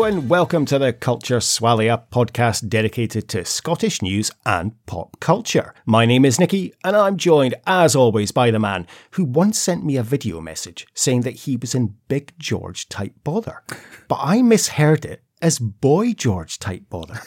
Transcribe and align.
Hello 0.00 0.08
and 0.16 0.30
welcome 0.30 0.64
to 0.64 0.78
the 0.78 0.94
Culture 0.94 1.40
Swally 1.40 1.88
podcast 2.10 2.70
dedicated 2.70 3.28
to 3.28 3.44
Scottish 3.44 4.00
news 4.00 4.30
and 4.46 4.72
pop 4.86 5.20
culture. 5.20 5.74
My 5.84 6.06
name 6.06 6.24
is 6.24 6.40
Nicky 6.40 6.72
and 6.82 6.96
I'm 6.96 7.18
joined 7.18 7.54
as 7.66 7.94
always 7.94 8.32
by 8.32 8.50
the 8.50 8.58
man 8.58 8.86
who 9.10 9.24
once 9.26 9.58
sent 9.58 9.84
me 9.84 9.98
a 9.98 10.02
video 10.02 10.40
message 10.40 10.86
saying 10.94 11.20
that 11.22 11.40
he 11.40 11.58
was 11.58 11.74
in 11.74 11.96
Big 12.08 12.32
George 12.38 12.88
type 12.88 13.12
bother. 13.24 13.62
But 14.08 14.20
I 14.22 14.40
misheard 14.40 15.04
it 15.04 15.22
as 15.42 15.58
Boy 15.58 16.14
George 16.14 16.58
type 16.58 16.84
bother. 16.88 17.20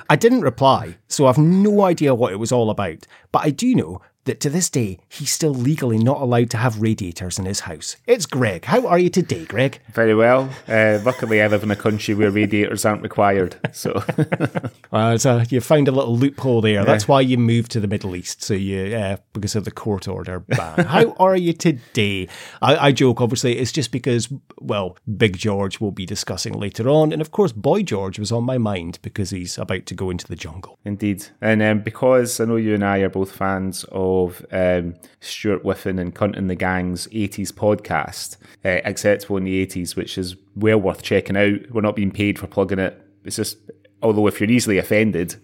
I 0.10 0.16
didn't 0.16 0.40
reply, 0.40 0.96
so 1.06 1.26
I've 1.26 1.38
no 1.38 1.82
idea 1.82 2.12
what 2.12 2.32
it 2.32 2.40
was 2.40 2.50
all 2.50 2.70
about, 2.70 3.06
but 3.30 3.44
I 3.44 3.50
do 3.50 3.72
know 3.72 4.02
that 4.26 4.40
to 4.40 4.50
this 4.50 4.68
day 4.68 4.98
he's 5.08 5.30
still 5.30 5.54
legally 5.54 5.98
not 5.98 6.20
allowed 6.20 6.50
to 6.50 6.56
have 6.56 6.80
radiators 6.80 7.38
in 7.38 7.46
his 7.46 7.60
house. 7.60 7.96
It's 8.06 8.26
Greg. 8.26 8.64
How 8.66 8.86
are 8.86 8.98
you 8.98 9.08
today, 9.08 9.44
Greg? 9.44 9.80
Very 9.92 10.14
well. 10.14 10.50
Uh, 10.68 10.98
luckily, 11.04 11.42
I 11.42 11.46
live 11.46 11.62
in 11.62 11.70
a 11.70 11.76
country 11.76 12.14
where 12.14 12.30
radiators 12.30 12.84
aren't 12.84 13.02
required. 13.02 13.56
So, 13.72 14.02
uh, 14.92 15.18
so 15.18 15.42
you 15.48 15.60
found 15.60 15.88
a 15.88 15.92
little 15.92 16.16
loophole 16.16 16.60
there. 16.60 16.84
That's 16.84 17.08
why 17.08 17.20
you 17.20 17.38
moved 17.38 17.70
to 17.72 17.80
the 17.80 17.88
Middle 17.88 18.14
East. 18.14 18.42
So 18.42 18.54
you, 18.54 18.96
uh, 18.96 19.16
because 19.32 19.56
of 19.56 19.64
the 19.64 19.70
court 19.70 20.08
order 20.08 20.40
ban. 20.40 20.84
How 20.86 21.12
are 21.18 21.36
you 21.36 21.52
today? 21.52 22.28
I, 22.60 22.88
I 22.88 22.92
joke. 22.92 23.20
Obviously, 23.20 23.58
it's 23.58 23.72
just 23.72 23.92
because 23.92 24.28
well, 24.60 24.96
Big 25.16 25.38
George 25.38 25.80
will 25.80 25.92
be 25.92 26.06
discussing 26.06 26.52
later 26.52 26.88
on, 26.88 27.12
and 27.12 27.20
of 27.20 27.30
course, 27.30 27.52
Boy 27.52 27.82
George 27.82 28.18
was 28.18 28.32
on 28.32 28.44
my 28.44 28.58
mind 28.58 28.98
because 29.02 29.30
he's 29.30 29.58
about 29.58 29.86
to 29.86 29.94
go 29.94 30.10
into 30.10 30.26
the 30.26 30.36
jungle. 30.36 30.78
indeed. 30.84 31.26
And 31.40 31.62
um, 31.62 31.80
because 31.80 32.40
I 32.40 32.44
know 32.44 32.56
you 32.56 32.74
and 32.74 32.84
I 32.84 32.98
are 32.98 33.08
both 33.08 33.32
fans 33.32 33.84
of 33.92 34.15
um, 34.50 34.94
Stuart 35.20 35.64
Whiffen 35.64 35.98
and 35.98 36.14
Cunt 36.14 36.48
the 36.48 36.54
Gang's 36.54 37.06
80s 37.08 37.52
podcast, 37.52 38.36
uh, 38.64 38.80
Acceptable 38.84 39.36
in 39.36 39.44
the 39.44 39.66
80s, 39.66 39.96
which 39.96 40.18
is 40.18 40.36
well 40.54 40.78
worth 40.78 41.02
checking 41.02 41.36
out. 41.36 41.70
We're 41.70 41.80
not 41.80 41.96
being 41.96 42.10
paid 42.10 42.38
for 42.38 42.46
plugging 42.46 42.78
it. 42.78 43.00
It's 43.24 43.36
just, 43.36 43.58
although 44.02 44.26
if 44.26 44.40
you're 44.40 44.50
easily 44.50 44.78
offended, 44.78 45.36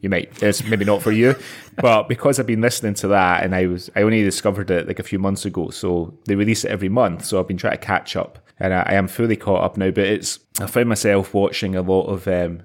you 0.00 0.08
might 0.08 0.42
it's 0.42 0.64
maybe 0.64 0.84
not 0.84 1.00
for 1.00 1.12
you 1.12 1.34
but 1.76 2.08
because 2.08 2.38
i've 2.38 2.46
been 2.46 2.60
listening 2.60 2.92
to 2.92 3.06
that 3.06 3.44
and 3.44 3.54
i 3.54 3.66
was 3.66 3.88
i 3.94 4.02
only 4.02 4.22
discovered 4.22 4.68
it 4.68 4.88
like 4.88 4.98
a 4.98 5.04
few 5.04 5.18
months 5.18 5.44
ago 5.44 5.70
so 5.70 6.12
they 6.26 6.34
release 6.34 6.64
it 6.64 6.72
every 6.72 6.88
month 6.88 7.24
so 7.24 7.38
i've 7.38 7.46
been 7.46 7.56
trying 7.56 7.78
to 7.78 7.86
catch 7.86 8.16
up 8.16 8.44
and 8.58 8.74
i, 8.74 8.82
I 8.82 8.94
am 8.94 9.06
fully 9.06 9.36
caught 9.36 9.62
up 9.62 9.76
now 9.76 9.92
but 9.92 10.04
it's 10.04 10.40
i 10.60 10.66
found 10.66 10.88
myself 10.88 11.32
watching 11.32 11.76
a 11.76 11.82
lot 11.82 12.06
of 12.06 12.26
um 12.26 12.62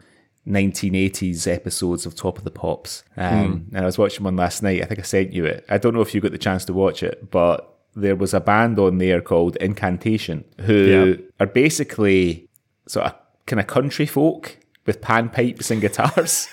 1980s 0.48 1.48
episodes 1.48 2.06
of 2.06 2.16
Top 2.16 2.38
of 2.38 2.44
the 2.44 2.52
Pops. 2.52 3.04
Um, 3.16 3.68
And 3.74 3.84
I 3.84 3.86
was 3.86 3.98
watching 3.98 4.24
one 4.24 4.36
last 4.36 4.64
night. 4.64 4.82
I 4.82 4.86
think 4.86 5.00
I 5.00 5.04
sent 5.04 5.34
you 5.34 5.46
it. 5.46 5.66
I 5.70 5.78
don't 5.78 5.94
know 5.94 6.02
if 6.02 6.16
you 6.16 6.22
got 6.22 6.32
the 6.32 6.38
chance 6.38 6.66
to 6.66 6.74
watch 6.74 7.04
it, 7.04 7.30
but 7.32 7.74
there 7.96 8.16
was 8.16 8.34
a 8.34 8.40
band 8.40 8.80
on 8.80 8.98
there 9.00 9.22
called 9.22 9.56
Incantation 9.58 10.46
who 10.62 10.74
Yeah. 10.74 11.16
are 11.40 11.48
basically 11.48 12.48
sort 12.88 13.08
of 13.08 13.16
kind 13.46 13.60
of 13.60 13.68
country 13.68 14.06
folk 14.06 14.58
with 14.86 15.02
panpipes 15.02 15.70
and 15.72 15.82
guitars. 15.82 16.48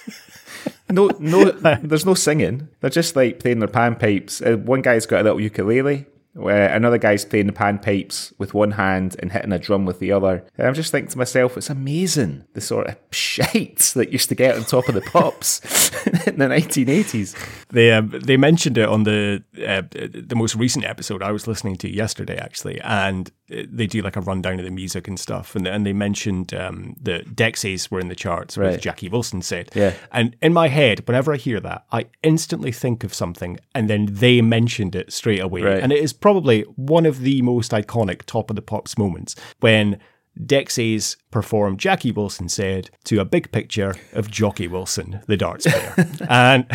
no, 0.91 1.11
no, 1.19 1.51
there's 1.83 2.07
no 2.07 2.15
singing. 2.15 2.69
They're 2.81 2.91
just 2.91 3.15
like 3.17 3.39
playing 3.41 3.59
their 3.61 3.69
panpipes. 3.69 4.41
Uh, 4.45 4.57
one 4.59 4.83
guy's 4.83 5.07
got 5.07 5.21
a 5.21 5.25
little 5.25 5.41
ukulele. 5.41 6.07
Where 6.35 6.69
another 6.75 6.99
guy's 6.99 7.25
playing 7.25 7.47
the 7.47 7.53
panpipes 7.53 8.33
with 8.39 8.55
one 8.55 8.73
hand 8.73 9.15
and 9.21 9.31
hitting 9.31 9.53
a 9.53 9.59
drum 9.59 9.85
with 9.87 10.01
the 10.01 10.11
other. 10.11 10.45
And 10.59 10.67
I'm 10.67 10.75
just 10.75 10.91
thinking 10.91 11.11
to 11.13 11.19
myself, 11.19 11.57
it's 11.57 11.71
amazing 11.71 12.45
the 12.55 12.61
sort 12.61 12.89
of 12.89 12.97
shite 13.13 13.93
that 13.95 14.11
used 14.13 14.29
to 14.31 14.35
get 14.35 14.57
on 14.57 14.65
top 14.65 14.89
of 14.89 14.95
the 14.97 15.01
pops 15.01 15.61
in 16.27 16.39
the 16.39 16.47
1980s. 16.47 17.37
They 17.71 17.93
um, 17.93 18.11
they 18.11 18.37
mentioned 18.37 18.79
it 18.79 18.89
on 18.89 19.05
the 19.05 19.43
uh, 19.65 19.83
the 19.93 20.35
most 20.37 20.57
recent 20.57 20.85
episode 20.85 21.23
I 21.23 21.31
was 21.33 21.47
listening 21.47 21.77
to 21.77 21.89
yesterday 21.91 22.37
actually, 22.37 22.81
and 22.81 23.31
uh, 23.53 23.63
they 23.69 23.87
do 23.87 24.03
like 24.03 24.17
a 24.17 24.21
rundown 24.21 24.59
of 24.59 24.65
the 24.65 24.71
music 24.71 25.07
and 25.09 25.19
stuff, 25.19 25.55
and 25.55 25.67
and 25.69 25.87
they 25.87 25.93
mentioned 25.93 26.53
um, 26.55 26.95
the 27.01 27.21
Dexys 27.33 27.91
were 27.91 28.01
in 28.01 28.09
the 28.09 28.15
charts, 28.15 28.57
Right. 28.59 28.73
with 28.73 28.81
Jackie 28.81 29.09
Wilson 29.09 29.43
said, 29.43 29.71
Yeah. 29.75 29.95
and 30.13 30.37
in 30.43 30.53
my 30.53 30.69
head, 30.69 31.07
whenever 31.07 31.33
I 31.33 31.37
hear 31.37 31.61
that, 31.61 31.85
I 31.93 32.07
instantly 32.23 32.73
think 32.73 33.05
of 33.05 33.13
something, 33.15 33.59
and 33.75 33.89
then 33.91 34.09
they 34.11 34.41
mentioned 34.43 34.95
it 34.97 35.13
straight 35.13 35.41
away, 35.41 35.63
Right. 35.63 35.81
and 35.83 35.93
it 35.93 35.99
is 35.99 36.13
probably 36.25 36.63
one 36.77 37.05
of 37.05 37.21
the 37.21 37.43
most 37.43 37.73
iconic 37.73 38.23
Top 38.23 38.49
of 38.49 38.57
the 38.57 38.63
Pops 38.63 38.97
moments 38.97 39.37
when. 39.61 39.99
Dexys 40.37 41.17
performed 41.31 41.79
Jackie 41.79 42.11
Wilson 42.11 42.49
said 42.49 42.91
to 43.05 43.21
a 43.21 43.25
big 43.25 43.53
picture 43.53 43.95
of 44.15 44.29
Jockey 44.29 44.67
Wilson, 44.67 45.21
the 45.29 45.37
darts 45.37 45.65
player. 45.65 45.95
and 46.29 46.67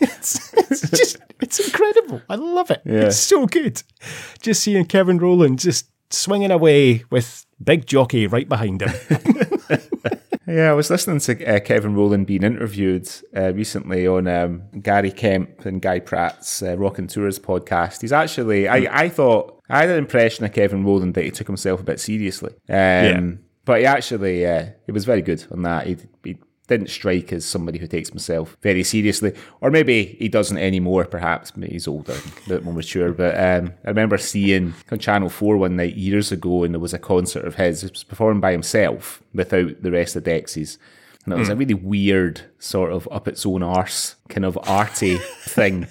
it's, 0.00 0.54
it's 0.54 0.88
just, 0.88 1.18
it's 1.42 1.60
incredible. 1.60 2.22
I 2.30 2.36
love 2.36 2.70
it. 2.70 2.80
It's 2.86 3.18
so 3.18 3.44
good. 3.44 3.82
Just 4.40 4.62
seeing 4.62 4.86
Kevin 4.86 5.18
Rowland 5.18 5.58
just 5.58 5.90
swinging 6.08 6.50
away 6.50 7.04
with 7.10 7.44
Big 7.62 7.84
Jockey 7.84 8.26
right 8.26 8.48
behind 8.48 8.80
him. 8.80 8.94
Yeah, 10.46 10.70
I 10.70 10.74
was 10.74 10.90
listening 10.90 11.18
to 11.20 11.44
uh, 11.44 11.60
Kevin 11.60 11.96
Rowland 11.96 12.26
being 12.26 12.44
interviewed 12.44 13.08
uh, 13.36 13.52
recently 13.52 14.06
on 14.06 14.28
um, 14.28 14.62
Gary 14.80 15.10
Kemp 15.10 15.66
and 15.66 15.82
Guy 15.82 15.98
Pratt's 15.98 16.62
uh, 16.62 16.76
Rockonteurs 16.76 17.40
podcast. 17.40 18.00
He's 18.02 18.12
actually, 18.12 18.68
I, 18.68 19.04
I 19.04 19.08
thought, 19.08 19.60
I 19.68 19.80
had 19.80 19.90
an 19.90 19.98
impression 19.98 20.44
of 20.44 20.52
Kevin 20.52 20.84
Rowland 20.84 21.14
that 21.14 21.24
he 21.24 21.32
took 21.32 21.48
himself 21.48 21.80
a 21.80 21.84
bit 21.84 21.98
seriously. 21.98 22.54
Um, 22.68 23.40
But 23.64 23.80
he 23.80 23.86
actually, 23.86 24.46
uh, 24.46 24.66
he 24.86 24.92
was 24.92 25.04
very 25.04 25.22
good 25.22 25.44
on 25.50 25.62
that. 25.62 25.88
He, 25.88 25.96
he 26.22 26.38
didn't 26.68 26.90
strike 26.90 27.32
as 27.32 27.44
somebody 27.44 27.78
who 27.78 27.86
takes 27.86 28.08
himself 28.08 28.56
very 28.60 28.82
seriously. 28.82 29.32
Or 29.60 29.70
maybe 29.70 30.16
he 30.18 30.28
doesn't 30.28 30.58
anymore, 30.58 31.04
perhaps. 31.04 31.56
Maybe 31.56 31.72
he's 31.72 31.86
older, 31.86 32.14
a 32.14 32.48
bit 32.48 32.64
more 32.64 32.74
mature. 32.74 33.12
But 33.12 33.34
um, 33.38 33.72
I 33.84 33.88
remember 33.88 34.18
seeing 34.18 34.74
on 34.90 34.98
Channel 34.98 35.28
4 35.28 35.56
one 35.56 35.76
night 35.76 35.96
years 35.96 36.32
ago, 36.32 36.64
and 36.64 36.74
there 36.74 36.80
was 36.80 36.94
a 36.94 36.98
concert 36.98 37.44
of 37.44 37.54
his. 37.54 37.84
It 37.84 37.92
was 37.92 38.04
performed 38.04 38.40
by 38.40 38.52
himself 38.52 39.22
without 39.32 39.82
the 39.82 39.92
rest 39.92 40.16
of 40.16 40.24
the 40.24 40.30
Dexys. 40.30 40.78
And 41.24 41.34
it 41.34 41.38
was 41.38 41.48
a 41.48 41.56
really 41.56 41.74
weird, 41.74 42.42
sort 42.60 42.92
of 42.92 43.08
up 43.10 43.26
its 43.26 43.44
own 43.44 43.60
arse, 43.60 44.14
kind 44.28 44.44
of 44.44 44.58
arty 44.68 45.16
thing 45.40 45.86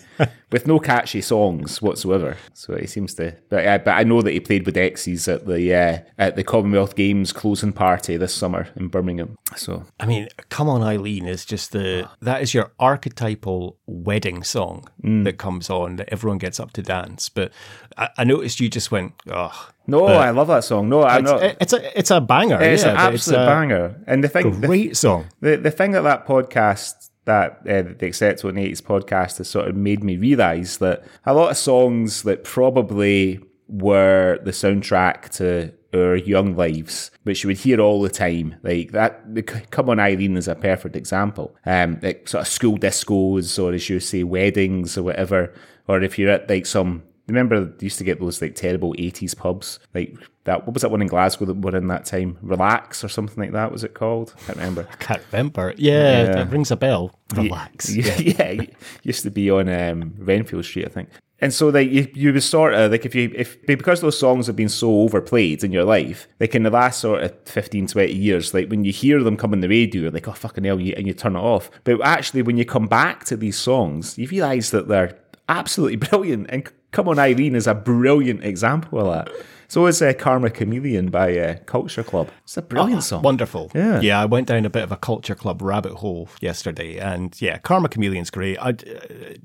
with 0.51 0.67
no 0.67 0.79
catchy 0.79 1.21
songs 1.21 1.81
whatsoever. 1.81 2.37
So 2.53 2.77
he 2.77 2.87
seems 2.87 3.13
to, 3.15 3.35
but 3.49 3.65
uh, 3.65 3.77
but 3.79 3.91
I 3.91 4.03
know 4.03 4.21
that 4.21 4.31
he 4.31 4.39
played 4.39 4.65
with 4.65 4.75
Dexys 4.75 5.31
at 5.33 5.45
the 5.45 5.73
uh, 5.73 5.99
at 6.17 6.35
the 6.35 6.43
Commonwealth 6.43 6.95
Games 6.95 7.33
closing 7.33 7.73
party 7.73 8.17
this 8.17 8.33
summer 8.33 8.69
in 8.75 8.87
Birmingham. 8.87 9.37
So 9.55 9.85
I 9.99 10.05
mean, 10.05 10.27
Come 10.49 10.69
On 10.69 10.81
Eileen 10.83 11.27
is 11.27 11.45
just 11.45 11.71
the, 11.71 12.09
that 12.21 12.41
is 12.41 12.53
your 12.53 12.71
archetypal 12.79 13.77
wedding 13.85 14.43
song 14.43 14.87
that 15.03 15.37
comes 15.37 15.69
on 15.69 15.97
that 15.97 16.09
everyone 16.11 16.37
gets 16.37 16.59
up 16.59 16.71
to 16.73 16.81
dance. 16.81 17.29
But 17.29 17.51
I, 17.97 18.09
I 18.19 18.23
noticed 18.23 18.59
you 18.59 18.69
just 18.69 18.91
went, 18.91 19.13
oh. 19.31 19.69
no, 19.87 20.05
I 20.05 20.29
love 20.31 20.47
that 20.47 20.63
song. 20.63 20.89
No, 20.89 21.03
I'm 21.03 21.23
It's, 21.23 21.31
not. 21.31 21.43
it's 21.43 21.73
a 21.73 21.99
it's 21.99 22.11
a 22.11 22.21
banger. 22.21 22.61
it's 22.61 22.83
yeah, 22.83 22.91
an 22.91 22.97
absolute 22.97 23.39
a 23.41 23.45
banger. 23.45 24.03
And 24.07 24.23
the 24.23 24.29
thing, 24.29 24.61
the, 24.61 24.67
Great 24.67 24.97
song. 24.97 25.25
the 25.41 25.57
the 25.57 25.71
thing 25.71 25.91
that 25.91 26.01
that 26.01 26.25
podcast 26.25 27.09
that 27.25 27.59
uh, 27.67 27.83
the 27.97 28.05
Acceptable 28.07 28.53
80s 28.53 28.81
podcast 28.81 29.37
has 29.39 29.49
sort 29.49 29.67
of 29.67 29.75
made 29.75 30.03
me 30.03 30.17
realise 30.17 30.77
that 30.77 31.03
a 31.25 31.33
lot 31.33 31.51
of 31.51 31.57
songs 31.57 32.23
that 32.23 32.43
probably 32.43 33.39
were 33.67 34.39
the 34.43 34.51
soundtrack 34.51 35.29
to 35.29 35.73
our 35.93 36.15
young 36.15 36.55
lives, 36.55 37.11
which 37.23 37.43
you 37.43 37.47
would 37.49 37.57
hear 37.57 37.79
all 37.79 38.01
the 38.01 38.09
time, 38.09 38.55
like 38.63 38.91
that. 38.91 39.33
The 39.33 39.41
Come 39.41 39.89
on, 39.89 39.99
Eileen 39.99 40.37
is 40.37 40.47
a 40.47 40.55
perfect 40.55 40.95
example. 40.95 41.55
Um, 41.65 41.99
like 42.01 42.27
sort 42.27 42.41
of 42.41 42.47
school 42.47 42.77
discos, 42.77 43.61
or 43.61 43.73
as 43.73 43.89
you 43.89 43.99
say, 43.99 44.23
weddings 44.23 44.97
or 44.97 45.03
whatever, 45.03 45.53
or 45.87 46.01
if 46.01 46.19
you're 46.19 46.31
at 46.31 46.49
like 46.49 46.65
some. 46.65 47.03
Remember, 47.27 47.65
they 47.65 47.85
used 47.85 47.97
to 47.97 48.03
get 48.03 48.19
those 48.19 48.41
like 48.41 48.55
terrible 48.55 48.93
'80s 48.93 49.35
pubs, 49.35 49.79
like 49.93 50.15
that. 50.43 50.65
What 50.65 50.73
was 50.75 50.81
that 50.83 50.91
one 50.91 51.01
in 51.01 51.07
Glasgow 51.07 51.45
that 51.45 51.55
were 51.55 51.75
in 51.75 51.87
that 51.87 52.05
time? 52.05 52.37
Relax 52.41 53.03
or 53.03 53.07
something 53.09 53.39
like 53.43 53.51
that. 53.53 53.71
Was 53.71 53.83
it 53.83 53.93
called? 53.95 54.33
I 54.37 54.45
can't 54.45 54.57
remember. 54.59 54.83
Can't 54.99 55.21
remember. 55.31 55.73
Yeah, 55.77 56.23
Yeah. 56.23 56.31
that 56.35 56.51
rings 56.51 56.71
a 56.71 56.75
bell. 56.75 57.17
Relax. 57.35 57.89
Yeah, 57.95 58.17
yeah, 58.19 58.43
it 58.63 58.75
used 59.03 59.23
to 59.23 59.31
be 59.31 59.49
on 59.49 59.67
um, 59.69 60.13
Renfield 60.19 60.65
Street, 60.65 60.85
I 60.85 60.89
think. 60.89 61.09
And 61.41 61.53
so, 61.53 61.67
like, 61.67 61.89
you, 61.91 62.07
you 62.13 62.31
was 62.31 62.47
sort 62.47 62.73
of 62.73 62.91
like 62.91 63.05
if 63.05 63.13
you 63.13 63.29
if 63.35 63.57
because 63.65 63.99
those 63.99 64.17
songs 64.17 64.47
have 64.47 64.55
been 64.55 64.69
so 64.69 65.01
overplayed 65.01 65.63
in 65.65 65.71
your 65.73 65.83
life, 65.83 66.27
like 66.39 66.55
in 66.55 66.63
the 66.63 66.69
last 66.69 67.01
sort 67.01 67.23
of 67.23 67.33
15, 67.45 67.87
20 67.87 68.13
years, 68.13 68.53
like 68.53 68.69
when 68.69 68.85
you 68.85 68.93
hear 68.93 69.21
them 69.21 69.35
come 69.35 69.51
on 69.51 69.59
the 69.59 69.67
radio, 69.67 70.03
you're 70.03 70.11
like, 70.11 70.27
oh 70.29 70.31
fucking 70.31 70.63
hell, 70.63 70.79
you, 70.79 70.93
and 70.95 71.05
you 71.07 71.13
turn 71.13 71.35
it 71.35 71.39
off. 71.39 71.69
But 71.83 72.01
actually, 72.05 72.41
when 72.43 72.55
you 72.57 72.63
come 72.65 72.87
back 72.87 73.25
to 73.25 73.35
these 73.35 73.57
songs, 73.57 74.17
you 74.17 74.27
realise 74.29 74.69
that 74.69 74.87
they're 74.87 75.17
absolutely 75.49 75.97
brilliant. 76.09 76.47
And 76.49 76.71
Come 76.95 77.09
On 77.09 77.19
Eileen 77.19 77.55
is 77.55 77.67
a 77.67 77.75
brilliant 77.75 78.45
example 78.45 79.01
of 79.01 79.07
that. 79.13 79.35
So 79.67 79.85
is 79.87 80.01
uh, 80.01 80.13
Karma 80.13 80.49
Chameleon 80.49 81.09
by 81.09 81.37
uh, 81.37 81.57
Culture 81.65 82.03
Club. 82.03 82.29
It's 82.43 82.55
a 82.55 82.61
brilliant 82.61 83.03
song. 83.03 83.21
Wonderful. 83.21 83.69
Yeah. 83.75 83.99
Yeah, 83.99 84.21
I 84.21 84.23
went 84.23 84.47
down 84.47 84.63
a 84.63 84.69
bit 84.69 84.83
of 84.83 84.93
a 84.93 84.95
culture 84.95 85.35
club 85.35 85.61
rabbit 85.61 85.95
hole 85.95 86.29
yesterday. 86.39 86.97
And 86.97 87.35
yeah, 87.41 87.57
Karma 87.57 87.89
Chameleon's 87.89 88.29
great. 88.29 88.57
I, 88.59 88.69
uh, 88.69 88.73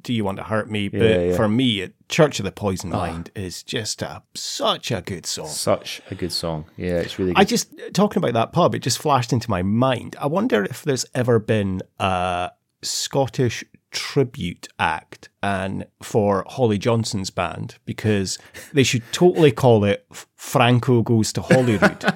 do 0.00 0.12
you 0.12 0.22
want 0.22 0.36
to 0.36 0.44
hurt 0.44 0.70
me? 0.70 0.86
But 0.86 1.00
Yeah, 1.00 1.34
for 1.34 1.48
me, 1.48 1.80
it, 1.80 1.94
Church 2.08 2.38
of 2.38 2.44
the 2.44 2.52
Poison 2.52 2.90
Mind 2.90 3.32
is 3.34 3.64
just 3.64 4.00
a, 4.00 4.22
such 4.36 4.92
a 4.92 5.00
good 5.00 5.26
song. 5.26 5.48
Such 5.48 6.02
a 6.08 6.14
good 6.14 6.30
song. 6.30 6.66
Yeah, 6.76 6.98
it's 6.98 7.18
really 7.18 7.32
good. 7.32 7.40
I 7.40 7.42
just, 7.42 7.74
talking 7.94 8.22
about 8.22 8.34
that 8.34 8.52
pub, 8.52 8.76
it 8.76 8.80
just 8.80 8.98
flashed 8.98 9.32
into 9.32 9.50
my 9.50 9.62
mind. 9.62 10.14
I 10.20 10.28
wonder 10.28 10.62
if 10.62 10.84
there's 10.84 11.04
ever 11.16 11.40
been 11.40 11.82
a 11.98 12.52
Scottish 12.82 13.64
tribute 13.90 14.68
act 14.78 15.28
and 15.42 15.86
for 16.02 16.44
Holly 16.48 16.78
Johnson's 16.78 17.30
band 17.30 17.76
because 17.84 18.38
they 18.72 18.82
should 18.82 19.02
totally 19.12 19.52
call 19.52 19.84
it 19.84 20.06
Franco 20.36 21.02
Goes 21.02 21.32
to 21.34 21.42
Holyrood. 21.42 22.04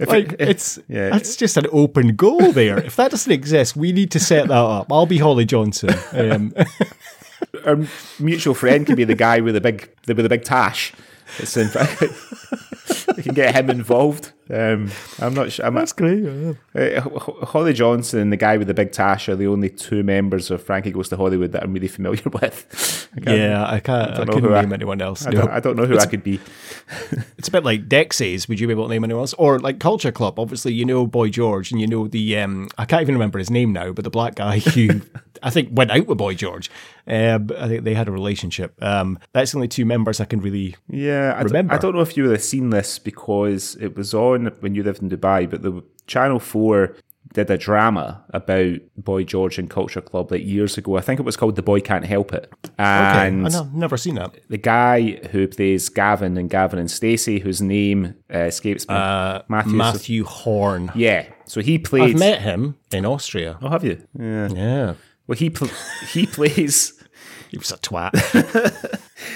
like 0.00 0.34
it's 0.38 0.78
yeah. 0.88 1.10
that's 1.10 1.36
just 1.36 1.56
an 1.56 1.66
open 1.72 2.16
goal 2.16 2.52
there. 2.52 2.78
if 2.78 2.96
that 2.96 3.10
doesn't 3.10 3.32
exist, 3.32 3.76
we 3.76 3.92
need 3.92 4.10
to 4.12 4.20
set 4.20 4.48
that 4.48 4.54
up. 4.54 4.92
I'll 4.92 5.06
be 5.06 5.18
Holly 5.18 5.44
Johnson. 5.44 5.94
Um, 6.12 6.52
Our 7.64 7.78
mutual 8.18 8.54
friend 8.54 8.86
could 8.86 8.96
be 8.96 9.04
the 9.04 9.14
guy 9.14 9.40
with 9.40 9.54
the 9.54 9.60
big 9.60 9.90
the, 10.06 10.14
with 10.14 10.24
the 10.24 10.28
big 10.28 10.44
tash. 10.44 10.92
It's 11.38 11.56
in 11.56 11.68
we 13.16 13.22
can 13.22 13.34
get 13.34 13.54
him 13.54 13.70
involved. 13.70 14.32
Um, 14.48 14.90
I'm 15.18 15.34
not 15.34 15.50
sure. 15.52 15.66
I'm, 15.66 15.74
that's 15.74 15.92
great. 15.92 16.24
Uh, 16.74 17.00
Holly 17.46 17.72
Johnson 17.72 18.20
and 18.20 18.32
the 18.32 18.36
guy 18.36 18.56
with 18.56 18.68
the 18.68 18.74
big 18.74 18.92
tash 18.92 19.28
are 19.28 19.34
the 19.36 19.46
only 19.48 19.68
two 19.70 20.02
members 20.02 20.50
of 20.50 20.62
Frankie 20.62 20.92
Goes 20.92 21.08
to 21.08 21.16
Hollywood 21.16 21.52
that 21.52 21.62
I'm 21.64 21.72
really 21.72 21.88
familiar 21.88 22.22
with. 22.32 23.08
I 23.26 23.34
Yeah, 23.34 23.66
I 23.68 23.80
can't. 23.80 24.12
I, 24.12 24.18
know 24.24 24.24
couldn't 24.34 24.44
who 24.50 24.54
I- 24.54 24.60
name 24.62 24.72
anyone 24.72 25.02
else. 25.02 25.26
I, 25.26 25.30
no. 25.30 25.40
don't, 25.42 25.50
I 25.50 25.60
don't 25.60 25.76
know 25.76 25.86
who 25.86 25.98
I 25.98 26.06
could 26.06 26.22
be. 26.22 26.40
It's 27.38 27.48
a 27.48 27.50
bit 27.50 27.64
like 27.64 27.88
Dexys. 27.88 28.48
Would 28.48 28.60
you 28.60 28.66
be 28.68 28.72
able 28.72 28.84
to 28.84 28.90
name 28.90 29.02
anyone 29.04 29.20
else? 29.22 29.34
Or 29.34 29.58
like 29.58 29.78
Culture 29.80 30.12
Club. 30.12 30.38
Obviously, 30.38 30.72
you 30.72 30.84
know 30.84 31.06
Boy 31.06 31.28
George, 31.28 31.70
and 31.72 31.80
you 31.80 31.86
know 31.86 32.06
the 32.08 32.38
um, 32.38 32.68
I 32.78 32.84
can't 32.84 33.02
even 33.02 33.14
remember 33.16 33.38
his 33.38 33.50
name 33.50 33.72
now, 33.72 33.92
but 33.92 34.04
the 34.04 34.10
black 34.10 34.36
guy 34.36 34.60
who 34.60 35.02
I 35.42 35.50
think 35.50 35.68
went 35.72 35.90
out 35.90 36.06
with 36.06 36.16
Boy 36.18 36.34
George. 36.34 36.70
Um, 37.06 37.50
I 37.58 37.68
think 37.68 37.84
they 37.84 37.94
had 37.94 38.08
a 38.08 38.12
relationship. 38.12 38.80
Um, 38.82 39.18
that's 39.32 39.52
the 39.52 39.58
only 39.58 39.68
two 39.68 39.84
members 39.84 40.20
I 40.20 40.24
can 40.26 40.40
really. 40.40 40.76
Yeah, 40.88 41.34
I, 41.36 41.40
d- 41.42 41.46
Remember. 41.46 41.74
I 41.74 41.78
don't 41.78 41.94
know 41.94 42.00
if 42.02 42.16
you 42.16 42.22
would 42.24 42.32
have 42.32 42.42
seen 42.42 42.70
this 42.70 42.98
because 42.98 43.76
it 43.80 43.96
was 43.96 44.14
on 44.14 44.35
when 44.60 44.74
you 44.74 44.82
lived 44.82 45.02
in 45.02 45.08
Dubai, 45.10 45.48
but 45.50 45.62
the 45.62 45.82
Channel 46.06 46.38
4 46.38 46.94
did 47.34 47.50
a 47.50 47.58
drama 47.58 48.24
about 48.30 48.78
Boy 48.96 49.24
George 49.24 49.58
and 49.58 49.68
Culture 49.68 50.00
Club 50.00 50.30
like 50.30 50.44
years 50.44 50.78
ago. 50.78 50.96
I 50.96 51.00
think 51.00 51.18
it 51.18 51.24
was 51.24 51.36
called 51.36 51.56
The 51.56 51.62
Boy 51.62 51.80
Can't 51.80 52.04
Help 52.04 52.32
It. 52.32 52.50
Okay, 52.64 52.78
I've 52.80 53.74
never 53.74 53.96
seen 53.96 54.14
that. 54.14 54.36
the 54.48 54.56
guy 54.58 55.18
who 55.32 55.48
plays 55.48 55.88
Gavin 55.88 56.36
and 56.38 56.48
Gavin 56.48 56.78
and 56.78 56.88
Stacey, 56.90 57.40
whose 57.40 57.60
name 57.60 58.14
uh, 58.32 58.38
escapes 58.38 58.88
me, 58.88 58.94
Uh, 58.94 59.42
Matthew. 59.48 59.72
Matthew 59.74 60.24
Horne. 60.24 60.92
Yeah, 60.94 61.26
so 61.46 61.60
he 61.60 61.78
played. 61.78 62.14
I've 62.14 62.18
met 62.18 62.42
him 62.42 62.76
in 62.92 63.04
Austria. 63.04 63.58
Oh, 63.60 63.70
have 63.70 63.82
you? 63.84 64.00
Yeah. 64.18 64.48
Yeah, 64.48 64.94
Well, 65.26 65.36
he 65.36 65.50
pl- 65.50 65.68
he 66.12 66.26
plays 66.26 66.92
he 67.50 67.58
was 67.58 67.72
a 67.72 67.76
twat. 67.78 68.12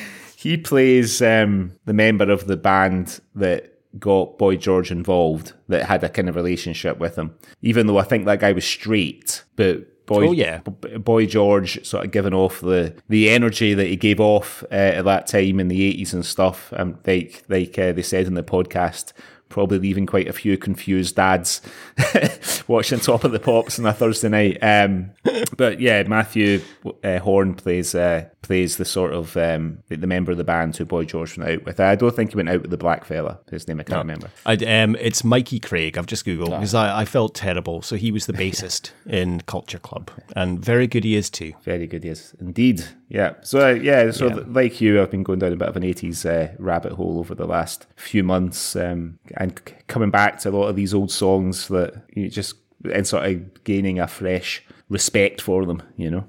he 0.36 0.56
plays 0.56 1.20
um, 1.20 1.72
the 1.86 1.92
member 1.92 2.30
of 2.30 2.46
the 2.46 2.56
band 2.56 3.20
that 3.34 3.79
got 3.98 4.38
Boy 4.38 4.56
George 4.56 4.90
involved, 4.90 5.52
that 5.68 5.86
had 5.86 6.04
a 6.04 6.08
kind 6.08 6.28
of 6.28 6.36
relationship 6.36 6.98
with 6.98 7.16
him. 7.16 7.34
Even 7.62 7.86
though 7.86 7.98
I 7.98 8.04
think 8.04 8.24
that 8.26 8.40
guy 8.40 8.52
was 8.52 8.64
straight, 8.64 9.44
but 9.56 9.86
Boy, 10.06 10.28
Oh, 10.28 10.32
yeah. 10.32 10.58
Boy 10.58 11.26
George 11.26 11.84
sort 11.86 12.04
of 12.04 12.10
giving 12.10 12.34
off 12.34 12.60
the 12.60 12.94
the 13.08 13.30
energy 13.30 13.74
that 13.74 13.86
he 13.86 13.94
gave 13.94 14.18
off 14.18 14.64
uh, 14.72 14.74
at 14.74 15.04
that 15.04 15.28
time 15.28 15.60
in 15.60 15.68
the 15.68 15.84
eighties 15.84 16.12
and 16.12 16.26
stuff. 16.26 16.72
Um, 16.76 16.98
like 17.06 17.44
like 17.48 17.78
uh, 17.78 17.92
they 17.92 18.02
said 18.02 18.26
in 18.26 18.34
the 18.34 18.42
podcast. 18.42 19.12
Probably 19.50 19.78
leaving 19.78 20.06
quite 20.06 20.26
a 20.28 20.32
few 20.32 20.56
confused 20.56 21.16
dads 21.16 21.60
watching 22.68 23.00
Top 23.00 23.24
of 23.24 23.32
the 23.32 23.38
Pops 23.40 23.78
on 23.78 23.86
a 23.86 23.92
Thursday 23.92 24.28
night. 24.28 24.58
Um, 24.62 25.10
but 25.56 25.80
yeah, 25.80 26.02
Matthew 26.04 26.62
uh, 27.04 27.18
Horne 27.18 27.54
plays 27.54 27.94
uh, 27.94 28.26
plays 28.42 28.76
the 28.78 28.84
sort 28.84 29.12
of 29.12 29.36
um, 29.36 29.78
the, 29.88 29.96
the 29.96 30.06
member 30.06 30.32
of 30.32 30.38
the 30.38 30.44
band 30.44 30.76
who 30.76 30.84
Boy 30.84 31.04
George 31.04 31.36
went 31.36 31.50
out 31.50 31.64
with. 31.64 31.80
I 31.80 31.94
don't 31.96 32.14
think 32.14 32.30
he 32.30 32.36
went 32.36 32.48
out 32.48 32.62
with 32.62 32.70
the 32.70 32.76
black 32.78 33.04
fella. 33.04 33.38
His 33.50 33.68
name 33.68 33.80
I 33.80 33.82
can't 33.82 33.98
remember. 33.98 34.30
I'd, 34.46 34.62
um, 34.62 34.96
it's 34.96 35.24
Mikey 35.24 35.60
Craig. 35.60 35.98
I've 35.98 36.06
just 36.06 36.24
googled 36.24 36.46
because 36.50 36.74
I, 36.74 37.00
I 37.00 37.04
felt 37.04 37.34
terrible. 37.34 37.82
So 37.82 37.96
he 37.96 38.10
was 38.12 38.26
the 38.26 38.32
bassist 38.32 38.92
in 39.06 39.40
Culture 39.42 39.78
Club, 39.78 40.10
and 40.36 40.64
very 40.64 40.86
good 40.86 41.04
he 41.04 41.16
is 41.16 41.28
too. 41.28 41.52
Very 41.64 41.86
good, 41.86 42.04
yes, 42.04 42.34
indeed. 42.40 42.84
Yeah. 43.08 43.34
So 43.42 43.70
uh, 43.70 43.72
yeah, 43.74 44.10
so 44.12 44.28
Yeah. 44.28 44.34
th- 44.34 44.46
like 44.46 44.80
you, 44.80 45.02
I've 45.02 45.10
been 45.10 45.24
going 45.24 45.40
down 45.40 45.52
a 45.52 45.56
bit 45.56 45.68
of 45.68 45.76
an 45.76 45.82
'80s 45.82 46.24
uh, 46.24 46.54
rabbit 46.58 46.92
hole 46.92 47.18
over 47.18 47.34
the 47.34 47.46
last 47.46 47.86
few 47.96 48.22
months, 48.22 48.76
um, 48.76 49.18
and 49.40 49.60
coming 49.88 50.10
back 50.10 50.38
to 50.40 50.50
a 50.50 50.52
lot 50.52 50.68
of 50.68 50.76
these 50.76 50.94
old 50.94 51.10
songs 51.10 51.66
that 51.68 52.04
you 52.14 52.28
just 52.28 52.54
and 52.92 53.06
sort 53.06 53.24
of 53.24 53.64
gaining 53.64 53.98
a 53.98 54.06
fresh 54.06 54.62
respect 54.88 55.40
for 55.40 55.64
them. 55.66 55.82
You 55.96 56.10
know. 56.10 56.24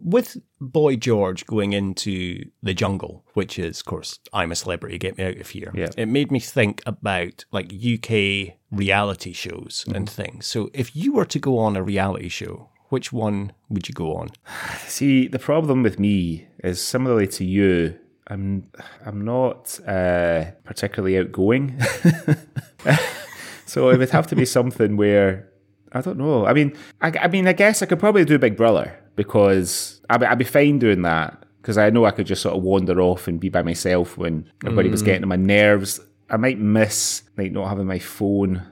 with 0.00 0.38
Boy 0.60 0.96
George 0.96 1.46
going 1.46 1.74
into 1.74 2.44
the 2.62 2.72
jungle, 2.72 3.24
which 3.34 3.58
is, 3.58 3.80
of 3.80 3.84
course, 3.84 4.18
I'm 4.32 4.52
a 4.52 4.56
celebrity, 4.56 4.98
get 4.98 5.18
me 5.18 5.24
out 5.24 5.36
of 5.36 5.50
here. 5.50 5.70
Yeah. 5.74 5.90
It 5.96 6.06
made 6.06 6.32
me 6.32 6.40
think 6.40 6.82
about 6.86 7.44
like 7.52 7.72
UK 7.72 8.54
reality 8.70 9.32
shows 9.32 9.84
and 9.86 10.06
mm-hmm. 10.06 10.22
things. 10.22 10.46
So 10.46 10.70
if 10.72 10.96
you 10.96 11.12
were 11.12 11.26
to 11.26 11.38
go 11.38 11.58
on 11.58 11.76
a 11.76 11.82
reality 11.82 12.30
show, 12.30 12.70
which 12.88 13.12
one 13.12 13.52
would 13.68 13.88
you 13.88 13.94
go 13.94 14.16
on? 14.16 14.30
See, 14.86 15.28
the 15.28 15.38
problem 15.38 15.82
with 15.82 15.98
me 15.98 16.46
is 16.64 16.80
similarly 16.80 17.26
to 17.28 17.44
you. 17.44 17.98
I'm 18.28 18.64
I'm 19.04 19.24
not 19.24 19.78
uh, 19.86 20.46
particularly 20.64 21.18
outgoing, 21.18 21.80
so 23.66 23.90
it 23.90 23.98
would 23.98 24.10
have 24.10 24.26
to 24.28 24.36
be 24.36 24.44
something 24.44 24.96
where 24.96 25.48
I 25.92 26.00
don't 26.00 26.18
know. 26.18 26.46
I 26.46 26.52
mean, 26.52 26.76
I, 27.00 27.12
I 27.22 27.28
mean, 27.28 27.46
I 27.46 27.52
guess 27.52 27.82
I 27.82 27.86
could 27.86 27.98
probably 28.00 28.24
do 28.24 28.38
Big 28.38 28.56
Brother 28.56 28.98
because 29.14 30.00
I'd, 30.10 30.18
be- 30.20 30.26
I'd 30.26 30.38
be 30.38 30.44
fine 30.44 30.78
doing 30.78 31.02
that 31.02 31.44
because 31.60 31.78
I 31.78 31.90
know 31.90 32.04
I 32.04 32.10
could 32.10 32.26
just 32.26 32.42
sort 32.42 32.56
of 32.56 32.62
wander 32.62 33.00
off 33.00 33.28
and 33.28 33.40
be 33.40 33.48
by 33.48 33.62
myself 33.62 34.18
when 34.18 34.50
everybody 34.64 34.88
was 34.90 35.02
getting 35.02 35.22
on 35.22 35.28
my 35.28 35.36
nerves. 35.36 36.00
I 36.28 36.36
might 36.36 36.58
miss 36.58 37.22
like 37.36 37.52
not 37.52 37.68
having 37.68 37.86
my 37.86 38.00
phone 38.00 38.62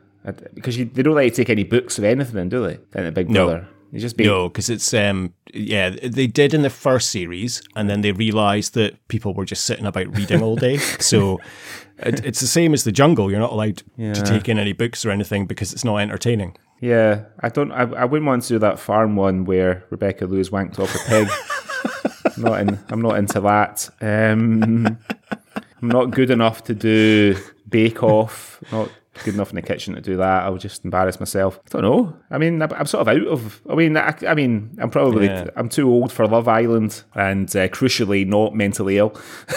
because 0.55 0.77
you, 0.77 0.87
they 0.87 1.03
don't 1.03 1.15
let 1.15 1.25
you 1.27 1.31
take 1.31 1.51
any 1.51 1.65
books 1.65 1.99
or 1.99 2.06
anything, 2.06 2.49
do 2.49 2.67
they? 2.67 2.79
Then 2.91 3.06
at 3.06 3.15
Big. 3.15 3.29
Brother, 3.47 3.69
you 3.94 4.00
just 4.00 4.17
be 4.17 4.25
No, 4.25 4.49
because 4.49 4.69
it's 4.69 4.93
um 4.93 5.32
yeah 5.52 5.91
they 5.91 6.26
did 6.26 6.52
in 6.52 6.62
the 6.62 6.70
first 6.70 7.11
series, 7.11 7.62
and 7.76 7.88
then 7.88 8.00
they 8.00 8.11
realised 8.11 8.75
that 8.75 9.06
people 9.06 9.35
were 9.35 9.44
just 9.44 9.64
sitting 9.64 9.87
about 9.87 10.14
reading 10.17 10.43
all 10.43 10.56
day. 10.56 10.76
so 10.99 11.41
it, 11.99 12.25
it's 12.25 12.41
the 12.41 12.49
same 12.49 12.75
as 12.75 12.82
the 12.82 12.91
jungle. 12.91 13.31
You're 13.31 13.38
not 13.38 13.52
allowed 13.52 13.82
to 13.96 14.23
take 14.23 14.49
in 14.49 14.58
any 14.58 14.73
books 14.73 15.06
or 15.06 15.11
anything 15.11 15.46
because 15.46 15.73
it's 15.73 15.85
not 15.85 15.99
entertaining. 15.99 16.56
Yeah, 16.81 17.26
I 17.41 17.50
don't. 17.50 17.70
I, 17.70 17.82
I 17.82 18.05
wouldn't 18.05 18.26
want 18.26 18.43
to 18.43 18.49
do 18.49 18.58
that 18.58 18.81
farm 18.81 19.14
one 19.14 19.44
where 19.44 19.85
Rebecca 19.91 20.26
Loos 20.26 20.50
wanked 20.50 20.81
off 20.81 20.93
a 20.94 20.99
pig. 21.08 21.29
I'm 22.37 22.43
not 22.43 22.61
in. 22.61 22.79
I'm 22.88 23.00
not 23.00 23.17
into 23.17 23.41
that. 23.43 23.88
Um, 24.00 24.99
I'm 25.82 25.88
not 25.88 26.11
good 26.11 26.31
enough 26.31 26.64
to 26.64 26.75
do 26.75 27.37
Bake 27.69 28.02
Off. 28.02 28.61
Not 28.73 28.91
good 29.22 29.34
enough 29.34 29.50
in 29.50 29.56
the 29.56 29.62
kitchen 29.62 29.94
to 29.94 30.00
do 30.00 30.17
that. 30.17 30.44
I'll 30.44 30.56
just 30.56 30.84
embarrass 30.84 31.20
myself. 31.20 31.60
I 31.67 31.69
don't 31.70 31.82
know. 31.82 32.17
I 32.31 32.39
mean, 32.39 32.60
I'm, 32.60 32.86
sort 32.86 33.03
of 33.03 33.08
out 33.08 33.27
of. 33.27 33.62
I 33.69 33.74
mean, 33.74 33.96
I, 33.96 34.15
I 34.27 34.34
mean, 34.34 34.77
I'm 34.81 34.91
probably. 34.91 35.27
Yeah. 35.27 35.48
I'm 35.56 35.69
too 35.69 35.89
old 35.89 36.12
for 36.12 36.27
Love 36.27 36.48
Island, 36.48 37.05
and 37.15 37.48
uh, 37.55 37.69
crucially, 37.69 38.27
not 38.27 38.55
mentally 38.55 38.98
ill. 38.98 39.17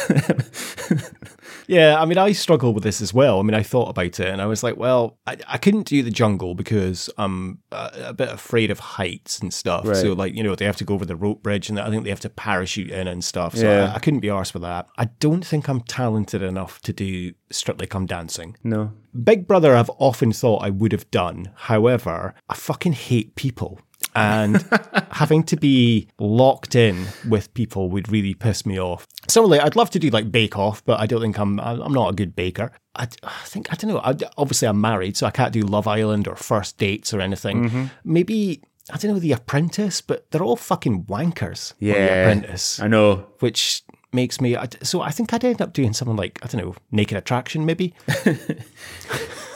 Yeah, 1.68 2.02
I 2.02 2.06
mean, 2.06 2.18
I 2.18 2.32
struggle 2.32 2.74
with 2.74 2.84
this 2.84 3.02
as 3.02 3.14
well. 3.14 3.40
I 3.40 3.44
mean, 3.44 3.54
I 3.54 3.64
thought 3.64 3.90
about 3.90 4.20
it 4.20 4.28
and 4.28 4.42
I 4.42 4.46
was 4.46 4.64
like, 4.64 4.78
well, 4.78 5.18
I, 5.28 5.38
I 5.48 5.58
couldn't 5.58 5.86
do 5.88 6.02
the 6.02 6.10
jungle 6.12 6.56
because 6.56 7.10
I'm 7.18 7.60
a, 7.72 7.92
a 8.08 8.14
bit 8.14 8.30
afraid 8.30 8.72
of 8.72 8.80
heights 8.80 9.40
and 9.40 9.54
stuff. 9.54 9.86
Right. 9.86 9.96
So, 9.98 10.14
like, 10.14 10.34
you 10.34 10.44
know, 10.44 10.56
they 10.56 10.66
have 10.66 10.78
to 10.78 10.86
go 10.86 10.94
over 10.94 11.06
the 11.06 11.16
rope 11.16 11.44
bridge 11.44 11.70
and 11.70 11.80
I 11.80 11.90
think 11.90 12.04
they 12.06 12.10
have 12.10 12.22
to 12.22 12.30
parachute 12.30 12.90
in 12.90 13.08
and 13.08 13.24
stuff. 13.24 13.56
So 13.56 13.70
Yeah. 13.70 13.92
I, 13.92 13.96
I 13.96 14.00
couldn't 14.00 14.22
be 14.22 14.30
arsed 14.30 14.54
with 14.54 14.64
that. 14.64 14.88
I 14.98 15.06
don't 15.20 15.46
think 15.46 15.68
I'm 15.68 15.82
talented 15.82 16.42
enough 16.42 16.80
to 16.82 16.94
do 16.94 17.34
Strictly 17.52 17.88
Come 17.88 18.06
Dancing. 18.06 18.56
No. 18.64 18.94
Big 19.24 19.48
Brother, 19.48 19.76
I've 19.76 19.92
often 19.98 20.32
thought 20.32 20.64
I 20.64 20.70
would 20.70 20.92
have 20.92 21.10
done. 21.12 21.52
However, 21.56 22.36
I 22.50 22.54
fucking 22.56 22.94
hate 22.94 23.36
people. 23.36 23.80
And 24.18 24.66
having 25.12 25.44
to 25.44 25.56
be 25.58 26.08
locked 26.20 26.74
in 26.76 27.06
with 27.30 27.54
people 27.54 27.90
would 27.92 28.12
really 28.12 28.34
piss 28.34 28.66
me 28.66 28.80
off. 28.80 29.06
Similarly, 29.28 29.60
I'd 29.60 29.76
love 29.76 29.90
to 29.92 30.00
do 30.00 30.10
like 30.10 30.32
Bake 30.32 30.58
Off, 30.58 30.84
but 30.86 31.00
I 31.00 31.06
don't 31.06 31.22
think 31.22 31.38
I'm. 31.40 31.60
I'm 31.60 31.94
not 31.94 32.10
a 32.12 32.16
good 32.16 32.36
baker. 32.36 32.72
I, 32.96 33.08
I 33.24 33.44
think 33.46 33.72
I 33.72 33.76
don't 33.76 33.92
know. 33.92 34.00
I, 34.00 34.16
obviously, 34.38 34.68
I'm 34.68 34.82
married, 34.82 35.16
so 35.18 35.28
I 35.28 35.32
can't 35.32 35.54
do 35.54 35.62
Love 35.62 35.88
Island 35.88 36.28
or 36.28 36.36
First 36.36 36.78
Dates 36.78 37.14
or 37.14 37.22
anything. 37.22 37.66
Mm-hmm. 37.70 37.86
Maybe 38.04 38.62
I 38.92 38.98
don't 38.98 39.14
know 39.14 39.20
The 39.20 39.34
Apprentice, 39.34 40.02
but 40.02 40.32
they're 40.32 40.44
all 40.44 40.56
fucking 40.56 41.04
wankers. 41.06 41.74
Yeah. 41.80 41.94
Apprentice, 42.32 42.80
I 42.80 42.88
know. 42.88 43.28
which 43.40 43.84
makes 44.14 44.42
me. 44.42 44.56
I- 44.56 44.68
So 44.82 45.02
I 45.02 45.12
think 45.12 45.34
I'd 45.34 45.44
end 45.46 45.62
up 45.62 45.74
doing 45.74 45.94
something 45.94 46.16
like 46.16 46.40
I 46.42 46.48
don't 46.48 46.62
know, 46.66 46.76
Naked 46.92 47.18
Attraction, 47.18 47.66
maybe. 47.66 47.94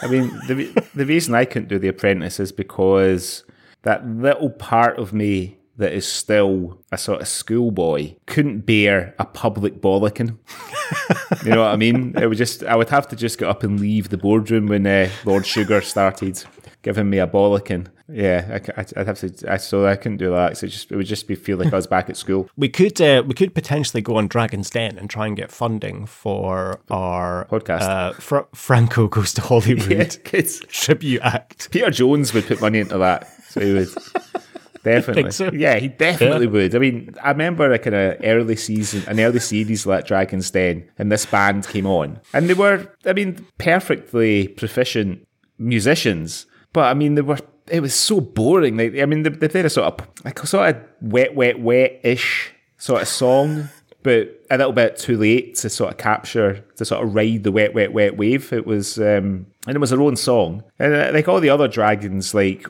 I 0.04 0.08
mean, 0.08 0.30
the 0.48 0.86
the 0.96 1.06
reason 1.06 1.34
I 1.36 1.46
couldn't 1.46 1.70
do 1.70 1.80
The 1.80 1.88
Apprentice 1.88 2.40
is 2.40 2.52
because 2.52 3.44
that 3.84 4.08
little 4.08 4.50
part 4.50 4.98
of 5.00 5.14
me 5.14 5.58
that 5.78 5.94
is 5.94 6.06
still 6.08 6.80
a 6.92 6.98
sort 6.98 7.22
of 7.22 7.28
schoolboy 7.28 8.14
couldn't 8.28 8.62
bear 8.62 9.16
a 9.18 9.26
public 9.26 9.82
bollocking. 9.82 10.38
you 11.44 11.52
know 11.52 11.62
what 11.62 11.72
I 11.72 11.76
mean? 11.76 12.16
It 12.18 12.28
would 12.28 12.38
just 12.38 12.64
I 12.64 12.76
would 12.76 12.90
have 12.90 13.08
to 13.10 13.16
just 13.16 13.40
get 13.40 13.48
up 13.50 13.64
and 13.64 13.80
leave 13.80 14.10
the 14.10 14.18
boardroom 14.18 14.68
when 14.68 14.86
uh, 14.86 15.10
Lord 15.26 15.46
Sugar 15.46 15.82
started 15.82 16.44
giving 16.84 17.10
me 17.10 17.20
a 17.20 17.28
bollocking. 17.28 17.88
Yeah, 18.08 18.60
I, 18.76 18.86
would 18.98 19.08
have 19.08 19.20
to. 19.20 19.52
I, 19.52 19.58
so 19.58 19.88
I 19.88 19.96
couldn't 19.96 20.18
do 20.18 20.32
that. 20.32 20.58
So 20.58 20.66
it 20.66 20.70
just 20.70 20.92
it 20.92 20.98
would 20.98 21.06
just 21.06 21.28
be 21.28 21.36
feel 21.36 21.58
like 21.58 21.72
I 21.72 21.78
was 21.78 21.88
back 21.88 22.10
at 22.10 22.18
school. 22.18 22.50
We 22.58 22.68
could 22.68 23.00
uh, 23.00 23.24
we 23.26 23.34
could 23.34 23.56
potentially 23.56 24.02
go 24.02 24.18
on 24.18 24.28
Dragon's 24.28 24.70
Den 24.70 24.98
and 24.98 25.10
try 25.10 25.28
and 25.28 25.36
get 25.38 25.52
funding 25.52 26.06
for 26.06 26.82
our 26.90 27.48
Podcast. 27.50 27.82
Uh, 27.82 28.14
Fra- 28.14 28.48
Franco 28.54 29.08
goes 29.08 29.34
to 29.34 29.42
Hollywood 29.42 30.18
Yeah, 30.34 30.42
tribute 30.68 31.22
act. 31.22 31.72
Peter 31.72 31.90
Jones 31.90 32.34
would 32.34 32.46
put 32.46 32.60
money 32.60 32.80
into 32.80 32.98
that. 32.98 33.30
So 33.52 33.62
he 33.62 33.74
would. 33.74 33.90
Definitely. 34.84 35.32
so? 35.32 35.52
Yeah, 35.52 35.78
he 35.78 35.90
definitely 35.90 36.48
would. 36.48 36.76
I 36.76 36.80
mean, 36.80 37.14
I 37.22 37.30
remember 37.30 37.72
a 37.72 37.78
kind 37.78 37.96
of 37.96 38.18
early 38.24 38.56
season, 38.56 39.04
an 39.08 39.20
early 39.20 39.40
series 39.40 39.86
like 39.86 40.08
Dragon's 40.08 40.50
Den, 40.50 40.90
and 40.98 41.12
this 41.12 41.26
band 41.26 41.68
came 41.68 41.86
on. 41.86 42.20
And 42.34 42.50
they 42.50 42.54
were, 42.54 42.92
I 43.06 43.14
mean, 43.14 43.46
perfectly 43.58 44.48
proficient 44.48 45.28
musicians. 45.60 46.46
But 46.74 46.86
I 46.86 46.94
mean, 46.94 47.16
they 47.16 47.22
were, 47.22 47.38
it 47.68 47.82
was 47.82 47.94
so 47.94 48.22
boring. 48.22 48.78
Like, 48.78 48.98
I 48.98 49.06
mean, 49.06 49.24
they, 49.24 49.30
they 49.30 49.48
played 49.48 49.66
a 49.66 49.70
sort 49.70 49.88
of, 50.00 50.08
like 50.26 50.42
a 50.42 50.48
sort 50.48 50.76
of 50.76 50.82
wet, 51.02 51.36
wet, 51.36 51.60
wet 51.60 52.00
ish 52.04 52.52
sort 52.78 53.02
of 53.02 53.08
song. 53.08 53.70
But 54.04 54.44
a 54.50 54.58
little 54.58 54.74
bit 54.74 54.98
too 54.98 55.16
late 55.16 55.58
to 55.58 55.70
sort 55.70 55.92
of 55.92 56.00
capture, 56.00 56.66
to 56.78 56.86
sort 56.86 57.04
of 57.04 57.14
ride 57.14 57.44
the 57.44 57.52
wet, 57.52 57.76
wet, 57.76 57.94
wet 57.94 58.18
wave. 58.18 58.52
It 58.52 58.66
was, 58.66 58.98
um, 58.98 59.46
and 59.68 59.76
it 59.76 59.78
was 59.78 59.92
their 59.92 60.02
own 60.02 60.16
song. 60.16 60.64
And 60.80 60.96
uh, 60.96 61.12
like 61.14 61.28
all 61.28 61.40
the 61.40 61.52
other 61.52 61.68
dragons, 61.68 62.34
like 62.34 62.66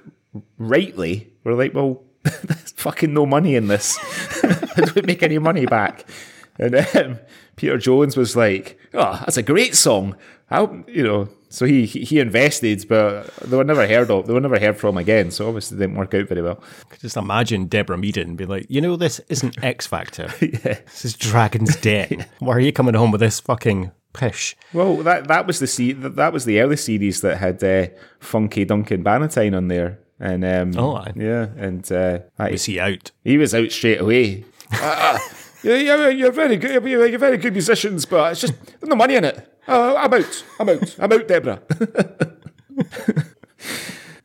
rightly, 0.57 1.33
were 1.43 1.55
like, 1.55 1.73
well, 1.73 2.03
there's 2.23 2.71
fucking 2.71 3.13
no 3.13 3.25
money 3.25 3.55
in 3.55 3.67
this. 3.67 3.97
How 3.97 4.85
do 4.85 4.93
we 4.95 5.01
make 5.01 5.23
any 5.23 5.39
money 5.39 5.65
back? 5.65 6.05
And 6.59 6.75
um, 6.95 7.19
Peter 7.55 7.77
Jones 7.77 8.15
was 8.15 8.35
like, 8.35 8.77
"Oh, 8.93 9.17
that's 9.21 9.37
a 9.37 9.43
great 9.43 9.75
song." 9.75 10.15
How 10.47 10.83
you 10.87 11.03
know? 11.03 11.29
So 11.49 11.65
he 11.65 11.85
he 11.85 12.19
invested, 12.19 12.85
but 12.87 13.33
they 13.37 13.57
were 13.57 13.63
never 13.63 13.87
heard 13.87 14.11
of. 14.11 14.27
They 14.27 14.33
were 14.33 14.39
never 14.39 14.59
heard 14.59 14.77
from 14.77 14.97
again. 14.97 15.31
So 15.31 15.47
obviously, 15.47 15.77
didn't 15.77 15.95
work 15.95 16.13
out 16.13 16.27
very 16.27 16.41
well. 16.41 16.61
Just 16.99 17.17
imagine 17.17 17.65
Deborah 17.65 17.97
Meaden 17.97 18.35
be 18.35 18.45
like, 18.45 18.67
you 18.69 18.81
know, 18.81 18.95
this 18.95 19.19
isn't 19.29 19.61
X 19.63 19.87
Factor. 19.87 20.31
This 20.39 21.05
is 21.05 21.13
Dragon's 21.15 21.75
Den. 21.77 22.25
Why 22.39 22.55
are 22.55 22.59
you 22.59 22.71
coming 22.71 22.93
home 22.93 23.11
with 23.11 23.21
this 23.21 23.39
fucking 23.39 23.91
pish? 24.13 24.55
Well, 24.73 24.97
that 24.97 25.27
that 25.27 25.47
was 25.47 25.59
the 25.59 25.67
se- 25.67 25.93
that 25.93 26.15
that 26.17 26.33
was 26.33 26.45
the 26.45 26.59
early 26.61 26.77
series 26.77 27.21
that 27.21 27.37
had 27.37 27.63
uh, 27.63 27.87
Funky 28.19 28.65
Duncan 28.65 29.03
Bannatyne 29.03 29.55
on 29.57 29.67
there, 29.67 29.99
and 30.21 30.45
um, 30.45 30.71
Oh, 30.77 30.95
aye. 30.95 31.11
yeah, 31.17 31.47
and 31.57 31.91
uh, 31.91 32.19
aye, 32.39 32.51
Was 32.51 32.63
he 32.65 32.79
out? 32.79 33.11
he 33.25 33.37
was 33.37 33.53
out 33.53 33.71
straight 33.71 33.99
away. 33.99 34.45
Uh, 34.73 35.19
yeah, 35.63 35.75
yeah, 35.75 36.07
you're 36.07 36.31
very 36.31 36.55
good. 36.55 36.71
You're 36.85 37.07
you're 37.07 37.19
very 37.19 37.35
good 37.37 37.51
musicians, 37.53 38.05
but 38.05 38.31
it's 38.31 38.41
just 38.41 38.53
there's 38.65 38.89
no 38.89 38.95
money 38.95 39.15
in 39.15 39.25
it. 39.25 39.53
Uh, 39.67 39.95
I'm 39.95 40.13
out. 40.13 40.43
I'm 40.59 40.69
out. 40.69 40.95
I'm 40.97 41.11
out, 41.11 41.27
Deborah. 41.27 41.61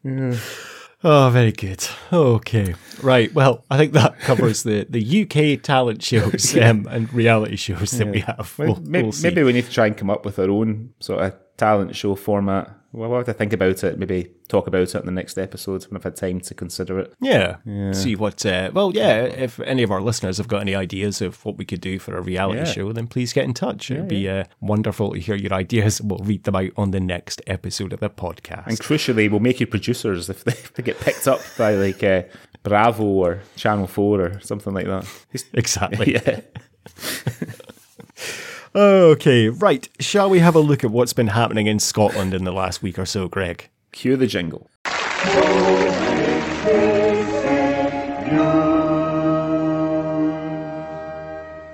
Oh, 1.05 1.31
very 1.31 1.53
good. 1.53 1.87
Okay. 2.12 2.75
Right. 3.03 3.33
Well, 3.35 3.65
I 3.71 3.76
think 3.76 3.93
that 3.93 4.19
covers 4.21 4.62
the, 4.62 4.87
the 4.88 5.23
UK 5.23 5.62
talent 5.62 6.03
shows 6.11 6.57
um, 6.57 6.87
and 6.91 7.12
reality 7.12 7.57
shows 7.57 7.93
that 7.93 8.09
we 8.09 8.21
have. 8.21 8.55
We'll, 8.59 8.76
maybe, 8.76 9.09
we'll 9.09 9.23
maybe 9.23 9.43
we 9.43 9.53
need 9.53 9.67
to 9.67 9.71
try 9.71 9.87
and 9.87 9.97
come 9.97 10.11
up 10.11 10.25
with 10.25 10.38
our 10.38 10.50
own 10.50 10.95
sort 11.00 11.23
of 11.23 11.35
talent 11.59 11.95
show 11.95 12.15
format. 12.15 12.71
Well, 12.97 13.11
we'll 13.11 13.19
have 13.19 13.26
to 13.26 13.35
think 13.35 13.53
about 13.53 13.85
it. 13.85 13.99
Maybe 13.99 14.31
talk 14.49 14.67
about 14.67 14.81
it 14.81 14.95
in 14.95 15.05
the 15.05 15.12
next 15.12 15.37
episode 15.37 15.85
when 15.85 15.99
I've 15.99 16.03
had 16.05 16.17
time 16.17 16.41
to 16.41 16.55
consider 16.55 16.99
it. 16.99 17.12
Yeah. 17.21 17.57
See 17.93 18.17
what, 18.17 18.47
uh, 18.47 18.71
well, 18.73 18.91
yeah, 18.95 19.25
if 19.25 19.61
any 19.61 19.83
of 19.83 19.91
our 19.91 20.00
listeners 20.00 20.38
have 20.38 20.49
got 20.49 20.62
any 20.62 20.75
ideas 20.75 21.21
of 21.21 21.45
what 21.45 21.59
we 21.59 21.67
could 21.67 21.83
do 21.83 21.99
for 21.99 22.17
a 22.17 22.23
reality 22.23 22.61
Yeah. 22.61 22.65
show, 22.65 22.93
then 22.93 23.07
please 23.07 23.35
get 23.35 23.45
in 23.45 23.53
touch. 23.53 23.91
It'd 23.91 24.09
be 24.09 24.26
uh, 24.31 24.45
wonderful 24.62 25.12
to 25.12 25.21
hear 25.21 25.35
your 25.35 25.53
ideas. 25.53 26.00
We'll 26.00 26.21
read 26.21 26.45
them 26.45 26.57
out 26.57 26.71
on 26.79 26.91
the 26.93 27.00
next 27.00 27.43
episode 27.47 27.93
of 27.93 28.00
the 28.00 28.09
podcast. 28.09 28.67
And 28.69 28.79
crucially, 28.81 29.31
we'll 29.31 29.41
make 29.41 29.61
you 29.61 29.67
producers 29.67 30.31
if 30.31 30.43
they, 30.45 30.53
if 30.53 30.73
they 30.73 30.83
get 30.83 30.99
picked 30.99 31.29
up 31.29 31.41
by 31.59 31.75
like 31.75 32.03
uh, 32.03 32.23
Bravo 32.62 33.05
or 33.05 33.41
Channel 33.57 33.88
4 33.88 34.21
or 34.23 34.41
something 34.41 34.73
like 34.73 34.87
that. 34.87 35.07
exactly. 35.53 36.15
yeah. 36.26 36.41
Okay, 38.76 39.49
right. 39.49 39.88
Shall 40.00 40.28
we 40.28 40.38
have 40.40 40.54
a 40.54 40.61
look 40.61 40.85
at 40.85 40.90
what's 40.90 41.14
been 41.14 41.28
happening 41.28 41.66
in 41.66 41.78
Scotland 41.78 42.35
in 42.35 42.45
the 42.45 42.52
last 42.52 42.83
week 42.83 42.99
or 42.99 43.06
so, 43.06 43.26
Greg? 43.26 43.71
Cue 43.92 44.16
the 44.16 44.26
jingle. 44.26 44.68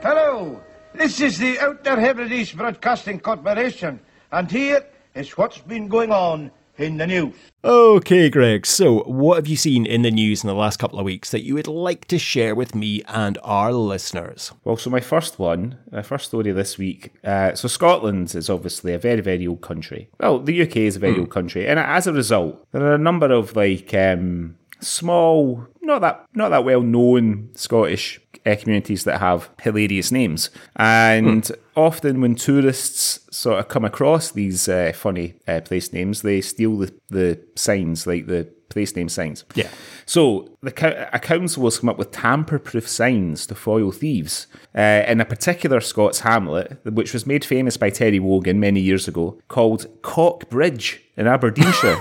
Hello, 0.01 0.63
this 0.95 1.21
is 1.21 1.39
the 1.39 1.59
Outer 1.59 1.99
Hebrides 1.99 2.53
Broadcasting 2.53 3.19
Corporation, 3.19 3.99
and 4.31 4.49
here 4.49 4.87
is 5.17 5.37
what's 5.37 5.59
been 5.59 5.89
going 5.89 6.13
on 6.13 6.53
in 6.79 6.97
the 6.97 7.07
news. 7.07 7.35
Okay, 7.65 8.29
Greg. 8.29 8.67
So, 8.67 9.03
what 9.05 9.37
have 9.37 9.47
you 9.47 9.57
seen 9.57 9.87
in 9.87 10.03
the 10.03 10.11
news 10.11 10.43
in 10.43 10.49
the 10.49 10.55
last 10.55 10.79
couple 10.79 10.99
of 10.99 11.05
weeks 11.05 11.31
that 11.31 11.45
you 11.45 11.55
would 11.55 11.69
like 11.69 12.07
to 12.09 12.19
share 12.19 12.55
with 12.55 12.75
me 12.75 13.03
and 13.07 13.39
our 13.45 13.73
listeners? 13.73 14.53
Well, 14.65 14.77
so 14.77 14.91
my 14.91 15.01
first 15.01 15.39
one, 15.39 15.79
my 15.91 16.03
first 16.03 16.27
story 16.27 16.51
this 16.51 16.79
week. 16.79 17.13
Uh, 17.23 17.55
so 17.55 17.69
Scotland 17.69 18.35
is 18.35 18.51
obviously 18.51 18.95
a 18.95 18.99
very, 18.99 19.21
very 19.21 19.47
old 19.47 19.61
country. 19.61 20.09
Well, 20.19 20.41
the 20.41 20.63
UK 20.63 20.77
is 20.79 20.97
a 20.97 21.01
very 21.01 21.19
old 21.19 21.31
country, 21.31 21.69
and 21.69 21.79
as 21.79 22.07
a 22.07 22.13
result, 22.13 22.67
there 22.73 22.83
are 22.83 22.95
a 22.95 22.99
number 22.99 23.31
of 23.31 23.55
like 23.55 23.95
um, 23.95 24.57
small, 24.81 25.67
not 25.83 26.01
that 26.01 26.27
not 26.35 26.49
that 26.49 26.65
well 26.65 26.83
known 26.83 27.51
Scottish 27.55 28.21
uh, 28.45 28.57
communities 28.57 29.05
that 29.05 29.21
have 29.21 29.51
hilarious 29.61 30.11
names, 30.11 30.51
and 30.77 31.51
often 31.77 32.21
when 32.21 32.35
tourists 32.35 33.21
sort 33.31 33.59
of 33.59 33.69
come 33.69 33.85
across 33.85 34.31
these 34.31 34.69
uh, 34.69 34.93
funny 34.95 35.35
uh, 35.47 35.61
place 35.61 35.93
names, 35.93 36.23
they 36.23 36.41
steal 36.41 36.79
the, 36.79 36.95
the 37.09 37.41
signs, 37.55 38.07
like 38.07 38.27
the 38.27 38.53
place 38.69 38.97
name 38.97 39.09
signs. 39.09 39.45
Yeah. 39.55 39.69
So 40.07 40.57
the 40.63 40.73
co- 40.73 41.09
a 41.13 41.19
council 41.19 41.65
has 41.65 41.79
come 41.79 41.89
up 41.89 41.99
with 41.99 42.11
tamper-proof 42.11 42.89
signs 42.89 43.47
to 43.47 43.55
foil 43.55 43.93
thieves 43.93 44.47
uh, 44.77 45.05
in 45.07 45.21
a 45.21 45.25
particular 45.25 45.81
Scots 45.81 46.21
hamlet, 46.21 46.81
which 46.85 47.13
was 47.13 47.27
made 47.27 47.45
famous 47.45 47.77
by 47.77 47.91
Terry 47.91 48.19
Wogan 48.19 48.59
many 48.59 48.81
years 48.81 49.07
ago, 49.07 49.39
called 49.49 49.87
Cock 50.03 50.49
Bridge 50.49 51.03
in 51.17 51.27
Aberdeenshire. 51.27 51.99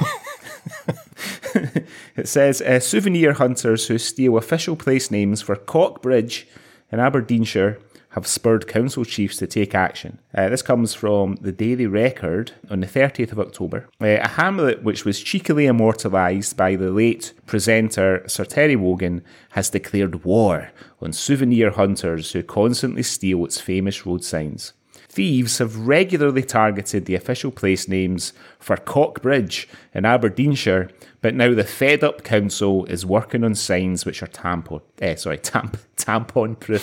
it 2.15 2.27
says 2.27 2.61
uh, 2.61 2.79
souvenir 2.79 3.33
hunters 3.33 3.87
who 3.87 3.97
steal 3.97 4.37
official 4.37 4.75
place 4.75 5.11
names 5.11 5.41
for 5.41 5.55
Cock 5.55 6.01
Bridge 6.01 6.47
in 6.91 6.99
Aberdeenshire 6.99 7.79
have 8.11 8.27
spurred 8.27 8.67
council 8.67 9.05
chiefs 9.05 9.37
to 9.37 9.47
take 9.47 9.73
action. 9.73 10.19
Uh, 10.35 10.49
this 10.49 10.61
comes 10.61 10.93
from 10.93 11.35
the 11.41 11.51
Daily 11.51 11.87
Record 11.87 12.51
on 12.69 12.81
the 12.81 12.87
30th 12.87 13.31
of 13.31 13.39
October. 13.39 13.87
Uh, 14.01 14.17
a 14.21 14.27
hamlet 14.27 14.83
which 14.83 15.05
was 15.05 15.21
cheekily 15.21 15.65
immortalised 15.65 16.57
by 16.57 16.75
the 16.75 16.91
late 16.91 17.33
presenter 17.45 18.23
Sir 18.27 18.45
Terry 18.45 18.75
Wogan 18.75 19.23
has 19.51 19.69
declared 19.69 20.23
war 20.25 20.71
on 21.01 21.13
souvenir 21.13 21.71
hunters 21.71 22.31
who 22.31 22.43
constantly 22.43 23.03
steal 23.03 23.45
its 23.45 23.59
famous 23.59 24.05
road 24.05 24.23
signs. 24.23 24.73
Thieves 25.11 25.57
have 25.57 25.75
regularly 25.75 26.41
targeted 26.41 27.03
the 27.03 27.15
official 27.15 27.51
place 27.51 27.85
names 27.85 28.31
for 28.59 28.77
Cockbridge 28.77 29.67
in 29.93 30.05
Aberdeenshire, 30.05 30.89
but 31.19 31.35
now 31.35 31.53
the 31.53 31.65
fed 31.65 32.01
up 32.01 32.23
council 32.23 32.85
is 32.85 33.05
working 33.05 33.43
on 33.43 33.53
signs 33.53 34.05
which 34.05 34.23
are 34.23 34.27
tampon, 34.27 34.79
eh, 35.01 35.15
sorry, 35.15 35.37
tamp, 35.39 35.75
tampon 35.97 36.57
proof. 36.57 36.81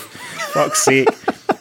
Fuck's 0.52 0.85
sake. 0.85 1.08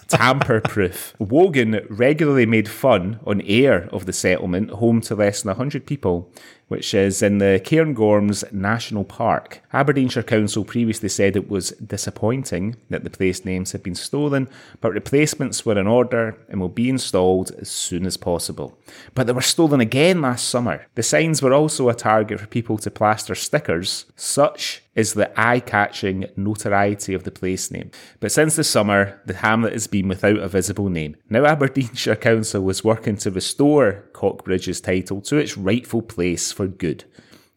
Tamper 0.08 0.62
proof. 0.62 1.14
Wogan 1.20 1.86
regularly 1.90 2.46
made 2.46 2.70
fun 2.70 3.20
on 3.26 3.42
air 3.42 3.90
of 3.92 4.06
the 4.06 4.14
settlement, 4.14 4.70
home 4.70 5.02
to 5.02 5.16
less 5.16 5.42
than 5.42 5.50
100 5.50 5.86
people, 5.86 6.32
which 6.68 6.94
is 6.94 7.22
in 7.22 7.38
the 7.38 7.62
Cairngorms 7.64 8.52
National 8.52 9.04
Park. 9.04 9.62
Aberdeenshire 9.72 10.24
Council 10.24 10.66
previously 10.66 11.10
said 11.10 11.36
it 11.36 11.50
was 11.50 11.72
disappointing 11.72 12.76
that 12.90 13.04
the 13.04 13.10
place 13.10 13.46
names 13.46 13.72
had 13.72 13.84
been 13.84 13.96
stolen, 13.96 14.50
but 14.82 14.94
replacements 14.94 15.66
were 15.66 15.78
in 15.78 15.88
order 15.88 16.38
and 16.50 16.60
will 16.60 16.70
be 16.70 16.90
installed 16.90 17.52
as 17.60 17.70
soon 17.70 18.06
as 18.06 18.18
possible. 18.18 18.78
But 19.16 19.28
they 19.28 19.34
were 19.34 19.42
stolen 19.42 19.80
again 19.80 20.22
last 20.22 20.50
summer. 20.50 20.88
The 20.96 21.04
signs 21.04 21.42
were 21.42 21.54
also 21.54 21.90
a 21.90 21.94
target 21.94 22.40
for 22.40 22.48
people 22.48 22.78
to 22.80 22.92
plaster 22.92 23.36
stickers, 23.36 24.06
such 24.16 24.84
is 24.98 25.14
the 25.14 25.32
eye 25.40 25.60
catching 25.60 26.26
notoriety 26.36 27.14
of 27.14 27.24
the 27.24 27.32
place 27.32 27.70
name. 27.70 27.92
But 28.20 28.32
since 28.32 28.56
the 28.56 28.64
summer, 28.64 29.22
the 29.28 29.36
hamlet 29.36 29.74
has 29.74 29.86
been 29.86 30.08
without 30.08 30.40
a 30.40 30.48
visible 30.48 30.90
name. 30.90 31.16
Now, 31.30 31.46
Aberdeenshire 31.46 32.16
Council 32.18 32.64
was 32.64 32.84
working 32.84 33.16
to 33.18 33.32
restore 33.32 34.04
Cockbridge's 34.14 34.82
title 34.82 35.22
to 35.22 35.38
its 35.38 35.56
rightful 35.56 36.02
place 36.02 36.52
for 36.52 36.68
good. 36.68 37.06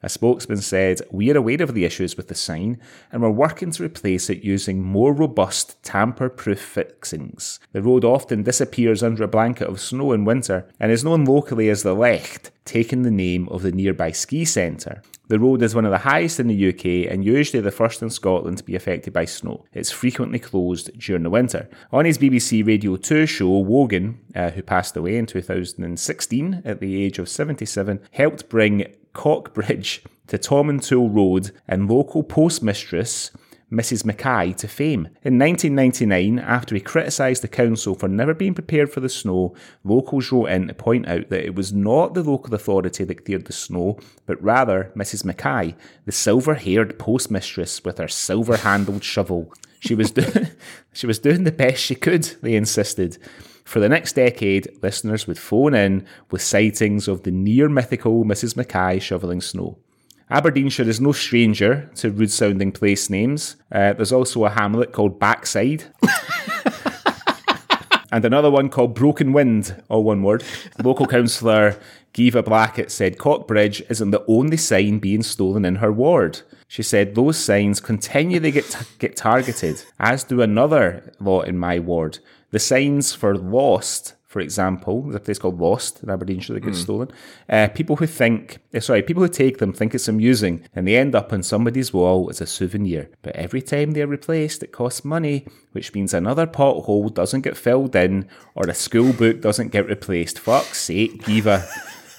A 0.03 0.09
spokesman 0.09 0.59
said, 0.59 1.03
We 1.11 1.31
are 1.31 1.37
aware 1.37 1.63
of 1.63 1.75
the 1.75 1.85
issues 1.85 2.17
with 2.17 2.29
the 2.29 2.35
sign 2.35 2.79
and 3.13 3.23
we're 3.23 3.31
working 3.31 3.71
to 3.73 3.85
replace 3.85 4.31
it 4.31 4.43
using 4.43 4.83
more 4.83 5.13
robust 5.13 5.83
tamper 5.83 6.31
proof 6.31 6.61
fixings. 6.61 7.61
The 7.73 7.83
road 7.83 8.05
often 8.05 8.43
disappears 8.43 9.03
under 9.03 9.25
a 9.25 9.29
blanket 9.29 9.69
of 9.69 9.81
snow 9.81 10.13
in 10.13 10.25
winter 10.25 10.67
and 10.79 10.91
is 10.91 11.05
known 11.05 11.27
locally 11.27 11.69
as 11.69 11.83
the 11.83 11.95
Lecht, 11.95 12.51
taking 12.65 13.03
the 13.03 13.11
name 13.11 13.49
of 13.51 13.63
the 13.63 13.73
nearby 13.73 14.13
ski 14.13 14.45
centre. 14.45 15.03
The 15.29 15.39
road 15.39 15.63
is 15.63 15.77
one 15.77 15.85
of 15.85 15.93
the 15.93 15.99
highest 15.99 16.41
in 16.41 16.49
the 16.49 16.69
UK 16.71 17.13
and 17.13 17.25
usually 17.25 17.61
the 17.61 17.71
first 17.71 18.03
in 18.03 18.11
Scotland 18.11 18.59
to 18.59 18.65
be 18.65 18.75
affected 18.75 19.13
by 19.13 19.27
snow. 19.27 19.65
It's 19.73 19.93
frequently 19.93 20.41
closed 20.41 20.99
during 20.99 21.23
the 21.23 21.31
winter. 21.31 21.69
On 21.93 22.05
his 22.05 22.19
BBC 22.19 22.67
Radio 22.67 22.97
2 22.97 23.27
show, 23.27 23.59
Wogan, 23.59 24.19
uh, 24.35 24.51
who 24.51 24.63
passed 24.63 24.97
away 24.97 25.17
in 25.17 25.27
2016 25.27 26.63
at 26.65 26.81
the 26.81 27.01
age 27.01 27.21
of 27.21 27.29
77, 27.29 28.01
helped 28.11 28.49
bring 28.49 28.93
Cockbridge 29.13 30.03
to 30.29 30.39
and 30.39 31.15
Road 31.15 31.51
and 31.67 31.91
local 31.91 32.23
postmistress 32.23 33.31
Mrs. 33.71 34.05
Mackay 34.05 34.53
to 34.55 34.67
fame. 34.67 35.09
In 35.23 35.39
1999, 35.39 36.41
after 36.41 36.75
he 36.75 36.81
criticised 36.81 37.43
the 37.43 37.49
council 37.49 37.95
for 37.95 38.09
never 38.09 38.35
being 38.35 38.55
prepared 38.55 38.91
for 38.91 38.99
the 38.99 39.09
snow, 39.09 39.55
locals 39.85 40.33
wrote 40.33 40.47
in 40.47 40.69
to 40.69 40.75
point 40.75 41.09
out 41.09 41.29
that 41.29 41.45
it 41.45 41.55
was 41.55 41.73
not 41.73 42.15
the 42.15 42.23
local 42.25 42.53
authority 42.55 43.05
that 43.05 43.25
cleared 43.25 43.47
the 43.47 43.53
snow, 43.53 43.99
but 44.27 44.43
rather 44.43 44.93
Mrs. 44.97 45.25
Mackay, 45.25 45.77
the 46.05 46.13
silver 46.13 46.55
haired 46.55 46.99
postmistress 46.99 47.85
with 47.85 47.99
her 47.99 48.09
silver 48.09 48.57
handled 48.57 49.05
shovel. 49.05 49.53
She 49.79 49.95
was, 49.95 50.11
do- 50.11 50.47
she 50.93 51.07
was 51.07 51.21
doing 51.21 51.45
the 51.45 51.53
best 51.53 51.81
she 51.81 51.95
could, 51.95 52.25
they 52.43 52.55
insisted. 52.55 53.19
For 53.71 53.79
the 53.79 53.89
next 53.89 54.15
decade, 54.15 54.83
listeners 54.83 55.29
would 55.29 55.39
phone 55.39 55.75
in 55.75 56.05
with 56.33 56.43
sightings 56.43 57.07
of 57.07 57.23
the 57.23 57.31
near 57.31 57.69
mythical 57.69 58.25
Mrs. 58.25 58.57
Mackay 58.57 58.99
shovelling 58.99 59.41
snow. 59.41 59.79
Aberdeenshire 60.29 60.89
is 60.89 61.01
no 61.01 61.13
stranger 61.13 61.89
to 61.95 62.11
rude 62.11 62.33
sounding 62.33 62.73
place 62.73 63.09
names. 63.09 63.55
Uh, 63.71 63.93
there's 63.93 64.11
also 64.11 64.45
a 64.45 64.51
hamlet 64.51 64.91
called 64.91 65.21
Backside. 65.21 65.85
and 68.11 68.25
another 68.25 68.51
one 68.51 68.71
called 68.71 68.97
Broken 68.97 69.33
Wind, 69.33 69.81
all 69.89 70.03
one 70.03 70.25
word. 70.25 70.43
Local 70.83 71.07
councillor 71.07 71.79
Geva 72.13 72.43
Blackett 72.43 72.91
said 72.91 73.19
Cockbridge 73.19 73.85
isn't 73.89 74.11
the 74.11 74.25
only 74.27 74.57
sign 74.57 74.99
being 74.99 75.23
stolen 75.23 75.65
in 75.65 75.77
her 75.77 75.93
ward. 75.93 76.41
She 76.67 76.83
said 76.83 77.15
those 77.15 77.39
signs 77.39 77.79
continually 77.79 78.51
get, 78.51 78.65
t- 78.65 78.85
get 78.99 79.15
targeted, 79.15 79.85
as 80.01 80.25
do 80.25 80.43
another 80.43 81.13
lot 81.21 81.43
in 81.43 81.57
my 81.57 81.79
ward. 81.79 82.19
The 82.51 82.59
signs 82.59 83.13
for 83.13 83.37
Lost, 83.37 84.15
for 84.27 84.41
example, 84.41 85.03
there's 85.03 85.17
a 85.17 85.21
place 85.21 85.39
called 85.39 85.61
Lost 85.61 86.03
in 86.03 86.11
Aberdeenshire 86.11 86.55
that 86.55 86.61
gets 86.61 86.79
stolen. 86.79 87.09
Uh, 87.49 87.69
people 87.75 87.97
who 87.97 88.07
think, 88.07 88.59
uh, 88.73 88.79
sorry, 88.81 89.03
people 89.03 89.23
who 89.23 89.29
take 89.29 89.59
them 89.59 89.73
think 89.73 89.95
it's 89.95 90.07
amusing 90.09 90.69
and 90.75 90.87
they 90.87 90.97
end 90.97 91.15
up 91.15 91.33
on 91.33 91.43
somebody's 91.43 91.93
wall 91.93 92.29
as 92.31 92.41
a 92.41 92.47
souvenir. 92.47 93.11
But 93.23 93.35
every 93.35 93.61
time 93.61 93.91
they're 93.91 94.07
replaced, 94.07 94.63
it 94.63 94.71
costs 94.71 95.05
money, 95.05 95.47
which 95.73 95.95
means 95.95 96.15
another 96.15 96.47
pothole 96.47 97.13
doesn't 97.13 97.41
get 97.41 97.57
filled 97.57 97.97
in 97.97 98.29
or 98.55 98.69
a 98.69 98.75
school 98.75 99.13
book 99.13 99.41
doesn't 99.41 99.73
get 99.73 99.87
replaced. 99.87 100.39
Fuck's 100.39 100.81
sake, 100.81 101.25
Geva. 101.25 101.69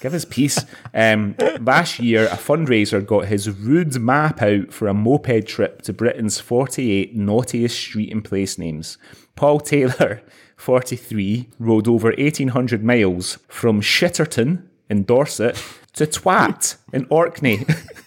Give 0.01 0.15
us 0.15 0.25
peace. 0.25 0.65
Um, 0.95 1.35
last 1.59 1.99
year, 1.99 2.25
a 2.25 2.35
fundraiser 2.35 3.05
got 3.05 3.25
his 3.27 3.49
rude 3.51 3.99
map 3.99 4.41
out 4.41 4.73
for 4.73 4.87
a 4.87 4.95
moped 4.95 5.47
trip 5.47 5.83
to 5.83 5.93
Britain's 5.93 6.39
48 6.39 7.15
naughtiest 7.15 7.77
street 7.77 8.11
and 8.11 8.25
place 8.25 8.57
names. 8.57 8.97
Paul 9.35 9.59
Taylor, 9.59 10.23
43, 10.57 11.49
rode 11.59 11.87
over 11.87 12.09
1,800 12.17 12.83
miles 12.83 13.37
from 13.47 13.79
Shitterton 13.79 14.63
in 14.89 15.03
Dorset 15.03 15.63
to 15.93 16.07
Twatt 16.07 16.77
in 16.91 17.05
Orkney. 17.11 17.65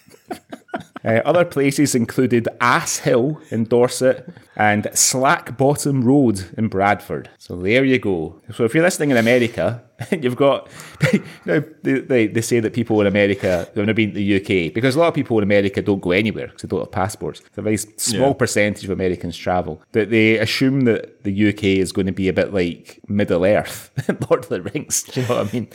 Uh, 1.05 1.21
other 1.27 1.45
places 1.45 1.95
included 1.95 2.49
Ass 2.61 2.99
Hill 2.99 3.39
in 3.51 3.65
Dorset 3.65 4.27
and 4.57 4.89
Slack 4.95 5.57
Bottom 5.59 6.03
Road 6.03 6.47
in 6.57 6.69
Bradford. 6.69 7.29
So 7.39 7.57
there 7.57 7.85
you 7.85 7.99
go. 7.99 8.41
So 8.55 8.65
if 8.65 8.75
you're 8.75 8.83
listening 8.85 9.11
in 9.11 9.19
America, 9.19 9.83
you've 10.11 10.37
got, 10.37 10.69
you 11.13 11.23
know, 11.45 11.63
they, 11.83 12.01
they, 12.01 12.27
they 12.29 12.41
say 12.41 12.59
that 12.61 12.73
people 12.73 13.01
in 13.03 13.07
America 13.07 13.67
have 13.75 13.77
never 13.77 13.93
been 13.93 14.15
to 14.15 14.15
the 14.15 14.37
UK 14.69 14.73
because 14.73 14.97
a 14.97 14.99
lot 14.99 15.09
of 15.09 15.15
people 15.15 15.37
in 15.39 15.43
America 15.45 15.83
don't 15.83 16.01
go 16.01 16.13
anywhere 16.13 16.47
because 16.47 16.63
they 16.63 16.69
don't 16.69 16.81
have 16.81 16.91
passports. 16.93 17.41
It's 17.41 17.59
a 17.59 17.63
very 17.63 17.77
small 17.77 18.29
Yeah. 18.29 18.33
percentage 18.35 18.85
of 18.85 18.91
Americans 18.91 19.37
travel. 19.37 19.83
That 19.93 20.09
they 20.11 20.39
assume 20.39 20.83
that 20.83 21.23
the 21.25 21.49
UK 21.51 21.65
is 21.65 21.93
going 21.93 22.07
to 22.07 22.13
be 22.13 22.29
a 22.29 22.33
bit 22.33 22.55
like 22.55 23.01
Middle 23.09 23.45
Earth, 23.45 23.91
Lord 24.31 24.45
of 24.45 24.49
the 24.49 24.63
Rings. 24.63 25.03
Do 25.03 25.21
you 25.21 25.29
know 25.29 25.37
what 25.37 25.49
I 25.49 25.53
mean? 25.53 25.69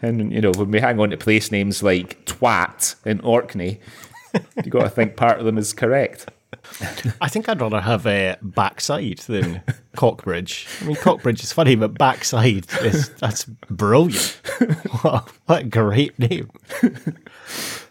And 0.00 0.32
you 0.32 0.40
know, 0.40 0.52
when 0.56 0.70
we 0.70 0.80
hang 0.80 0.98
on 0.98 1.10
to 1.10 1.16
place 1.16 1.52
names 1.52 1.82
like 1.82 2.24
Twatt 2.24 2.94
in 3.04 3.20
Orkney, 3.20 3.78
you 4.64 4.70
got 4.70 4.82
to 4.82 4.90
think 4.90 5.16
part 5.16 5.38
of 5.38 5.44
them 5.44 5.58
is 5.58 5.72
correct. 5.72 6.30
I 7.20 7.28
think 7.28 7.48
I'd 7.48 7.60
rather 7.60 7.80
have 7.80 8.06
a 8.06 8.36
backside 8.42 9.18
than 9.20 9.62
Cockbridge. 9.96 10.68
I 10.80 10.84
mean, 10.84 10.96
Cockbridge 10.96 11.42
is 11.42 11.52
funny, 11.52 11.74
but 11.76 11.98
backside 11.98 12.66
is 12.82 13.08
that's 13.20 13.44
brilliant. 13.44 14.40
what, 15.02 15.28
what 15.46 15.62
a 15.62 15.64
great 15.64 16.18
name. 16.18 16.50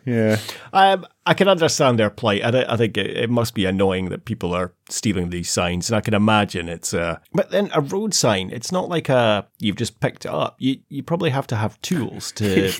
Yeah. 0.05 0.39
Um, 0.73 1.05
I 1.25 1.33
can 1.33 1.47
understand 1.47 1.99
their 1.99 2.09
plight. 2.09 2.43
I, 2.43 2.73
I 2.73 2.77
think 2.77 2.97
it, 2.97 3.17
it 3.17 3.29
must 3.29 3.53
be 3.53 3.65
annoying 3.65 4.09
that 4.09 4.25
people 4.25 4.53
are 4.53 4.73
stealing 4.89 5.29
these 5.29 5.49
signs, 5.49 5.89
and 5.89 5.97
I 5.97 6.01
can 6.01 6.13
imagine 6.13 6.69
it's 6.69 6.93
a. 6.93 7.21
But 7.33 7.51
then 7.51 7.69
a 7.73 7.81
road 7.81 8.13
sign, 8.13 8.49
it's 8.51 8.71
not 8.71 8.89
like 8.89 9.09
a 9.09 9.47
you've 9.59 9.75
just 9.75 9.99
picked 9.99 10.25
it 10.25 10.31
up. 10.31 10.55
You 10.59 10.79
you 10.89 11.03
probably 11.03 11.29
have 11.29 11.47
to 11.47 11.55
have 11.55 11.79
tools 11.81 12.31
to 12.33 12.71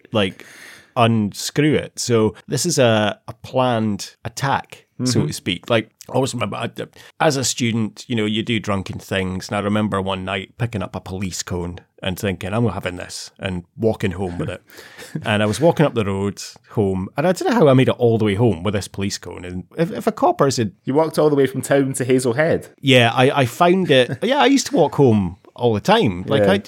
like 0.12 0.46
unscrew 0.96 1.74
it. 1.74 1.98
So 1.98 2.34
this 2.48 2.66
is 2.66 2.78
a, 2.78 3.20
a 3.28 3.34
planned 3.34 4.16
attack, 4.24 4.86
so 5.04 5.12
to 5.12 5.18
mm-hmm. 5.20 5.30
speak. 5.30 5.70
Like 5.70 5.90
I 6.08 6.14
always 6.14 6.34
remember 6.34 6.56
I, 6.56 6.70
as 7.20 7.36
a 7.36 7.44
student, 7.44 8.04
you 8.08 8.16
know, 8.16 8.26
you 8.26 8.42
do 8.42 8.60
drunken 8.60 8.98
things, 8.98 9.48
and 9.48 9.56
I 9.56 9.60
remember 9.60 10.00
one 10.00 10.24
night 10.24 10.56
picking 10.58 10.82
up 10.82 10.96
a 10.96 11.00
police 11.00 11.42
cone 11.42 11.80
and 12.02 12.18
thinking, 12.18 12.52
I'm 12.52 12.66
having 12.66 12.96
this, 12.96 13.30
and 13.38 13.64
walking 13.76 14.12
home 14.12 14.38
with 14.38 14.48
it. 14.48 14.62
and 15.24 15.42
I 15.42 15.46
was 15.46 15.60
walking 15.60 15.86
up 15.86 15.94
the 15.94 16.04
road 16.04 16.42
home, 16.70 17.08
and 17.16 17.26
I 17.26 17.32
don't 17.32 17.50
know 17.50 17.54
how 17.54 17.68
I 17.68 17.74
made 17.74 17.88
it 17.88 17.96
all 17.98 18.18
the 18.18 18.24
way 18.24 18.34
home 18.34 18.62
with 18.62 18.74
this 18.74 18.88
police 18.88 19.18
cone. 19.18 19.44
And 19.44 19.64
if, 19.76 19.90
if 19.92 20.06
a 20.06 20.12
copper 20.12 20.50
said, 20.50 20.72
You 20.84 20.94
walked 20.94 21.18
all 21.18 21.30
the 21.30 21.36
way 21.36 21.46
from 21.46 21.62
town 21.62 21.92
to 21.94 22.04
Hazelhead. 22.04 22.70
yeah, 22.80 23.12
I, 23.14 23.40
I 23.42 23.46
found 23.46 23.90
it. 23.90 24.18
Yeah, 24.30 24.38
I 24.38 24.46
used 24.46 24.68
to 24.68 24.76
walk 24.76 24.94
home 24.94 25.38
all 25.54 25.74
the 25.74 25.80
time. 25.80 26.22
Like, 26.22 26.42
Yeah. 26.42 26.52
I, 26.52 26.62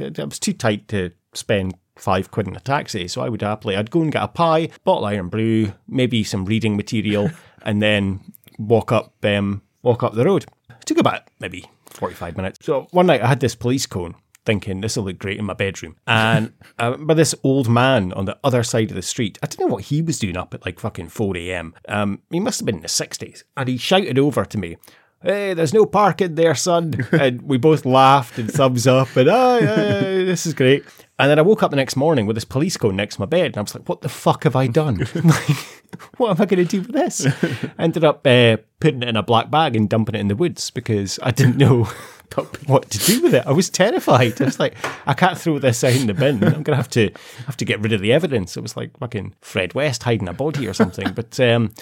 yeah, 0.00 0.10
I 0.18 0.24
was 0.24 0.38
too 0.38 0.52
tight 0.52 0.88
to 0.88 1.10
spend 1.34 1.74
five 1.98 2.30
quid 2.30 2.48
in 2.48 2.56
a 2.56 2.60
taxi. 2.60 3.08
So 3.08 3.22
I 3.22 3.28
would 3.28 3.42
happily, 3.42 3.76
I'd 3.76 3.90
go 3.90 4.02
and 4.02 4.12
get 4.12 4.22
a 4.22 4.28
pie, 4.28 4.70
bottle 4.84 5.06
of 5.06 5.12
Irn-Bru, 5.12 5.72
maybe 5.86 6.24
some 6.24 6.44
reading 6.44 6.76
material, 6.76 7.30
and 7.62 7.82
then 7.82 8.20
walk 8.58 8.92
up, 8.92 9.14
um, 9.24 9.62
walk 9.82 10.02
up 10.02 10.14
the 10.14 10.24
road. 10.24 10.46
It 10.70 10.86
took 10.86 10.98
about 10.98 11.22
maybe 11.40 11.64
45 11.90 12.36
minutes. 12.36 12.58
So 12.62 12.86
one 12.90 13.06
night 13.06 13.22
I 13.22 13.26
had 13.26 13.40
this 13.40 13.54
police 13.54 13.86
cone 13.86 14.14
thinking 14.48 14.80
this 14.80 14.96
will 14.96 15.04
look 15.04 15.18
great 15.18 15.38
in 15.38 15.44
my 15.44 15.52
bedroom. 15.52 15.96
And 16.06 16.54
I 16.78 16.86
remember 16.86 17.14
this 17.14 17.34
old 17.44 17.68
man 17.68 18.14
on 18.14 18.24
the 18.24 18.38
other 18.42 18.62
side 18.62 18.90
of 18.90 18.96
the 18.96 19.02
street. 19.02 19.38
I 19.42 19.46
don't 19.46 19.68
know 19.68 19.74
what 19.74 19.84
he 19.84 20.00
was 20.00 20.18
doing 20.18 20.38
up 20.38 20.54
at 20.54 20.64
like 20.64 20.80
fucking 20.80 21.10
4 21.10 21.36
a.m. 21.36 21.74
Um, 21.86 22.22
he 22.30 22.40
must 22.40 22.60
have 22.60 22.66
been 22.66 22.76
in 22.76 22.82
the 22.82 22.88
60s. 22.88 23.42
And 23.58 23.68
he 23.68 23.76
shouted 23.76 24.18
over 24.18 24.46
to 24.46 24.58
me, 24.58 24.76
Hey, 25.20 25.52
there's 25.52 25.74
no 25.74 25.84
parking 25.84 26.36
there, 26.36 26.54
son. 26.54 26.94
and 27.12 27.42
we 27.42 27.58
both 27.58 27.84
laughed 27.84 28.38
and 28.38 28.50
thumbs 28.50 28.86
up 28.86 29.14
and, 29.16 29.28
oh, 29.28 29.58
yeah, 29.58 29.80
yeah, 29.80 30.24
this 30.24 30.46
is 30.46 30.54
great. 30.54 30.84
And 31.18 31.28
then 31.30 31.38
I 31.38 31.42
woke 31.42 31.62
up 31.64 31.70
the 31.70 31.76
next 31.76 31.96
morning 31.96 32.26
with 32.26 32.36
this 32.36 32.44
police 32.44 32.76
cone 32.76 32.94
next 32.96 33.16
to 33.16 33.22
my 33.22 33.26
bed. 33.26 33.46
And 33.46 33.56
I 33.58 33.60
was 33.62 33.74
like, 33.74 33.88
what 33.88 34.02
the 34.02 34.08
fuck 34.08 34.44
have 34.44 34.54
I 34.54 34.68
done? 34.68 34.98
like, 35.14 35.56
what 36.18 36.30
am 36.30 36.40
I 36.40 36.46
going 36.46 36.64
to 36.64 36.64
do 36.64 36.80
with 36.82 36.92
this? 36.92 37.26
I 37.26 37.70
ended 37.78 38.04
up 38.04 38.24
uh, 38.26 38.58
putting 38.78 39.02
it 39.02 39.08
in 39.08 39.16
a 39.16 39.22
black 39.22 39.50
bag 39.50 39.74
and 39.74 39.88
dumping 39.88 40.14
it 40.14 40.20
in 40.20 40.28
the 40.28 40.36
woods 40.36 40.70
because 40.70 41.18
I 41.22 41.32
didn't 41.32 41.56
know 41.56 41.84
what 42.66 42.88
to 42.90 42.98
do 42.98 43.20
with 43.22 43.34
it. 43.34 43.44
I 43.46 43.50
was 43.52 43.68
terrified. 43.68 44.40
I 44.40 44.44
was 44.44 44.60
like, 44.60 44.76
I 45.08 45.14
can't 45.14 45.36
throw 45.36 45.58
this 45.58 45.82
out 45.82 45.96
in 45.96 46.06
the 46.06 46.14
bin. 46.14 46.44
I'm 46.44 46.62
gonna 46.62 46.76
have 46.76 46.90
to 46.90 47.10
have 47.46 47.56
to 47.56 47.64
get 47.64 47.80
rid 47.80 47.92
of 47.92 48.00
the 48.00 48.12
evidence. 48.12 48.56
It 48.56 48.60
was 48.60 48.76
like 48.76 48.96
fucking 48.98 49.34
Fred 49.40 49.74
West 49.74 50.04
hiding 50.04 50.28
a 50.28 50.32
body 50.32 50.68
or 50.68 50.74
something. 50.74 51.12
But 51.14 51.40
um, 51.40 51.72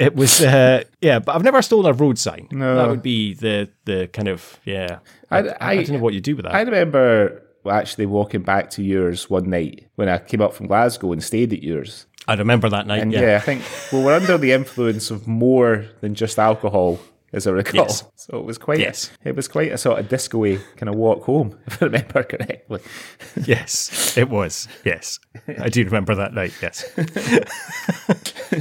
it 0.00 0.16
was 0.16 0.40
uh, 0.42 0.82
yeah. 1.00 1.20
But 1.20 1.36
I've 1.36 1.44
never 1.44 1.62
stolen 1.62 1.86
a 1.86 1.92
road 1.92 2.18
sign. 2.18 2.48
No. 2.50 2.74
that 2.74 2.88
would 2.88 3.02
be 3.02 3.34
the 3.34 3.68
the 3.84 4.08
kind 4.08 4.26
of 4.28 4.58
yeah. 4.64 4.98
I, 5.30 5.38
I- 5.38 5.42
I, 5.42 5.70
I- 5.72 5.76
don't 5.84 5.96
know 5.98 6.02
what 6.02 6.14
you 6.14 6.20
do 6.20 6.34
with 6.34 6.46
that. 6.46 6.54
I 6.54 6.62
remember 6.62 7.42
actually 7.70 8.06
walking 8.06 8.42
back 8.42 8.70
to 8.70 8.82
yours 8.82 9.28
one 9.30 9.50
night 9.50 9.86
when 9.96 10.08
I 10.08 10.18
came 10.18 10.40
up 10.40 10.54
from 10.54 10.66
Glasgow 10.66 11.12
and 11.12 11.22
stayed 11.22 11.52
at 11.52 11.62
yours. 11.62 12.06
I 12.28 12.34
remember 12.34 12.68
that 12.68 12.86
night. 12.86 13.02
And 13.02 13.12
yeah. 13.12 13.20
yeah, 13.20 13.36
I 13.36 13.40
think 13.40 13.62
well 13.92 14.02
we 14.02 14.06
were 14.06 14.14
under 14.14 14.38
the 14.38 14.52
influence 14.52 15.10
of 15.10 15.26
more 15.26 15.86
than 16.00 16.14
just 16.14 16.38
alcohol, 16.38 17.00
as 17.32 17.46
I 17.46 17.50
recall. 17.50 17.82
Yes. 17.84 18.04
So 18.22 18.38
it 18.38 18.44
was 18.44 18.56
quite 18.56 18.78
Yes. 18.78 19.10
it 19.24 19.34
was 19.34 19.48
quite 19.48 19.72
a 19.72 19.76
sort 19.76 19.98
of 19.98 20.08
disco 20.08 20.44
kind 20.76 20.88
of 20.88 20.94
walk 20.94 21.24
home, 21.24 21.58
if 21.66 21.82
I 21.82 21.86
remember 21.86 22.22
correctly. 22.22 22.78
Yes, 23.44 24.16
it 24.16 24.28
was. 24.28 24.68
Yes, 24.84 25.18
I 25.58 25.68
do 25.68 25.82
remember 25.84 26.14
that 26.14 26.32
night. 26.32 26.52
Yes. 26.62 26.84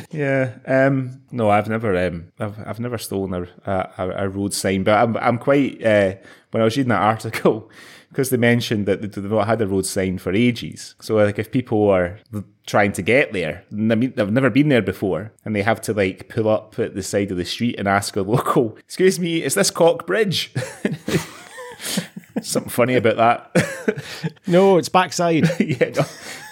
Yeah. 0.10 0.54
Um, 0.66 1.22
no, 1.32 1.50
I've 1.50 1.70
never 1.70 1.96
um, 2.08 2.32
I've, 2.40 2.58
I've 2.66 2.80
never 2.80 2.98
stolen 2.98 3.48
a, 3.66 3.72
a, 3.98 4.26
a 4.26 4.30
road 4.30 4.54
sign, 4.54 4.84
but 4.84 4.98
I'm 4.98 5.16
I'm 5.18 5.38
quite 5.38 5.84
uh, 5.86 6.16
when 6.52 6.62
I 6.62 6.66
was 6.66 6.78
reading 6.78 6.90
that 6.90 7.02
article 7.02 7.70
because 8.10 8.30
they 8.30 8.38
mentioned 8.38 8.86
that 8.86 9.02
they've 9.02 9.24
not 9.24 9.48
had 9.48 9.62
a 9.62 9.68
road 9.68 9.86
sign 9.86 10.18
for 10.18 10.34
ages. 10.34 10.96
So 11.00 11.16
like 11.16 11.40
if 11.40 11.52
people 11.52 11.90
are 11.90 12.20
trying 12.68 12.92
to 12.94 13.02
get 13.02 13.34
there, 13.34 13.64
I 13.72 13.76
mean 13.76 14.14
they've 14.16 14.32
never 14.32 14.50
been 14.50 14.70
there 14.70 14.82
before, 14.82 15.32
and 15.46 15.56
they 15.56 15.62
have 15.62 15.82
to 15.82 15.94
like 15.94 16.30
pull 16.30 16.50
up 16.50 16.78
at 16.78 16.94
the 16.94 17.04
side 17.04 17.32
of 17.32 17.38
the 17.38 17.46
street 17.46 17.76
and 17.80 17.88
ask 17.88 18.16
a 18.16 18.22
local, 18.24 18.78
"Excuse 18.78 19.20
me, 19.20 19.42
is 19.44 19.56
this 19.56 19.72
Cock 19.72 20.06
Bridge?" 20.06 20.54
Something 22.42 22.70
funny 22.70 22.96
about 22.96 23.18
that. 23.18 24.34
No, 24.48 24.78
it's 24.78 24.90
backside. 24.90 25.48
yeah, 25.60 25.92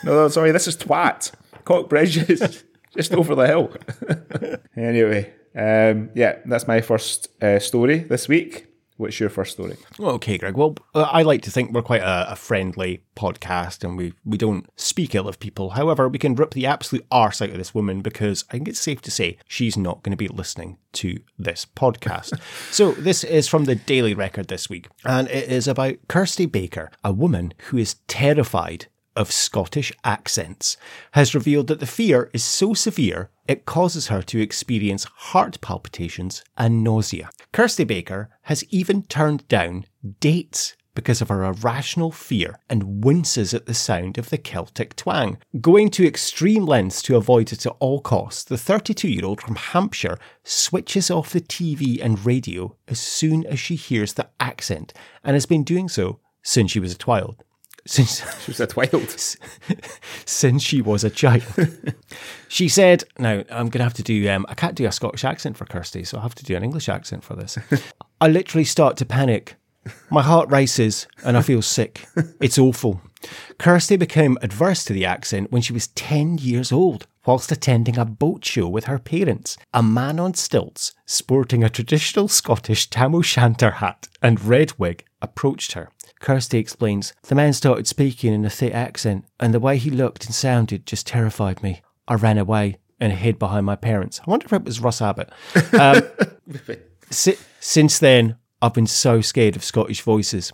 no, 0.03 0.13
no, 0.13 0.27
sorry, 0.27 0.51
this 0.51 0.67
is 0.67 0.77
twat. 0.77 1.31
Cock 1.65 1.89
Bridge 1.89 2.29
is 2.29 2.63
just 2.95 3.13
over 3.13 3.35
the 3.35 3.47
hill. 3.47 3.73
anyway, 4.75 5.33
um, 5.55 6.09
yeah, 6.15 6.37
that's 6.45 6.67
my 6.67 6.81
first 6.81 7.29
uh, 7.41 7.59
story 7.59 7.99
this 7.99 8.27
week. 8.27 8.68
What's 8.99 9.19
your 9.19 9.29
first 9.29 9.53
story? 9.53 9.77
Okay, 9.99 10.37
Greg. 10.37 10.57
Well, 10.57 10.75
uh, 10.93 11.07
I 11.09 11.23
like 11.23 11.41
to 11.43 11.51
think 11.51 11.71
we're 11.71 11.81
quite 11.81 12.01
a, 12.01 12.33
a, 12.33 12.35
friendly 12.35 13.01
podcast 13.15 13.83
and 13.83 13.97
we, 13.97 14.13
we 14.25 14.37
don't 14.37 14.69
speak 14.75 15.15
ill 15.15 15.27
of 15.27 15.39
people. 15.39 15.71
However, 15.71 16.09
we 16.09 16.19
can 16.19 16.35
rip 16.35 16.53
the 16.53 16.65
absolute 16.65 17.05
arse 17.09 17.41
out 17.41 17.49
of 17.49 17.57
this 17.57 17.73
woman 17.73 18.01
because 18.01 18.43
I 18.49 18.53
think 18.53 18.67
it's 18.67 18.79
safe 18.79 19.01
to 19.03 19.11
say 19.11 19.37
she's 19.47 19.77
not 19.77 20.03
going 20.03 20.11
to 20.11 20.17
be 20.17 20.27
listening 20.27 20.77
to 20.93 21.19
this 21.37 21.65
podcast. 21.65 22.39
so, 22.71 22.91
this 22.91 23.23
is 23.23 23.47
from 23.47 23.65
the 23.65 23.75
Daily 23.75 24.13
Record 24.13 24.49
this 24.49 24.69
week, 24.69 24.87
and 25.05 25.29
it 25.29 25.49
is 25.49 25.67
about 25.67 25.95
Kirsty 26.09 26.45
Baker, 26.45 26.91
a 27.03 27.13
woman 27.13 27.53
who 27.67 27.77
is 27.77 27.95
terrified 28.07 28.87
of 29.15 29.31
Scottish 29.31 29.91
accents, 30.03 30.77
has 31.11 31.35
revealed 31.35 31.67
that 31.67 31.79
the 31.79 31.85
fear 31.85 32.29
is 32.33 32.43
so 32.43 32.73
severe 32.73 33.29
it 33.47 33.65
causes 33.65 34.07
her 34.07 34.21
to 34.21 34.39
experience 34.39 35.05
heart 35.05 35.59
palpitations 35.61 36.43
and 36.57 36.83
nausea. 36.83 37.29
Kirsty 37.51 37.83
Baker 37.83 38.29
has 38.43 38.63
even 38.69 39.03
turned 39.03 39.47
down 39.47 39.85
dates 40.19 40.75
because 40.93 41.21
of 41.21 41.29
her 41.29 41.43
irrational 41.43 42.11
fear 42.11 42.59
and 42.69 43.03
winces 43.03 43.53
at 43.53 43.65
the 43.65 43.73
sound 43.73 44.17
of 44.17 44.29
the 44.29 44.37
Celtic 44.37 44.95
twang. 44.95 45.37
Going 45.61 45.89
to 45.91 46.05
extreme 46.05 46.65
lengths 46.65 47.01
to 47.03 47.15
avoid 47.15 47.51
it 47.53 47.65
at 47.65 47.75
all 47.79 48.01
costs, 48.01 48.43
the 48.43 48.57
32 48.57 49.07
year 49.07 49.25
old 49.25 49.41
from 49.41 49.55
Hampshire 49.55 50.17
switches 50.43 51.09
off 51.09 51.31
the 51.31 51.41
TV 51.41 52.03
and 52.03 52.25
radio 52.25 52.75
as 52.87 52.99
soon 52.99 53.45
as 53.45 53.59
she 53.59 53.75
hears 53.75 54.13
the 54.13 54.29
accent 54.39 54.93
and 55.23 55.35
has 55.35 55.45
been 55.45 55.63
doing 55.63 55.87
so 55.87 56.19
since 56.43 56.71
she 56.71 56.79
was 56.79 56.93
a 56.93 56.97
child 56.97 57.43
since 58.05 58.21
she 58.43 58.51
was 58.51 58.59
a 58.59 58.67
child. 58.67 59.09
since 60.25 60.61
she 60.61 60.81
was 60.81 61.03
a 61.03 61.09
child. 61.09 61.43
she 62.47 62.69
said, 62.69 63.03
"Now 63.17 63.43
I'm 63.49 63.69
going 63.69 63.79
to 63.79 63.83
have 63.83 63.95
to 63.95 64.03
do. 64.03 64.29
Um, 64.29 64.45
I 64.47 64.53
can't 64.53 64.75
do 64.75 64.85
a 64.85 64.91
Scottish 64.91 65.23
accent 65.25 65.57
for 65.57 65.65
Kirsty, 65.65 66.03
so 66.03 66.19
I 66.19 66.21
have 66.21 66.35
to 66.35 66.45
do 66.45 66.55
an 66.55 66.63
English 66.63 66.87
accent 66.87 67.23
for 67.23 67.35
this. 67.35 67.57
I 68.21 68.27
literally 68.27 68.65
start 68.65 68.95
to 68.97 69.05
panic. 69.05 69.55
My 70.11 70.21
heart 70.21 70.51
races 70.51 71.07
and 71.23 71.35
I 71.35 71.41
feel 71.41 71.61
sick. 71.63 72.05
It's 72.39 72.59
awful." 72.59 73.01
Kirsty 73.57 73.97
became 73.97 74.37
adverse 74.41 74.85
to 74.85 74.93
the 74.93 75.05
accent 75.05 75.51
when 75.51 75.61
she 75.61 75.73
was 75.73 75.87
10 75.87 76.37
years 76.37 76.71
old, 76.71 77.05
whilst 77.25 77.51
attending 77.51 77.97
a 77.97 78.05
boat 78.05 78.45
show 78.45 78.67
with 78.69 78.85
her 78.85 78.99
parents. 78.99 79.57
A 79.73 79.83
man 79.83 80.19
on 80.19 80.35
stilts, 80.35 80.93
sporting 81.05 81.63
a 81.63 81.69
traditional 81.69 82.29
Scottish 82.29 82.89
tam 82.89 83.13
o' 83.15 83.21
shanter 83.21 83.71
hat 83.71 84.07
and 84.21 84.41
red 84.41 84.71
wig, 84.77 85.03
approached 85.21 85.73
her. 85.73 85.89
Kirsty 86.19 86.57
explains, 86.59 87.13
The 87.23 87.35
man 87.35 87.53
started 87.53 87.87
speaking 87.87 88.33
in 88.33 88.45
a 88.45 88.49
thick 88.49 88.73
accent, 88.73 89.25
and 89.39 89.53
the 89.53 89.59
way 89.59 89.77
he 89.77 89.89
looked 89.89 90.25
and 90.25 90.35
sounded 90.35 90.85
just 90.85 91.07
terrified 91.07 91.63
me. 91.63 91.81
I 92.07 92.15
ran 92.15 92.37
away 92.37 92.77
and 92.99 93.13
hid 93.13 93.39
behind 93.39 93.65
my 93.65 93.75
parents. 93.75 94.19
I 94.25 94.29
wonder 94.29 94.45
if 94.45 94.53
it 94.53 94.65
was 94.65 94.79
Russ 94.79 95.01
Abbott. 95.01 95.31
Um, 95.77 96.01
si- 97.09 97.37
since 97.59 97.99
then, 97.99 98.35
I've 98.61 98.73
been 98.73 98.87
so 98.87 99.21
scared 99.21 99.55
of 99.55 99.63
Scottish 99.63 100.01
voices. 100.01 100.51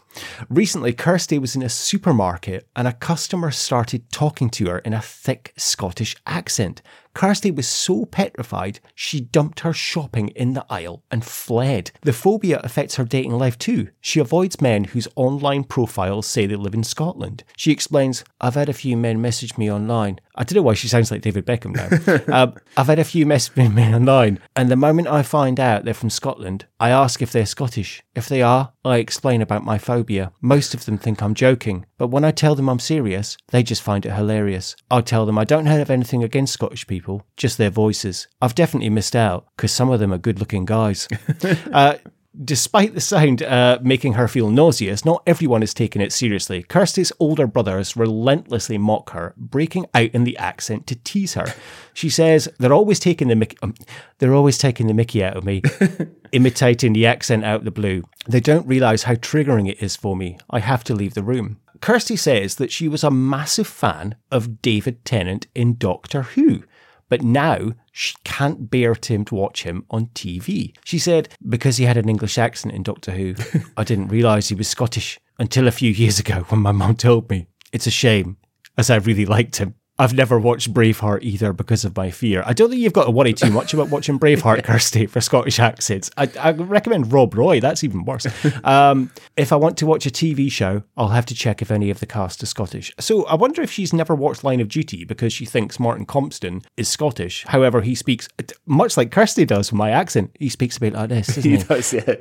Recently, 0.48 0.94
Kirsty 0.94 1.40
was 1.40 1.56
in 1.56 1.64
a 1.64 1.70
supermarket 1.70 2.68
and 2.76 2.88
a 2.88 2.94
customer 2.94 3.50
started 3.50 4.12
talking 4.12 4.52
to 4.52 4.68
her 4.68 4.80
in 4.80 4.94
a 4.94 5.02
thick 5.02 5.54
Scottish 5.58 6.16
accent. 6.28 6.84
Kirsty 7.16 7.50
was 7.50 7.66
so 7.66 8.06
petrified, 8.06 8.82
she 8.94 9.22
dumped 9.22 9.62
her 9.62 9.72
shopping 9.72 10.28
in 10.36 10.54
the 10.54 10.66
aisle 10.70 11.02
and 11.10 11.24
fled. 11.24 11.92
The 12.02 12.12
phobia 12.12 12.60
affects 12.62 12.96
her 12.96 13.06
dating 13.06 13.32
life 13.32 13.58
too. 13.58 13.88
She 14.02 14.20
avoids 14.20 14.60
men 14.62 14.84
whose 14.84 15.08
online 15.16 15.64
profiles 15.64 16.28
say 16.28 16.46
they 16.46 16.58
live 16.58 16.74
in 16.74 16.84
Scotland. 16.84 17.46
She 17.56 17.72
explains, 17.72 18.26
I've 18.42 18.56
had 18.56 18.68
a 18.68 18.74
few 18.74 18.98
men 18.98 19.22
message 19.22 19.58
me 19.58 19.72
online. 19.72 20.20
I 20.36 20.44
don't 20.44 20.58
know 20.58 20.62
why 20.62 20.74
she 20.74 20.88
sounds 20.88 21.12
like 21.12 21.22
David 21.22 21.46
Beckham 21.46 21.76
now. 21.76 22.34
um, 22.44 22.56
I've 22.78 22.88
had 22.88 23.00
a 23.00 23.04
few 23.04 23.26
message 23.26 23.56
me 23.56 23.94
online, 23.94 24.40
and 24.56 24.70
the 24.70 24.76
moment 24.76 25.08
I 25.08 25.24
find 25.24 25.60
out 25.60 25.86
they're 25.86 25.94
from 25.94 26.10
Scotland, 26.10 26.66
I 26.80 26.90
ask 26.90 27.22
if 27.22 27.32
they're 27.32 27.46
Scottish. 27.46 28.04
If 28.16 28.28
they 28.28 28.42
are, 28.42 28.74
I 28.84 28.98
explain 28.98 29.42
about 29.42 29.64
my 29.64 29.78
phobia. 29.78 30.32
Most 30.42 30.74
of 30.74 30.86
them 30.86 30.98
think 30.98 31.22
I'm 31.22 31.34
joking, 31.34 31.86
but 31.98 32.08
when 32.08 32.26
I 32.26 32.32
tell 32.32 32.56
them 32.56 32.70
I'm 32.70 32.80
serious, 32.80 33.38
they 33.50 33.64
just 33.64 33.82
find 33.82 34.06
it 34.06 34.14
hilarious. 34.14 34.76
I 34.92 35.02
tell 35.02 35.26
them 35.26 35.38
I 35.38 35.46
don't 35.46 35.66
have 35.66 35.90
anything 35.90 36.24
against 36.24 36.54
Scottish 36.54 36.86
people, 36.88 37.26
just 37.38 37.58
their 37.58 37.70
voices. 37.70 38.28
I've 38.42 38.56
definitely 38.56 38.90
missed 38.90 39.16
out 39.16 39.48
because 39.56 39.72
some 39.72 39.90
of 39.90 40.00
them 40.00 40.14
are 40.14 40.18
good 40.18 40.40
looking 40.40 40.66
guys. 40.66 41.08
uh, 41.72 41.96
Despite 42.44 42.94
the 42.94 43.02
sound 43.02 43.44
uh, 43.44 43.80
making 43.82 44.14
her 44.14 44.28
feel 44.28 44.50
nauseous, 44.50 45.06
not 45.06 45.24
everyone 45.26 45.64
is 45.64 45.74
taking 45.74 46.02
it 46.02 46.12
seriously. 46.12 46.64
Kirsty's 46.64 47.12
older 47.20 47.48
brothers 47.48 47.96
relentlessly 47.96 48.78
mock 48.78 49.12
her, 49.12 49.34
breaking 49.38 49.86
out 49.94 50.10
in 50.10 50.26
the 50.26 50.38
accent 50.38 50.86
to 50.88 50.96
tease 50.96 51.36
her. 51.36 51.54
She 51.94 52.10
says 52.10 52.50
they're 52.60 52.74
always 52.74 53.00
taking 53.00 53.30
the 53.30 53.36
mickey, 53.36 53.58
um, 53.62 53.74
they're 54.18 54.34
always 54.34 54.58
taking 54.58 54.88
the 54.88 54.94
Mickey 54.94 55.24
out 55.24 55.38
of 55.38 55.46
me, 55.46 55.62
imitating 56.32 56.94
the 56.94 57.06
accent 57.06 57.44
out 57.46 57.60
of 57.60 57.66
the 57.66 57.72
blue. 57.72 58.04
They 58.28 58.40
don't 58.40 58.68
realise 58.68 59.04
how 59.04 59.16
triggering 59.16 59.70
it 59.70 59.82
is 59.82 59.96
for 59.96 60.16
me. 60.16 60.38
I 60.50 60.60
have 60.60 60.84
to 60.86 60.96
leave 60.96 61.14
the 61.14 61.24
room. 61.24 61.60
Kirsty 61.82 62.16
says 62.16 62.56
that 62.56 62.72
she 62.72 62.88
was 62.88 63.04
a 63.04 63.12
massive 63.12 63.68
fan 63.68 64.16
of 64.32 64.62
David 64.62 65.06
Tennant 65.06 65.48
in 65.54 65.78
Doctor 65.78 66.24
Who 66.24 66.64
but 67.10 67.22
now 67.22 67.72
she 67.92 68.16
can't 68.24 68.70
bear 68.70 68.96
to 68.96 69.26
watch 69.32 69.64
him 69.64 69.86
on 69.90 70.08
TV. 70.08 70.76
She 70.84 71.00
said, 71.00 71.30
because 71.48 71.78
he 71.78 71.86
had 71.86 71.98
an 71.98 72.10
English 72.10 72.38
accent 72.38 72.74
in 72.74 72.84
Doctor 72.84 73.12
Who, 73.12 73.36
I 73.78 73.84
didn't 73.84 74.10
realise 74.10 74.50
he 74.50 74.56
was 74.56 74.68
Scottish 74.68 75.20
until 75.38 75.68
a 75.68 75.72
few 75.72 75.92
years 75.92 76.20
ago 76.20 76.46
when 76.50 76.62
my 76.62 76.72
mum 76.72 76.96
told 76.96 77.30
me. 77.30 77.48
It's 77.72 77.88
a 77.88 77.92
shame, 77.92 78.38
as 78.78 78.90
I 78.90 78.96
really 78.98 79.26
liked 79.26 79.58
him. 79.58 79.76
I've 79.98 80.14
never 80.14 80.38
watched 80.38 80.74
Braveheart 80.74 81.22
either 81.22 81.54
because 81.54 81.86
of 81.86 81.96
my 81.96 82.12
fear. 82.12 82.44
I 82.46 82.52
don't 82.52 82.70
think 82.70 82.82
you've 82.82 82.92
got 82.92 83.06
to 83.06 83.12
worry 83.12 83.32
too 83.32 83.50
much 83.50 83.74
about 83.74 83.90
watching 83.90 84.20
Braveheart, 84.20 84.64
Kirsty, 84.66 85.06
for 85.06 85.22
Scottish 85.22 85.58
accents. 85.58 86.12
I, 86.18 86.30
I 86.38 86.52
recommend 86.52 87.14
Rob 87.14 87.34
Roy. 87.34 87.62
That's 87.62 87.82
even 87.84 88.04
worse. 88.04 88.28
Um, 88.66 89.12
if 89.38 89.54
I 89.54 89.56
want 89.56 89.78
to 89.78 89.86
watch 89.86 90.06
a 90.06 90.10
TV 90.10 90.52
show, 90.52 90.84
I'll 90.98 91.10
have 91.10 91.26
to 91.28 91.36
check 91.36 91.62
if 91.62 91.72
any 91.72 91.90
of 91.90 92.02
the 92.02 92.06
cast 92.06 92.44
is 92.44 92.50
Scottish. 92.50 92.94
So 93.00 93.26
I 93.26 93.36
wonder 93.36 93.62
if 93.62 93.72
she's 93.72 93.94
never 93.94 94.14
watched 94.14 94.44
Line 94.44 94.60
of 94.60 94.68
Duty 94.68 95.06
because 95.06 95.32
she 95.32 95.46
thinks 95.46 95.80
Martin 95.80 96.06
Compston 96.06 96.66
is 96.76 96.90
Scottish. 96.90 97.46
However, 97.48 97.80
he 97.82 97.96
speaks 97.96 98.28
much 98.66 98.98
like 98.98 99.12
Kirsty 99.12 99.46
does 99.46 99.72
with 99.72 99.78
my 99.78 99.92
accent. 99.92 100.36
He 100.38 100.50
speaks 100.50 100.76
a 100.76 100.82
bit 100.82 100.94
like 100.94 101.08
this, 101.08 101.28
doesn't 101.28 101.44
he? 101.50 101.58
he 101.58 101.64
does, 101.64 101.94
yeah. 101.94 102.02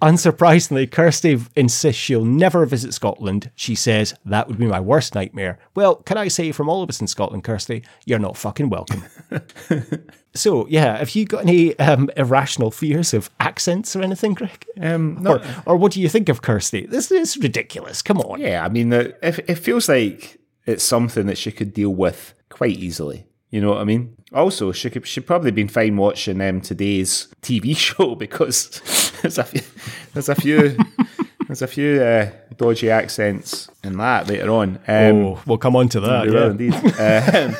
Unsurprisingly, 0.00 0.90
Kirsty 0.90 1.38
insists 1.56 2.00
she'll 2.00 2.24
never 2.24 2.64
visit 2.64 2.94
Scotland. 2.94 3.50
She 3.54 3.74
says 3.74 4.14
that 4.24 4.48
would 4.48 4.58
be 4.58 4.66
my 4.66 4.80
worst 4.80 5.14
nightmare. 5.14 5.58
Well, 5.74 5.96
can 5.96 6.16
I 6.16 6.28
say 6.28 6.52
from 6.52 6.68
all 6.70 6.82
of 6.82 6.85
us 6.88 7.00
in 7.00 7.06
Scotland, 7.06 7.44
Kirsty, 7.44 7.82
you're 8.04 8.18
not 8.18 8.36
fucking 8.36 8.68
welcome. 8.68 9.04
so, 10.34 10.66
yeah, 10.68 10.98
have 10.98 11.14
you 11.14 11.24
got 11.24 11.42
any 11.42 11.78
um, 11.78 12.10
irrational 12.16 12.70
fears 12.70 13.14
of 13.14 13.30
accents 13.40 13.94
or 13.96 14.02
anything, 14.02 14.34
Greg? 14.34 14.64
Um, 14.80 15.18
no. 15.20 15.36
or, 15.36 15.42
or 15.66 15.76
what 15.76 15.92
do 15.92 16.00
you 16.00 16.08
think 16.08 16.28
of 16.28 16.42
Kirsty? 16.42 16.86
This 16.86 17.10
is 17.10 17.36
ridiculous. 17.36 18.02
Come 18.02 18.20
on. 18.20 18.40
Yeah, 18.40 18.64
I 18.64 18.68
mean, 18.68 18.92
it, 18.92 19.18
it 19.22 19.56
feels 19.56 19.88
like 19.88 20.38
it's 20.66 20.84
something 20.84 21.26
that 21.26 21.38
she 21.38 21.52
could 21.52 21.72
deal 21.72 21.94
with 21.94 22.34
quite 22.48 22.76
easily. 22.76 23.26
You 23.50 23.60
know 23.60 23.70
what 23.70 23.78
I 23.78 23.84
mean? 23.84 24.16
Also, 24.32 24.72
she 24.72 24.90
could 24.90 25.06
she'd 25.06 25.26
probably 25.26 25.52
been 25.52 25.68
fine 25.68 25.96
watching 25.96 26.40
um, 26.40 26.60
today's 26.60 27.28
TV 27.42 27.76
show 27.76 28.14
because 28.14 28.80
there's 29.22 29.38
a 29.38 29.44
few 29.44 29.62
there's 30.12 30.28
a 30.28 30.34
few 30.34 30.76
there's 31.46 31.62
a 31.62 31.66
few 31.66 32.02
uh, 32.02 32.30
dodgy 32.56 32.90
accents 32.90 33.68
and 33.82 33.98
that 34.00 34.28
later 34.28 34.50
on. 34.50 34.78
Um, 34.86 35.24
oh, 35.24 35.42
we'll 35.46 35.58
come 35.58 35.76
on 35.76 35.88
to 35.90 36.00
that. 36.00 36.30
Yeah. 36.30 36.50
indeed. 36.50 36.74
um, 36.74 37.56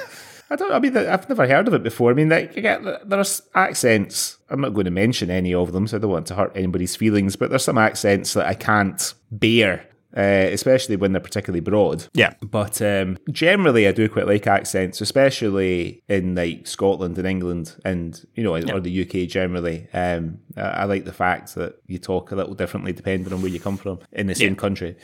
I 0.49 0.57
don't. 0.57 0.73
I 0.73 0.79
mean, 0.79 0.97
I've 0.97 1.29
never 1.29 1.47
heard 1.47 1.67
of 1.67 1.75
it 1.75 1.83
before. 1.83 2.11
I 2.11 2.15
mean, 2.15 2.29
like, 2.29 2.55
there's 2.55 3.43
accents. 3.55 4.39
I'm 4.49 4.61
not 4.61 4.75
going 4.75 4.85
to 4.85 4.93
mention 4.93 5.31
any 5.31 5.53
of 5.53 5.73
them, 5.73 5.89
so 5.89 5.97
I 5.97 6.01
don't 6.01 6.11
want 6.11 6.27
to 6.29 6.35
hurt 6.35 6.53
anybody's 6.55 6.95
feelings. 6.95 7.35
But 7.35 7.51
there's 7.51 7.65
some 7.65 7.79
accents 7.79 8.35
that 8.35 8.47
I 8.47 8.55
can't 8.55 9.15
bear 9.31 9.87
uh, 10.17 10.49
especially 10.51 10.97
when 10.97 11.13
they're 11.13 11.21
particularly 11.21 11.61
broad. 11.61 12.07
Yeah. 12.15 12.35
But 12.41 12.81
um, 12.81 13.19
generally, 13.31 13.87
I 13.87 13.93
do 13.93 14.09
quite 14.09 14.27
like 14.27 14.47
accents, 14.47 15.01
especially 15.01 16.03
in 16.09 16.35
like 16.35 16.67
Scotland 16.67 17.19
and 17.19 17.27
England, 17.27 17.77
and 17.85 18.25
you 18.35 18.43
know, 18.43 18.57
yeah. 18.57 18.73
or 18.73 18.81
the 18.81 19.03
UK 19.03 19.29
generally. 19.29 19.89
Um, 19.93 20.39
I, 20.57 20.61
I, 20.61 20.85
like 20.85 21.05
the 21.05 21.13
fact 21.13 21.55
that 21.57 21.81
you 21.87 21.99
talk 21.99 22.33
a 22.33 22.37
little 22.37 22.55
differently 22.55 22.93
depending 22.93 23.33
on 23.33 23.43
where 23.43 23.51
you 23.51 23.61
come 23.61 23.77
from 23.77 23.99
in 24.13 24.27
the 24.27 24.35
same 24.35 24.55
yeah. 24.55 24.59
country. 24.59 24.97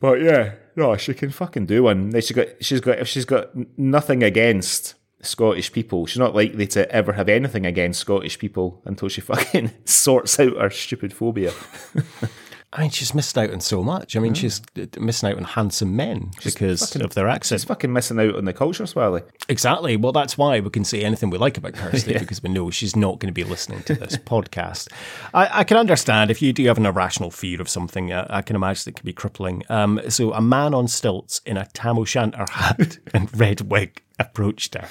But 0.00 0.22
yeah, 0.22 0.54
no, 0.76 0.96
she 0.96 1.12
can 1.12 1.30
fucking 1.30 1.66
do 1.66 1.82
one. 1.82 2.12
She's 2.12 2.32
got, 2.32 2.46
she's 2.60 2.80
got, 2.80 3.00
if 3.00 3.08
she's 3.08 3.24
got 3.24 3.50
nothing 3.76 4.22
against 4.22 4.94
Scottish 5.20 5.72
people. 5.72 6.06
She's 6.06 6.18
not 6.18 6.34
likely 6.34 6.66
to 6.68 6.90
ever 6.90 7.12
have 7.14 7.28
anything 7.28 7.66
against 7.66 8.00
Scottish 8.00 8.38
people 8.38 8.80
until 8.84 9.08
she 9.08 9.20
fucking 9.20 9.72
sorts 9.84 10.38
out 10.38 10.56
her 10.56 10.70
stupid 10.70 11.12
phobia. 11.12 11.52
I 12.70 12.82
mean, 12.82 12.90
she's 12.90 13.14
missed 13.14 13.38
out 13.38 13.50
on 13.50 13.60
so 13.60 13.82
much. 13.82 14.14
I 14.14 14.20
mean, 14.20 14.34
mm. 14.34 14.36
she's 14.36 14.60
missing 14.98 15.30
out 15.30 15.38
on 15.38 15.44
handsome 15.44 15.96
men 15.96 16.32
she's 16.38 16.52
because 16.52 16.80
fucking, 16.80 17.02
of 17.02 17.14
their 17.14 17.26
accent. 17.26 17.62
She's 17.62 17.66
fucking 17.66 17.90
missing 17.90 18.20
out 18.20 18.36
on 18.36 18.44
the 18.44 18.52
culture, 18.52 18.84
Swally. 18.84 19.22
Exactly. 19.48 19.96
Well, 19.96 20.12
that's 20.12 20.36
why 20.36 20.60
we 20.60 20.68
can 20.68 20.84
say 20.84 21.02
anything 21.02 21.30
we 21.30 21.38
like 21.38 21.56
about 21.56 21.72
Kirsty 21.72 22.12
yeah. 22.12 22.18
because 22.18 22.42
we 22.42 22.50
know 22.50 22.70
she's 22.70 22.94
not 22.94 23.20
going 23.20 23.32
to 23.32 23.32
be 23.32 23.44
listening 23.44 23.82
to 23.84 23.94
this 23.94 24.16
podcast. 24.18 24.92
I, 25.32 25.60
I, 25.60 25.64
can 25.64 25.78
understand 25.78 26.30
if 26.30 26.42
you 26.42 26.52
do 26.52 26.66
have 26.66 26.76
an 26.76 26.84
irrational 26.84 27.30
fear 27.30 27.58
of 27.58 27.70
something. 27.70 28.12
Uh, 28.12 28.26
I 28.28 28.42
can 28.42 28.54
imagine 28.54 28.90
it 28.90 28.96
can 28.96 29.06
be 29.06 29.14
crippling. 29.14 29.62
Um, 29.70 30.00
so, 30.10 30.34
a 30.34 30.42
man 30.42 30.74
on 30.74 30.88
stilts 30.88 31.40
in 31.46 31.56
a 31.56 31.64
tam 31.72 31.98
o' 31.98 32.04
shanter 32.04 32.44
hat 32.50 32.98
and 33.14 33.34
red 33.40 33.62
wig 33.62 34.02
approached 34.18 34.74
her 34.74 34.88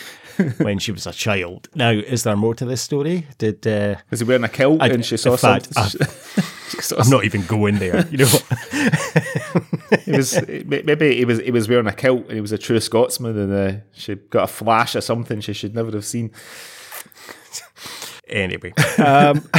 when 0.57 0.79
she 0.79 0.91
was 0.91 1.05
a 1.07 1.11
child. 1.11 1.67
Now, 1.75 1.89
is 1.91 2.23
there 2.23 2.35
more 2.35 2.55
to 2.55 2.65
this 2.65 2.81
story? 2.81 3.27
Did 3.37 3.65
uh, 3.67 3.95
Was 4.09 4.19
he 4.21 4.25
wearing 4.25 4.43
a 4.43 4.49
kilt 4.49 4.81
I- 4.81 4.87
and 4.89 5.05
she 5.05 5.17
saw 5.17 5.35
fact, 5.37 5.73
something? 5.73 6.07
she 6.69 6.81
saw 6.81 6.97
I'm 6.99 7.09
not 7.09 7.25
even 7.25 7.45
going 7.45 7.79
there. 7.79 8.07
You 8.07 8.19
know? 8.19 8.27
He 10.03 10.11
was 10.11 10.39
maybe 10.47 11.15
he 11.15 11.25
was 11.25 11.39
he 11.39 11.51
was 11.51 11.67
wearing 11.69 11.87
a 11.87 11.93
kilt 11.93 12.23
and 12.27 12.33
he 12.33 12.41
was 12.41 12.51
a 12.51 12.57
true 12.57 12.79
Scotsman 12.79 13.37
and 13.37 13.53
uh, 13.53 13.79
she 13.93 14.15
got 14.15 14.43
a 14.43 14.47
flash 14.47 14.95
of 14.95 15.03
something 15.03 15.39
she 15.41 15.53
should 15.53 15.75
never 15.75 15.91
have 15.91 16.05
seen. 16.05 16.31
Anyway, 18.29 18.73
um, 18.97 19.49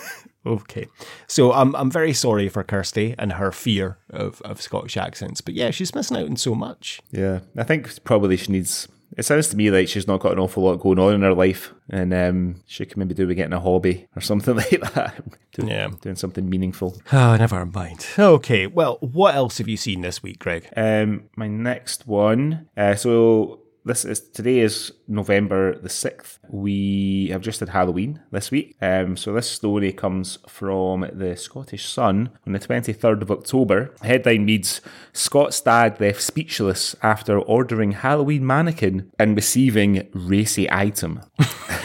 okay. 0.46 0.86
So 1.26 1.52
I'm 1.52 1.74
I'm 1.74 1.90
very 1.90 2.12
sorry 2.12 2.48
for 2.48 2.62
Kirsty 2.62 3.14
and 3.18 3.32
her 3.34 3.50
fear 3.52 3.98
of, 4.10 4.42
of 4.42 4.60
Scottish 4.60 4.96
accents, 4.98 5.40
but 5.40 5.54
yeah, 5.54 5.70
she's 5.70 5.94
missing 5.94 6.16
out 6.18 6.26
on 6.28 6.36
so 6.36 6.54
much. 6.54 7.00
Yeah, 7.10 7.40
I 7.56 7.64
think 7.64 8.04
probably 8.04 8.36
she 8.36 8.52
needs. 8.52 8.88
It 9.16 9.24
sounds 9.24 9.48
to 9.48 9.56
me 9.56 9.70
like 9.70 9.88
she's 9.88 10.06
not 10.06 10.20
got 10.20 10.32
an 10.32 10.38
awful 10.38 10.62
lot 10.64 10.76
going 10.80 10.98
on 10.98 11.14
in 11.14 11.22
her 11.22 11.34
life, 11.34 11.72
and 11.88 12.12
um, 12.14 12.56
she 12.66 12.84
could 12.86 12.96
maybe 12.98 13.14
do 13.14 13.26
with 13.26 13.36
getting 13.36 13.52
a 13.54 13.60
hobby 13.60 14.06
or 14.14 14.20
something 14.20 14.54
like 14.56 14.80
that. 14.94 15.22
doing, 15.52 15.68
Yeah. 15.68 15.88
doing 16.00 16.14
something 16.16 16.48
meaningful. 16.48 17.00
Oh, 17.12 17.36
never 17.36 17.64
mind. 17.66 18.06
Okay, 18.18 18.66
well, 18.66 18.98
what 19.00 19.34
else 19.34 19.58
have 19.58 19.68
you 19.68 19.76
seen 19.76 20.02
this 20.02 20.22
week, 20.22 20.38
Greg? 20.38 20.68
Um, 20.76 21.24
my 21.36 21.48
next 21.48 22.06
one. 22.06 22.68
Uh, 22.76 22.94
so 22.94 23.60
this 23.84 24.04
is 24.04 24.20
today 24.20 24.60
is 24.60 24.92
November 25.06 25.78
the 25.78 25.88
sixth. 25.88 26.38
We 26.48 27.28
have 27.32 27.40
just 27.40 27.60
had 27.60 27.70
Halloween 27.70 28.20
this 28.30 28.50
week. 28.50 28.76
Um, 28.80 29.16
so 29.16 29.32
this 29.32 29.50
story 29.50 29.92
comes 29.92 30.38
from 30.48 31.08
the 31.12 31.36
Scottish 31.36 31.86
Sun 31.86 32.30
on 32.46 32.52
the 32.52 32.58
twenty 32.58 32.92
third 32.92 33.22
of 33.22 33.30
October. 33.30 33.94
The 34.00 34.06
headline 34.06 34.46
reads: 34.46 34.80
Scots 35.12 35.60
dad 35.60 36.00
left 36.00 36.22
speechless 36.22 36.96
after 37.02 37.38
ordering 37.38 37.92
Halloween 37.92 38.46
mannequin 38.46 39.10
and 39.18 39.36
receiving 39.36 40.08
racy 40.12 40.70
item. 40.70 41.22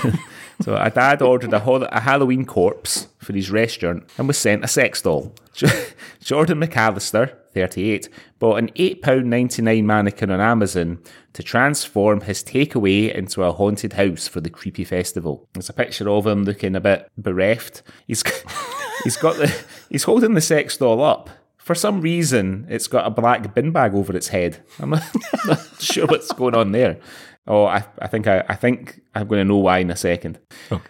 So 0.61 0.75
a 0.75 0.89
dad 0.89 1.21
ordered 1.21 1.53
a, 1.53 1.59
hol- 1.59 1.83
a 1.83 1.99
Halloween 1.99 2.45
corpse 2.45 3.07
for 3.17 3.33
his 3.33 3.51
restaurant 3.51 4.09
and 4.17 4.27
was 4.27 4.37
sent 4.37 4.63
a 4.63 4.67
sex 4.67 5.01
doll. 5.01 5.33
Jordan 6.21 6.59
McAllister, 6.59 7.35
38, 7.53 8.09
bought 8.39 8.57
an 8.57 8.71
£8.99 8.71 9.83
mannequin 9.83 10.31
on 10.31 10.39
Amazon 10.39 10.99
to 11.33 11.43
transform 11.43 12.21
his 12.21 12.43
takeaway 12.43 13.13
into 13.13 13.43
a 13.43 13.51
haunted 13.51 13.93
house 13.93 14.27
for 14.27 14.41
the 14.41 14.49
creepy 14.49 14.83
festival. 14.83 15.47
There's 15.53 15.69
a 15.69 15.73
picture 15.73 16.09
of 16.09 16.25
him 16.27 16.43
looking 16.43 16.75
a 16.75 16.81
bit 16.81 17.09
bereft. 17.17 17.83
He's 18.07 18.23
he's 19.03 19.17
got 19.17 19.37
the 19.37 19.53
he's 19.89 20.03
holding 20.03 20.33
the 20.33 20.41
sex 20.41 20.77
doll 20.77 21.03
up. 21.03 21.29
For 21.57 21.75
some 21.75 22.01
reason, 22.01 22.67
it's 22.69 22.87
got 22.87 23.07
a 23.07 23.09
black 23.09 23.55
bin 23.55 23.71
bag 23.71 23.93
over 23.93 24.13
its 24.13 24.27
head. 24.27 24.57
I'm 24.79 24.89
not, 24.89 25.03
not 25.47 25.81
sure 25.81 26.07
what's 26.07 26.31
going 26.33 26.55
on 26.55 26.73
there. 26.73 26.99
Oh, 27.45 27.65
I, 27.65 27.83
I 27.99 28.07
think 28.07 28.25
I, 28.27 28.43
I 28.47 28.55
think 28.55 29.01
I'm 29.13 29.27
going 29.27 29.41
to 29.41 29.45
know 29.45 29.57
why 29.57 29.79
in 29.79 29.91
a 29.91 29.95
second. 29.97 30.39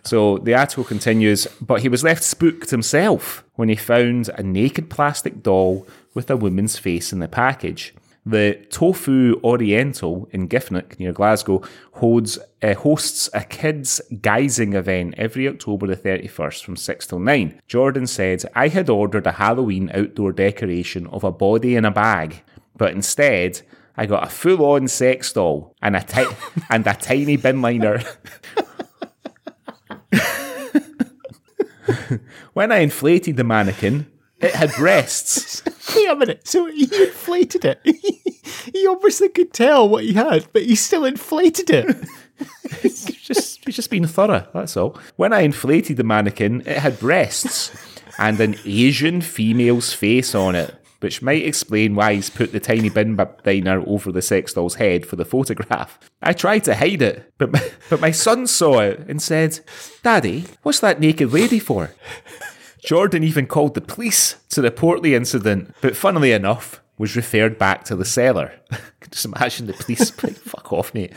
So 0.03 0.37
the 0.37 0.53
article 0.53 0.83
continues, 0.83 1.47
but 1.59 1.81
he 1.81 1.89
was 1.89 2.03
left 2.03 2.23
spooked 2.23 2.69
himself 2.69 3.43
when 3.55 3.69
he 3.69 3.75
found 3.75 4.29
a 4.29 4.43
naked 4.43 4.89
plastic 4.89 5.41
doll 5.41 5.87
with 6.13 6.29
a 6.29 6.37
woman's 6.37 6.77
face 6.77 7.11
in 7.11 7.19
the 7.19 7.27
package. 7.27 7.93
The 8.25 8.65
Tofu 8.69 9.41
Oriental 9.43 10.29
in 10.31 10.47
Giffnock 10.47 10.97
near 10.97 11.11
Glasgow 11.11 11.61
holds, 11.93 12.39
uh, 12.61 12.73
hosts 12.73 13.29
a 13.33 13.43
kids' 13.43 13.99
guising 14.11 14.75
event 14.75 15.15
every 15.17 15.45
October 15.47 15.87
the 15.87 15.97
31st 15.97 16.63
from 16.63 16.77
6 16.77 17.07
till 17.07 17.19
9. 17.19 17.61
Jordan 17.67 18.07
said, 18.07 18.45
I 18.55 18.69
had 18.69 18.89
ordered 18.89 19.27
a 19.27 19.33
Halloween 19.33 19.91
outdoor 19.93 20.31
decoration 20.31 21.07
of 21.07 21.25
a 21.25 21.31
body 21.31 21.75
in 21.75 21.83
a 21.83 21.91
bag, 21.91 22.43
but 22.77 22.93
instead 22.93 23.61
I 23.95 24.05
got 24.05 24.25
a 24.25 24.29
full-on 24.29 24.87
sex 24.87 25.33
doll 25.33 25.75
and 25.81 25.95
a 25.95 26.01
ti- 26.01 26.25
and 26.69 26.85
a 26.87 26.93
tiny 26.93 27.37
bin 27.37 27.61
liner. 27.61 28.01
when 32.53 32.71
I 32.71 32.79
inflated 32.79 33.37
the 33.37 33.43
mannequin, 33.43 34.07
it 34.39 34.53
had 34.53 34.71
breasts. 34.73 35.63
Wait 35.95 36.09
a 36.09 36.15
minute. 36.15 36.47
So 36.47 36.65
he 36.65 36.83
inflated 36.83 37.65
it. 37.65 37.79
he 38.73 38.87
obviously 38.87 39.29
could 39.29 39.53
tell 39.53 39.87
what 39.87 40.03
he 40.03 40.13
had, 40.13 40.47
but 40.53 40.63
he 40.63 40.75
still 40.75 41.05
inflated 41.05 41.69
it. 41.69 41.95
It's 42.83 43.05
just 43.05 43.65
it's 43.67 43.75
just 43.75 43.89
being 43.89 44.07
thorough. 44.07 44.45
That's 44.53 44.75
all. 44.75 44.99
When 45.15 45.31
I 45.33 45.41
inflated 45.41 45.97
the 45.97 46.03
mannequin, 46.03 46.61
it 46.61 46.77
had 46.77 46.99
breasts 46.99 47.71
and 48.17 48.39
an 48.39 48.55
Asian 48.65 49.21
female's 49.21 49.93
face 49.93 50.35
on 50.35 50.55
it, 50.55 50.75
which 51.03 51.21
might 51.21 51.45
explain 51.45 51.93
why 51.93 52.15
he's 52.15 52.29
put 52.29 52.51
the 52.51 52.59
tiny 52.59 52.89
bin 52.89 53.15
liner 53.45 53.83
over 53.85 54.11
the 54.11 54.21
sex 54.21 54.53
doll's 54.53 54.75
head 54.75 55.05
for 55.05 55.17
the 55.17 55.25
photograph. 55.25 55.99
I 56.21 56.33
tried 56.33 56.63
to 56.63 56.75
hide 56.75 57.01
it, 57.01 57.31
but 57.37 57.51
my, 57.51 57.71
but 57.89 58.01
my 58.01 58.11
son 58.11 58.47
saw 58.47 58.79
it 58.79 58.99
and 59.07 59.21
said, 59.21 59.59
"Daddy, 60.01 60.45
what's 60.63 60.79
that 60.79 60.99
naked 60.99 61.33
lady 61.33 61.59
for?" 61.59 61.91
Jordan 62.83 63.23
even 63.23 63.47
called 63.47 63.75
the 63.75 63.81
police 63.81 64.37
to 64.49 64.61
report 64.61 65.03
the 65.03 65.15
incident, 65.15 65.73
but 65.81 65.95
funnily 65.95 66.31
enough, 66.31 66.81
was 66.97 67.15
referred 67.15 67.57
back 67.57 67.83
to 67.85 67.95
the 67.95 68.05
seller. 68.05 68.53
Just 69.11 69.25
imagine 69.25 69.67
the 69.67 69.73
police, 69.73 70.09
fuck 70.11 70.71
off, 70.71 70.93
mate. 70.93 71.13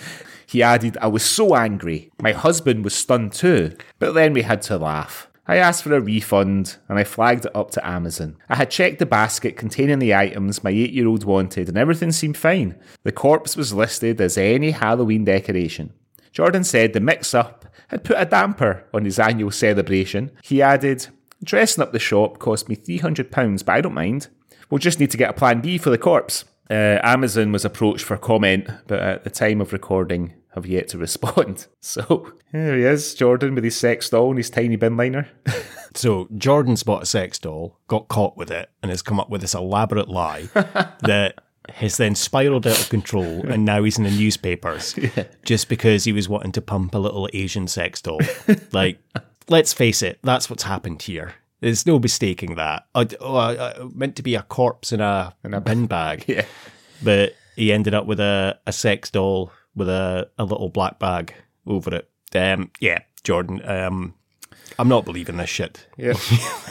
He 0.47 0.63
added, 0.63 0.97
I 1.01 1.09
was 1.09 1.25
so 1.25 1.57
angry. 1.57 2.11
My 2.21 2.33
husband 2.33 2.85
was 2.85 2.95
stunned 2.95 3.33
too, 3.33 3.77
but 3.99 4.13
then 4.13 4.33
we 4.33 4.43
had 4.43 4.63
to 4.63 4.79
laugh. 4.79 5.29
I 5.49 5.57
asked 5.57 5.85
for 5.85 5.95
a 5.95 6.01
refund 6.01 6.77
and 6.89 6.99
I 6.99 7.05
flagged 7.05 7.45
it 7.45 7.55
up 7.55 7.71
to 7.73 7.87
Amazon. 7.87 8.37
I 8.49 8.57
had 8.57 8.71
checked 8.71 8.99
the 8.99 9.07
basket 9.07 9.57
containing 9.57 10.01
the 10.01 10.15
items 10.15 10.65
my 10.65 10.71
eight 10.71 10.93
year 10.93 11.07
old 11.07 11.25
wanted 11.25 11.69
and 11.69 11.79
everything 11.79 12.13
seemed 12.13 12.37
fine. 12.37 12.79
The 13.05 13.13
corpse 13.13 13.57
was 13.57 13.73
listed 13.73 14.21
as 14.21 14.37
any 14.37 14.73
Halloween 14.73 15.25
decoration. 15.25 15.93
Jordan 16.33 16.65
said 16.65 16.93
the 16.93 17.01
mix 17.01 17.33
up 17.33 17.65
had 17.89 18.05
put 18.05 18.17
a 18.19 18.25
damper 18.25 18.85
on 18.93 19.05
his 19.05 19.19
annual 19.19 19.51
celebration. 19.51 20.33
He 20.43 20.61
added, 20.61 21.07
Dressing 21.45 21.83
up 21.83 21.93
the 21.93 21.99
shop 21.99 22.39
cost 22.39 22.69
me 22.69 22.77
£300, 22.77 23.65
but 23.65 23.73
I 23.73 23.81
don't 23.81 23.95
mind. 23.95 24.29
We'll 24.69 24.79
just 24.79 24.99
need 24.99 25.11
to 25.13 25.17
get 25.17 25.31
a 25.31 25.35
plan 25.35 25.61
B 25.61 25.79
for 25.79 25.91
the 25.91 25.99
corpse. 25.99 26.45
Uh, 26.69 26.99
Amazon 27.03 27.53
was 27.53 27.65
approached 27.65 28.05
for 28.05 28.17
comment, 28.17 28.69
but 28.89 28.99
at 28.99 29.25
the 29.25 29.31
time 29.31 29.61
of 29.61 29.73
recording, 29.73 30.35
have 30.57 30.67
yet 30.67 30.89
to 30.89 30.99
respond. 31.07 31.69
So 31.81 32.33
here 32.51 32.77
he 32.77 32.83
is, 32.83 33.15
Jordan 33.15 33.55
with 33.55 33.63
his 33.63 33.77
sex 33.77 34.11
doll 34.11 34.31
and 34.31 34.39
his 34.39 34.51
tiny 34.51 34.77
bin 34.77 34.97
liner. 34.97 35.29
So 35.97 36.29
Jordan's 36.37 36.83
bought 36.83 37.05
a 37.05 37.07
sex 37.07 37.39
doll, 37.39 37.79
got 37.89 38.09
caught 38.09 38.37
with 38.37 38.51
it, 38.51 38.71
and 38.83 38.91
has 38.91 39.01
come 39.01 39.19
up 39.19 39.31
with 39.31 39.41
this 39.41 39.55
elaborate 39.55 40.11
lie 40.11 40.43
that 40.53 41.37
has 41.71 41.97
then 41.97 42.15
spiraled 42.15 42.67
out 42.67 42.79
of 42.79 42.91
control, 42.91 43.47
and 43.49 43.65
now 43.65 43.83
he's 43.83 43.97
in 43.97 44.05
the 44.05 44.11
newspapers 44.11 44.95
just 45.45 45.71
because 45.71 46.05
he 46.05 46.13
was 46.13 46.29
wanting 46.29 46.53
to 46.53 46.61
pump 46.61 46.95
a 46.95 46.99
little 46.99 47.31
Asian 47.33 47.67
sex 47.67 48.03
doll. 48.03 48.21
like, 48.73 48.99
let's 49.49 49.73
face 49.73 50.03
it, 50.03 50.19
that's 50.23 50.51
what's 50.51 50.65
happened 50.65 51.01
here. 51.01 51.33
There's 51.61 51.87
no 51.87 51.99
mistaking 51.99 52.57
that. 52.57 52.87
I, 52.95 53.09
oh, 53.19 53.37
I, 53.37 53.71
I 53.71 53.85
meant 53.95 54.17
to 54.17 54.23
be 54.23 54.35
a 54.35 54.43
corpse 54.43 54.93
in 54.93 55.01
a, 55.01 55.35
in 55.43 55.55
a 55.55 55.63
bin 55.63 55.87
bag, 55.87 56.27
yeah. 56.29 56.45
but 57.03 57.35
he 57.57 57.73
ended 57.73 57.95
up 57.95 58.05
with 58.05 58.21
a, 58.21 58.59
a 58.67 58.73
sex 58.73 59.11
doll 59.11 59.51
with 59.77 59.89
a, 59.89 60.29
a 60.39 60.45
little 60.45 60.69
black 60.69 60.99
bag 60.99 61.35
over 61.67 61.95
it. 61.95 62.11
Um, 62.35 62.71
yeah, 62.81 63.01
Jordan. 63.23 63.61
Um, 63.69 64.15
I'm 64.79 64.89
not 64.89 65.05
believing 65.05 65.37
this 65.37 65.51
shit. 65.51 65.87
Yeah. 65.97 66.15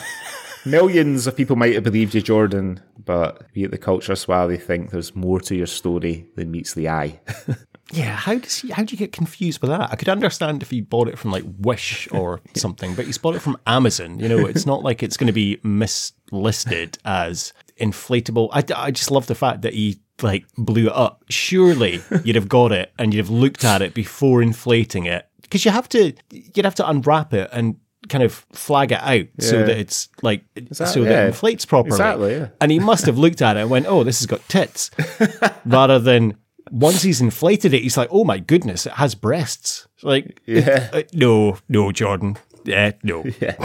Millions 0.65 1.27
of 1.27 1.37
people 1.37 1.55
might 1.55 1.75
have 1.75 1.83
believed 1.83 2.15
you, 2.15 2.21
Jordan, 2.21 2.81
but 2.97 3.43
we 3.55 3.63
at 3.63 3.71
the 3.71 3.77
Culture 3.77 4.15
Swally 4.15 4.57
think 4.57 4.89
there's 4.89 5.15
more 5.15 5.39
to 5.41 5.55
your 5.55 5.67
story 5.67 6.27
than 6.35 6.49
meets 6.49 6.73
the 6.73 6.89
eye. 6.89 7.19
Yeah, 7.91 8.15
how 8.15 8.35
does 8.35 8.57
he, 8.57 8.71
how 8.71 8.83
do 8.83 8.93
you 8.93 8.97
get 8.97 9.11
confused 9.11 9.61
with 9.61 9.69
that? 9.69 9.91
I 9.91 9.95
could 9.95 10.09
understand 10.09 10.63
if 10.63 10.71
he 10.71 10.81
bought 10.81 11.07
it 11.07 11.19
from 11.19 11.31
like 11.31 11.43
Wish 11.59 12.07
or 12.11 12.41
something, 12.55 12.95
but 12.95 13.05
he's 13.05 13.17
bought 13.19 13.35
it 13.35 13.41
from 13.41 13.57
Amazon. 13.67 14.19
You 14.19 14.27
know, 14.27 14.45
it's 14.47 14.65
not 14.65 14.83
like 14.83 15.03
it's 15.03 15.17
going 15.17 15.27
to 15.27 15.33
be 15.33 15.59
mislisted 15.63 16.97
as 17.05 17.53
inflatable. 17.79 18.49
I, 18.51 18.63
I 18.75 18.89
just 18.91 19.11
love 19.11 19.27
the 19.27 19.35
fact 19.35 19.61
that 19.61 19.73
he 19.75 19.99
like 20.21 20.45
blew 20.57 20.87
it 20.87 20.93
up. 20.93 21.23
Surely 21.29 22.01
you'd 22.23 22.35
have 22.35 22.49
got 22.49 22.71
it 22.71 22.91
and 22.97 23.13
you'd 23.13 23.19
have 23.25 23.29
looked 23.29 23.63
at 23.65 23.81
it 23.81 23.93
before 23.93 24.41
inflating 24.41 25.05
it 25.05 25.27
because 25.41 25.65
you 25.65 25.71
have 25.71 25.89
to 25.89 26.13
you'd 26.31 26.65
have 26.65 26.75
to 26.75 26.89
unwrap 26.89 27.33
it 27.33 27.49
and 27.51 27.75
kind 28.07 28.23
of 28.23 28.33
flag 28.51 28.91
it 28.91 28.99
out 29.01 29.25
so 29.39 29.59
that 29.65 29.77
it's 29.77 30.09
like 30.21 30.43
that- 30.53 30.75
so 30.87 31.03
that 31.03 31.23
it 31.23 31.27
inflates 31.27 31.65
properly. 31.65 31.95
Exactly, 31.95 32.31
yeah. 32.33 32.47
And 32.61 32.71
he 32.71 32.79
must 32.79 33.05
have 33.07 33.17
looked 33.17 33.41
at 33.41 33.57
it 33.57 33.61
and 33.61 33.69
went, 33.69 33.87
"Oh, 33.87 34.03
this 34.03 34.19
has 34.19 34.27
got 34.27 34.47
tits," 34.47 34.91
rather 35.65 35.97
than 35.99 36.37
once 36.71 37.01
he's 37.01 37.19
inflated 37.21 37.73
it, 37.73 37.81
he's 37.81 37.97
like, 37.97 38.09
"Oh 38.11 38.23
my 38.23 38.37
goodness, 38.39 38.85
it 38.85 38.93
has 38.93 39.15
breasts." 39.15 39.87
Like, 40.03 40.39
Yeah. 40.45 40.89
uh, 40.93 41.01
no, 41.13 41.57
no, 41.67 41.91
Jordan, 41.91 42.37
yeah, 42.63 42.91
no, 43.01 43.23
yeah. 43.41 43.55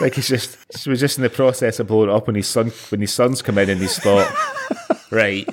like 0.00 0.14
he's 0.14 0.28
just 0.28 0.56
he 0.82 0.88
was 0.88 1.00
just 1.00 1.18
in 1.18 1.22
the 1.22 1.30
process 1.30 1.78
of 1.78 1.88
blowing 1.88 2.08
it 2.08 2.14
up 2.14 2.26
when 2.26 2.36
his 2.36 2.48
son 2.48 2.70
when 2.88 3.02
his 3.02 3.12
sons 3.12 3.42
come 3.42 3.58
in 3.58 3.68
and 3.68 3.80
he's 3.82 3.98
thought, 3.98 4.32
right, 5.12 5.48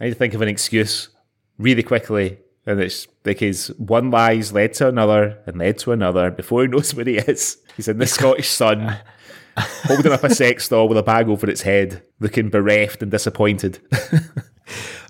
I 0.00 0.04
need 0.04 0.10
to 0.10 0.16
think 0.16 0.34
of 0.34 0.42
an 0.42 0.48
excuse 0.48 1.08
really 1.58 1.82
quickly. 1.82 2.38
And 2.66 2.80
it's 2.80 3.06
because 3.22 3.68
one 3.78 4.10
lie's 4.10 4.52
led 4.52 4.74
to 4.74 4.88
another 4.88 5.38
and 5.46 5.58
led 5.58 5.78
to 5.78 5.92
another. 5.92 6.30
Before 6.30 6.62
he 6.62 6.68
knows 6.68 6.94
where 6.94 7.04
he 7.04 7.16
is, 7.16 7.58
he's 7.76 7.88
in 7.88 7.98
the 7.98 8.06
Scottish 8.06 8.48
sun, 8.48 8.98
holding 9.56 10.12
up 10.12 10.22
a 10.24 10.34
sex 10.34 10.68
doll 10.68 10.88
with 10.88 10.98
a 10.98 11.02
bag 11.02 11.28
over 11.28 11.48
its 11.48 11.62
head, 11.62 12.02
looking 12.20 12.50
bereft 12.50 13.02
and 13.02 13.10
disappointed. 13.10 13.80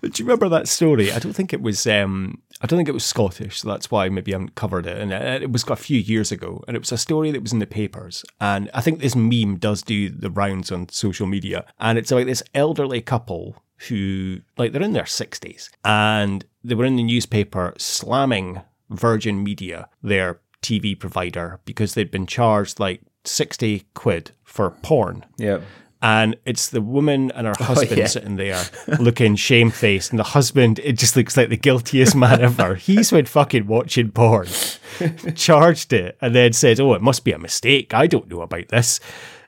Do 0.03 0.11
you 0.17 0.25
remember 0.25 0.49
that 0.49 0.69
story? 0.69 1.13
I 1.13 1.19
don't 1.19 1.35
think 1.35 1.53
it 1.53 1.61
was. 1.61 1.87
Um, 1.87 2.41
I 2.63 2.67
don't 2.67 2.79
think 2.79 2.89
it 2.89 2.93
was 2.93 3.05
Scottish, 3.05 3.61
so 3.61 3.69
that's 3.69 3.91
why 3.91 4.09
maybe 4.09 4.33
I 4.33 4.37
haven't 4.37 4.55
covered 4.55 4.87
it. 4.87 4.97
And 4.97 5.13
it, 5.13 5.43
it 5.43 5.53
was 5.53 5.65
a 5.65 5.77
few 5.77 5.99
years 5.99 6.33
ago, 6.33 6.65
and 6.67 6.77
it 6.77 6.81
was 6.81 6.93
a 6.93 6.99
story 6.99 7.31
that 7.33 7.43
was 7.43 7.53
in 7.53 7.59
the 7.59 7.67
papers. 7.67 8.25
And 8.41 8.71
I 8.73 8.81
think 8.81 9.01
this 9.01 9.15
meme 9.15 9.57
does 9.57 9.83
do 9.83 10.09
the 10.09 10.31
rounds 10.31 10.73
on 10.73 10.89
social 10.89 11.27
media, 11.27 11.67
and 11.79 11.99
it's 11.99 12.11
about 12.11 12.27
this 12.27 12.43
elderly 12.55 13.03
couple 13.03 13.57
who, 13.89 14.41
like, 14.59 14.73
they're 14.73 14.83
in 14.83 14.93
their 14.93 15.07
sixties, 15.07 15.71
and 15.85 16.45
they 16.63 16.75
were 16.75 16.85
in 16.85 16.97
the 16.97 17.03
newspaper 17.03 17.75
slamming 17.79 18.61
Virgin 18.91 19.43
Media, 19.43 19.89
their 20.03 20.41
TV 20.63 20.99
provider, 20.99 21.61
because 21.65 21.95
they'd 21.95 22.11
been 22.11 22.27
charged 22.27 22.79
like 22.81 23.01
sixty 23.25 23.85
quid 23.95 24.33
for 24.45 24.71
porn. 24.71 25.25
Yeah. 25.39 25.61
and 26.03 26.35
it's 26.47 26.69
the 26.71 26.81
woman 26.81 27.31
and 27.33 27.47
her 27.47 27.55
husband 27.61 27.99
yeah. 27.99 28.07
sitting 28.07 28.37
there 28.37 28.63
looking 28.99 29.37
shamefaced, 29.37 30.11
and 30.11 30.19
the 30.19 30.25
husband 30.25 30.79
it 30.81 30.99
just 30.99 31.17
looks 31.17 31.37
like 31.37 31.49
the 31.51 31.57
guiltiest 31.57 32.17
man 32.17 32.41
ever. 32.49 32.75
He's 32.75 33.11
been 33.11 33.27
fucking 33.27 33.67
watching 33.67 34.11
porn, 34.11 34.49
charged 35.35 35.93
it, 35.93 36.17
and 36.21 36.35
then 36.35 36.53
said, 36.53 36.81
"Oh, 36.81 36.95
it 36.95 37.03
must 37.03 37.25
be 37.25 37.33
a 37.33 37.39
mistake. 37.39 37.95
I 37.95 38.07
don't 38.07 38.29
know 38.29 38.43
about 38.43 38.69
this." 38.69 39.01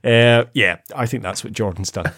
Uh, 0.05 0.45
yeah, 0.53 0.79
I 0.95 1.07
think 1.07 1.23
that's 1.23 1.45
what 1.45 1.53
Jordan's 1.53 1.91
done. 1.91 2.13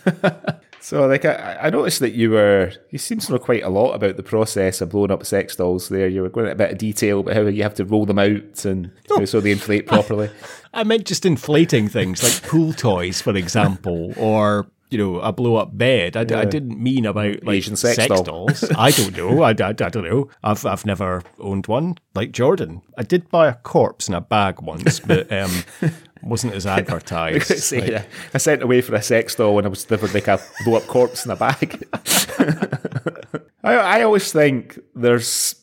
So, 0.84 1.06
like, 1.06 1.24
I, 1.24 1.60
I 1.62 1.70
noticed 1.70 2.00
that 2.00 2.12
you 2.12 2.32
were, 2.32 2.70
you 2.90 2.98
seem 2.98 3.18
to 3.18 3.32
know 3.32 3.38
quite 3.38 3.62
a 3.62 3.70
lot 3.70 3.92
about 3.92 4.18
the 4.18 4.22
process 4.22 4.82
of 4.82 4.90
blowing 4.90 5.10
up 5.10 5.24
sex 5.24 5.56
dolls 5.56 5.88
there. 5.88 6.08
You 6.08 6.20
were 6.20 6.28
going 6.28 6.44
into 6.44 6.52
a 6.52 6.58
bit 6.58 6.72
of 6.72 6.76
detail 6.76 7.20
about 7.20 7.36
how 7.36 7.40
you 7.46 7.62
have 7.62 7.72
to 7.76 7.86
roll 7.86 8.04
them 8.04 8.18
out 8.18 8.66
and 8.66 8.90
how 9.08 9.24
so 9.24 9.40
they 9.40 9.52
inflate 9.52 9.86
properly. 9.86 10.28
I 10.74 10.84
meant 10.84 11.06
just 11.06 11.24
inflating 11.24 11.88
things 11.88 12.22
like 12.22 12.42
pool 12.42 12.74
toys, 12.74 13.22
for 13.22 13.34
example, 13.34 14.12
or 14.18 14.66
you 14.90 14.98
know, 14.98 15.20
a 15.20 15.32
blow 15.32 15.56
up 15.56 15.76
bed. 15.76 16.18
I 16.18 16.44
didn't 16.44 16.78
mean 16.78 17.06
about 17.06 17.42
like 17.44 17.56
Asian 17.56 17.76
sex 17.76 18.06
doll. 18.06 18.22
dolls. 18.22 18.70
I 18.76 18.90
don't 18.90 19.16
know. 19.16 19.42
I, 19.42 19.52
I, 19.52 19.68
I 19.68 19.72
don't 19.72 20.04
know. 20.04 20.28
I've 20.42 20.66
I've 20.66 20.84
never 20.84 21.22
owned 21.40 21.66
one 21.66 21.96
like 22.14 22.32
Jordan. 22.32 22.82
I 22.98 23.04
did 23.04 23.30
buy 23.30 23.48
a 23.48 23.54
corpse 23.54 24.06
in 24.06 24.12
a 24.12 24.20
bag 24.20 24.60
once, 24.60 25.00
but 25.00 25.32
um, 25.32 25.50
wasn't 26.24 26.54
as 26.54 26.66
advertised. 26.78 27.46
Say, 27.58 27.80
Like, 27.80 27.92
uh, 27.92 28.04
I 28.34 28.38
sent 28.38 28.62
away 28.62 28.80
for 28.80 28.94
a 28.94 29.02
sex 29.02 29.34
doll 29.34 29.54
when 29.54 29.64
I 29.64 29.68
was 29.68 29.84
delivered 29.84 30.14
like 30.14 30.28
a 30.28 30.40
blow 30.64 30.76
up 30.76 30.86
corpse 30.86 31.24
in 31.24 31.30
a 31.30 31.36
bag. 31.36 31.86
I, 33.64 33.74
I 33.76 34.02
always 34.02 34.30
think 34.30 34.78
there's, 34.94 35.54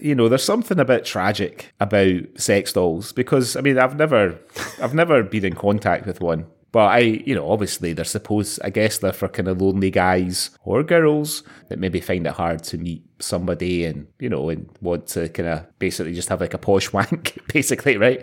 you 0.00 0.14
know, 0.14 0.28
there's 0.28 0.44
something 0.44 0.78
a 0.78 0.84
bit 0.84 1.04
tragic 1.04 1.72
about 1.80 2.22
sex 2.36 2.72
dolls 2.72 3.12
because 3.12 3.56
I 3.56 3.60
mean 3.62 3.78
I've 3.78 3.96
never, 3.96 4.38
I've 4.80 4.94
never 4.94 5.22
been 5.22 5.44
in 5.44 5.54
contact 5.54 6.06
with 6.06 6.20
one. 6.20 6.46
But 6.72 6.88
I, 6.88 6.98
you 6.98 7.34
know, 7.34 7.50
obviously 7.50 7.94
they're 7.94 8.04
supposed, 8.04 8.60
I 8.62 8.68
guess 8.68 8.98
they're 8.98 9.14
for 9.14 9.28
kind 9.28 9.48
of 9.48 9.62
lonely 9.62 9.90
guys 9.90 10.50
or 10.62 10.82
girls 10.82 11.42
that 11.70 11.78
maybe 11.78 12.02
find 12.02 12.26
it 12.26 12.34
hard 12.34 12.62
to 12.64 12.76
meet 12.76 13.02
somebody 13.18 13.86
and, 13.86 14.08
you 14.18 14.28
know, 14.28 14.50
and 14.50 14.68
want 14.82 15.06
to 15.08 15.30
kind 15.30 15.48
of 15.48 15.78
basically 15.78 16.12
just 16.12 16.28
have 16.28 16.42
like 16.42 16.52
a 16.52 16.58
posh 16.58 16.92
wank, 16.92 17.38
basically, 17.52 17.96
right? 17.96 18.22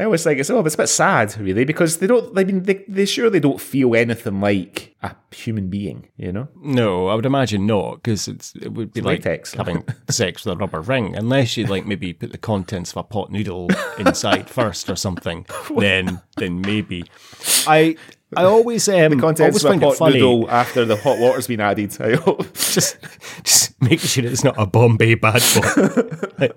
I 0.00 0.04
always 0.04 0.24
think 0.24 0.40
it's, 0.40 0.48
oh, 0.48 0.64
it's 0.64 0.76
a 0.76 0.78
bit 0.78 0.88
sad, 0.88 1.38
really, 1.38 1.66
because 1.66 1.98
they 1.98 2.06
don't, 2.06 2.36
I 2.38 2.44
mean, 2.44 2.62
they, 2.62 2.86
they 2.88 3.04
surely 3.04 3.38
don't 3.38 3.60
feel 3.60 3.94
anything 3.94 4.40
like 4.40 4.96
a 5.02 5.14
human 5.30 5.68
being, 5.68 6.08
you 6.16 6.32
know? 6.32 6.48
No, 6.56 7.08
I 7.08 7.14
would 7.14 7.26
imagine 7.26 7.66
not, 7.66 7.96
because 7.96 8.26
it's 8.26 8.54
it 8.56 8.72
would 8.72 8.94
be 8.94 9.02
like 9.02 9.26
latex. 9.26 9.52
having 9.52 9.84
sex 10.08 10.46
with 10.46 10.54
a 10.54 10.56
rubber 10.56 10.80
ring, 10.80 11.14
unless 11.16 11.58
you 11.58 11.66
like 11.66 11.84
maybe 11.84 12.14
put 12.14 12.32
the 12.32 12.38
contents 12.38 12.92
of 12.92 12.96
a 12.96 13.02
pot 13.02 13.30
noodle 13.30 13.68
inside 13.98 14.48
first 14.58 14.88
or 14.88 14.96
something. 14.96 15.44
Then, 15.76 16.22
then 16.38 16.62
maybe. 16.62 17.04
I 17.66 17.96
I 18.36 18.44
always 18.44 18.88
um 18.88 19.18
Contents 19.18 19.40
always 19.40 19.64
of 19.64 19.70
a 19.70 19.72
find 19.72 19.82
it 19.82 19.96
funny. 19.96 20.14
noodle 20.14 20.50
after 20.50 20.84
the 20.84 20.96
hot 20.96 21.18
water's 21.18 21.46
been 21.46 21.60
added. 21.60 21.96
I 22.00 22.14
hope. 22.16 22.52
Just 22.54 22.96
just 23.42 23.80
make 23.82 24.00
sure 24.00 24.24
it's 24.24 24.44
not 24.44 24.54
a 24.58 24.66
Bombay 24.66 25.14
bad 25.14 25.42
boy. 25.54 26.02
Like, 26.38 26.56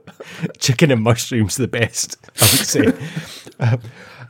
chicken 0.60 0.92
and 0.92 1.04
mushrooms 1.04 1.58
the 1.58 1.68
best, 1.68 2.16
I 2.40 2.46
would 2.46 2.66
say. 2.66 2.88
Um, 3.60 3.82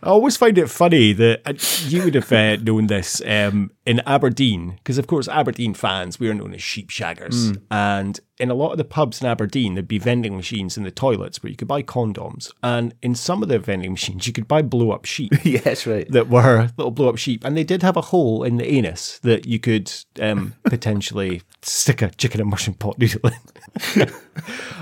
I 0.01 0.07
always 0.07 0.35
find 0.35 0.57
it 0.57 0.67
funny 0.67 1.13
that 1.13 1.41
uh, 1.45 1.53
you 1.87 2.03
would 2.03 2.15
have 2.15 2.31
uh, 2.31 2.55
known 2.57 2.87
this 2.87 3.21
um, 3.25 3.69
in 3.85 4.01
Aberdeen, 4.07 4.71
because 4.77 4.97
of 4.97 5.05
course 5.07 5.27
Aberdeen 5.27 5.73
fans 5.75 6.19
we 6.19 6.27
are 6.29 6.33
known 6.33 6.53
as 6.55 6.61
sheep 6.63 6.89
shaggers, 6.89 7.55
and 7.69 8.19
in 8.43 8.51
a 8.51 8.53
lot 8.53 8.71
of 8.71 8.77
the 8.77 8.83
pubs 8.83 9.21
in 9.21 9.27
Aberdeen 9.27 9.73
there'd 9.73 9.87
be 9.87 9.97
vending 9.97 10.35
machines 10.35 10.77
in 10.77 10.83
the 10.83 10.91
toilets 10.91 11.41
where 11.41 11.49
you 11.49 11.55
could 11.55 11.67
buy 11.67 11.81
condoms, 11.81 12.51
and 12.61 12.93
in 13.01 13.15
some 13.15 13.41
of 13.41 13.49
the 13.49 13.57
vending 13.57 13.91
machines 13.91 14.27
you 14.27 14.33
could 14.33 14.47
buy 14.47 14.61
blow 14.61 14.91
up 14.91 15.05
sheep 15.05 15.31
that's 15.63 15.87
right. 15.87 16.09
that 16.11 16.29
were 16.29 16.69
little 16.77 16.91
blow 16.91 17.09
up 17.09 17.17
sheep, 17.17 17.43
and 17.43 17.57
they 17.57 17.63
did 17.63 17.81
have 17.81 17.97
a 17.97 18.01
hole 18.01 18.43
in 18.43 18.57
the 18.57 18.69
anus 18.69 19.19
that 19.19 19.45
you 19.45 19.59
could 19.59 19.91
um, 20.21 20.53
potentially 20.65 21.41
stick 21.61 22.01
a 22.01 22.09
chicken 22.09 22.41
and 22.41 22.49
mushroom 22.49 22.75
pot 22.75 22.99
noodle 22.99 23.31
in. 23.31 24.09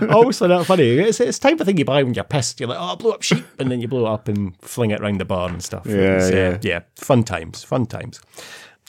I 0.02 0.08
always 0.10 0.40
find 0.40 0.52
that 0.52 0.66
funny. 0.66 0.98
It's, 0.98 1.20
it's 1.20 1.38
the 1.38 1.50
type 1.50 1.60
of 1.60 1.68
thing 1.68 1.78
you 1.78 1.86
buy 1.86 2.02
when 2.04 2.16
you're 2.16 2.24
pissed. 2.24 2.60
You're 2.60 2.70
like, 2.70 2.80
oh, 2.82 2.96
blow 2.96 3.12
up 3.12 3.22
sheep, 3.22 3.46
and 3.60 3.72
then 3.72 3.80
you 3.80 3.88
blow 3.88 4.08
it 4.08 4.10
up 4.10 4.28
and 4.28 4.56
fling 4.62 4.92
it 4.92 5.00
around 5.00 5.20
the 5.20 5.26
bar 5.26 5.50
and 5.50 5.64
stuff. 5.64 5.86
Yeah, 5.86 6.20
uh, 6.22 6.30
yeah. 6.30 6.58
yeah. 6.62 6.80
Fun 6.96 7.24
times, 7.24 7.64
fun 7.64 7.86
times. 7.86 8.20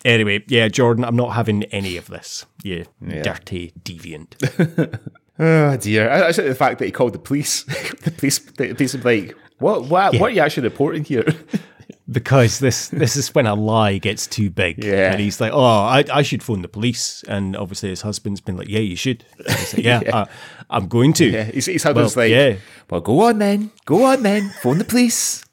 Anyway, 0.05 0.45
yeah, 0.49 0.69
Jordan, 0.69 1.05
I'm 1.05 1.17
not 1.17 1.35
having 1.35 1.65
any 1.65 1.97
of 1.97 2.09
this. 2.09 2.45
You 2.63 2.85
dirty 3.01 3.73
deviant. 3.83 5.01
Oh 5.39 5.77
dear! 5.79 6.11
I, 6.11 6.29
I 6.29 6.31
said 6.31 6.45
the 6.49 6.55
fact 6.55 6.79
that 6.79 6.85
he 6.85 6.93
called 6.93 7.15
the 7.15 7.19
police. 7.19 7.65
the 8.05 8.11
police, 8.11 8.39
the 8.39 8.75
police 8.75 8.95
were 8.95 9.01
like, 9.01 9.35
"What? 9.59 9.87
What? 9.87 10.15
What 10.21 10.31
are 10.31 10.35
you 10.35 10.41
actually 10.43 10.65
reporting 10.69 11.05
here?" 11.05 11.25
because 12.11 12.59
this 12.59 12.89
this 12.89 13.17
is 13.17 13.35
when 13.35 13.47
a 13.47 13.55
lie 13.55 13.97
gets 13.97 14.27
too 14.27 14.51
big. 14.51 14.85
Yeah. 14.85 15.11
And 15.11 15.21
he's 15.21 15.41
like, 15.41 15.53
oh, 15.53 15.65
I, 15.65 16.05
I 16.13 16.23
should 16.23 16.43
phone 16.43 16.61
the 16.63 16.69
police. 16.69 17.25
And 17.29 17.57
obviously 17.57 17.89
his 17.89 18.03
husband's 18.03 18.41
been 18.43 18.57
like, 18.59 18.69
yeah, 18.69 18.81
you 18.81 18.95
should. 18.95 19.25
Like, 19.47 19.79
yeah, 19.79 20.03
Uh, 20.13 20.27
I'm 20.69 20.87
going 20.87 21.15
to. 21.15 21.27
yeah, 21.27 21.45
he's, 21.45 21.67
he's 21.67 21.83
had 21.83 21.97
Well, 21.97 22.11
like, 22.15 22.31
yeah. 22.31 22.57
"Well, 22.91 23.01
go 23.01 23.21
on 23.23 23.39
then, 23.39 23.71
go 23.87 24.05
on 24.05 24.23
then, 24.23 24.51
phone 24.63 24.79
the 24.79 24.85
police. 24.85 25.45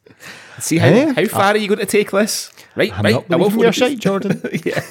See 0.59 0.77
how 0.77 1.13
how 1.13 1.25
far 1.25 1.53
are 1.53 1.57
you 1.57 1.69
going 1.69 1.79
to 1.79 1.85
take 1.85 2.11
this? 2.11 2.51
Right, 2.75 2.91
I'm 2.97 3.03
right. 3.03 3.13
not 3.13 3.31
I 3.31 3.35
will 3.35 3.49
your 3.49 3.49
the 3.49 3.57
police." 3.59 3.75
shite, 3.75 3.99
Jordan. 3.99 4.41
yeah. 4.63 4.83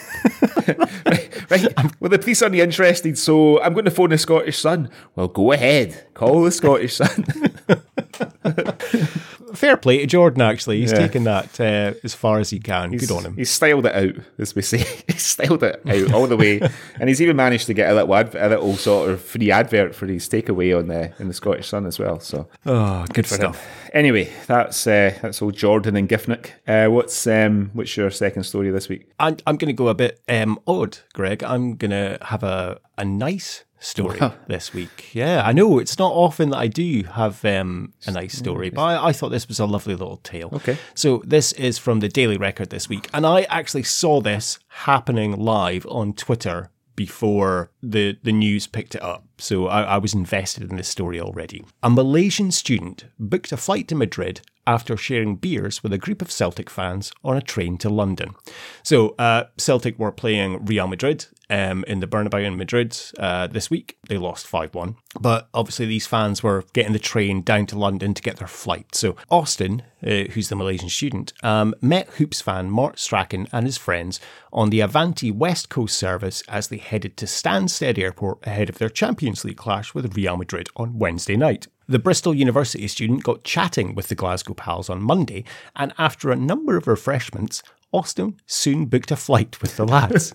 right, 1.07 1.51
right. 1.51 1.77
Well, 2.01 2.11
the 2.11 2.19
police 2.19 2.43
aren't 2.43 2.55
interested, 2.57 3.17
so 3.17 3.61
I'm 3.63 3.73
going 3.73 3.85
to 3.85 3.91
phone 3.91 4.11
the 4.11 4.19
Scottish 4.19 4.59
Sun. 4.59 4.91
Well, 5.15 5.29
go 5.29 5.53
ahead, 5.53 6.09
call 6.15 6.43
the 6.43 6.51
Scottish 6.51 6.97
Sun. 6.97 7.25
Fair 9.59 9.77
play 9.77 9.99
to 9.99 10.07
Jordan, 10.07 10.43
actually. 10.43 10.81
He's 10.81 10.93
Yeah. 10.93 10.99
taken 10.99 11.25
that 11.25 11.59
uh, 11.61 11.95
as 12.05 12.15
far 12.15 12.39
as 12.39 12.51
he 12.51 12.61
can. 12.61 12.93
Good 12.93 13.11
on 13.11 13.25
him. 13.25 13.37
He's 13.37 13.51
styled 13.51 13.87
it 13.87 13.95
out, 13.95 14.23
as 14.39 14.55
we 14.55 14.63
say. 14.63 14.79
he's 15.09 15.23
styled 15.23 15.63
it 15.65 15.81
out 15.87 16.13
all 16.13 16.27
the 16.29 16.37
way, 16.37 16.61
and 17.01 17.09
he's 17.09 17.21
even 17.21 17.37
managed 17.37 17.67
to 17.67 17.75
get 17.75 17.91
a 17.91 17.95
little 17.95 18.15
adv- 18.15 18.37
a 18.37 18.49
little 18.49 18.77
sort 18.77 19.11
of 19.11 19.21
free 19.21 19.51
advert 19.51 19.95
for 19.95 20.07
his 20.07 20.29
takeaway 20.29 20.77
on 20.79 20.87
the 20.87 21.13
in 21.19 21.29
the 21.29 21.35
Scottish 21.35 21.69
Sun 21.69 21.87
as 21.87 21.99
well. 21.99 22.21
So 22.21 22.49
Oh, 22.67 23.05
good 23.13 23.27
stuff. 23.27 23.67
anyway, 23.93 24.33
that's 24.47 24.87
uh, 24.87 25.15
that's 25.21 25.43
old 25.43 25.57
Jordan 25.57 25.97
and 25.97 26.09
Giffnock. 26.09 26.51
Uh, 26.67 26.91
what's 26.91 27.27
um 27.27 27.71
what's 27.75 27.97
your 27.97 28.11
second 28.11 28.45
story 28.45 28.71
this 28.71 28.89
week? 28.89 29.11
I'm, 29.19 29.37
I'm 29.47 29.57
going 29.57 29.69
to 29.69 29.73
go 29.73 29.89
a 29.89 29.95
bit 29.95 30.21
um, 30.29 30.59
odd, 30.67 30.99
Greg. 31.15 31.43
I'm 31.43 31.75
going 31.77 31.91
to 31.91 32.19
have 32.23 32.43
a, 32.45 32.79
a 32.97 33.05
nice 33.05 33.65
story 33.81 34.21
this 34.47 34.75
week. 34.75 35.15
Yeah, 35.15 35.43
I 35.45 35.53
know 35.53 35.79
it's 35.79 35.99
not 35.99 36.13
often 36.13 36.51
that 36.51 36.59
I 36.59 36.67
do 36.67 37.05
have 37.05 37.45
um, 37.45 37.93
a 38.07 38.11
nice 38.11 38.37
story, 38.37 38.71
but 38.71 38.83
I, 38.83 39.09
I 39.09 39.13
thought 39.13 39.31
this 39.31 39.49
was 39.49 39.61
a 39.61 39.67
lovely 39.67 39.95
little 39.95 40.19
tale. 40.19 40.51
Okay. 40.53 40.77
So 40.95 41.23
this 41.25 41.53
is 41.53 41.79
from 41.79 42.01
the 42.01 42.09
Daily 42.09 42.37
Record 42.37 42.71
this 42.71 42.89
week, 42.89 43.09
and 43.13 43.27
I 43.27 43.43
actually 43.43 43.85
saw 43.85 44.21
this 44.21 44.59
happening 44.69 45.37
live 45.37 45.87
on 45.89 46.13
Twitter 46.13 46.71
before 46.99 47.71
the, 47.81 48.19
the 48.25 48.33
news 48.33 48.67
picked 48.67 48.97
it 48.97 49.03
up. 49.03 49.25
So 49.39 49.69
I, 49.69 49.83
I 49.83 49.99
was 49.99 50.15
invested 50.15 50.69
in 50.69 50.77
this 50.77 50.89
story 50.89 51.21
already. 51.21 51.65
A 51.81 51.89
Malaysian 51.89 52.51
student 52.51 53.05
booked 53.21 53.53
a 53.53 53.57
flight 53.57 53.87
to 53.89 53.95
Madrid 53.95 54.41
after 54.67 54.97
sharing 54.97 55.37
beers 55.37 55.81
with 55.81 55.93
a 55.93 55.99
group 55.99 56.21
of 56.21 56.33
Celtic 56.33 56.69
fans 56.69 57.13
on 57.23 57.37
a 57.37 57.41
train 57.41 57.79
to 57.79 57.89
London. 57.89 58.35
So 58.83 59.11
uh, 59.11 59.45
Celtic 59.57 59.97
were 59.97 60.11
playing 60.11 60.65
Real 60.65 60.89
Madrid 60.89 61.27
um, 61.51 61.85
in 61.87 62.01
the 62.01 62.07
Bernabeu 62.07 62.45
in 62.45 62.57
Madrid 62.57 62.97
uh, 63.19 63.47
this 63.47 63.71
week. 63.71 63.97
They 64.09 64.19
lost 64.19 64.47
5 64.47 64.75
1. 64.75 64.97
But 65.21 65.49
obviously, 65.55 65.87
these 65.87 66.07
fans 66.07 66.43
were 66.43 66.65
getting 66.73 66.93
the 66.93 66.99
train 66.99 67.43
down 67.43 67.67
to 67.67 67.79
London 67.79 68.15
to 68.15 68.23
get 68.23 68.37
their 68.37 68.49
flight. 68.49 68.95
So 68.95 69.17
Austin, 69.31 69.83
uh, 70.03 70.25
who's 70.33 70.49
the 70.49 70.57
Malaysian 70.57 70.89
student, 70.89 71.33
um, 71.43 71.75
met 71.81 72.09
Hoops 72.11 72.41
fan 72.41 72.71
Mark 72.71 72.99
Strachan 72.99 73.49
and 73.53 73.67
his 73.67 73.79
friends 73.79 74.21
on 74.53 74.71
the 74.71 74.81
Avanti 74.81 75.31
West 75.31 75.69
Coast 75.69 75.97
service 75.97 76.43
as 76.49 76.69
they 76.69 76.79
headed 76.79 77.17
to 77.19 77.27
Stansted 77.27 77.99
Airport 77.99 78.47
ahead 78.47 78.69
of 78.69 78.79
their 78.79 78.89
Champions 78.89 79.45
League 79.45 79.57
clash 79.57 79.95
with 79.95 80.17
Real 80.17 80.37
Madrid 80.37 80.69
on 80.77 80.99
Wednesday 80.99 81.37
night. 81.37 81.67
The 81.91 81.99
Bristol 81.99 82.35
University 82.35 82.87
student 82.87 83.23
got 83.23 83.45
chatting 83.45 83.95
with 83.95 84.09
the 84.09 84.15
Glasgow 84.15 84.53
pals 84.53 84.91
on 84.91 85.03
Monday, 85.03 85.45
and 85.75 85.95
after 85.97 86.31
a 86.31 86.37
number 86.37 86.77
of 86.77 86.87
refreshments, 86.87 87.63
Austin 87.93 88.37
soon 88.47 88.87
booked 88.87 89.11
a 89.11 89.17
flight 89.17 89.61
with 89.63 89.77
the 89.77 89.87
lads. 89.87 90.35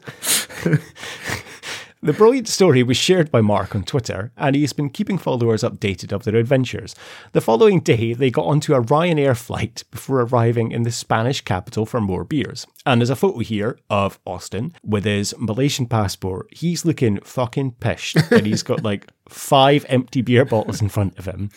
The 2.03 2.11
brilliant 2.11 2.49
story 2.49 2.83
was 2.83 2.97
shared 2.97 3.31
by 3.31 3.39
Mark 3.39 3.73
on 3.73 3.85
Twitter, 3.85 4.33
and 4.35 4.57
he's 4.57 4.73
been 4.73 4.89
keeping 4.89 5.17
followers 5.17 5.63
updated 5.63 6.11
of 6.11 6.25
their 6.25 6.35
adventures. 6.35 6.95
The 7.31 7.39
following 7.39 7.79
day, 7.79 8.11
they 8.11 8.29
got 8.29 8.43
onto 8.43 8.73
a 8.73 8.81
Ryanair 8.81 9.37
flight 9.37 9.85
before 9.89 10.19
arriving 10.19 10.73
in 10.73 10.83
the 10.83 10.91
Spanish 10.91 11.39
capital 11.39 11.85
for 11.85 12.01
more 12.01 12.25
beers. 12.25 12.67
And 12.85 12.99
there's 12.99 13.09
a 13.09 13.15
photo 13.15 13.39
here 13.39 13.79
of 13.89 14.19
Austin 14.25 14.73
with 14.83 15.05
his 15.05 15.33
Malaysian 15.39 15.85
passport. 15.85 16.47
He's 16.51 16.83
looking 16.83 17.21
fucking 17.21 17.75
pissed, 17.79 18.17
and 18.33 18.45
he's 18.45 18.63
got 18.63 18.83
like 18.83 19.07
five 19.33 19.85
empty 19.89 20.21
beer 20.21 20.45
bottles 20.45 20.81
in 20.81 20.89
front 20.89 21.17
of 21.17 21.25
him. 21.25 21.49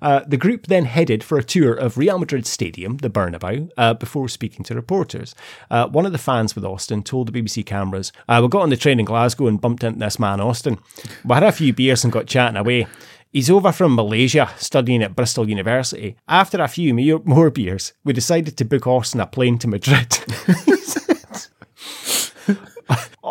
Uh, 0.00 0.20
the 0.26 0.36
group 0.36 0.66
then 0.66 0.84
headed 0.84 1.24
for 1.24 1.38
a 1.38 1.44
tour 1.44 1.72
of 1.72 1.96
Real 1.96 2.18
Madrid 2.18 2.46
Stadium, 2.46 2.98
the 2.98 3.10
Bernabeu, 3.10 3.70
uh, 3.76 3.94
before 3.94 4.28
speaking 4.28 4.64
to 4.64 4.74
reporters. 4.74 5.34
Uh, 5.70 5.88
one 5.88 6.06
of 6.06 6.12
the 6.12 6.18
fans 6.18 6.54
with 6.54 6.64
Austin 6.64 7.02
told 7.02 7.32
the 7.32 7.42
BBC 7.42 7.64
cameras, 7.64 8.12
uh, 8.28 8.40
We 8.42 8.48
got 8.48 8.62
on 8.62 8.70
the 8.70 8.76
train 8.76 9.00
in 9.00 9.06
Glasgow 9.06 9.46
and 9.46 9.60
bumped 9.60 9.84
into 9.84 9.98
this 9.98 10.18
man, 10.18 10.40
Austin. 10.40 10.78
We 11.24 11.34
had 11.34 11.42
a 11.42 11.52
few 11.52 11.72
beers 11.72 12.04
and 12.04 12.12
got 12.12 12.26
chatting 12.26 12.56
away. 12.56 12.86
He's 13.32 13.50
over 13.50 13.72
from 13.72 13.96
Malaysia, 13.96 14.50
studying 14.58 15.02
at 15.02 15.16
Bristol 15.16 15.48
University. 15.48 16.16
After 16.28 16.62
a 16.62 16.68
few 16.68 16.94
more 17.24 17.50
beers, 17.50 17.92
we 18.04 18.12
decided 18.12 18.56
to 18.56 18.64
book 18.64 18.86
Austin 18.86 19.20
a 19.20 19.26
plane 19.26 19.58
to 19.58 19.68
Madrid. 19.68 20.18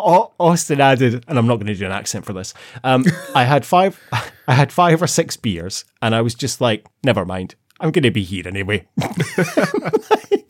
Austin 0.04 0.80
added, 0.80 1.24
and 1.26 1.38
I'm 1.38 1.46
not 1.46 1.56
going 1.56 1.66
to 1.66 1.74
do 1.74 1.86
an 1.86 1.92
accent 1.92 2.24
for 2.24 2.32
this. 2.32 2.54
Um, 2.82 3.04
I 3.34 3.44
had 3.44 3.64
five, 3.64 4.00
I 4.48 4.54
had 4.54 4.72
five 4.72 5.02
or 5.02 5.06
six 5.06 5.36
beers, 5.36 5.84
and 6.02 6.14
I 6.14 6.20
was 6.20 6.34
just 6.34 6.60
like, 6.60 6.86
never 7.02 7.24
mind. 7.24 7.54
I'm 7.80 7.90
going 7.90 8.04
to 8.04 8.10
be 8.10 8.22
here 8.22 8.46
anyway. 8.46 8.86
like, 8.96 9.10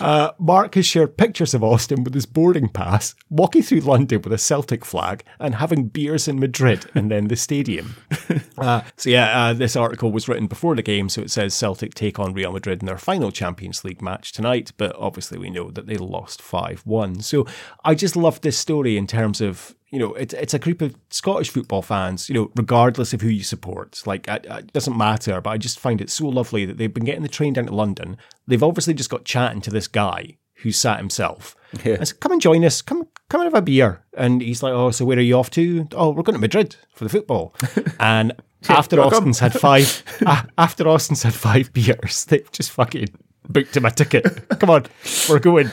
uh, 0.00 0.32
Mark 0.38 0.74
has 0.74 0.86
shared 0.86 1.16
pictures 1.16 1.54
of 1.54 1.62
Austin 1.62 2.04
with 2.04 2.14
his 2.14 2.26
boarding 2.26 2.68
pass, 2.68 3.14
walking 3.30 3.62
through 3.62 3.80
London 3.80 4.22
with 4.22 4.32
a 4.32 4.38
Celtic 4.38 4.84
flag, 4.84 5.24
and 5.38 5.56
having 5.56 5.88
beers 5.88 6.28
in 6.28 6.38
Madrid 6.38 6.86
and 6.94 7.10
then 7.10 7.28
the 7.28 7.36
stadium. 7.36 7.96
Uh, 8.58 8.82
so, 8.96 9.10
yeah, 9.10 9.46
uh, 9.46 9.52
this 9.52 9.74
article 9.74 10.12
was 10.12 10.28
written 10.28 10.46
before 10.46 10.76
the 10.76 10.82
game, 10.82 11.08
so 11.08 11.20
it 11.20 11.30
says 11.30 11.52
Celtic 11.52 11.94
take 11.94 12.18
on 12.18 12.32
Real 12.32 12.52
Madrid 12.52 12.80
in 12.80 12.86
their 12.86 12.98
final 12.98 13.32
Champions 13.32 13.84
League 13.84 14.00
match 14.00 14.30
tonight, 14.30 14.72
but 14.76 14.94
obviously 14.96 15.36
we 15.36 15.50
know 15.50 15.70
that 15.70 15.86
they 15.86 15.96
lost 15.96 16.40
5 16.40 16.82
1. 16.84 17.20
So, 17.22 17.46
I 17.84 17.94
just 17.94 18.14
love 18.14 18.40
this 18.40 18.56
story 18.56 18.96
in 18.96 19.06
terms 19.06 19.40
of 19.40 19.74
you 19.92 19.98
know, 19.98 20.14
it's 20.14 20.32
it's 20.32 20.54
a 20.54 20.58
group 20.58 20.80
of 20.80 20.96
Scottish 21.10 21.50
football 21.50 21.82
fans, 21.82 22.28
you 22.28 22.34
know, 22.34 22.50
regardless 22.56 23.12
of 23.12 23.20
who 23.20 23.28
you 23.28 23.44
support. 23.44 24.02
Like, 24.06 24.26
it 24.26 24.72
doesn't 24.72 24.96
matter, 24.96 25.40
but 25.42 25.50
I 25.50 25.58
just 25.58 25.78
find 25.78 26.00
it 26.00 26.08
so 26.08 26.28
lovely 26.28 26.64
that 26.64 26.78
they've 26.78 26.92
been 26.92 27.04
getting 27.04 27.22
the 27.22 27.28
train 27.28 27.52
down 27.52 27.66
to 27.66 27.74
London. 27.74 28.16
They've 28.46 28.62
obviously 28.62 28.94
just 28.94 29.10
got 29.10 29.26
chatting 29.26 29.60
to 29.60 29.70
this 29.70 29.86
guy 29.86 30.38
who 30.62 30.72
sat 30.72 30.98
himself. 30.98 31.54
Yeah. 31.84 31.98
I 32.00 32.04
said, 32.04 32.20
come 32.20 32.32
and 32.32 32.40
join 32.40 32.64
us. 32.64 32.80
Come, 32.80 33.06
come 33.28 33.42
and 33.42 33.52
have 33.52 33.62
a 33.62 33.62
beer. 33.62 34.02
And 34.16 34.40
he's 34.40 34.62
like, 34.62 34.72
oh, 34.72 34.92
so 34.92 35.04
where 35.04 35.18
are 35.18 35.20
you 35.20 35.36
off 35.36 35.50
to? 35.50 35.86
Oh, 35.92 36.10
we're 36.10 36.22
going 36.22 36.34
to 36.34 36.40
Madrid 36.40 36.76
for 36.94 37.04
the 37.04 37.10
football. 37.10 37.54
and 38.00 38.32
after 38.68 39.00
Austin's 39.00 39.40
had 39.40 39.52
five, 39.52 40.02
after 40.58 40.88
Austin's 40.88 41.22
had 41.22 41.34
five 41.34 41.72
beers, 41.72 42.24
they've 42.26 42.50
just 42.52 42.70
fucking 42.70 43.08
booked 43.48 43.76
him 43.76 43.84
a 43.84 43.90
ticket. 43.90 44.48
Come 44.60 44.70
on, 44.70 44.86
we're 45.28 45.38
going. 45.38 45.70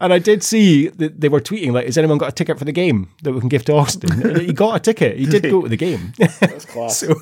And 0.00 0.12
I 0.12 0.18
did 0.18 0.42
see 0.42 0.88
that 0.88 1.20
they 1.20 1.28
were 1.28 1.40
tweeting 1.40 1.72
like, 1.72 1.86
"Has 1.86 1.98
anyone 1.98 2.18
got 2.18 2.30
a 2.30 2.32
ticket 2.32 2.58
for 2.58 2.64
the 2.64 2.72
game 2.72 3.10
that 3.22 3.32
we 3.32 3.40
can 3.40 3.48
give 3.48 3.64
to 3.66 3.74
Austin?" 3.74 4.40
he 4.40 4.52
got 4.52 4.76
a 4.76 4.80
ticket. 4.80 5.16
He 5.16 5.26
did 5.26 5.42
go 5.50 5.62
to 5.62 5.68
the 5.68 5.76
game. 5.76 6.12
That's 6.18 6.64
class. 6.66 6.98
so, 6.98 7.14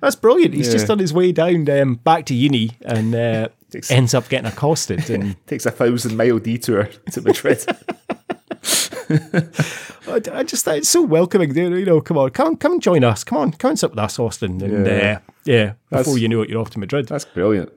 that's 0.00 0.16
brilliant. 0.16 0.54
He's 0.54 0.68
yeah. 0.68 0.74
just 0.74 0.90
on 0.90 0.98
his 0.98 1.12
way 1.12 1.32
down 1.32 1.68
um, 1.68 1.94
back 1.96 2.26
to 2.26 2.34
uni 2.34 2.72
and 2.82 3.14
uh, 3.14 3.48
takes, 3.70 3.90
ends 3.90 4.14
up 4.14 4.28
getting 4.28 4.46
accosted 4.46 5.08
and 5.10 5.36
takes 5.46 5.66
a 5.66 5.70
thousand 5.70 6.16
mile 6.16 6.38
detour 6.38 6.88
to 7.12 7.20
Madrid. 7.22 7.64
I, 10.08 10.20
I 10.32 10.42
just 10.44 10.64
thought 10.64 10.78
it's 10.78 10.88
so 10.88 11.02
welcoming. 11.02 11.54
You 11.54 11.84
know, 11.84 12.00
come 12.00 12.18
on, 12.18 12.30
come 12.30 12.56
come 12.56 12.72
and 12.72 12.82
join 12.82 13.04
us. 13.04 13.24
Come 13.24 13.38
on, 13.38 13.52
come 13.52 13.70
and 13.70 13.78
sit 13.78 13.90
with 13.90 13.98
us, 13.98 14.18
Austin. 14.18 14.62
And 14.62 14.86
yeah, 14.86 14.92
uh, 14.92 15.32
yeah 15.44 15.72
before 15.90 16.14
that's, 16.14 16.18
you 16.18 16.28
know 16.28 16.42
it, 16.42 16.50
you're 16.50 16.60
off 16.60 16.70
to 16.70 16.78
Madrid. 16.78 17.08
That's 17.08 17.24
brilliant. 17.24 17.72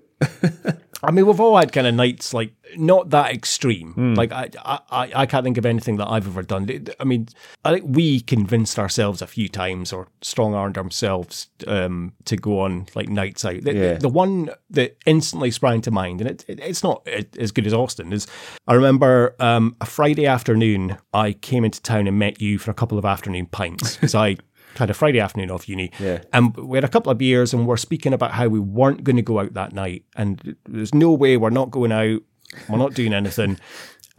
I 1.03 1.11
mean, 1.11 1.25
we've 1.25 1.39
all 1.39 1.57
had 1.57 1.71
kind 1.71 1.87
of 1.87 1.93
nights 1.95 2.33
like 2.33 2.53
not 2.75 3.09
that 3.11 3.33
extreme. 3.33 3.93
Mm. 3.93 4.17
Like 4.17 4.31
I, 4.31 4.49
I, 4.65 5.11
I 5.15 5.25
can't 5.25 5.43
think 5.43 5.57
of 5.57 5.65
anything 5.65 5.97
that 5.97 6.07
I've 6.09 6.27
ever 6.27 6.43
done. 6.43 6.69
I 6.99 7.03
mean, 7.03 7.27
I 7.63 7.73
think 7.73 7.85
we 7.87 8.21
convinced 8.21 8.77
ourselves 8.77 9.21
a 9.21 9.27
few 9.27 9.47
times 9.47 9.93
or 9.93 10.07
strong 10.21 10.53
armed 10.53 10.77
ourselves 10.77 11.47
um, 11.67 12.13
to 12.25 12.35
go 12.35 12.59
on 12.59 12.87
like 12.95 13.09
nights 13.09 13.45
out. 13.45 13.61
The, 13.61 13.73
yeah. 13.73 13.93
the, 13.93 14.09
one 14.09 14.49
that 14.69 14.97
instantly 15.05 15.51
sprang 15.51 15.81
to 15.81 15.91
mind, 15.91 16.21
and 16.21 16.29
it, 16.29 16.45
it, 16.47 16.59
it's 16.59 16.83
not 16.83 17.07
as 17.07 17.51
good 17.51 17.65
as 17.65 17.73
Austin, 17.73 18.11
is 18.11 18.27
I 18.67 18.73
remember 18.73 19.35
um, 19.39 19.75
a 19.81 19.85
Friday 19.85 20.25
afternoon 20.25 20.97
I 21.13 21.33
came 21.33 21.63
into 21.63 21.81
town 21.81 22.07
and 22.07 22.19
met 22.19 22.41
you 22.41 22.57
for 22.57 22.71
a 22.71 22.75
couple 22.75 22.97
of 22.97 23.05
afternoon 23.05 23.47
pints 23.47 23.95
because 23.95 24.15
I 24.15 24.37
had 24.77 24.89
a 24.89 24.93
Friday 24.93 25.19
afternoon 25.19 25.51
off 25.51 25.67
uni. 25.67 25.91
Yeah. 25.99 26.21
And 26.33 26.55
we 26.55 26.77
had 26.77 26.83
a 26.83 26.89
couple 26.89 27.11
of 27.11 27.17
beers 27.17 27.53
and 27.53 27.67
we're 27.67 27.77
speaking 27.77 28.13
about 28.13 28.31
how 28.31 28.47
we 28.47 28.59
weren't 28.59 29.03
going 29.03 29.15
to 29.15 29.21
go 29.21 29.39
out 29.39 29.53
that 29.53 29.73
night. 29.73 30.03
And 30.15 30.55
there's 30.67 30.93
no 30.93 31.11
way 31.11 31.37
we're 31.37 31.49
not 31.49 31.71
going 31.71 31.91
out. 31.91 32.21
We're 32.67 32.77
not 32.77 32.93
doing 32.93 33.13
anything. 33.13 33.59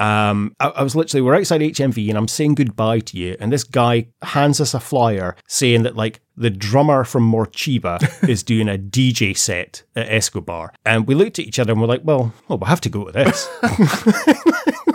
Um, 0.01 0.57
I, 0.59 0.69
I, 0.69 0.83
was 0.83 0.97
literally, 0.97 1.21
we're 1.21 1.35
outside 1.35 1.61
HMV 1.61 2.09
and 2.09 2.17
I'm 2.17 2.27
saying 2.27 2.55
goodbye 2.55 3.01
to 3.01 3.19
you. 3.19 3.37
And 3.39 3.53
this 3.53 3.65
guy 3.65 4.09
hands 4.23 4.59
us 4.59 4.73
a 4.73 4.81
flyer 4.81 5.37
saying 5.47 5.83
that, 5.83 5.95
like, 5.95 6.23
the 6.39 6.49
drummer 6.49 7.05
from 7.05 7.31
Morcheeba 7.31 8.01
is 8.29 8.43
doing 8.43 8.67
a 8.67 8.79
DJ 8.79 9.37
set 9.37 9.83
at 9.95 10.11
Escobar. 10.11 10.73
And 10.87 11.07
we 11.07 11.15
looked 11.15 11.39
at 11.39 11.45
each 11.45 11.59
other 11.59 11.73
and 11.73 11.83
we're 11.83 11.87
like, 11.87 12.01
well, 12.03 12.33
well 12.49 12.59
we'll 12.59 12.69
have 12.69 12.81
to 12.81 12.89
go 12.89 13.05
to 13.05 13.13
this. 13.13 13.47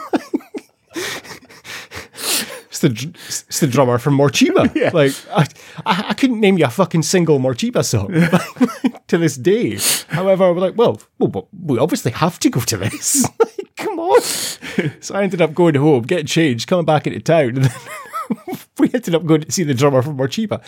the 2.79 3.13
it's 3.27 3.59
the 3.59 3.67
drummer 3.67 3.97
from 3.97 4.17
Morcheeba. 4.17 4.73
yeah. 4.75 4.91
Like 4.93 5.13
I, 5.31 5.47
I, 5.85 6.05
I, 6.09 6.13
couldn't 6.13 6.39
name 6.39 6.57
you 6.57 6.65
a 6.65 6.69
fucking 6.69 7.03
single 7.03 7.39
Morcheeba 7.39 7.83
song 7.83 8.11
to 9.07 9.17
this 9.17 9.35
day. 9.35 9.77
However, 10.07 10.53
we're 10.53 10.61
like, 10.61 10.77
well, 10.77 11.01
well, 11.19 11.47
we 11.63 11.77
obviously 11.77 12.11
have 12.11 12.39
to 12.39 12.49
go 12.49 12.59
to 12.61 12.77
this. 12.77 13.27
like, 13.39 13.75
come 13.75 13.99
on. 13.99 14.21
So 15.01 15.15
I 15.15 15.23
ended 15.23 15.41
up 15.41 15.53
going 15.53 15.75
home, 15.75 16.03
getting 16.03 16.25
changed, 16.25 16.67
coming 16.67 16.85
back 16.85 17.07
into 17.07 17.19
town, 17.19 17.57
and 17.57 17.71
we 18.77 18.89
ended 18.93 19.15
up 19.15 19.25
going 19.25 19.41
to 19.41 19.51
see 19.51 19.63
the 19.63 19.73
drummer 19.73 20.01
from 20.01 20.17
Morcheeba. 20.17 20.61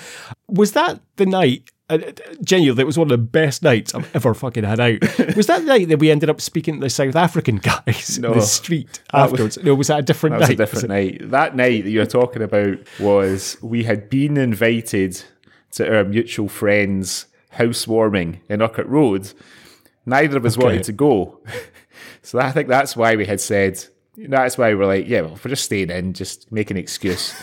Was 0.48 0.74
that 0.74 1.00
the 1.18 1.26
night 1.26 1.70
uh, 1.90 2.00
genuinely, 2.44 2.82
it 2.82 2.86
was 2.86 2.98
one 2.98 3.06
of 3.06 3.10
the 3.10 3.18
best 3.18 3.64
nights 3.64 3.96
I've 3.96 4.14
ever 4.14 4.34
fucking 4.34 4.66
had 4.66 4.80
out. 4.80 5.02
Was 5.36 5.48
that 5.48 5.60
the 5.60 5.68
night 5.68 5.88
that 5.88 6.00
we 6.00 6.12
ended 6.12 6.30
up 6.30 6.42
speaking 6.42 6.76
to 6.76 6.80
the 6.82 6.90
South 6.90 7.16
African 7.16 7.58
guys 7.58 8.20
no, 8.20 8.34
in 8.34 8.40
the 8.40 8.46
street 8.46 9.00
afterwards? 9.14 9.58
Was, 9.58 9.66
no, 9.66 9.76
was 9.76 9.88
that 9.88 10.00
a 10.00 10.02
different 10.02 10.34
that 10.34 10.42
night? 10.42 10.60
Was 10.60 10.70
a 10.70 10.76
different 10.76 10.90
night. 10.90 11.32
That 11.32 11.56
night 11.56 11.86
that 11.86 11.90
you're 11.90 12.06
talking 12.06 12.42
about 12.42 12.80
was 13.00 13.58
we 13.62 13.84
had 13.84 14.10
been 14.10 14.36
invited 14.36 15.24
to 15.74 15.98
our 15.98 16.04
mutual 16.04 16.50
friend's 16.50 17.28
housewarming 17.52 18.42
in 18.50 18.62
Urquhart 18.62 18.88
Road. 18.88 19.32
Neither 20.06 20.38
of 20.38 20.46
us 20.46 20.58
okay. 20.58 20.66
wanted 20.66 20.84
to 20.84 20.94
go. 20.94 21.40
so 22.22 22.40
I 22.40 22.52
think 22.52 22.68
that's 22.68 22.98
why 22.98 23.16
we 23.16 23.26
had 23.26 23.40
said, 23.40 23.84
that's 24.18 24.58
why 24.58 24.74
we're 24.74 24.86
like, 24.86 25.08
yeah, 25.08 25.22
well, 25.22 25.36
if 25.36 25.46
we're 25.46 25.50
just 25.50 25.66
staying 25.66 25.90
in, 25.90 26.14
just 26.14 26.52
make 26.52 26.70
an 26.70 26.78
excuse 26.78 27.34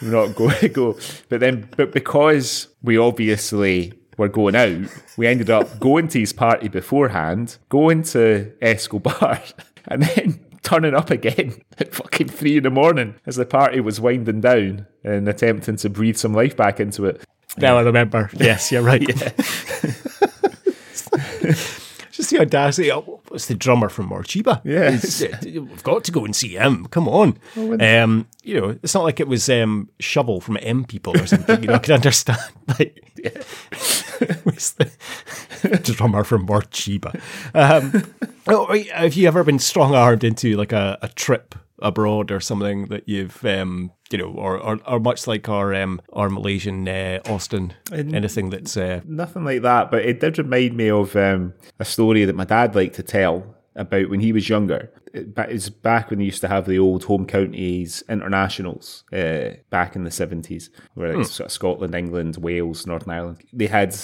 not 0.00 0.34
going 0.34 0.56
to 0.60 0.68
go. 0.68 0.98
But 1.28 1.40
then, 1.40 1.68
but 1.76 1.92
because 1.92 2.68
we 2.82 2.98
obviously 2.98 3.92
were 4.16 4.28
going 4.28 4.56
out, 4.56 4.88
we 5.16 5.26
ended 5.26 5.50
up 5.50 5.80
going 5.80 6.08
to 6.08 6.20
his 6.20 6.32
party 6.32 6.68
beforehand, 6.68 7.58
going 7.68 8.02
to 8.04 8.52
Escobar, 8.60 9.40
and 9.86 10.02
then 10.02 10.40
turning 10.62 10.94
up 10.94 11.10
again 11.10 11.60
at 11.78 11.94
fucking 11.94 12.28
three 12.28 12.58
in 12.58 12.64
the 12.64 12.70
morning 12.70 13.14
as 13.26 13.36
the 13.36 13.46
party 13.46 13.80
was 13.80 14.00
winding 14.00 14.40
down 14.40 14.86
and 15.04 15.28
attempting 15.28 15.76
to 15.76 15.88
breathe 15.88 16.16
some 16.16 16.34
life 16.34 16.56
back 16.56 16.80
into 16.80 17.06
it. 17.06 17.22
Now 17.56 17.78
I 17.78 17.82
remember. 17.82 18.30
Yes, 18.34 18.70
you're 18.70 18.82
right. 18.82 19.02
Just 22.18 22.30
the 22.30 22.40
audacity. 22.40 22.90
Oh, 22.90 23.20
it's 23.30 23.46
the 23.46 23.54
drummer 23.54 23.88
from 23.88 24.10
Morcheeba. 24.10 24.60
Yeah, 24.64 25.60
we've 25.60 25.84
got 25.84 26.02
to 26.02 26.10
go 26.10 26.24
and 26.24 26.34
see 26.34 26.56
him. 26.56 26.86
Come 26.86 27.06
on. 27.06 27.38
Oh, 27.56 27.78
um, 27.78 28.26
you 28.42 28.60
know, 28.60 28.76
it's 28.82 28.92
not 28.92 29.04
like 29.04 29.20
it 29.20 29.28
was 29.28 29.48
um, 29.48 29.88
Shovell 30.00 30.42
from 30.42 30.58
M 30.60 30.84
People 30.84 31.16
or 31.16 31.28
something. 31.28 31.62
You 31.62 31.68
know, 31.68 31.74
I 31.74 31.78
can 31.78 31.94
understand. 31.94 32.40
Like, 32.76 33.04
yeah. 33.16 33.30
was 34.44 34.72
the 34.72 34.90
drummer 35.84 36.24
from 36.24 36.44
Morcheeba. 36.48 37.20
Um, 37.54 38.02
oh, 38.48 38.76
have 38.92 39.14
you 39.14 39.28
ever 39.28 39.44
been 39.44 39.60
strong 39.60 39.94
armed 39.94 40.24
into 40.24 40.56
like 40.56 40.72
a, 40.72 40.98
a 41.00 41.08
trip 41.10 41.54
abroad 41.78 42.32
or 42.32 42.40
something 42.40 42.86
that 42.86 43.08
you've 43.08 43.44
um, 43.44 43.92
you 44.10 44.18
know 44.18 44.30
or, 44.30 44.58
or, 44.58 44.80
or 44.86 45.00
much 45.00 45.26
like 45.26 45.48
our 45.48 45.74
um, 45.74 46.00
our 46.12 46.30
Malaysian 46.30 46.88
uh, 46.88 47.20
Austin 47.26 47.74
and 47.92 48.14
anything 48.14 48.50
that's 48.50 48.76
uh, 48.76 49.00
nothing 49.04 49.44
like 49.44 49.62
that 49.62 49.90
but 49.90 50.04
it 50.04 50.20
did 50.20 50.38
remind 50.38 50.76
me 50.76 50.90
of 50.90 51.14
um, 51.16 51.54
a 51.78 51.84
story 51.84 52.24
that 52.24 52.34
my 52.34 52.44
dad 52.44 52.74
liked 52.74 52.94
to 52.94 53.02
tell 53.02 53.54
about 53.76 54.10
when 54.10 54.20
he 54.20 54.32
was 54.32 54.48
younger. 54.48 54.90
It 55.12 55.28
It's 55.36 55.68
back 55.68 56.10
when 56.10 56.18
they 56.18 56.26
used 56.26 56.40
to 56.42 56.48
have 56.48 56.66
the 56.66 56.78
old 56.78 57.04
home 57.04 57.26
counties 57.26 58.02
internationals 58.08 59.04
uh, 59.12 59.56
back 59.70 59.96
in 59.96 60.04
the 60.04 60.10
70s, 60.10 60.68
where 60.94 61.18
it's 61.18 61.32
sort 61.32 61.46
of 61.46 61.52
Scotland, 61.52 61.94
England, 61.94 62.36
Wales, 62.36 62.86
Northern 62.86 63.14
Ireland. 63.14 63.42
They 63.52 63.66
had 63.66 63.96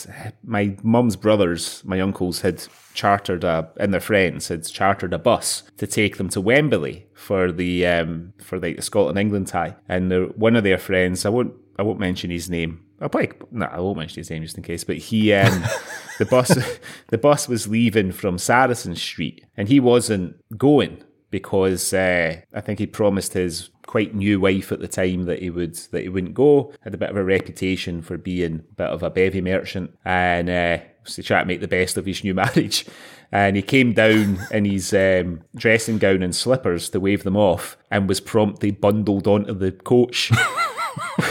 my 0.42 0.76
mum's 0.82 1.16
brothers, 1.16 1.82
my 1.84 2.00
uncles 2.00 2.40
had 2.40 2.66
chartered 2.94 3.44
a, 3.44 3.68
and 3.76 3.92
their 3.92 4.00
friends 4.00 4.48
had 4.48 4.64
chartered 4.64 5.12
a 5.12 5.18
bus 5.18 5.64
to 5.76 5.86
take 5.86 6.16
them 6.16 6.28
to 6.30 6.40
Wembley 6.40 7.06
for 7.12 7.52
the 7.52 7.86
um, 7.86 8.32
for 8.42 8.58
the 8.58 8.80
Scotland 8.80 9.18
England 9.18 9.48
tie. 9.48 9.76
And 9.88 10.32
one 10.36 10.56
of 10.56 10.64
their 10.64 10.78
friends, 10.78 11.26
I 11.26 11.28
won't 11.28 11.54
I 11.78 11.82
won't 11.82 11.98
mention 11.98 12.30
his 12.30 12.48
name. 12.48 12.84
I'll 13.00 13.08
probably 13.08 13.32
no, 13.50 13.66
I 13.66 13.80
won't 13.80 13.98
mention 13.98 14.20
his 14.20 14.30
name 14.30 14.42
just 14.42 14.56
in 14.56 14.62
case. 14.62 14.84
But 14.84 14.96
he, 14.96 15.32
um, 15.32 15.64
the 16.18 16.26
bus, 16.26 16.56
the 17.08 17.18
bus 17.18 17.48
was 17.48 17.68
leaving 17.68 18.12
from 18.12 18.38
Saracen 18.38 18.96
Street, 18.96 19.44
and 19.56 19.68
he 19.68 19.80
wasn't 19.80 20.36
going 20.56 21.02
because 21.30 21.92
uh, 21.92 22.40
I 22.54 22.60
think 22.60 22.78
he 22.78 22.86
promised 22.86 23.32
his 23.32 23.70
quite 23.86 24.14
new 24.14 24.38
wife 24.38 24.70
at 24.70 24.78
the 24.78 24.88
time 24.88 25.24
that 25.24 25.42
he 25.42 25.50
would 25.50 25.74
that 25.90 26.02
he 26.02 26.08
wouldn't 26.08 26.34
go. 26.34 26.72
Had 26.82 26.94
a 26.94 26.98
bit 26.98 27.10
of 27.10 27.16
a 27.16 27.24
reputation 27.24 28.02
for 28.02 28.16
being 28.16 28.62
a 28.70 28.74
bit 28.74 28.86
of 28.88 29.02
a 29.02 29.10
bevy 29.10 29.40
merchant, 29.40 29.96
and 30.04 30.48
uh, 30.48 30.78
was 31.02 31.16
to 31.16 31.22
try 31.22 31.40
to 31.40 31.46
make 31.46 31.60
the 31.60 31.68
best 31.68 31.96
of 31.96 32.06
his 32.06 32.22
new 32.22 32.34
marriage. 32.42 32.86
And 33.32 33.56
he 33.56 33.62
came 33.62 33.94
down 33.94 34.38
in 34.52 34.64
his 34.64 34.94
um, 34.94 35.40
dressing 35.56 35.98
gown 35.98 36.22
and 36.22 36.36
slippers 36.36 36.88
to 36.90 37.00
wave 37.00 37.24
them 37.24 37.36
off, 37.36 37.76
and 37.90 38.08
was 38.08 38.20
promptly 38.20 38.70
bundled 38.70 39.26
onto 39.26 39.54
the 39.54 39.72
coach 39.72 40.30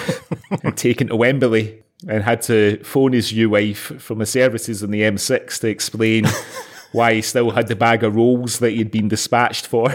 and 0.64 0.76
taken 0.76 1.08
to 1.08 1.16
Wembley 1.16 1.83
and 2.08 2.24
had 2.24 2.42
to 2.44 2.78
phone 2.84 3.14
his 3.14 3.32
new 3.34 3.50
wife 3.50 4.02
from 4.02 4.20
the 4.20 4.26
services 4.26 4.84
on 4.84 4.92
the 4.92 5.02
M6 5.02 5.60
to 5.62 5.68
explain 5.68 6.26
why 6.92 7.16
he 7.16 7.22
still 7.22 7.52
had 7.52 7.68
the 7.68 7.76
bag 7.76 8.04
of 8.04 8.16
rolls 8.16 8.60
that 8.60 8.72
he'd 8.72 8.92
been 8.92 9.08
dispatched 9.08 9.68
for 9.68 9.90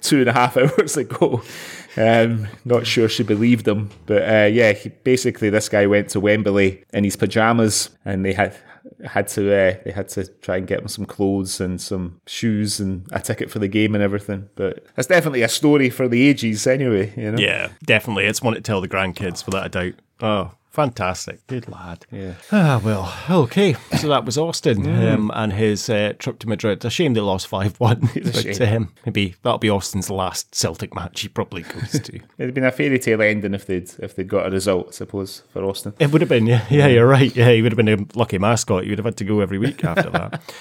two 0.00 0.20
and 0.20 0.28
a 0.28 0.32
half 0.32 0.56
hours 0.56 0.96
ago. 0.96 1.42
Um, 1.96 2.46
not 2.64 2.86
sure 2.86 3.08
she 3.08 3.22
believed 3.22 3.66
him, 3.66 3.90
but 4.06 4.22
uh, 4.22 4.46
yeah, 4.46 4.72
he, 4.72 4.90
basically 4.90 5.50
this 5.50 5.68
guy 5.68 5.86
went 5.86 6.10
to 6.10 6.20
Wembley 6.20 6.84
in 6.92 7.04
his 7.04 7.16
pajamas, 7.16 7.90
and 8.04 8.24
they 8.24 8.32
had 8.32 8.56
had 9.04 9.28
to 9.28 9.52
uh, 9.52 9.74
they 9.84 9.92
had 9.92 10.08
to 10.10 10.26
try 10.26 10.56
and 10.56 10.66
get 10.66 10.80
him 10.80 10.88
some 10.88 11.06
clothes 11.06 11.60
and 11.60 11.80
some 11.80 12.20
shoes 12.26 12.80
and 12.80 13.06
a 13.12 13.20
ticket 13.20 13.50
for 13.50 13.58
the 13.58 13.68
game 13.68 13.94
and 13.94 14.02
everything. 14.02 14.48
But 14.54 14.84
that's 14.94 15.08
definitely 15.08 15.42
a 15.42 15.48
story 15.48 15.90
for 15.90 16.08
the 16.08 16.28
ages, 16.28 16.66
anyway. 16.66 17.12
You 17.16 17.32
know. 17.32 17.38
Yeah, 17.38 17.70
definitely. 17.84 18.24
It's 18.24 18.42
one 18.42 18.54
to 18.54 18.60
tell 18.60 18.80
the 18.80 18.88
grandkids 18.88 19.46
without 19.46 19.66
a 19.66 19.68
doubt. 19.68 19.94
Oh, 20.20 20.52
fantastic. 20.80 21.46
Good 21.46 21.68
lad. 21.68 22.06
Yeah. 22.10 22.34
Ah, 22.50 22.80
well, 22.82 23.12
okay. 23.28 23.74
So 23.98 24.08
that 24.08 24.24
was 24.24 24.38
Austin 24.38 24.86
um, 25.06 25.30
and 25.34 25.52
his 25.52 25.88
uh, 25.90 26.14
trip 26.18 26.38
to 26.40 26.48
Madrid. 26.48 26.84
A 26.84 26.90
shame 26.90 27.14
they 27.14 27.20
lost 27.20 27.46
5 27.48 27.78
1. 27.78 28.10
But 28.24 28.56
shame. 28.56 28.76
um, 28.76 28.94
maybe 29.04 29.34
that'll 29.42 29.58
be 29.58 29.70
Austin's 29.70 30.10
last 30.10 30.54
Celtic 30.54 30.94
match 30.94 31.20
he 31.20 31.28
probably 31.28 31.62
goes 31.62 31.92
to. 31.92 32.20
It'd 32.38 32.54
been 32.54 32.64
a 32.64 32.72
fairy 32.72 32.98
tale 32.98 33.20
ending 33.22 33.54
if 33.54 33.66
they'd 33.66 33.90
if 33.98 34.16
they'd 34.16 34.28
got 34.28 34.46
a 34.46 34.50
result, 34.50 34.88
I 34.88 34.92
suppose, 34.92 35.42
for 35.52 35.64
Austin. 35.64 35.94
It 35.98 36.12
would 36.12 36.20
have 36.22 36.28
been, 36.28 36.46
yeah, 36.46 36.64
yeah, 36.70 36.86
you're 36.86 37.06
right. 37.06 37.34
Yeah, 37.34 37.50
he 37.50 37.62
would 37.62 37.72
have 37.72 37.76
been 37.76 37.88
a 37.88 38.18
lucky 38.18 38.38
mascot. 38.38 38.84
You 38.84 38.90
would 38.90 38.98
have 38.98 39.04
had 39.06 39.16
to 39.18 39.24
go 39.24 39.40
every 39.40 39.58
week 39.58 39.84
after 39.84 40.10
that. 40.10 40.40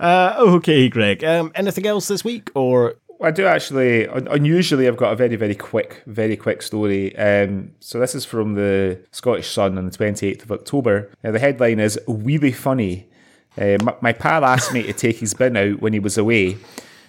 Uh, 0.00 0.34
okay, 0.36 0.88
Greg. 0.88 1.22
Um, 1.22 1.52
anything 1.54 1.86
else 1.86 2.08
this 2.08 2.24
week, 2.24 2.50
or 2.56 2.96
I 3.22 3.30
do 3.30 3.46
actually. 3.46 4.06
Unusually, 4.06 4.88
I've 4.88 4.96
got 4.96 5.12
a 5.12 5.16
very, 5.16 5.36
very 5.36 5.54
quick, 5.54 6.02
very 6.06 6.36
quick 6.36 6.62
story. 6.62 7.16
Um, 7.16 7.72
so 7.80 7.98
this 8.00 8.14
is 8.14 8.24
from 8.24 8.54
the 8.54 9.00
Scottish 9.12 9.50
Sun 9.50 9.78
on 9.78 9.86
the 9.86 9.90
twenty 9.90 10.28
eighth 10.28 10.42
of 10.42 10.52
October. 10.52 11.10
Now 11.22 11.30
the 11.30 11.38
headline 11.38 11.80
is 11.80 11.98
"Really 12.06 12.52
funny." 12.52 13.08
Uh, 13.56 13.76
my, 13.82 13.94
my 14.00 14.12
pal 14.12 14.44
asked 14.44 14.72
me 14.72 14.82
to 14.84 14.92
take 14.92 15.18
his 15.18 15.34
bin 15.34 15.56
out 15.56 15.80
when 15.82 15.92
he 15.92 15.98
was 15.98 16.16
away, 16.16 16.56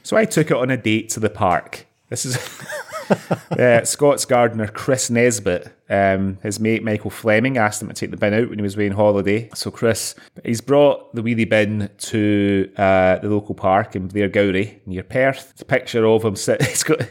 so 0.04 0.18
I 0.18 0.26
took 0.26 0.52
it 0.52 0.58
on 0.58 0.70
a 0.70 0.78
date 0.78 1.10
to 1.10 1.20
the 1.20 1.30
park. 1.30 1.88
This 2.10 2.26
is 2.26 2.38
uh, 3.52 3.84
Scots 3.84 4.26
gardener 4.26 4.68
Chris 4.68 5.10
Nesbitt. 5.10 5.74
Um, 5.90 6.40
his 6.42 6.60
mate 6.60 6.84
Michael 6.84 7.12
Fleming 7.12 7.58
asked 7.58 7.82
him 7.82 7.88
to 7.88 7.94
take 7.94 8.12
the 8.12 8.18
bin 8.18 8.34
out 8.34 8.50
when 8.50 8.58
he 8.58 8.64
was 8.64 8.76
away 8.76 8.90
on 8.90 8.96
holiday. 8.96 9.50
So 9.54 9.70
Chris, 9.72 10.16
he's 10.44 10.62
brought 10.62 11.14
the 11.14 11.22
wheelie 11.22 11.50
bin 11.50 11.90
to 11.98 12.72
uh, 12.78 13.20
the 13.20 13.30
local 13.30 13.56
park 13.56 13.96
in 13.96 14.10
Blairgowrie 14.10 14.80
near 14.86 15.04
Perth. 15.04 15.52
It's 15.52 15.62
a 15.62 15.66
picture 15.66 16.06
of 16.06 16.24
him. 16.24 16.36
sitting. 16.36 16.68
he's 16.70 16.84
got 16.84 17.02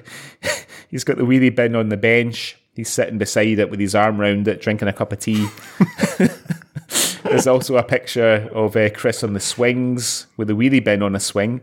he's 0.88 1.04
got 1.04 1.16
the 1.16 1.24
wheelie 1.24 1.54
bin 1.54 1.76
on 1.76 1.88
the 1.90 1.96
bench. 1.96 2.56
He's 2.74 2.88
sitting 2.88 3.18
beside 3.18 3.58
it 3.58 3.70
with 3.70 3.80
his 3.80 3.94
arm 3.94 4.18
round 4.18 4.48
it, 4.48 4.60
drinking 4.60 4.88
a 4.88 4.92
cup 4.92 5.12
of 5.12 5.18
tea. 5.18 5.46
There's 7.22 7.46
also 7.46 7.76
a 7.76 7.82
picture 7.82 8.48
of 8.52 8.76
uh, 8.76 8.90
Chris 8.90 9.22
on 9.22 9.32
the 9.32 9.40
swings 9.40 10.26
with 10.36 10.48
the 10.48 10.54
wheelie 10.54 10.82
bin 10.82 11.02
on 11.02 11.14
a 11.14 11.20
swing, 11.20 11.60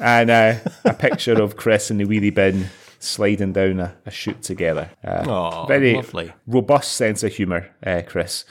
and 0.00 0.30
uh, 0.30 0.54
a 0.84 0.94
picture 0.94 1.40
of 1.40 1.56
Chris 1.56 1.90
in 1.90 1.98
the 1.98 2.04
wheelie 2.04 2.34
bin 2.34 2.68
sliding 2.98 3.52
down 3.52 3.80
a, 3.80 3.96
a 4.06 4.10
chute 4.10 4.42
together. 4.42 4.90
Uh, 5.04 5.24
Aw, 5.28 5.66
very 5.66 5.94
lovely. 5.94 6.32
robust 6.46 6.92
sense 6.92 7.22
of 7.22 7.34
humour, 7.34 7.68
uh, 7.86 8.02
Chris. 8.06 8.44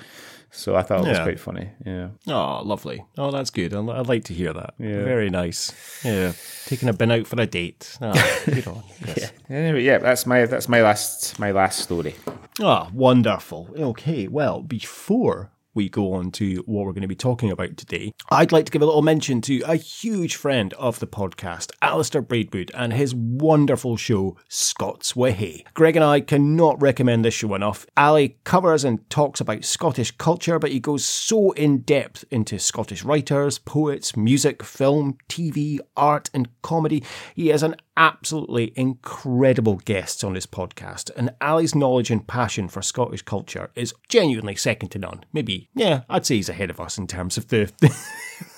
So 0.50 0.76
I 0.76 0.82
thought 0.82 1.02
it 1.06 1.10
was 1.10 1.18
Yeah. 1.18 1.24
quite 1.24 1.40
funny. 1.40 1.70
Yeah, 1.86 2.08
Oh, 2.28 2.62
lovely. 2.64 3.06
Oh, 3.18 3.30
that's 3.32 3.50
good. 3.50 3.74
I'd, 3.74 3.90
I'd 3.90 4.08
like 4.08 4.24
to 4.26 4.34
hear 4.34 4.54
that. 4.54 4.74
Very 4.80 5.30
nice. 5.30 5.72
Yeah. 6.04 6.32
Taking 6.66 6.90
a 6.90 6.94
bin 6.94 7.12
out 7.12 7.28
for 7.28 7.40
a 7.40 7.46
date. 7.46 7.98
Oh, 8.02 8.42
good 8.46 8.66
on. 8.68 8.82
Yes. 9.06 9.32
Anyway, 9.50 9.84
yeah, 9.84 9.98
that's 10.00 10.26
my 10.26 10.46
that's 10.46 10.70
my 10.70 10.82
last 10.82 11.38
my 11.38 11.52
last 11.52 11.80
story. 11.80 12.16
Ah, 12.62 12.90
wonderful. 12.94 13.70
Okay, 13.78 14.28
well, 14.28 14.62
before 14.62 15.52
we 15.78 15.88
go 15.88 16.14
on 16.14 16.32
to 16.32 16.64
what 16.66 16.86
we're 16.86 16.92
going 16.92 17.04
to 17.04 17.08
be 17.08 17.16
talking 17.16 17.52
about 17.52 17.78
today, 17.78 18.12
I'd 18.32 18.52
like 18.52 18.66
to 18.66 18.72
give 18.72 18.82
a 18.82 18.86
little 18.86 19.04
mention 19.04 19.42
to 19.42 19.62
a 19.62 19.76
huge 19.76 20.36
friend 20.36 20.74
of 20.74 21.00
the 21.00 21.06
podcast, 21.06 21.72
Alistair 21.84 22.24
Braidwood, 22.24 22.72
and 22.74 22.92
his 22.92 23.14
wonderful 23.14 23.96
show, 23.96 24.36
Scots 24.50 25.16
Way. 25.16 25.64
Greg 25.76 25.96
and 25.96 26.04
I 26.04 26.22
cannot 26.22 26.82
recommend 26.82 27.24
this 27.24 27.36
show 27.36 27.54
enough. 27.54 27.86
Ali 27.96 28.38
covers 28.44 28.84
and 28.84 29.08
talks 29.12 29.40
about 29.40 29.64
Scottish 29.64 30.10
culture, 30.12 30.58
but 30.58 30.72
he 30.72 30.80
goes 30.80 31.06
so 31.06 31.52
in 31.52 31.82
depth 31.82 32.26
into 32.32 32.58
Scottish 32.58 33.04
writers, 33.04 33.60
poets, 33.60 34.18
music, 34.18 34.64
film, 34.64 35.16
TV, 35.30 35.78
art, 35.96 36.32
and 36.34 36.50
comedy. 36.64 37.04
He 37.36 37.52
is 37.52 37.62
an 37.62 37.76
absolutely 37.98 38.72
incredible 38.76 39.78
guests 39.78 40.24
on 40.24 40.34
this 40.34 40.46
podcast, 40.46 41.12
and 41.18 41.34
Ali's 41.42 41.76
knowledge 41.76 42.12
and 42.12 42.26
passion 42.26 42.70
for 42.70 42.82
Scottish 42.82 43.24
culture 43.24 43.72
is 43.76 43.94
genuinely 44.08 44.56
second 44.56 44.90
to 44.90 45.00
none. 45.00 45.26
Maybe, 45.34 45.70
yeah, 45.74 46.04
I'd 46.08 46.26
say 46.26 46.36
he's 46.36 46.48
ahead 46.48 46.70
of 46.70 46.80
us 46.80 46.98
in 46.98 47.08
terms 47.08 47.38
of 47.38 47.50
the. 47.50 47.72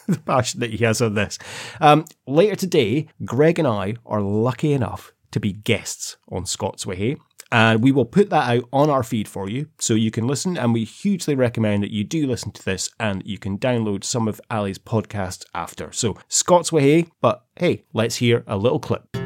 The 0.08 0.18
passion 0.18 0.60
that 0.62 0.72
he 0.72 0.84
has 0.86 1.04
on 1.04 1.14
this. 1.14 1.38
Um, 1.80 2.04
later 2.26 2.56
today, 2.56 3.08
Greg 3.24 3.60
and 3.60 3.68
I 3.68 3.94
are 4.08 4.22
lucky 4.22 4.74
enough 4.74 5.14
to 5.30 5.40
be 5.40 5.54
guests 5.54 6.18
on 6.32 6.48
Scots 6.48 6.84
Way, 6.84 7.18
and 7.52 7.84
we 7.84 7.92
will 7.92 8.06
put 8.06 8.32
that 8.32 8.50
out 8.50 8.64
on 8.74 8.90
our 8.90 9.04
feed 9.04 9.28
for 9.28 9.48
you 9.48 9.68
so 9.78 9.94
you 9.94 10.10
can 10.10 10.26
listen. 10.26 10.58
And 10.58 10.74
we 10.74 10.84
hugely 10.84 11.36
recommend 11.36 11.84
that 11.84 11.94
you 11.94 12.04
do 12.04 12.26
listen 12.26 12.52
to 12.54 12.66
this 12.66 12.90
and 13.00 13.22
you 13.24 13.38
can 13.38 13.60
download 13.60 14.04
some 14.04 14.28
of 14.28 14.42
Ali's 14.50 14.80
podcasts 14.80 15.46
after. 15.54 15.92
So, 15.92 16.18
Scots 16.28 16.72
Way, 16.72 17.06
but 17.22 17.46
hey, 17.56 17.84
let's 17.94 18.16
hear 18.16 18.44
a 18.48 18.58
little 18.58 18.80
clip. 18.80 19.18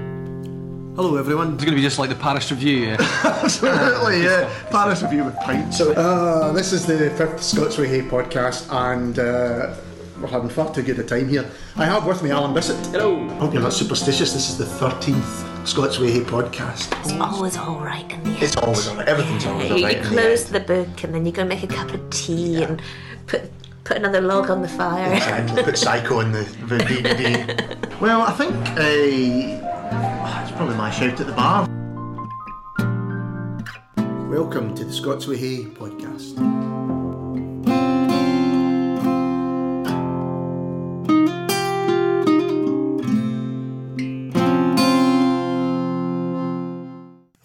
Hello, 0.95 1.15
everyone. 1.17 1.55
It's 1.55 1.63
going 1.63 1.73
to 1.73 1.75
be 1.75 1.81
just 1.81 1.97
like 1.97 2.09
the 2.09 2.15
Paris 2.15 2.51
Review. 2.51 2.77
Yeah. 2.85 2.97
Absolutely, 3.23 4.23
yeah. 4.23 4.47
Paris 4.69 5.01
Review 5.01 5.23
with 5.23 5.35
pints. 5.37 5.81
Uh, 5.81 6.51
this 6.53 6.71
is 6.71 6.85
the 6.85 7.09
fifth 7.11 7.41
Scots 7.41 7.79
Whay 7.79 7.87
Hae 7.87 8.01
podcast, 8.01 8.71
and 8.71 9.17
uh, 9.17 9.73
we're 10.21 10.27
having 10.27 10.49
far 10.49 10.71
too 10.71 10.83
good 10.83 10.99
a 10.99 11.03
time 11.03 11.29
here. 11.29 11.49
I 11.77 11.85
have 11.85 12.05
with 12.05 12.21
me 12.21 12.29
Alan 12.29 12.53
Bissett. 12.53 12.77
Hello. 12.91 13.27
Hope 13.39 13.53
you're 13.53 13.63
not 13.63 13.73
superstitious. 13.73 14.33
This 14.33 14.49
is 14.51 14.57
the 14.59 14.65
13th 14.65 15.67
Scots 15.67 15.97
Whay 15.97 16.11
Hae 16.11 16.19
podcast. 16.19 16.95
It's 17.03 17.13
always 17.13 17.57
all 17.57 17.79
right 17.79 18.09
in 18.11 18.23
the 18.23 18.29
end. 18.29 18.43
It's 18.43 18.55
always 18.57 18.87
all 18.87 18.97
right. 18.97 19.07
Everything's 19.07 19.47
always 19.47 19.71
all 19.71 19.77
You 19.79 19.85
right. 19.85 19.97
in 19.97 20.03
the 20.03 20.09
close 20.09 20.45
the 20.45 20.59
book 20.59 21.03
and 21.03 21.15
then 21.15 21.25
you 21.25 21.31
go 21.31 21.43
make 21.43 21.63
a 21.63 21.67
cup 21.67 21.91
of 21.91 22.07
tea 22.11 22.61
and 22.61 22.79
put 23.25 23.51
put 23.83 23.97
another 23.97 24.21
log 24.21 24.51
on 24.51 24.61
the 24.61 24.67
fire. 24.67 25.11
Exactly. 25.11 25.63
Put 25.63 25.77
Psycho 25.77 26.19
in 26.19 26.31
the, 26.31 26.43
the 26.67 26.77
DVD. 26.77 27.99
well, 27.99 28.21
I 28.21 28.31
think 28.33 28.53
uh, 28.77 29.72
Ah, 30.25 30.41
it's 30.41 30.51
probably 30.51 30.75
my 30.75 30.89
shout 30.89 31.19
at 31.19 31.27
the 31.27 31.33
bar. 31.33 31.67
Welcome 34.29 34.73
to 34.75 34.85
the 34.85 34.93
Scots 34.93 35.27
Whay 35.27 35.35
Hae 35.37 35.65
podcast. 35.65 36.39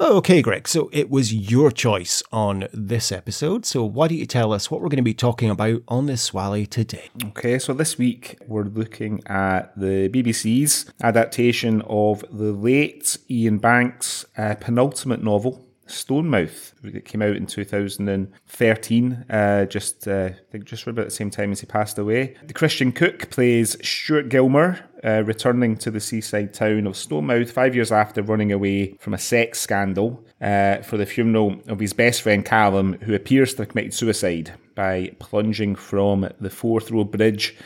Okay, 0.09 0.41
Greg, 0.41 0.67
so 0.67 0.89
it 0.91 1.11
was 1.11 1.35
your 1.35 1.71
choice 1.71 2.23
on 2.33 2.67
this 2.73 3.13
episode. 3.13 3.67
So, 3.67 3.85
why 3.85 4.09
don't 4.09 4.17
you 4.17 4.25
tell 4.25 4.55
us 4.55 4.71
what 4.71 4.81
we're 4.81 4.89
going 4.89 4.97
to 4.97 5.03
be 5.03 5.13
talking 5.13 5.51
about 5.51 5.83
on 5.87 6.07
this 6.07 6.23
Swally 6.23 6.65
today? 6.65 7.11
Okay, 7.27 7.59
so 7.59 7.75
this 7.75 7.99
week 7.99 8.39
we're 8.47 8.65
looking 8.65 9.23
at 9.27 9.79
the 9.79 10.09
BBC's 10.09 10.91
adaptation 11.03 11.83
of 11.83 12.25
the 12.33 12.53
late 12.53 13.19
Iain 13.31 13.59
Banks' 13.59 14.25
uh, 14.39 14.55
penultimate 14.59 15.23
novel, 15.23 15.68
Stonemouth. 15.89 16.73
It 16.85 17.05
came 17.05 17.23
out 17.23 17.37
in 17.37 17.47
2013, 17.47 19.25
uh, 19.31 19.65
just 19.67 20.07
uh, 20.07 20.31
I 20.31 20.37
think 20.51 20.65
just 20.65 20.87
about 20.87 21.07
the 21.07 21.11
same 21.11 21.31
time 21.31 21.53
as 21.53 21.61
he 21.61 21.67
passed 21.67 21.99
away. 21.99 22.37
The 22.47 22.55
Christian 22.55 22.93
Cooke 22.93 23.31
plays 23.31 23.77
Stewart 23.87 24.29
Gilmour, 24.29 24.81
uh, 25.05 25.23
returning 25.25 25.77
to 25.79 25.91
the 25.91 26.01
seaside 26.01 26.55
town 26.55 26.87
of 26.87 26.95
Stonemouth 26.95 27.51
five 27.51 27.75
years 27.75 27.91
after 27.91 28.23
running 28.23 28.53
away 28.53 28.95
from 29.01 29.15
a 29.15 29.19
sex 29.19 29.61
scandal 29.61 30.25
uh, 30.41 30.79
for 30.79 30.97
the 30.97 31.07
funeral 31.07 31.61
of 31.67 31.81
his 31.81 31.93
best 31.93 32.23
friend 32.23 32.45
Callum, 32.45 32.95
who 33.03 33.15
appears 33.15 33.55
to 33.55 33.63
have 33.63 33.69
committed 33.69 33.95
suicide 33.95 34.55
by 34.75 35.13
plunging 35.19 35.75
from 35.75 36.29
the 36.41 36.51
Forth 36.51 36.91
Road 36.91 37.11
Bridge. 37.11 37.57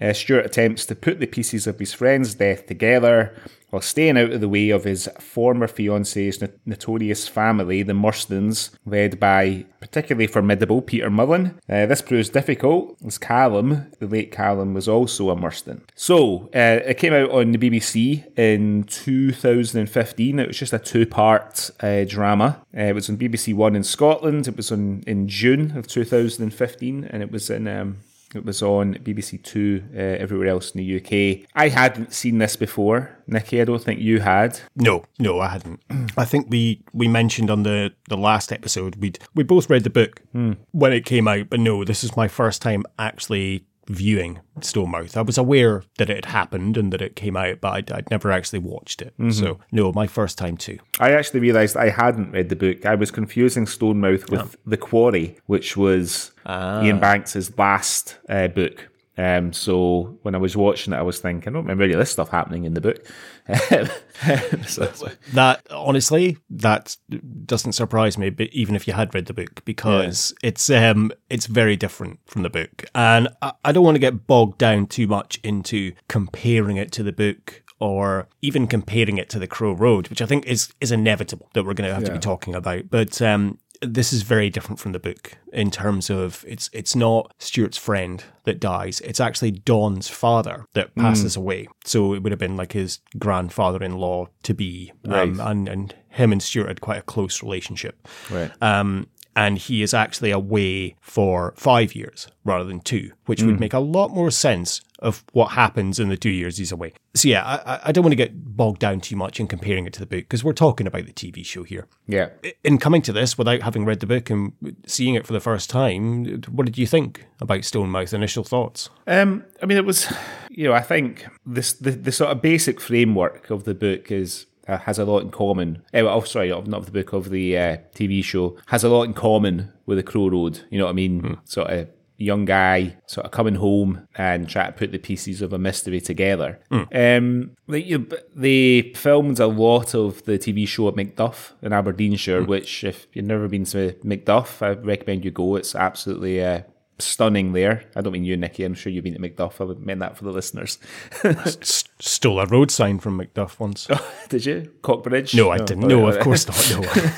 Uh, 0.00 0.12
Stewart 0.12 0.46
attempts 0.46 0.86
to 0.86 0.94
put 0.94 1.20
the 1.20 1.26
pieces 1.26 1.66
of 1.66 1.78
his 1.78 1.92
friend's 1.92 2.34
death 2.34 2.66
together 2.66 3.36
while 3.72 3.80
staying 3.80 4.18
out 4.18 4.32
of 4.32 4.42
the 4.42 4.50
way 4.50 4.68
of 4.68 4.84
his 4.84 5.08
former 5.18 5.66
fiance's 5.66 6.42
notorious 6.66 7.26
family, 7.26 7.82
the 7.82 7.94
Murstons, 7.94 8.68
led 8.84 9.18
by 9.18 9.64
particularly 9.80 10.26
formidable 10.26 10.82
Peter 10.82 11.08
Mullen. 11.08 11.58
Uh, 11.70 11.86
this 11.86 12.02
proves 12.02 12.28
difficult, 12.28 12.98
as 13.06 13.16
Callum, 13.16 13.90
the 13.98 14.06
late 14.06 14.30
Callum, 14.30 14.74
was 14.74 14.88
also 14.88 15.30
a 15.30 15.36
Murston. 15.36 15.80
So, 15.94 16.50
uh, 16.54 16.84
it 16.84 16.98
came 16.98 17.14
out 17.14 17.30
on 17.30 17.52
the 17.52 17.58
BBC 17.58 18.38
in 18.38 18.84
2015. 18.84 20.38
It 20.38 20.48
was 20.48 20.58
just 20.58 20.74
a 20.74 20.78
two 20.78 21.06
part 21.06 21.70
uh, 21.80 22.04
drama. 22.04 22.60
Uh, 22.76 22.82
it 22.82 22.94
was 22.94 23.08
on 23.08 23.16
BBC 23.16 23.54
One 23.54 23.74
in 23.74 23.84
Scotland, 23.84 24.48
it 24.48 24.56
was 24.56 24.70
on 24.70 25.02
in 25.06 25.28
June 25.28 25.78
of 25.78 25.86
2015, 25.86 27.04
and 27.04 27.22
it 27.22 27.32
was 27.32 27.48
in. 27.48 27.66
Um, 27.66 28.00
it 28.34 28.44
was 28.44 28.62
on 28.62 28.94
BBC 28.94 29.42
Two 29.42 29.82
uh, 29.94 29.98
everywhere 29.98 30.48
else 30.48 30.70
in 30.72 30.78
the 30.78 30.96
UK. 30.96 31.48
I 31.54 31.68
hadn't 31.68 32.12
seen 32.12 32.38
this 32.38 32.56
before, 32.56 33.10
Nikki. 33.26 33.60
I 33.60 33.64
don't 33.64 33.82
think 33.82 34.00
you 34.00 34.20
had. 34.20 34.60
No, 34.76 35.04
no, 35.18 35.40
I 35.40 35.48
hadn't. 35.48 35.80
I 36.16 36.24
think 36.24 36.46
we 36.50 36.82
we 36.92 37.08
mentioned 37.08 37.50
on 37.50 37.62
the 37.62 37.92
the 38.08 38.16
last 38.16 38.52
episode 38.52 38.96
we'd 38.96 39.18
we 39.34 39.42
both 39.42 39.68
read 39.70 39.84
the 39.84 39.90
book 39.90 40.20
Hmm. 40.32 40.52
when 40.72 40.92
it 40.92 41.04
came 41.04 41.28
out, 41.28 41.50
but 41.50 41.60
no, 41.60 41.84
this 41.84 42.02
is 42.04 42.16
my 42.16 42.28
first 42.28 42.62
time 42.62 42.84
actually 42.98 43.64
viewing 43.88 44.40
Stonemouth. 44.60 45.16
I 45.16 45.22
was 45.22 45.38
aware 45.38 45.82
that 45.98 46.08
it 46.08 46.16
had 46.16 46.24
happened 46.26 46.76
and 46.76 46.92
that 46.92 47.02
it 47.02 47.16
came 47.16 47.36
out, 47.36 47.60
but 47.60 47.72
I'd, 47.72 47.92
I'd 47.92 48.10
never 48.10 48.30
actually 48.30 48.60
watched 48.60 49.02
it. 49.02 49.12
Mm-hmm. 49.18 49.30
So 49.30 49.58
no, 49.70 49.92
my 49.92 50.06
first 50.06 50.38
time 50.38 50.56
too. 50.56 50.78
I 51.00 51.12
actually 51.12 51.40
realised 51.40 51.76
I 51.76 51.90
hadn't 51.90 52.32
read 52.32 52.48
the 52.48 52.56
book. 52.56 52.86
I 52.86 52.94
was 52.94 53.10
confusing 53.10 53.66
Stonemouth 53.66 54.30
with 54.30 54.56
The 54.66 54.76
Quarry, 54.76 55.38
which 55.46 55.76
was 55.76 56.32
Iain 56.46 57.00
Banks' 57.00 57.56
last 57.58 58.18
uh, 58.28 58.48
book. 58.48 58.88
Um, 59.18 59.52
so 59.52 60.18
when 60.22 60.34
I 60.34 60.38
was 60.38 60.56
watching 60.56 60.94
it, 60.94 60.96
I 60.96 61.02
was 61.02 61.18
thinking, 61.18 61.52
I 61.52 61.52
don't 61.52 61.64
remember 61.64 61.84
any 61.84 61.92
of 61.92 61.98
this 61.98 62.10
stuff 62.10 62.30
happening 62.30 62.64
in 62.64 62.74
the 62.74 62.80
book. 62.80 63.04
so, 64.66 64.90
That 65.34 65.66
honestly, 65.70 66.38
that 66.48 66.96
doesn't 67.44 67.72
surprise 67.72 68.16
me. 68.16 68.30
But 68.30 68.48
even 68.52 68.74
if 68.74 68.86
you 68.86 68.94
had 68.94 69.14
read 69.14 69.26
the 69.26 69.34
book, 69.34 69.64
because 69.64 70.34
it's 70.42 70.70
um 70.70 71.12
it's 71.28 71.46
very 71.46 71.76
different 71.76 72.20
from 72.26 72.42
the 72.42 72.50
book, 72.50 72.84
and 72.94 73.28
I, 73.42 73.52
I 73.64 73.72
don't 73.72 73.84
want 73.84 73.96
to 73.96 74.00
get 74.00 74.26
bogged 74.26 74.58
down 74.58 74.86
too 74.86 75.06
much 75.06 75.38
into 75.42 75.92
comparing 76.08 76.76
it 76.76 76.90
to 76.92 77.02
the 77.02 77.12
book 77.12 77.62
or 77.82 78.28
even 78.40 78.68
comparing 78.68 79.18
it 79.18 79.28
to 79.28 79.40
the 79.40 79.48
Crow 79.48 79.72
Road, 79.72 80.08
which 80.08 80.22
I 80.22 80.26
think 80.26 80.46
is 80.46 80.72
is 80.80 80.92
inevitable 80.92 81.50
that 81.54 81.64
we're 81.64 81.74
going 81.74 81.88
to 81.88 81.94
have 81.94 82.04
to 82.04 82.12
be 82.12 82.20
talking 82.20 82.54
about. 82.54 82.88
But 82.90 83.20
um, 83.20 83.58
this 83.82 84.12
is 84.12 84.22
very 84.22 84.48
different 84.48 84.78
from 84.78 84.92
the 84.92 84.98
book 85.00 85.36
in 85.52 85.70
terms 85.70 86.08
of 86.08 86.44
it's 86.48 86.70
it's 86.72 86.94
not 86.96 87.34
Stewart's 87.38 87.76
friend 87.76 88.22
that 88.44 88.60
dies. 88.60 89.00
It's 89.00 89.20
actually 89.20 89.50
Don's 89.50 90.08
father 90.08 90.66
that 90.74 90.94
passes 90.94 91.36
away. 91.36 91.66
So 91.84 92.14
it 92.14 92.22
would 92.22 92.32
have 92.32 92.38
been 92.38 92.56
like 92.56 92.72
his 92.72 93.00
grandfather-in-law 93.18 94.28
to 94.44 94.54
be, 94.54 94.92
um, 95.04 95.10
Right. 95.10 95.50
and 95.50 95.68
and 95.68 95.94
him 96.08 96.32
and 96.32 96.42
Stewart 96.42 96.68
had 96.68 96.80
quite 96.80 96.98
a 96.98 97.02
close 97.02 97.42
relationship. 97.42 98.06
Right. 98.30 98.50
Um, 98.60 99.08
and 99.34 99.56
he 99.58 99.82
is 99.82 99.94
actually 99.94 100.30
away 100.30 100.94
for 101.00 101.54
five 101.56 101.94
years 101.94 102.28
rather 102.44 102.64
than 102.64 102.80
two, 102.80 103.12
which 103.26 103.42
would 103.42 103.58
make 103.60 103.72
a 103.72 103.78
lot 103.78 104.10
more 104.10 104.30
sense 104.30 104.80
of 104.98 105.24
what 105.32 105.52
happens 105.52 105.98
in 105.98 106.08
the 106.08 106.16
two 106.16 106.30
years 106.30 106.58
he's 106.58 106.70
away. 106.70 106.92
So 107.14 107.28
yeah, 107.28 107.42
I, 107.44 107.74
I- 107.74 107.80
I 107.86 107.92
don't 107.92 108.04
want 108.04 108.12
to 108.12 108.16
get 108.16 108.56
bogged 108.56 108.78
down 108.80 109.00
too 109.00 109.16
much 109.16 109.40
in 109.40 109.46
comparing 109.48 109.86
it 109.86 109.92
to 109.94 110.00
the 110.00 110.06
book 110.06 110.20
because 110.20 110.44
we're 110.44 110.52
talking 110.52 110.86
about 110.86 111.06
the 111.06 111.12
TV 111.12 111.44
show 111.44 111.62
here. 111.64 111.86
yeah. 112.06 112.28
In 112.62 112.78
coming 112.78 113.02
to 113.02 113.12
this 113.12 113.36
without 113.36 113.62
having 113.62 113.84
read 113.84 114.00
the 114.00 114.06
book 114.06 114.30
and 114.30 114.52
seeing 114.86 115.14
it 115.16 115.26
for 115.26 115.32
the 115.32 115.40
first 115.40 115.68
time, 115.70 116.24
what 116.50 116.66
did 116.66 116.78
you 116.78 116.86
think 116.86 117.26
about 117.40 117.60
Stonemouth? 117.60 118.14
Initial 118.14 118.44
thoughts? 118.44 118.90
Um, 119.08 119.44
I 119.62 119.66
mean, 119.66 119.78
it 119.78 119.84
was, 119.84 120.12
you 120.50 120.64
know, 120.68 120.72
I 120.74 120.82
think 120.82 121.26
this 121.44 121.72
the, 121.72 121.90
the 121.90 122.12
sort 122.12 122.30
of 122.30 122.40
basic 122.42 122.80
framework 122.80 123.50
of 123.50 123.64
the 123.64 123.74
book 123.74 124.12
is 124.12 124.46
uh, 124.68 124.78
has 124.78 124.98
a 124.98 125.04
lot 125.04 125.22
in 125.22 125.30
common. 125.30 125.82
Eh, 125.92 126.00
oh, 126.00 126.20
sorry, 126.22 126.50
not 126.50 126.74
of 126.74 126.86
the 126.86 126.92
book 126.92 127.12
of 127.12 127.30
the 127.30 127.56
uh, 127.56 127.76
TV 127.94 128.22
show 128.22 128.56
has 128.66 128.84
a 128.84 128.88
lot 128.88 129.04
in 129.04 129.14
common 129.14 129.72
with 129.86 129.98
the 129.98 130.02
Crow 130.02 130.28
Road. 130.28 130.60
You 130.70 130.78
know 130.78 130.84
what 130.84 130.90
I 130.90 130.94
mean? 130.94 131.38
Sort 131.44 131.70
of 131.70 131.88
young 132.22 132.44
guy, 132.44 132.96
sort 133.06 133.26
of 133.26 133.32
coming 133.32 133.56
home 133.56 134.06
and 134.16 134.48
trying 134.48 134.72
to 134.72 134.78
put 134.78 134.92
the 134.92 134.98
pieces 134.98 135.42
of 135.42 135.52
a 135.52 135.58
mystery 135.58 136.00
together. 136.00 136.60
Um, 136.94 137.56
they, 137.68 137.80
you 137.80 137.98
know, 137.98 138.06
they 138.34 138.92
filmed 138.94 139.40
a 139.40 139.46
lot 139.46 139.94
of 139.94 140.24
the 140.24 140.38
TV 140.38 140.66
show 140.68 140.88
at 140.88 140.94
Macduff 140.94 141.52
in 141.62 141.72
Aberdeenshire, 141.72 142.44
which 142.44 142.84
if 142.84 143.06
you've 143.12 143.24
never 143.24 143.48
been 143.48 143.64
to 143.66 143.94
Macduff, 144.04 144.62
I 144.62 144.70
recommend 144.70 145.24
you 145.24 145.30
go. 145.30 145.56
It's 145.56 145.74
absolutely 145.74 146.42
uh, 146.42 146.62
stunning 146.98 147.52
there. 147.52 147.84
I 147.96 148.00
don't 148.00 148.12
mean 148.12 148.24
you, 148.24 148.36
Nicky. 148.36 148.64
I'm 148.64 148.74
sure 148.74 148.92
you've 148.92 149.04
been 149.04 149.14
to 149.14 149.20
Macduff. 149.20 149.60
I 149.60 149.78
meant 149.80 150.00
that 150.00 150.16
for 150.16 150.24
the 150.24 150.30
listeners. 150.30 150.78
S- 151.24 151.84
stole 151.98 152.40
a 152.40 152.46
road 152.46 152.70
sign 152.70 152.98
from 152.98 153.18
Macduff 153.18 153.58
once. 153.58 153.88
Did 154.28 154.46
you? 154.46 154.72
Cockbridge? 154.82 155.34
No, 155.34 155.50
I 155.50 155.58
didn't. 155.58 155.88
No, 155.88 156.06
of 156.08 156.18
course 156.20 156.46
not. 156.46 156.82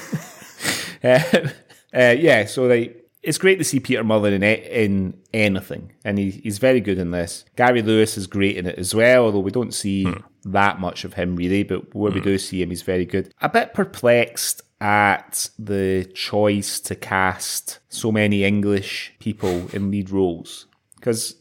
No. 1.04 1.10
Uh, 1.10 1.48
uh, 1.94 2.14
yeah, 2.18 2.46
so 2.46 2.64
like 2.66 3.03
it's 3.24 3.38
great 3.38 3.56
to 3.56 3.64
see 3.64 3.80
Peter 3.80 4.04
Mullen 4.04 4.34
in 4.34 4.42
in 4.42 5.18
anything, 5.32 5.92
and 6.04 6.18
he, 6.18 6.30
he's 6.30 6.58
very 6.58 6.80
good 6.80 6.98
in 6.98 7.10
this. 7.10 7.44
Gary 7.56 7.82
Lewis 7.82 8.16
is 8.16 8.26
great 8.26 8.56
in 8.56 8.66
it 8.66 8.78
as 8.78 8.94
well, 8.94 9.24
although 9.24 9.40
we 9.40 9.50
don't 9.50 9.74
see 9.74 10.06
that 10.44 10.78
much 10.78 11.04
of 11.04 11.14
him 11.14 11.34
really. 11.36 11.62
But 11.62 11.94
where 11.94 12.12
we 12.12 12.20
do 12.20 12.38
see 12.38 12.62
him, 12.62 12.70
he's 12.70 12.82
very 12.82 13.06
good. 13.06 13.32
A 13.40 13.48
bit 13.48 13.74
perplexed 13.74 14.62
at 14.80 15.48
the 15.58 16.04
choice 16.14 16.78
to 16.80 16.94
cast 16.94 17.78
so 17.88 18.12
many 18.12 18.44
English 18.44 19.14
people 19.18 19.68
in 19.72 19.90
lead 19.90 20.10
roles. 20.10 20.66
Because 20.96 21.36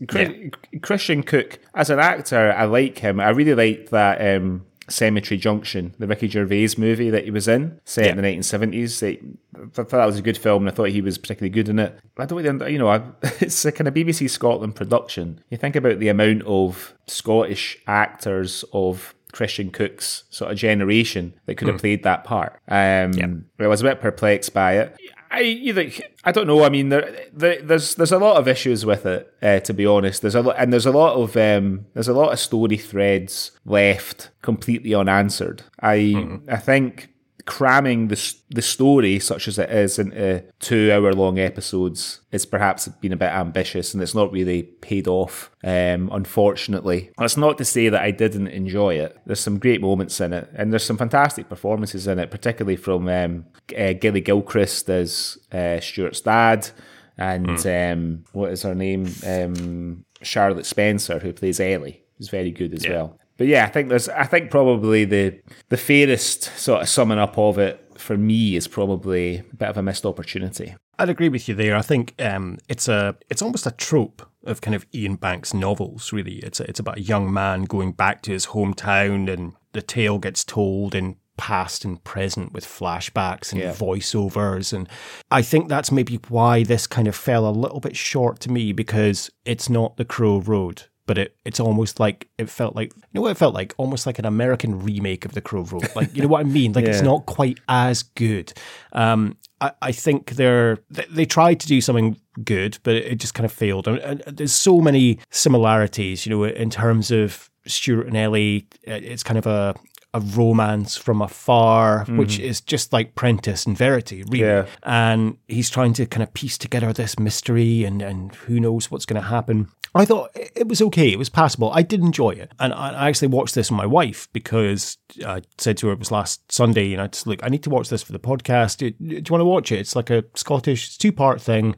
Christian 0.82 1.24
Cooke, 1.24 1.60
as 1.74 1.90
an 1.90 2.00
actor, 2.00 2.52
I 2.52 2.66
like 2.66 3.00
him. 3.00 3.22
I 3.22 3.30
really 3.30 3.56
like 3.56 3.92
that 3.92 4.36
um, 4.36 4.66
Cemetery 4.90 5.38
Junction, 5.38 5.94
the 5.98 6.08
Ricky 6.08 6.28
Gervais 6.28 6.76
movie 6.78 7.10
that 7.10 7.26
he 7.26 7.32
was 7.32 7.48
in, 7.48 7.80
set 7.86 8.08
in 8.08 8.18
the 8.18 8.24
1970s. 8.24 9.02
Like, 9.02 9.24
I 9.56 9.84
thought 9.84 9.90
that 9.90 10.06
was 10.06 10.20
a 10.20 10.24
good 10.24 10.38
film, 10.38 10.64
and 10.64 10.72
I 10.72 10.76
thought 10.76 10.90
he 10.90 11.02
was 11.02 11.18
particularly 11.18 11.52
good 11.52 11.70
in 11.70 11.80
it. 11.80 12.00
I 12.18 12.26
don't 12.26 12.44
you 12.70 12.78
know, 12.78 12.90
I, 12.90 13.02
it's 13.40 13.64
a 13.66 13.72
kind 13.72 13.88
of 13.88 13.94
BBC 13.94 14.30
Scotland 14.30 14.76
production. 14.76 15.42
You 15.50 15.58
think 15.58 15.76
about 15.76 16.00
the 16.00 16.10
amount 16.10 16.44
of 16.44 16.94
Scottish 17.08 17.78
actors 17.88 18.66
of 18.74 19.16
Christian 19.32 19.72
Cooke's 19.72 20.24
sort 20.30 20.52
of 20.52 20.58
generation 20.58 21.34
that 21.46 21.56
could 21.56 21.68
have 21.68 21.80
played 21.82 22.04
that 22.04 22.24
part. 22.24 22.60
Um, 22.68 23.12
I 23.60 23.68
was 23.68 23.82
a 23.82 23.86
bit 23.86 24.00
perplexed 24.00 24.54
by 24.54 24.78
it. 24.78 24.96
I 25.34 25.42
either 25.42 25.90
I 26.24 26.32
don't 26.32 26.46
know. 26.46 26.64
I 26.64 26.70
mean, 26.70 26.90
there, 26.90 27.28
there 27.34 27.62
there's 27.62 27.96
there's 27.96 28.12
a 28.12 28.20
lot 28.20 28.38
of 28.38 28.48
issues 28.48 28.86
with 28.86 29.06
it. 29.06 29.34
Uh, 29.42 29.60
to 29.62 29.74
be 29.74 29.86
honest, 29.86 30.22
there's 30.22 30.36
a 30.36 30.42
lot, 30.42 30.56
and 30.60 30.72
there's 30.72 30.86
a 30.86 30.92
lot 30.92 31.16
of 31.16 31.36
um, 31.36 31.88
there's 31.94 32.08
a 32.08 32.14
lot 32.14 32.32
of 32.32 32.40
story 32.40 32.78
threads 32.78 33.52
left 33.66 34.30
completely 34.44 34.94
unanswered. 34.94 35.64
I 35.82 36.40
I 36.48 36.58
think 36.58 37.13
cramming 37.46 38.08
the 38.08 38.36
the 38.50 38.62
story 38.62 39.20
such 39.20 39.48
as 39.48 39.60
it 39.60 39.70
is 39.70 40.00
into 40.00 40.44
two 40.60 40.92
hour 40.94 41.14
long 41.14 41.40
episodes 41.40 42.22
is 42.32 42.46
perhaps 42.46 42.88
been 42.88 43.14
a 43.14 43.18
bit 43.18 43.32
ambitious, 43.32 43.94
and 43.94 44.02
it's 44.02 44.16
not 44.16 44.32
really 44.32 44.64
paid 44.64 45.08
off. 45.08 45.52
Um, 45.64 46.10
unfortunately, 46.12 47.12
that's 47.18 47.38
not 47.38 47.58
to 47.58 47.66
say 47.66 47.90
that 47.90 48.02
I 48.02 48.12
didn't 48.12 48.48
enjoy 48.48 48.96
it. 48.96 49.18
There's 49.26 49.40
some 49.40 49.60
great 49.60 49.82
moments 49.82 50.20
in 50.22 50.34
it, 50.34 50.50
and 50.56 50.72
there's 50.72 50.86
some 50.86 50.98
fantastic 50.98 51.50
performances 51.50 52.08
in 52.08 52.20
it, 52.20 52.32
particularly 52.32 52.78
from 52.78 53.08
um, 53.08 53.46
uh, 53.78 53.94
Gilly 53.94 54.22
Gilchrist 54.22 54.90
as 54.90 55.38
uh, 55.52 55.80
Stewart's 55.80 56.22
dad, 56.22 56.70
and 57.18 57.66
um, 57.68 58.24
what 58.32 58.52
is 58.52 58.64
her 58.64 58.76
name? 58.76 59.08
Um, 59.26 60.06
Charlotte 60.22 60.66
Spencer, 60.66 61.20
who 61.20 61.34
plays 61.34 61.60
Ellie, 61.60 62.02
is 62.18 62.30
very 62.30 62.52
good 62.52 62.74
as 62.74 62.88
well. 62.88 63.20
But 63.44 63.50
yeah, 63.50 63.66
I 63.66 63.68
think 63.68 63.90
there's. 63.90 64.08
I 64.08 64.24
think 64.24 64.50
probably 64.50 65.04
the 65.04 65.38
the 65.68 65.76
fairest 65.76 66.44
sort 66.58 66.82
of 66.82 66.88
summing 66.88 67.20
up 67.20 67.38
of 67.38 67.60
it 67.60 67.78
for 67.98 68.16
me 68.16 68.56
is 68.56 68.70
probably 68.70 69.40
a 69.40 69.56
bit 69.58 69.68
of 69.68 69.76
a 69.76 69.84
missed 69.84 70.06
opportunity. 70.06 70.76
I'd 70.98 71.10
agree 71.10 71.28
with 71.28 71.50
you 71.50 71.54
there. 71.54 71.76
I 71.76 71.82
think 71.82 72.14
um, 72.22 72.58
it's 72.70 72.88
a 72.88 73.18
it's 73.30 73.42
almost 73.42 73.68
a 73.68 73.72
trope 73.72 74.26
of 74.46 74.62
kind 74.62 74.76
of 74.76 74.86
Iain 74.96 75.16
Banks 75.16 75.54
novels. 75.54 76.14
Really, 76.14 76.36
it's 76.36 76.62
a, 76.62 76.70
it's 76.70 76.80
about 76.80 77.00
a 77.00 77.02
young 77.02 77.34
man 77.34 77.64
going 77.66 77.92
back 77.92 78.22
to 78.22 78.32
his 78.32 78.46
hometown, 78.46 79.30
and 79.30 79.56
the 79.74 79.82
tale 79.82 80.20
gets 80.20 80.46
told 80.46 80.96
in 80.96 81.18
past 81.36 81.84
and 81.84 82.02
present 82.06 82.54
with 82.54 82.64
flashbacks 82.66 83.52
and 83.52 83.60
Yeah. 83.60 83.74
voiceovers. 83.74 84.72
And 84.72 84.88
I 85.32 85.42
think 85.42 85.68
that's 85.68 85.92
maybe 85.92 86.18
why 86.30 86.64
this 86.64 86.88
kind 86.88 87.10
of 87.10 87.16
fell 87.18 87.46
a 87.46 87.52
little 87.52 87.82
bit 87.82 87.98
short 87.98 88.40
to 88.42 88.50
me 88.52 88.72
because 88.72 89.30
it's 89.44 89.68
not 89.70 89.98
the 89.98 90.06
Crow 90.06 90.40
Road. 90.40 90.84
But 91.06 91.18
it, 91.18 91.36
it's 91.44 91.60
almost 91.60 92.00
like 92.00 92.30
it 92.38 92.50
felt 92.50 92.76
like 92.76 92.94
you 92.96 93.02
know 93.14 93.22
what 93.22 93.32
it 93.32 93.38
felt 93.38 93.54
like 93.54 93.74
almost 93.78 94.06
like 94.06 94.20
an 94.20 94.26
American 94.26 94.80
remake 94.80 95.26
of 95.26 95.34
The 95.34 95.42
Crow 95.42 95.64
Road. 95.64 95.90
Like 95.96 96.16
you 96.16 96.22
know 96.22 96.30
what 96.30 96.42
I 96.42 96.44
mean? 96.44 96.74
Like 96.74 96.86
it's 96.86 97.02
not 97.02 97.26
quite 97.26 97.60
as 97.68 98.04
good. 98.04 98.54
Um, 98.94 99.38
I, 99.60 99.72
I 99.82 99.92
think 99.92 100.32
they're 100.32 100.78
they, 100.90 101.06
they 101.10 101.26
tried 101.26 101.60
to 101.62 101.68
do 101.68 101.82
something 101.82 102.18
good, 102.44 102.78
but 102.84 102.96
it 102.96 103.16
just 103.16 103.34
kind 103.34 103.46
of 103.46 103.52
failed. 103.52 103.88
And, 103.88 104.00
and 104.00 104.38
there's 104.38 104.54
so 104.54 104.80
many 104.80 105.20
similarities, 105.30 106.26
you 106.26 106.30
know, 106.36 106.44
in 106.44 106.70
terms 106.70 107.12
of 107.12 107.50
Stewart 107.66 108.08
and 108.08 108.18
Ellie. 108.18 108.68
It's 108.84 109.24
kind 109.24 109.38
of 109.38 109.46
a 109.46 109.76
a 110.14 110.20
romance 110.20 110.96
from 110.96 111.22
afar, 111.22 112.06
hmm. 112.06 112.18
which 112.18 112.40
is 112.40 112.62
just 112.62 112.94
like 112.94 113.16
Prentice 113.16 113.66
and 113.66 113.78
Verity, 113.78 114.24
really. 114.24 114.42
Yeah. 114.42 114.66
And 114.84 115.38
he's 115.48 115.70
trying 115.70 115.94
to 115.94 116.06
kind 116.06 116.24
of 116.24 116.34
piece 116.34 116.58
together 116.58 116.94
this 116.94 117.18
mystery 117.18 117.84
and, 117.84 118.02
and 118.02 118.34
who 118.36 118.60
knows 118.60 118.92
what's 118.92 119.06
going 119.06 119.22
to 119.22 119.28
happen. 119.28 119.70
I 119.96 120.06
thought 120.06 120.32
it 120.36 120.68
was 120.68 120.82
okay. 120.82 121.12
It 121.12 121.20
was 121.20 121.30
passable. 121.30 121.72
I 121.72 121.84
did 121.84 122.02
enjoy 122.02 122.32
it. 122.32 122.52
And 122.60 122.74
I 122.74 122.90
I 122.94 123.10
actually 123.10 123.28
watched 123.28 123.54
this 123.54 123.70
with 123.70 123.78
my 123.78 123.86
wife 123.86 124.28
because 124.34 124.98
I 125.26 125.42
said 125.58 125.78
to 125.78 125.88
her 125.88 125.94
it 125.94 126.00
was 126.00 126.12
last 126.12 126.52
Sunday 126.52 126.94
and 126.94 127.02
I 127.02 127.08
just, 127.08 127.28
look, 127.28 127.44
I 127.44 127.50
need 127.50 127.64
to 127.64 127.70
watch 127.70 127.90
this 127.90 128.02
for 128.02 128.12
the 128.12 128.20
podcast. 128.20 128.78
Do, 128.78 128.90
do 128.92 129.06
you 129.06 129.24
want 129.30 129.42
to 129.42 129.46
watch 129.46 129.72
it? 129.72 129.80
It's 129.80 129.96
like 129.96 130.10
a 130.10 130.24
Scottish 130.36 130.98
two 130.98 131.12
part 131.12 131.42
thing, 131.42 131.76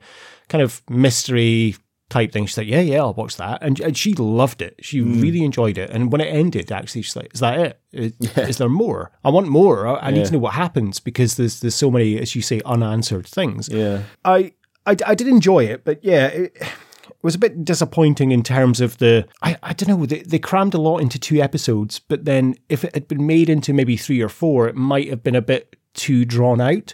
kind 0.48 0.62
of 0.62 0.82
mystery 0.90 1.76
type 2.10 2.32
thing. 2.32 2.46
She's 2.46 2.58
like, 2.58 2.68
yeah, 2.68 2.82
yeah, 2.82 3.00
I'll 3.00 3.14
watch 3.14 3.38
that. 3.38 3.60
And, 3.62 3.80
and 3.80 3.98
she 3.98 4.14
loved 4.14 4.62
it. 4.62 4.76
She 4.82 5.00
hmm. 5.00 5.20
really 5.22 5.44
enjoyed 5.44 5.78
it. 5.78 5.90
And 5.90 6.12
when 6.12 6.22
it 6.22 6.28
ended, 6.28 6.72
actually, 6.72 7.02
she's 7.02 7.16
like, 7.16 7.34
is 7.34 7.40
that 7.40 7.60
it? 7.60 7.80
Is, 7.92 8.14
is 8.38 8.58
there 8.58 8.70
more? 8.70 9.12
I 9.24 9.30
want 9.30 9.48
more. 9.48 9.88
I, 9.88 10.08
I 10.08 10.12
need 10.12 10.26
to 10.26 10.34
know 10.34 10.40
what 10.40 10.54
happens 10.54 11.00
because 11.00 11.36
there's 11.36 11.60
there's 11.60 11.76
so 11.76 11.90
many, 11.90 12.20
as 12.20 12.36
you 12.36 12.42
say, 12.42 12.62
unanswered 12.66 13.28
things. 13.28 13.70
Yeah. 13.70 14.04
I, 14.24 14.54
I, 14.86 14.96
I 15.06 15.16
did 15.16 15.28
enjoy 15.28 15.66
it, 15.66 15.84
but 15.84 16.04
yeah, 16.04 16.28
it, 16.28 16.56
it 16.56 17.24
was 17.24 17.36
a 17.36 17.40
bit 17.40 17.66
disappointing 17.66 18.32
in 18.32 18.44
terms 18.44 18.82
of 18.82 18.98
the. 19.00 19.28
I, 19.42 19.58
I 19.64 19.74
don't 19.74 19.90
know. 19.90 20.06
They, 20.06 20.22
they 20.22 20.40
crammed 20.40 20.74
a 20.74 20.80
lot 20.80 21.00
into 21.00 21.18
two 21.18 21.42
episodes, 21.42 22.00
but 22.00 22.26
then 22.26 22.56
if 22.70 22.84
it 22.84 22.94
had 22.94 23.08
been 23.08 23.26
made 23.26 23.50
into 23.50 23.74
maybe 23.74 23.98
three 23.98 24.22
or 24.22 24.30
four, 24.30 24.68
it 24.68 24.76
might 24.76 25.10
have 25.10 25.24
been 25.24 25.36
a 25.36 25.42
bit 25.42 25.76
too 25.96 26.26
drawn 26.26 26.62
out. 26.62 26.94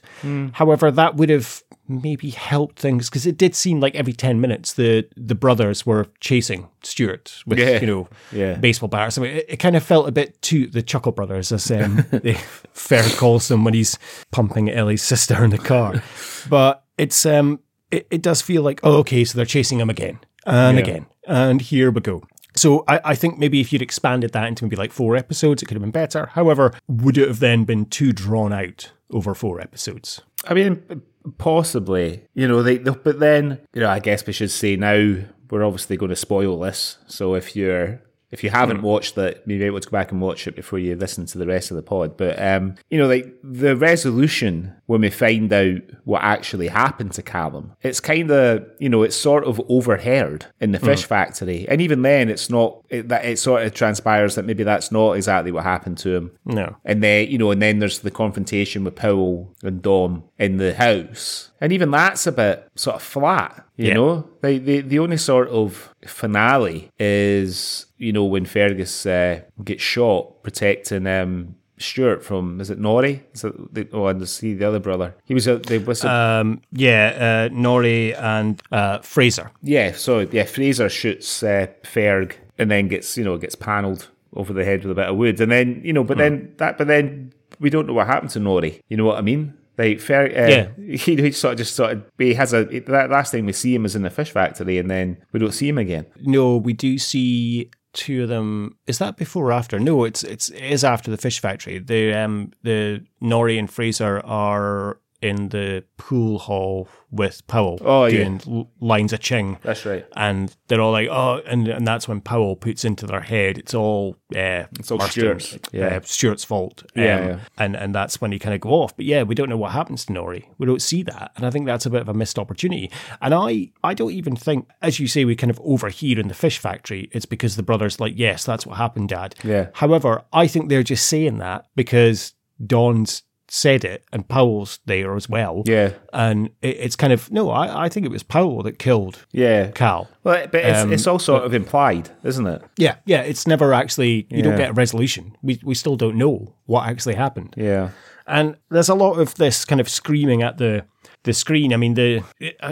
However, 0.54 0.91
that 0.91 1.16
would 1.16 1.30
have 1.30 1.64
maybe 1.88 2.30
helped 2.30 2.80
things 2.80 3.10
because 3.10 3.26
it 3.26 3.38
did 3.38 3.54
seem 3.54 3.82
like 3.82 3.93
every 3.95 4.14
10 4.14 4.39
minutes 4.39 4.72
the 4.74 5.06
the 5.18 5.36
brothers 5.36 5.86
were 5.86 6.08
chasing 6.22 6.70
Stewart 6.84 7.43
with 7.45 7.60
Yeah. 7.60 7.82
you 7.82 7.88
know 7.88 8.08
Yeah. 8.32 8.54
baseball 8.54 8.88
bats. 8.88 9.18
I 9.18 9.22
mean, 9.24 9.32
it, 9.38 9.45
it 9.49 9.58
kind 9.58 9.76
of 9.76 9.84
felt 9.84 10.08
a 10.08 10.12
bit 10.12 10.41
too 10.41 10.68
the 10.68 10.82
Chuckle 10.82 11.12
Brothers, 11.12 11.52
as 11.52 11.70
um, 11.70 11.97
the 12.12 12.38
Fair 12.72 13.04
calls 13.18 13.49
them 13.49 13.66
when 13.66 13.74
he's 13.74 13.99
pumping 14.32 14.70
Ellie's 14.70 15.04
sister 15.04 15.43
in 15.43 15.49
the 15.49 15.58
car. 15.58 16.02
But 16.49 16.84
it's 16.97 17.26
um, 17.26 17.60
it, 17.89 18.08
it 18.10 18.22
does 18.22 18.41
feel 18.41 18.62
like 18.64 18.80
oh, 18.84 18.97
okay, 18.99 19.26
so 19.26 19.36
they're 19.36 19.45
chasing 19.45 19.80
him 19.80 19.89
again 19.89 20.20
and 20.45 20.78
Yeah. 20.78 20.84
again, 20.84 21.06
and 21.28 21.62
here 21.62 21.91
we 21.91 21.99
go. 21.99 22.24
So 22.56 22.84
I, 22.88 22.99
I 23.06 23.16
think 23.16 23.38
maybe 23.38 23.62
if 23.62 23.72
you'd 23.72 23.82
expanded 23.82 24.34
that 24.34 24.47
into 24.47 24.66
maybe 24.66 24.76
like 24.76 24.91
four 24.91 25.16
episodes, 25.16 25.62
it 25.62 25.68
could 25.68 25.76
have 25.76 25.82
been 25.82 25.91
better. 25.91 26.28
However, 26.28 26.74
would 26.88 27.18
it 27.18 27.28
have 27.28 27.39
then 27.39 27.64
been 27.64 27.86
too 27.86 28.12
drawn 28.12 28.52
out 28.54 28.91
over 29.12 29.34
four 29.34 29.62
episodes? 29.62 30.22
I 30.45 30.54
mean, 30.54 31.02
possibly. 31.38 32.26
You 32.34 32.47
know, 32.47 32.62
they, 32.64 32.78
they. 32.78 32.91
But 32.91 33.20
then, 33.20 33.60
you 33.74 33.82
know, 33.82 33.89
I 33.89 33.99
guess 33.99 34.26
we 34.26 34.34
should 34.34 34.52
say 34.52 34.76
now 34.76 35.18
we're 35.49 35.64
obviously 35.64 35.97
going 35.97 36.10
to 36.10 36.16
spoil 36.16 36.60
this. 36.60 36.97
So 37.08 37.36
if 37.36 37.56
you're 37.56 38.02
if 38.32 38.44
you 38.44 38.50
haven't 38.50 38.82
watched 38.82 39.18
it, 39.18 39.44
maybe 39.46 39.64
able 39.66 39.80
to 39.80 39.88
go 39.90 39.92
back 39.92 40.12
and 40.12 40.22
watch 40.22 40.48
it 40.48 40.56
before 40.56 40.80
you 40.80 40.96
listen 40.96 41.26
to 41.28 41.38
the 41.38 41.46
rest 41.48 41.70
of 41.72 41.76
the 41.78 41.84
pod. 41.84 42.18
But 42.18 42.42
um, 42.42 42.76
you 42.90 42.98
know, 42.98 43.08
like 43.08 43.34
the 43.44 43.76
resolution 43.76 44.74
when 44.86 45.02
we 45.02 45.10
find 45.10 45.52
out 45.54 45.82
what 46.06 46.22
actually 46.22 46.68
happened 46.70 47.12
to 47.14 47.22
Callum, 47.22 47.74
it's 47.82 48.00
kind 48.00 48.30
of 48.32 48.66
you 48.80 48.90
know, 48.90 49.04
it's 49.04 49.16
sort 49.16 49.44
of 49.44 49.62
overheard 49.70 50.46
in 50.60 50.72
the 50.72 50.80
fish 50.80 51.06
factory, 51.06 51.68
and 51.68 51.82
even 51.82 52.02
then, 52.02 52.30
it's 52.30 52.50
not. 52.50 52.78
It, 52.90 53.08
that 53.10 53.24
it 53.26 53.40
sort 53.40 53.64
of 53.64 53.74
transpires 53.74 54.36
that 54.36 54.44
maybe 54.46 54.64
that's 54.64 54.92
not 54.92 55.14
exactly 55.14 55.52
what 55.52 55.64
happened 55.64 55.98
to 56.00 56.14
him. 56.14 56.32
No. 56.46 56.76
And 56.84 57.02
then, 57.02 57.30
you 57.30 57.38
know, 57.38 57.52
and 57.52 57.62
then 57.62 57.80
there's 57.80 58.00
the 58.00 58.12
confrontation 58.12 58.84
with 58.84 58.96
Powell 58.96 59.56
and 59.64 59.82
Dom 59.82 60.24
in 60.38 60.58
the 60.58 60.74
house. 60.74 61.52
And 61.62 61.72
even 61.72 61.90
that's 61.92 62.28
a 62.28 62.32
bit 62.34 62.68
sort 62.76 62.98
of 62.98 63.02
flat, 63.02 63.66
you 63.78 63.88
Yeah. 63.90 63.94
know? 63.94 64.30
Like 64.44 64.66
the, 64.66 64.82
the 64.82 65.00
only 65.00 65.16
sort 65.18 65.48
of 65.50 65.94
finale 66.06 66.90
is, 67.00 67.86
you 68.02 68.12
know, 68.12 68.26
when 68.26 68.45
Fergus 68.45 69.06
uh, 69.06 69.41
gets 69.64 69.84
shot 69.84 70.41
protecting 70.43 71.06
um, 71.08 71.56
Stewart 71.78 72.24
from, 72.24 72.60
is 72.60 72.70
it 72.70 72.80
Nori? 72.80 73.22
Is 73.34 73.43
it 73.43 73.74
the, 73.74 73.88
oh, 73.93 74.08
and 74.08 74.28
see 74.28 74.54
the 74.54 74.68
other 74.68 74.80
brother. 74.80 75.16
He 75.26 75.34
was, 75.34 75.47
a, 75.47 75.58
they 75.58 75.78
was 75.78 76.04
a, 76.04 76.12
Um, 76.12 76.62
yeah, 76.72 77.49
uh, 77.49 77.54
Nori 77.54 78.20
and 78.20 78.62
uh, 78.72 78.99
Fraser. 78.99 79.52
yeah, 79.64 79.91
so 79.91 80.20
yeah, 80.20 80.43
Fraser 80.45 80.89
shoots 80.89 81.43
uh, 81.43 81.68
Ferg 81.84 82.34
and 82.58 82.70
then 82.70 82.88
gets, 82.88 83.18
you 83.18 83.24
know, 83.24 83.38
gets 83.38 83.56
panelled 83.56 84.10
over 84.34 84.54
the 84.54 84.64
head 84.66 84.84
with 84.84 84.91
a 84.91 84.95
bit 84.95 85.08
of 85.10 85.16
wood. 85.16 85.39
And 85.41 85.52
then, 85.52 85.82
you 85.84 85.93
know, 85.93 86.04
but 86.04 86.18
then 86.18 86.54
that, 86.58 86.78
but 86.78 86.88
then 86.88 87.34
we 87.60 87.70
don't 87.70 87.88
know 87.88 87.93
what 87.93 88.08
happened 88.08 88.32
to 88.32 88.39
Nori. 88.39 88.82
You 88.89 88.97
know 88.97 89.06
what 89.06 89.18
I 89.18 89.22
mean? 89.22 89.54
Like 89.78 89.99
Fer, 89.99 90.26
uh, 90.26 90.47
Yeah. 90.49 90.68
he, 90.97 91.16
he 91.16 91.32
sort 91.32 91.54
of 91.54 91.58
just 91.58 91.76
sort 91.76 91.93
of 91.93 92.04
he 92.18 92.34
has 92.36 92.54
a 92.54 92.66
that 92.66 93.10
last 93.10 93.32
time 93.32 93.45
we 93.47 93.54
see 93.54 93.74
him 93.74 93.86
is 93.86 93.95
in 93.95 94.04
the 94.04 94.10
fish 94.10 94.30
factory, 94.32 94.78
and 94.78 94.89
then 94.91 95.18
we 95.32 95.39
don't 95.39 95.54
see 95.54 95.68
him 95.70 95.78
again. 95.80 96.06
No, 96.22 96.58
we 96.58 96.74
do 96.74 96.97
see 96.99 97.72
two 97.94 98.24
of 98.24 98.30
them. 98.30 98.78
Is 98.88 99.00
that 99.00 99.18
before 99.18 99.46
or 99.48 99.52
after? 99.52 99.80
No, 99.80 100.04
it's 100.04 100.24
it's 100.24 100.50
it 100.50 100.64
is 100.64 100.84
after 100.84 101.12
the 101.12 101.18
fish 101.18 101.39
factory. 101.39 101.80
The 101.80 102.14
um 102.14 102.52
the 102.64 103.06
Nori 103.22 103.58
and 103.60 103.70
Fraser 103.70 104.20
are 104.26 105.00
in 105.22 105.50
the 105.50 105.84
pool 105.98 106.40
hall 106.40 106.88
with 107.12 107.46
Powell 107.48 107.78
Oh, 107.84 108.10
doing 108.10 108.42
l- 108.48 108.70
lines 108.80 109.12
of 109.14 109.20
ching. 109.20 109.58
That's 109.62 109.86
right. 109.86 110.06
And 110.16 110.56
they're 110.68 110.80
all 110.82 110.92
like, 110.94 111.10
oh, 111.10 111.42
and 111.46 111.68
and 111.68 111.86
that's 111.86 112.08
when 112.08 112.22
Powell 112.22 112.56
puts 112.56 112.86
into 112.86 113.06
their 113.06 113.20
head 113.22 113.58
it's 113.58 113.74
all 113.74 114.16
uh, 114.36 114.64
it's 114.80 114.90
all 114.92 115.00
Stewart's, 115.02 115.58
yeah. 115.72 115.88
uh, 115.98 116.00
Stewart's 116.04 116.44
fault. 116.44 116.84
Um, 116.96 117.04
Yeah, 117.04 117.26
yeah. 117.28 117.40
and 117.58 117.76
and 117.76 117.94
that's 117.94 118.20
when 118.22 118.32
he 118.32 118.40
kind 118.40 118.56
of 118.56 118.62
go 118.62 118.70
off. 118.70 118.96
But 118.96 119.06
yeah, 119.06 119.24
we 119.24 119.36
don't 119.36 119.50
know 119.50 119.58
what 119.58 119.72
happens 119.72 120.06
to 120.06 120.14
Nori. 120.14 120.46
We 120.58 120.66
don't 120.66 120.82
see 120.82 121.04
that, 121.04 121.32
and 121.36 121.46
I 121.46 121.50
think 121.52 121.66
that's 121.66 121.86
a 121.86 121.90
bit 121.90 122.02
of 122.02 122.10
a 122.10 122.14
missed 122.14 122.40
opportunity. 122.40 122.90
And 123.22 123.34
I 123.34 123.72
I 123.84 123.94
don't 123.94 124.12
even 124.14 124.36
think, 124.36 124.68
as 124.82 125.00
you 125.00 125.08
say, 125.08 125.26
we 125.26 125.36
kind 125.36 125.52
of 125.52 125.60
overhear 125.64 126.18
in 126.20 126.28
the 126.30 126.34
fish 126.34 126.58
factory. 126.60 127.10
It's 127.12 127.26
because 127.26 127.56
the 127.58 127.64
brothers 127.64 128.00
like, 128.00 128.14
yes, 128.16 128.44
that's 128.46 128.66
what 128.66 128.78
happened, 128.78 129.10
Dad. 129.10 129.36
Yeah. 129.44 129.68
However, 129.74 130.24
I 130.34 130.48
think 130.48 130.70
they're 130.70 130.82
just 130.84 131.08
saying 131.08 131.38
that 131.40 131.66
because 131.76 132.34
Don's 132.66 133.24
said 133.54 133.84
it 133.84 134.06
and 134.14 134.26
Powell's 134.30 134.80
there 134.86 135.14
as 135.18 135.28
well. 135.28 135.64
Yeah, 135.66 135.91
And 136.14 136.52
it, 136.62 136.78
it's 136.80 136.95
kind 136.95 137.12
of 137.12 137.30
no, 137.34 137.52
I, 137.52 137.86
I 137.86 137.89
think 137.89 138.06
it 138.06 138.12
was 138.12 138.24
Powell 138.24 138.64
that 138.64 138.80
killed 138.80 139.26
yeah. 139.34 139.72
Cal. 139.72 140.08
Well, 140.24 140.47
but 140.49 140.64
it's, 140.64 140.80
Um, 140.80 140.93
it's 140.93 141.06
all 141.06 141.20
sort 141.20 141.43
of 141.43 141.54
implied, 141.54 142.10
isn't 142.24 142.47
it? 142.47 142.62
Yeah, 142.78 142.95
yeah. 143.06 143.22
It's 143.24 143.45
never 143.45 143.74
actually 143.74 144.26
you 144.30 144.41
don't 144.41 144.56
get 144.56 144.70
a 144.70 144.74
resolution. 144.74 145.36
We 145.41 145.60
we 145.64 145.76
still 145.76 145.97
don't 145.97 146.16
know 146.16 146.56
what 146.66 146.88
actually 146.88 147.16
happened. 147.16 147.54
Yeah, 147.58 147.89
And 148.26 148.56
there's 148.70 148.88
a 148.88 148.95
lot 148.95 149.20
of 149.20 149.36
this 149.36 149.66
kind 149.66 149.82
of 149.82 149.89
screaming 149.89 150.41
at 150.41 150.58
the 150.58 150.86
the 151.24 151.34
screen. 151.34 151.74
I 151.74 151.78
mean, 151.78 151.95
the 151.95 152.24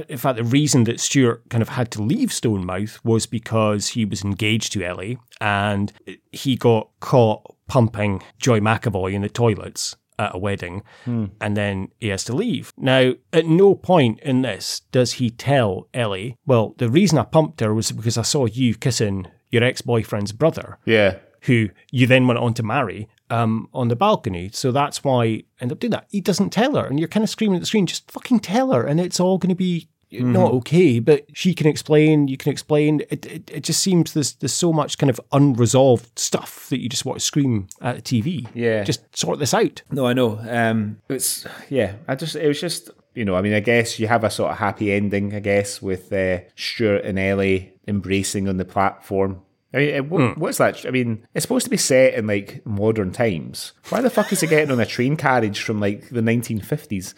in 0.08 0.18
fact, 0.18 0.38
the 0.38 0.46
reason 0.46 0.86
that 0.86 1.02
Stewart 1.02 1.42
kind 1.50 1.62
of 1.62 1.70
had 1.70 1.92
to 1.92 2.02
leave 2.02 2.30
Stonemouth 2.30 3.00
was 3.04 3.26
because 3.26 3.90
he 3.90 4.06
was 4.06 4.24
engaged 4.24 4.72
to 4.74 4.84
Ellie, 4.86 5.18
and 5.42 5.92
he 6.32 6.56
got 6.56 6.88
caught 7.02 7.58
pumping 7.68 8.24
Joy 8.38 8.62
McAvoy 8.62 9.14
in 9.14 9.24
the 9.24 9.30
toilets 9.30 9.98
at 10.20 10.36
a 10.36 10.38
wedding, 10.38 10.84
and 11.06 11.58
then 11.58 11.90
he 12.00 12.10
has 12.10 12.24
to 12.26 12.36
leave. 12.36 12.74
Now, 12.78 13.14
at 13.34 13.48
no 13.48 13.74
point 13.74 14.20
in 14.20 14.42
this 14.44 14.82
does 14.92 15.14
he 15.14 15.30
tell 15.32 15.88
Ellie, 15.94 16.36
"Well, 16.46 16.76
the 16.78 16.90
reason 16.90 17.18
I 17.18 17.24
pumped 17.24 17.62
her 17.62 17.74
was 17.74 17.92
because 17.92 18.18
I 18.18 18.24
saw 18.24 18.46
you 18.46 18.76
kissing 18.76 19.28
your 19.50 19.64
ex 19.64 19.82
boyfriend's 19.82 20.34
brother." 20.34 20.78
yeah, 20.86 21.16
who 21.44 21.70
you 21.92 22.06
then 22.06 22.28
went 22.28 22.40
on 22.40 22.54
to 22.56 22.64
marry 22.64 23.08
um, 23.30 23.70
on 23.74 23.88
the 23.88 23.96
balcony. 23.96 24.50
So 24.52 24.72
that's 24.72 25.04
why 25.04 25.24
I 25.26 25.44
end 25.62 25.72
up 25.72 25.80
doing 25.80 25.92
that. 25.92 26.08
He 26.10 26.22
doesn't 26.22 26.50
tell 26.52 26.76
her, 26.76 26.86
and 26.86 27.00
you're 27.00 27.08
kind 27.08 27.24
of 27.24 27.30
screaming 27.30 27.56
at 27.56 27.62
the 27.62 27.66
screen, 27.66 27.88
just 27.88 28.12
fucking 28.12 28.42
tell 28.42 28.72
her, 28.74 28.86
and 28.86 29.00
it's 29.00 29.20
all 29.20 29.38
going 29.38 29.50
to 29.50 29.56
be 29.56 29.88
not 30.12 30.52
okay. 30.54 31.00
But 31.00 31.26
she 31.34 31.54
can 31.54 31.68
explain, 31.68 32.28
you 32.28 32.38
can 32.38 32.52
explain. 32.52 33.02
It, 33.10 33.26
it, 33.26 33.52
it 33.52 33.64
just 33.64 33.82
seems 33.82 34.14
there's 34.14 34.34
there's 34.36 34.54
so 34.54 34.74
much 34.74 34.98
kind 34.98 35.10
of 35.10 35.20
unresolved 35.32 36.18
stuff 36.18 36.70
that 36.70 36.82
you 36.82 36.90
just 36.90 37.06
want 37.06 37.20
to 37.20 37.26
scream 37.26 37.68
at 37.82 37.96
the 37.96 38.02
TV. 38.02 38.48
Yeah. 38.54 38.84
just 38.84 39.16
sort 39.18 39.40
this 39.40 39.54
out. 39.54 39.82
No, 39.92 40.06
I 40.08 40.14
know. 40.14 40.40
Um, 40.48 41.02
it's 41.10 41.46
yeah. 41.70 41.96
I 42.08 42.16
just 42.16 42.36
it 42.36 42.48
was 42.48 42.60
just 42.60 42.90
you 43.14 43.26
know. 43.26 43.36
I 43.36 43.42
mean, 43.42 43.54
I 43.54 43.60
guess 43.60 44.00
you 44.00 44.08
have 44.08 44.24
a 44.24 44.30
sort 44.30 44.52
of 44.52 44.58
happy 44.58 44.92
ending. 44.92 45.36
I 45.36 45.40
guess 45.40 45.82
with 45.82 46.12
uh, 46.12 46.40
Stewart 46.56 47.04
and 47.06 47.20
Ellie 47.20 47.74
embracing 47.88 48.48
on 48.48 48.58
the 48.58 48.66
platform. 48.66 49.42
I 49.74 49.78
mean, 49.78 50.10
what, 50.10 50.38
what's 50.38 50.58
that? 50.58 50.84
I 50.86 50.90
mean, 50.90 51.28
it's 51.36 51.44
supposed 51.44 51.66
to 51.66 51.70
be 51.70 51.78
set 51.78 52.16
in 52.16 52.26
like 52.26 52.66
modern 52.66 53.12
times. 53.12 53.74
Why 53.90 54.02
the 54.02 54.10
fuck 54.10 54.32
is 54.34 54.42
it 54.42 54.48
getting 54.50 54.72
on 54.72 54.80
a 54.80 54.86
train 54.86 55.16
carriage 55.16 55.62
from 55.62 55.80
like 55.80 56.10
the 56.10 56.22
1950s? 56.22 57.14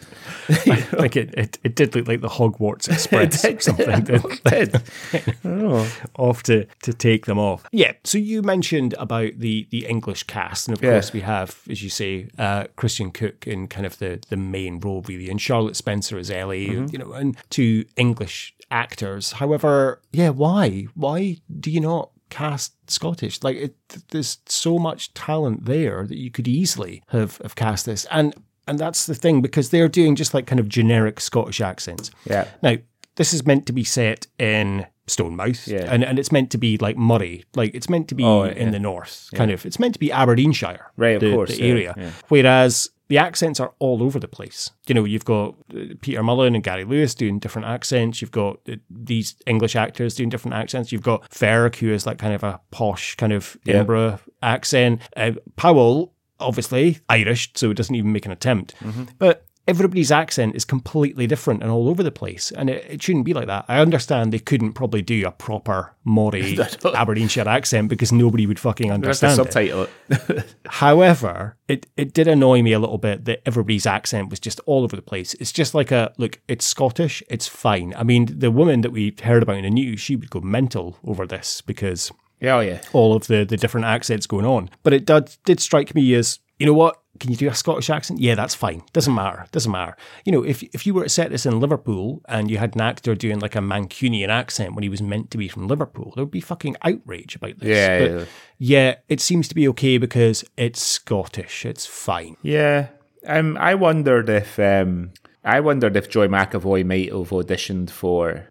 I 0.70 0.76
think 0.82 1.16
it, 1.16 1.32
it, 1.34 1.58
it 1.64 1.74
did 1.76 1.94
look 1.94 2.06
like 2.08 2.20
the 2.20 2.28
Hogwarts 2.28 2.88
Express 2.92 3.42
or 3.44 3.58
something. 3.60 4.04
didn't 4.04 4.42
it? 4.44 6.04
off 6.16 6.42
to, 6.44 6.66
to 6.82 6.92
take 6.92 7.26
them 7.26 7.38
off. 7.38 7.64
Yeah. 7.72 7.92
So 8.04 8.18
you 8.18 8.42
mentioned 8.42 8.94
about 8.98 9.38
the 9.38 9.66
the 9.70 9.86
English 9.86 10.24
cast, 10.24 10.68
and 10.68 10.76
of 10.76 10.82
Yeah. 10.82 10.92
course 10.92 11.12
we 11.12 11.20
have, 11.20 11.60
as 11.70 11.82
you 11.82 11.88
say, 11.90 12.28
uh, 12.38 12.64
Christian 12.76 13.10
Cooke 13.10 13.46
in 13.46 13.66
kind 13.68 13.86
of 13.86 13.98
the 13.98 14.20
the 14.28 14.36
main 14.36 14.78
role, 14.80 15.02
really, 15.02 15.30
and 15.30 15.40
Charlotte 15.40 15.76
Spencer 15.76 16.18
as 16.18 16.30
Ellie. 16.30 16.62
You 16.66 16.98
know, 16.98 17.12
and 17.12 17.36
two 17.50 17.84
English 17.96 18.54
actors. 18.70 19.32
However, 19.32 20.00
yeah, 20.12 20.30
why 20.30 20.86
why 20.94 21.38
do 21.60 21.70
you 21.70 21.80
not 21.80 22.10
cast 22.32 22.72
Scottish. 22.90 23.42
Like, 23.42 23.56
it, 23.56 23.76
there's 24.08 24.38
so 24.46 24.78
much 24.78 25.12
talent 25.12 25.66
there 25.66 26.06
that 26.06 26.16
you 26.16 26.30
could 26.30 26.48
easily 26.48 27.02
have, 27.08 27.36
have 27.38 27.54
cast 27.54 27.86
this. 27.86 28.06
And 28.10 28.34
and 28.66 28.78
that's 28.78 29.06
the 29.06 29.14
thing 29.14 29.42
because 29.42 29.70
they're 29.70 29.88
doing 29.88 30.14
just 30.14 30.34
like 30.34 30.46
kind 30.46 30.60
of 30.60 30.68
generic 30.68 31.20
Scottish 31.20 31.60
accents. 31.60 32.10
Yeah. 32.24 32.46
Now, 32.62 32.76
this 33.16 33.34
is 33.34 33.44
meant 33.44 33.66
to 33.66 33.72
be 33.72 33.84
set 33.84 34.26
in 34.38 34.86
Stonemouth, 35.06 35.66
Yeah. 35.66 35.92
and, 35.92 36.04
and 36.04 36.18
it's 36.18 36.30
meant 36.32 36.50
to 36.52 36.58
be 36.58 36.78
like 36.78 36.96
Moray, 36.96 37.42
like 37.54 37.74
it's 37.74 37.88
meant 37.88 38.08
to 38.08 38.14
be 38.14 38.24
Oh, 38.24 38.44
in 38.44 38.70
the 38.70 38.78
north, 38.78 39.28
kind 39.34 39.50
of. 39.50 39.66
It's 39.66 39.78
meant 39.78 39.94
to 39.94 40.00
be 40.00 40.12
Aberdeenshire, 40.12 40.92
Right, 40.96 41.16
of 41.16 41.20
the, 41.20 41.32
course, 41.32 41.56
the 41.56 41.62
yeah, 41.62 41.68
area. 41.72 41.94
yeah. 41.96 42.10
Whereas 42.28 42.90
the 43.08 43.18
accents 43.18 43.60
are 43.60 43.74
all 43.78 44.02
over 44.02 44.18
the 44.18 44.28
place. 44.28 44.70
You 44.86 44.94
know, 44.94 45.04
you've 45.04 45.24
got 45.24 45.54
uh, 45.74 45.94
Peter 46.00 46.22
Mullen 46.22 46.54
and 46.54 46.64
Gary 46.64 46.84
Lewis 46.84 47.14
doing 47.14 47.38
different 47.40 47.68
accents. 47.68 48.22
You've 48.22 48.30
got 48.30 48.60
uh, 48.70 48.76
these 48.88 49.36
English 49.46 49.76
actors 49.76 50.14
doing 50.14 50.30
different 50.30 50.54
accents. 50.54 50.92
You've 50.92 51.02
got 51.02 51.28
Ferrick, 51.30 51.76
who 51.76 51.90
is 51.92 52.06
like 52.06 52.16
kind 52.18 52.32
of 52.32 52.42
a 52.42 52.60
posh 52.70 53.16
kind 53.16 53.32
of 53.34 53.56
Yeah. 53.64 53.74
Edinburgh 53.74 54.20
accent. 54.40 55.02
Uh, 55.16 55.32
Powell, 55.56 56.14
obviously 56.40 57.00
Irish, 57.08 57.50
so 57.54 57.70
it 57.70 57.76
doesn't 57.76 57.94
even 57.94 58.12
make 58.12 58.24
an 58.24 58.32
attempt. 58.32 58.74
Mm-hmm. 58.80 59.04
But 59.18 59.44
everybody's 59.68 60.10
accent 60.10 60.56
is 60.56 60.64
completely 60.64 61.26
different 61.26 61.62
and 61.62 61.70
all 61.70 61.88
over 61.88 62.02
the 62.02 62.10
place. 62.10 62.50
And 62.52 62.68
it, 62.68 62.84
it 62.88 63.02
shouldn't 63.02 63.24
be 63.24 63.34
like 63.34 63.46
that. 63.46 63.64
I 63.68 63.80
understand 63.80 64.32
they 64.32 64.38
couldn't 64.38 64.72
probably 64.72 65.02
do 65.02 65.26
a 65.26 65.30
proper 65.30 65.94
Moray 66.04 66.56
Aberdeenshire 66.94 67.48
accent 67.48 67.88
because 67.88 68.12
nobody 68.12 68.46
would 68.46 68.58
fucking 68.58 68.86
We 68.86 68.90
have 68.90 69.00
to 69.00 69.06
understand 69.06 69.32
it. 69.32 69.36
subtitle 69.36 69.88
it. 70.10 70.56
However, 70.66 71.56
it, 71.68 71.86
it 71.96 72.12
did 72.12 72.26
annoy 72.26 72.62
me 72.62 72.72
a 72.72 72.78
little 72.78 72.98
bit 72.98 73.24
that 73.26 73.40
everybody's 73.46 73.86
accent 73.86 74.30
was 74.30 74.40
just 74.40 74.60
all 74.66 74.82
over 74.82 74.96
the 74.96 75.02
place. 75.02 75.34
It's 75.34 75.52
just 75.52 75.74
like 75.74 75.92
a 75.92 76.12
look, 76.18 76.40
it's 76.48 76.66
Scottish, 76.66 77.22
it's 77.28 77.46
fine. 77.46 77.94
I 77.96 78.02
mean, 78.02 78.26
the 78.38 78.50
woman 78.50 78.80
that 78.80 78.90
we 78.90 79.14
heard 79.22 79.42
about 79.42 79.56
in 79.56 79.64
the 79.64 79.70
news, 79.70 80.00
she 80.00 80.16
would 80.16 80.30
go 80.30 80.40
mental 80.40 80.98
over 81.04 81.26
this 81.26 81.60
because 81.60 82.10
yeah, 82.40 82.56
oh 82.56 82.60
yeah. 82.60 82.80
all 82.92 83.14
of 83.14 83.28
the, 83.28 83.44
the 83.44 83.56
different 83.56 83.86
accents 83.86 84.26
going 84.26 84.44
on. 84.44 84.68
But 84.82 84.92
it 84.92 85.04
did, 85.04 85.36
did 85.44 85.60
strike 85.60 85.94
me 85.94 86.12
as, 86.14 86.40
you 86.62 86.66
know 86.66 86.74
what? 86.74 87.02
Can 87.18 87.32
you 87.32 87.36
do 87.36 87.48
a 87.48 87.54
Scottish 87.54 87.90
accent? 87.90 88.20
Yeah, 88.20 88.36
that's 88.36 88.54
fine. 88.54 88.84
Doesn't 88.92 89.16
matter. 89.16 89.46
Doesn't 89.50 89.72
matter. 89.72 89.96
You 90.24 90.30
know, 90.30 90.44
if 90.44 90.62
if 90.62 90.86
you 90.86 90.94
were 90.94 91.02
to 91.02 91.08
set 91.08 91.30
this 91.30 91.44
in 91.44 91.58
Liverpool 91.58 92.22
and 92.28 92.48
you 92.48 92.58
had 92.58 92.76
an 92.76 92.80
actor 92.80 93.16
doing 93.16 93.40
like 93.40 93.56
a 93.56 93.58
Mancunian 93.58 94.28
accent 94.28 94.76
when 94.76 94.84
he 94.84 94.88
was 94.88 95.02
meant 95.02 95.32
to 95.32 95.38
be 95.38 95.48
from 95.48 95.66
Liverpool, 95.66 96.12
there 96.14 96.22
would 96.22 96.30
be 96.30 96.40
fucking 96.40 96.76
outrage 96.82 97.34
about 97.34 97.58
this. 97.58 97.68
Yeah, 97.68 97.98
but 97.98 98.10
yeah. 98.10 98.24
yeah, 98.58 98.94
it 99.08 99.20
seems 99.20 99.48
to 99.48 99.56
be 99.56 99.66
okay 99.70 99.98
because 99.98 100.44
it's 100.56 100.80
Scottish. 100.80 101.66
It's 101.66 101.84
fine. 101.84 102.36
Yeah. 102.42 102.90
Um, 103.26 103.56
I 103.58 103.74
wondered 103.74 104.28
if 104.28 104.56
um, 104.60 105.10
I 105.42 105.58
wondered 105.58 105.96
if 105.96 106.08
Joy 106.08 106.28
McAvoy 106.28 106.86
might 106.86 107.10
have 107.10 107.30
auditioned 107.30 107.90
for 107.90 108.48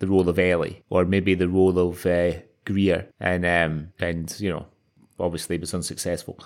the 0.00 0.08
role 0.08 0.28
of 0.28 0.36
Ellie, 0.36 0.82
or 0.90 1.04
maybe 1.04 1.34
the 1.34 1.48
role 1.48 1.78
of 1.78 2.04
uh, 2.06 2.32
Greer, 2.64 3.06
and 3.20 3.46
um, 3.46 3.92
and 4.00 4.34
you 4.40 4.50
know, 4.50 4.66
obviously 5.20 5.58
was 5.58 5.74
unsuccessful. 5.74 6.40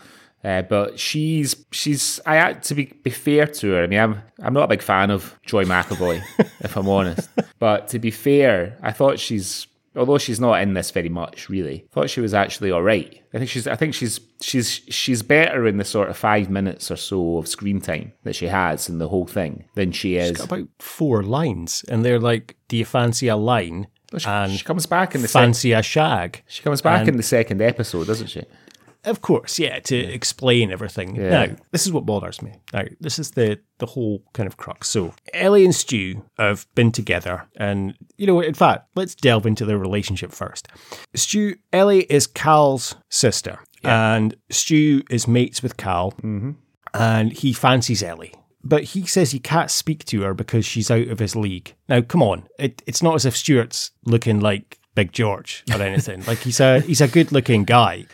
Uh, 0.44 0.62
but 0.62 0.98
she's 0.98 1.64
she's 1.72 2.20
I 2.26 2.36
had 2.36 2.62
to 2.64 2.74
be, 2.74 2.86
be 3.02 3.10
fair 3.10 3.46
to 3.46 3.72
her. 3.72 3.82
I 3.82 3.86
mean, 3.86 3.98
I'm 3.98 4.22
I'm 4.40 4.52
not 4.54 4.64
a 4.64 4.68
big 4.68 4.82
fan 4.82 5.10
of 5.10 5.38
Joy 5.44 5.64
McAvoy, 5.64 6.22
if 6.60 6.76
I'm 6.76 6.88
honest. 6.88 7.28
But 7.58 7.88
to 7.88 7.98
be 7.98 8.10
fair, 8.10 8.78
I 8.82 8.92
thought 8.92 9.18
she's 9.18 9.66
although 9.96 10.18
she's 10.18 10.38
not 10.38 10.60
in 10.60 10.74
this 10.74 10.90
very 10.90 11.08
much, 11.08 11.48
really, 11.48 11.86
I 11.90 11.94
thought 11.94 12.10
she 12.10 12.20
was 12.20 12.34
actually 12.34 12.70
all 12.70 12.82
right. 12.82 13.20
I 13.34 13.38
think 13.38 13.50
she's 13.50 13.66
I 13.66 13.74
think 13.76 13.94
she's 13.94 14.20
she's 14.40 14.68
she's 14.88 15.22
better 15.22 15.66
in 15.66 15.78
the 15.78 15.84
sort 15.84 16.10
of 16.10 16.16
five 16.16 16.48
minutes 16.50 16.90
or 16.90 16.96
so 16.96 17.38
of 17.38 17.48
screen 17.48 17.80
time 17.80 18.12
that 18.22 18.36
she 18.36 18.46
has 18.46 18.88
in 18.88 18.98
the 18.98 19.08
whole 19.08 19.26
thing 19.26 19.64
than 19.74 19.90
she 19.90 20.16
is. 20.16 20.36
Got 20.36 20.52
about 20.52 20.68
four 20.78 21.22
lines, 21.24 21.84
and 21.88 22.04
they're 22.04 22.20
like, 22.20 22.56
"Do 22.68 22.76
you 22.76 22.84
fancy 22.84 23.26
a 23.28 23.36
line?" 23.36 23.88
She, 24.16 24.28
and 24.28 24.52
she 24.52 24.64
comes 24.64 24.86
back 24.86 25.16
in 25.16 25.22
the 25.22 25.28
sec- 25.28 25.42
fancy 25.42 25.72
a 25.72 25.82
shag. 25.82 26.44
she 26.46 26.62
comes 26.62 26.80
back 26.80 27.00
and- 27.00 27.08
in 27.08 27.16
the 27.16 27.22
second 27.24 27.60
episode, 27.60 28.06
doesn't 28.06 28.28
she? 28.28 28.44
Of 29.06 29.22
course, 29.22 29.58
yeah, 29.58 29.78
to 29.78 29.96
explain 29.96 30.72
everything. 30.72 31.14
Yeah. 31.14 31.30
Now, 31.30 31.56
this 31.70 31.86
is 31.86 31.92
what 31.92 32.04
bothers 32.04 32.42
me. 32.42 32.54
Now, 32.72 32.82
this 33.00 33.18
is 33.18 33.30
the 33.30 33.60
the 33.78 33.86
whole 33.86 34.22
kind 34.32 34.46
of 34.48 34.56
crux. 34.56 34.88
So, 34.88 35.14
Ellie 35.32 35.64
and 35.64 35.74
Stu 35.74 36.24
have 36.38 36.66
been 36.74 36.90
together, 36.90 37.46
and 37.56 37.94
you 38.18 38.26
know, 38.26 38.40
in 38.40 38.54
fact, 38.54 38.88
let's 38.96 39.14
delve 39.14 39.46
into 39.46 39.64
their 39.64 39.78
relationship 39.78 40.32
first. 40.32 40.68
Stu, 41.14 41.54
Ellie 41.72 42.04
is 42.10 42.26
Cal's 42.26 42.96
sister, 43.08 43.60
and 43.84 44.34
Stu 44.50 45.02
is 45.08 45.28
mates 45.28 45.62
with 45.62 45.76
Cal, 45.76 46.10
mm-hmm. 46.12 46.52
and 46.92 47.32
he 47.32 47.52
fancies 47.52 48.02
Ellie. 48.02 48.34
But 48.64 48.82
he 48.82 49.06
says 49.06 49.30
he 49.30 49.38
can't 49.38 49.70
speak 49.70 50.04
to 50.06 50.22
her 50.22 50.34
because 50.34 50.66
she's 50.66 50.90
out 50.90 51.06
of 51.06 51.20
his 51.20 51.36
league. 51.36 51.76
Now, 51.88 52.00
come 52.00 52.22
on, 52.24 52.48
it, 52.58 52.82
it's 52.86 53.02
not 53.02 53.14
as 53.14 53.24
if 53.24 53.36
Stewart's 53.36 53.92
looking 54.04 54.40
like 54.40 54.80
Big 54.96 55.12
George 55.12 55.62
or 55.72 55.80
anything. 55.80 56.24
like 56.24 56.38
he's 56.38 56.58
a 56.58 56.80
he's 56.80 57.00
a 57.00 57.06
good 57.06 57.30
looking 57.30 57.62
guy. 57.62 58.06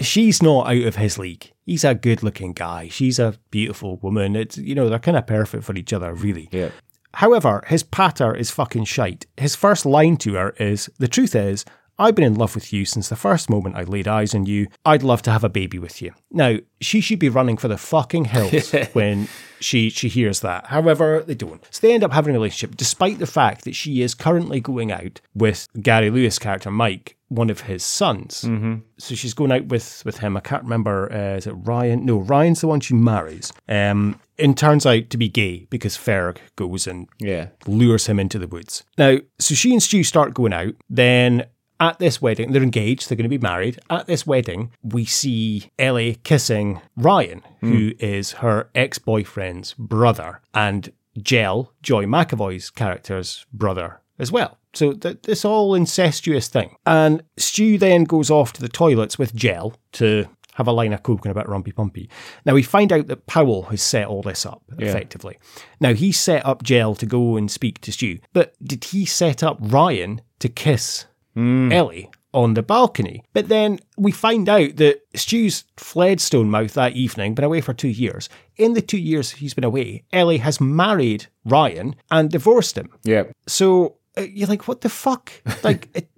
She's 0.00 0.42
not 0.42 0.66
out 0.66 0.82
of 0.82 0.96
his 0.96 1.16
league. 1.16 1.50
He's 1.64 1.84
a 1.84 1.94
good 1.94 2.22
looking 2.22 2.52
guy. 2.52 2.88
She's 2.88 3.18
a 3.18 3.38
beautiful 3.50 3.96
woman. 4.02 4.36
It's 4.36 4.58
you 4.58 4.74
know 4.74 4.90
they're 4.90 4.98
kind 4.98 5.16
of 5.16 5.26
perfect 5.26 5.64
for 5.64 5.74
each 5.74 5.94
other, 5.94 6.12
really. 6.12 6.50
Yeah. 6.52 6.70
However, 7.14 7.62
his 7.68 7.84
patter 7.84 8.34
is 8.34 8.50
fucking 8.50 8.84
shite. 8.84 9.24
His 9.36 9.54
first 9.54 9.86
line 9.86 10.16
to 10.18 10.34
her 10.34 10.50
is 10.58 10.90
The 10.98 11.08
truth 11.08 11.34
is, 11.36 11.64
I've 11.96 12.16
been 12.16 12.24
in 12.24 12.34
love 12.34 12.56
with 12.56 12.72
you 12.72 12.84
since 12.84 13.08
the 13.08 13.14
first 13.16 13.48
moment 13.48 13.76
I 13.76 13.84
laid 13.84 14.08
eyes 14.08 14.34
on 14.34 14.46
you. 14.46 14.66
I'd 14.84 15.04
love 15.04 15.22
to 15.22 15.30
have 15.30 15.44
a 15.44 15.48
baby 15.48 15.78
with 15.78 16.02
you. 16.02 16.12
Now, 16.32 16.56
she 16.80 17.00
should 17.00 17.20
be 17.20 17.28
running 17.28 17.56
for 17.56 17.68
the 17.68 17.78
fucking 17.78 18.24
hills 18.26 18.72
when 18.92 19.28
she 19.64 19.90
she 19.90 20.08
hears 20.08 20.40
that. 20.40 20.66
However, 20.66 21.24
they 21.26 21.34
don't. 21.34 21.64
So 21.70 21.86
they 21.86 21.94
end 21.94 22.04
up 22.04 22.12
having 22.12 22.34
a 22.34 22.38
relationship, 22.38 22.76
despite 22.76 23.18
the 23.18 23.26
fact 23.26 23.64
that 23.64 23.74
she 23.74 24.02
is 24.02 24.14
currently 24.14 24.60
going 24.60 24.92
out 24.92 25.20
with 25.34 25.66
Gary 25.80 26.10
Lewis' 26.10 26.38
character 26.38 26.70
Mike, 26.70 27.16
one 27.28 27.50
of 27.50 27.62
his 27.62 27.82
sons. 27.84 28.42
Mm-hmm. 28.46 28.74
So 28.98 29.14
she's 29.14 29.34
going 29.34 29.50
out 29.52 29.66
with 29.66 30.02
with 30.04 30.18
him. 30.18 30.36
I 30.36 30.40
can't 30.40 30.62
remember. 30.62 31.10
Uh, 31.12 31.36
is 31.36 31.46
it 31.46 31.52
Ryan? 31.52 32.04
No, 32.04 32.18
Ryan's 32.18 32.60
the 32.60 32.68
one 32.68 32.80
she 32.80 32.94
marries. 32.94 33.52
Um, 33.68 34.20
and 34.38 34.58
turns 34.58 34.84
out 34.84 35.10
to 35.10 35.16
be 35.16 35.28
gay 35.28 35.66
because 35.70 35.96
Ferg 35.96 36.38
goes 36.56 36.86
and 36.88 37.08
Yeah. 37.20 37.48
lures 37.66 38.06
him 38.06 38.18
into 38.18 38.38
the 38.38 38.48
woods. 38.48 38.82
Now, 38.98 39.18
so 39.38 39.54
she 39.54 39.72
and 39.72 39.82
Stu 39.82 40.02
start 40.02 40.34
going 40.34 40.52
out. 40.52 40.74
Then 40.90 41.44
at 41.80 41.98
this 41.98 42.22
wedding, 42.22 42.52
they're 42.52 42.62
engaged, 42.62 43.08
they're 43.08 43.16
going 43.16 43.24
to 43.24 43.28
be 43.28 43.38
married. 43.38 43.78
At 43.90 44.06
this 44.06 44.26
wedding, 44.26 44.70
we 44.82 45.04
see 45.04 45.70
Ellie 45.78 46.20
kissing 46.24 46.80
Ryan, 46.96 47.42
hmm. 47.60 47.72
who 47.72 47.92
is 47.98 48.32
her 48.32 48.70
ex 48.74 48.98
boyfriend's 48.98 49.74
brother, 49.74 50.40
and 50.52 50.92
Jell, 51.20 51.72
Joy 51.82 52.04
McAvoy's 52.04 52.70
character's 52.70 53.46
brother 53.52 54.00
as 54.18 54.30
well. 54.30 54.58
So 54.72 54.92
th- 54.92 55.22
this 55.22 55.44
all 55.44 55.74
incestuous 55.74 56.48
thing. 56.48 56.76
And 56.86 57.22
Stu 57.36 57.78
then 57.78 58.04
goes 58.04 58.30
off 58.30 58.52
to 58.54 58.60
the 58.60 58.68
toilets 58.68 59.18
with 59.18 59.34
Jell 59.34 59.74
to 59.92 60.26
have 60.54 60.68
a 60.68 60.72
line 60.72 60.92
of 60.92 61.02
coke 61.02 61.24
and 61.24 61.36
a 61.36 61.40
bit 61.40 61.48
rumpy 61.48 61.74
pumpy. 61.74 62.08
Now 62.44 62.54
we 62.54 62.62
find 62.62 62.92
out 62.92 63.08
that 63.08 63.26
Powell 63.26 63.64
has 63.64 63.82
set 63.82 64.06
all 64.06 64.22
this 64.22 64.46
up 64.46 64.62
effectively. 64.78 65.36
Now 65.80 65.94
he 65.94 66.12
set 66.12 66.46
up 66.46 66.62
Jell 66.62 66.94
to 66.96 67.06
go 67.06 67.36
and 67.36 67.50
speak 67.50 67.80
to 67.82 67.92
Stu, 67.92 68.20
but 68.32 68.54
did 68.62 68.84
he 68.84 69.04
set 69.04 69.42
up 69.42 69.58
Ryan 69.60 70.20
to 70.38 70.48
kiss 70.48 71.06
Ellie 71.36 72.10
on 72.32 72.54
the 72.54 72.62
balcony? 72.62 73.24
But 73.32 73.48
then 73.48 73.80
we 73.96 74.12
find 74.12 74.48
out 74.48 74.76
that 74.76 75.00
Stu's 75.14 75.64
fled 75.76 76.18
Stonemouth 76.18 76.72
that 76.72 76.92
evening, 76.92 77.34
been 77.34 77.44
away 77.44 77.60
for 77.60 77.74
two 77.74 77.88
years. 77.88 78.28
In 78.56 78.74
the 78.74 78.82
two 78.82 78.98
years 78.98 79.30
he's 79.32 79.54
been 79.54 79.64
away, 79.64 80.04
Ellie 80.12 80.38
has 80.38 80.60
married 80.60 81.26
Ryan 81.44 81.96
and 82.10 82.30
divorced 82.30 82.76
him. 82.76 82.90
Yeah. 83.04 83.24
So 83.46 83.96
uh, 84.16 84.22
you're 84.22 84.48
like, 84.48 84.68
what 84.68 84.80
the 84.82 84.88
fuck? 84.88 85.32
Like, 85.62 85.88
it, 85.94 86.08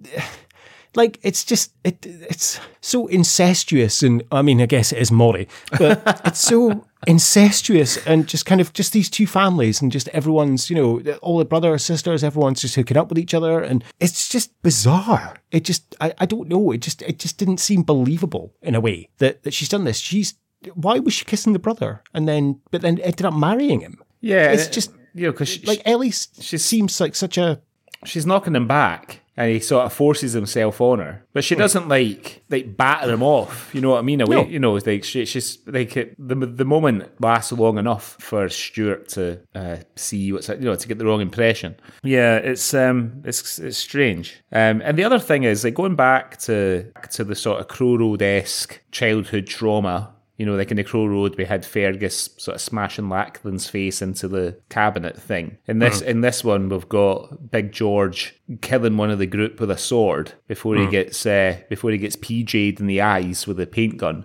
like 0.96 1.18
it's 1.22 1.44
just 1.44 1.72
it. 1.84 2.04
It's 2.04 2.58
so 2.80 3.06
incestuous, 3.06 4.02
and 4.02 4.22
I 4.32 4.42
mean, 4.42 4.60
I 4.60 4.66
guess 4.66 4.92
it 4.92 4.98
is 4.98 5.12
Moray, 5.12 5.46
but 5.78 6.02
it's 6.24 6.40
so 6.40 6.86
incestuous 7.06 8.04
and 8.06 8.26
just 8.26 8.46
kind 8.46 8.60
of 8.60 8.72
just 8.72 8.92
these 8.92 9.08
two 9.08 9.26
families 9.26 9.80
and 9.80 9.92
just 9.92 10.08
everyone's, 10.08 10.68
you 10.70 10.76
know, 10.76 11.16
all 11.22 11.38
the 11.38 11.44
brothers, 11.44 11.84
sisters, 11.84 12.24
everyone's 12.24 12.60
just 12.60 12.74
hooking 12.74 12.96
up 12.96 13.08
with 13.08 13.18
each 13.18 13.34
other, 13.34 13.60
and 13.60 13.84
it's 14.00 14.28
just 14.28 14.50
bizarre. 14.62 15.36
It 15.50 15.64
just, 15.64 15.94
I, 16.00 16.12
I 16.18 16.26
don't 16.26 16.48
know. 16.48 16.72
It 16.72 16.78
just, 16.78 17.02
it 17.02 17.18
just 17.18 17.38
didn't 17.38 17.58
seem 17.58 17.82
believable 17.82 18.54
in 18.62 18.74
a 18.74 18.80
way 18.80 19.10
that 19.18 19.42
that 19.44 19.54
she's 19.54 19.68
done 19.68 19.84
this. 19.84 19.98
She's 19.98 20.34
why 20.74 20.98
was 20.98 21.14
she 21.14 21.24
kissing 21.24 21.52
the 21.52 21.58
brother 21.58 22.02
and 22.14 22.26
then, 22.26 22.60
but 22.70 22.80
then 22.80 22.98
ended 23.00 23.26
up 23.26 23.34
marrying 23.34 23.80
him? 23.80 24.02
Yeah. 24.20 24.50
It's 24.50 24.68
just 24.68 24.90
you 25.14 25.26
know 25.26 25.32
because 25.32 25.64
like 25.66 25.82
Ellie 25.84 26.10
she 26.10 26.58
seems 26.58 27.00
like 27.00 27.14
such 27.14 27.38
a 27.38 27.60
she's 28.04 28.26
knocking 28.26 28.54
him 28.54 28.66
back 28.68 29.20
and 29.36 29.50
he 29.50 29.60
sort 29.60 29.84
of 29.86 29.92
forces 29.92 30.32
himself 30.32 30.80
on 30.80 30.98
her. 30.98 31.22
But 31.32 31.44
she 31.44 31.54
doesn't 31.54 31.88
like 31.88 32.42
like 32.48 32.76
batter 32.76 33.10
him 33.12 33.22
off. 33.22 33.74
You 33.74 33.80
know 33.80 33.90
what 33.90 33.98
i 33.98 34.02
mean? 34.02 34.20
Away 34.20 34.36
No. 34.36 34.44
you 34.46 34.58
know 34.58 34.76
it's 34.76 34.86
like 34.86 35.04
she, 35.04 35.24
she's 35.26 35.58
like 35.66 35.96
it, 35.96 36.14
the 36.18 36.34
the 36.34 36.64
moment 36.64 37.10
lasts 37.20 37.52
long 37.52 37.78
enough 37.78 38.16
for 38.20 38.48
stewart 38.48 39.08
to 39.10 39.40
uh, 39.54 39.76
see 39.96 40.32
what's 40.32 40.48
you 40.48 40.56
know 40.56 40.74
to 40.74 40.88
get 40.88 40.98
the 40.98 41.04
wrong 41.06 41.20
impression. 41.20 41.76
Yeah 42.02 42.36
it's 42.36 42.72
um 42.74 43.22
it's 43.24 43.58
it's 43.58 43.76
strange. 43.78 44.42
Um 44.52 44.80
and 44.82 44.96
the 44.98 45.04
other 45.04 45.18
thing 45.18 45.44
is 45.44 45.64
like 45.64 45.74
going 45.74 45.96
back 45.96 46.38
to 46.40 46.90
to 47.12 47.24
the 47.24 47.34
sort 47.34 47.60
of 47.60 47.68
crow 47.68 47.96
road-esque 47.96 48.80
childhood 48.90 49.46
trauma 49.46 50.12
you 50.36 50.44
know, 50.46 50.54
like 50.54 50.70
in 50.70 50.76
the 50.76 50.84
Crow 50.84 51.06
Road, 51.06 51.36
we 51.36 51.44
had 51.46 51.64
Fergus 51.64 52.30
sort 52.36 52.56
of 52.56 52.60
smashing 52.60 53.08
Lachlan's 53.08 53.68
face 53.70 54.02
into 54.02 54.28
the 54.28 54.58
cabinet 54.68 55.16
thing. 55.20 55.56
In 55.66 55.78
this, 55.78 56.00
in 56.02 56.20
this 56.20 56.44
one, 56.44 56.68
we've 56.68 56.88
got 56.88 57.50
Big 57.50 57.72
George 57.72 58.34
killing 58.60 58.96
one 58.96 59.10
of 59.10 59.18
the 59.18 59.26
group 59.26 59.58
with 59.60 59.70
a 59.70 59.78
sword 59.78 60.32
before 60.46 60.76
he 60.76 60.86
gets 60.88 61.24
uh, 61.26 61.56
before 61.70 61.90
he 61.90 61.98
gets 61.98 62.16
PJ'd 62.16 62.80
in 62.80 62.86
the 62.86 63.00
eyes 63.00 63.46
with 63.46 63.58
a 63.60 63.66
paint 63.66 63.96
gun. 63.96 64.24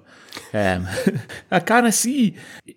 Um, 0.54 0.88
I 1.52 1.60
kind 1.60 1.88
of 1.88 1.94
see, 1.94 2.36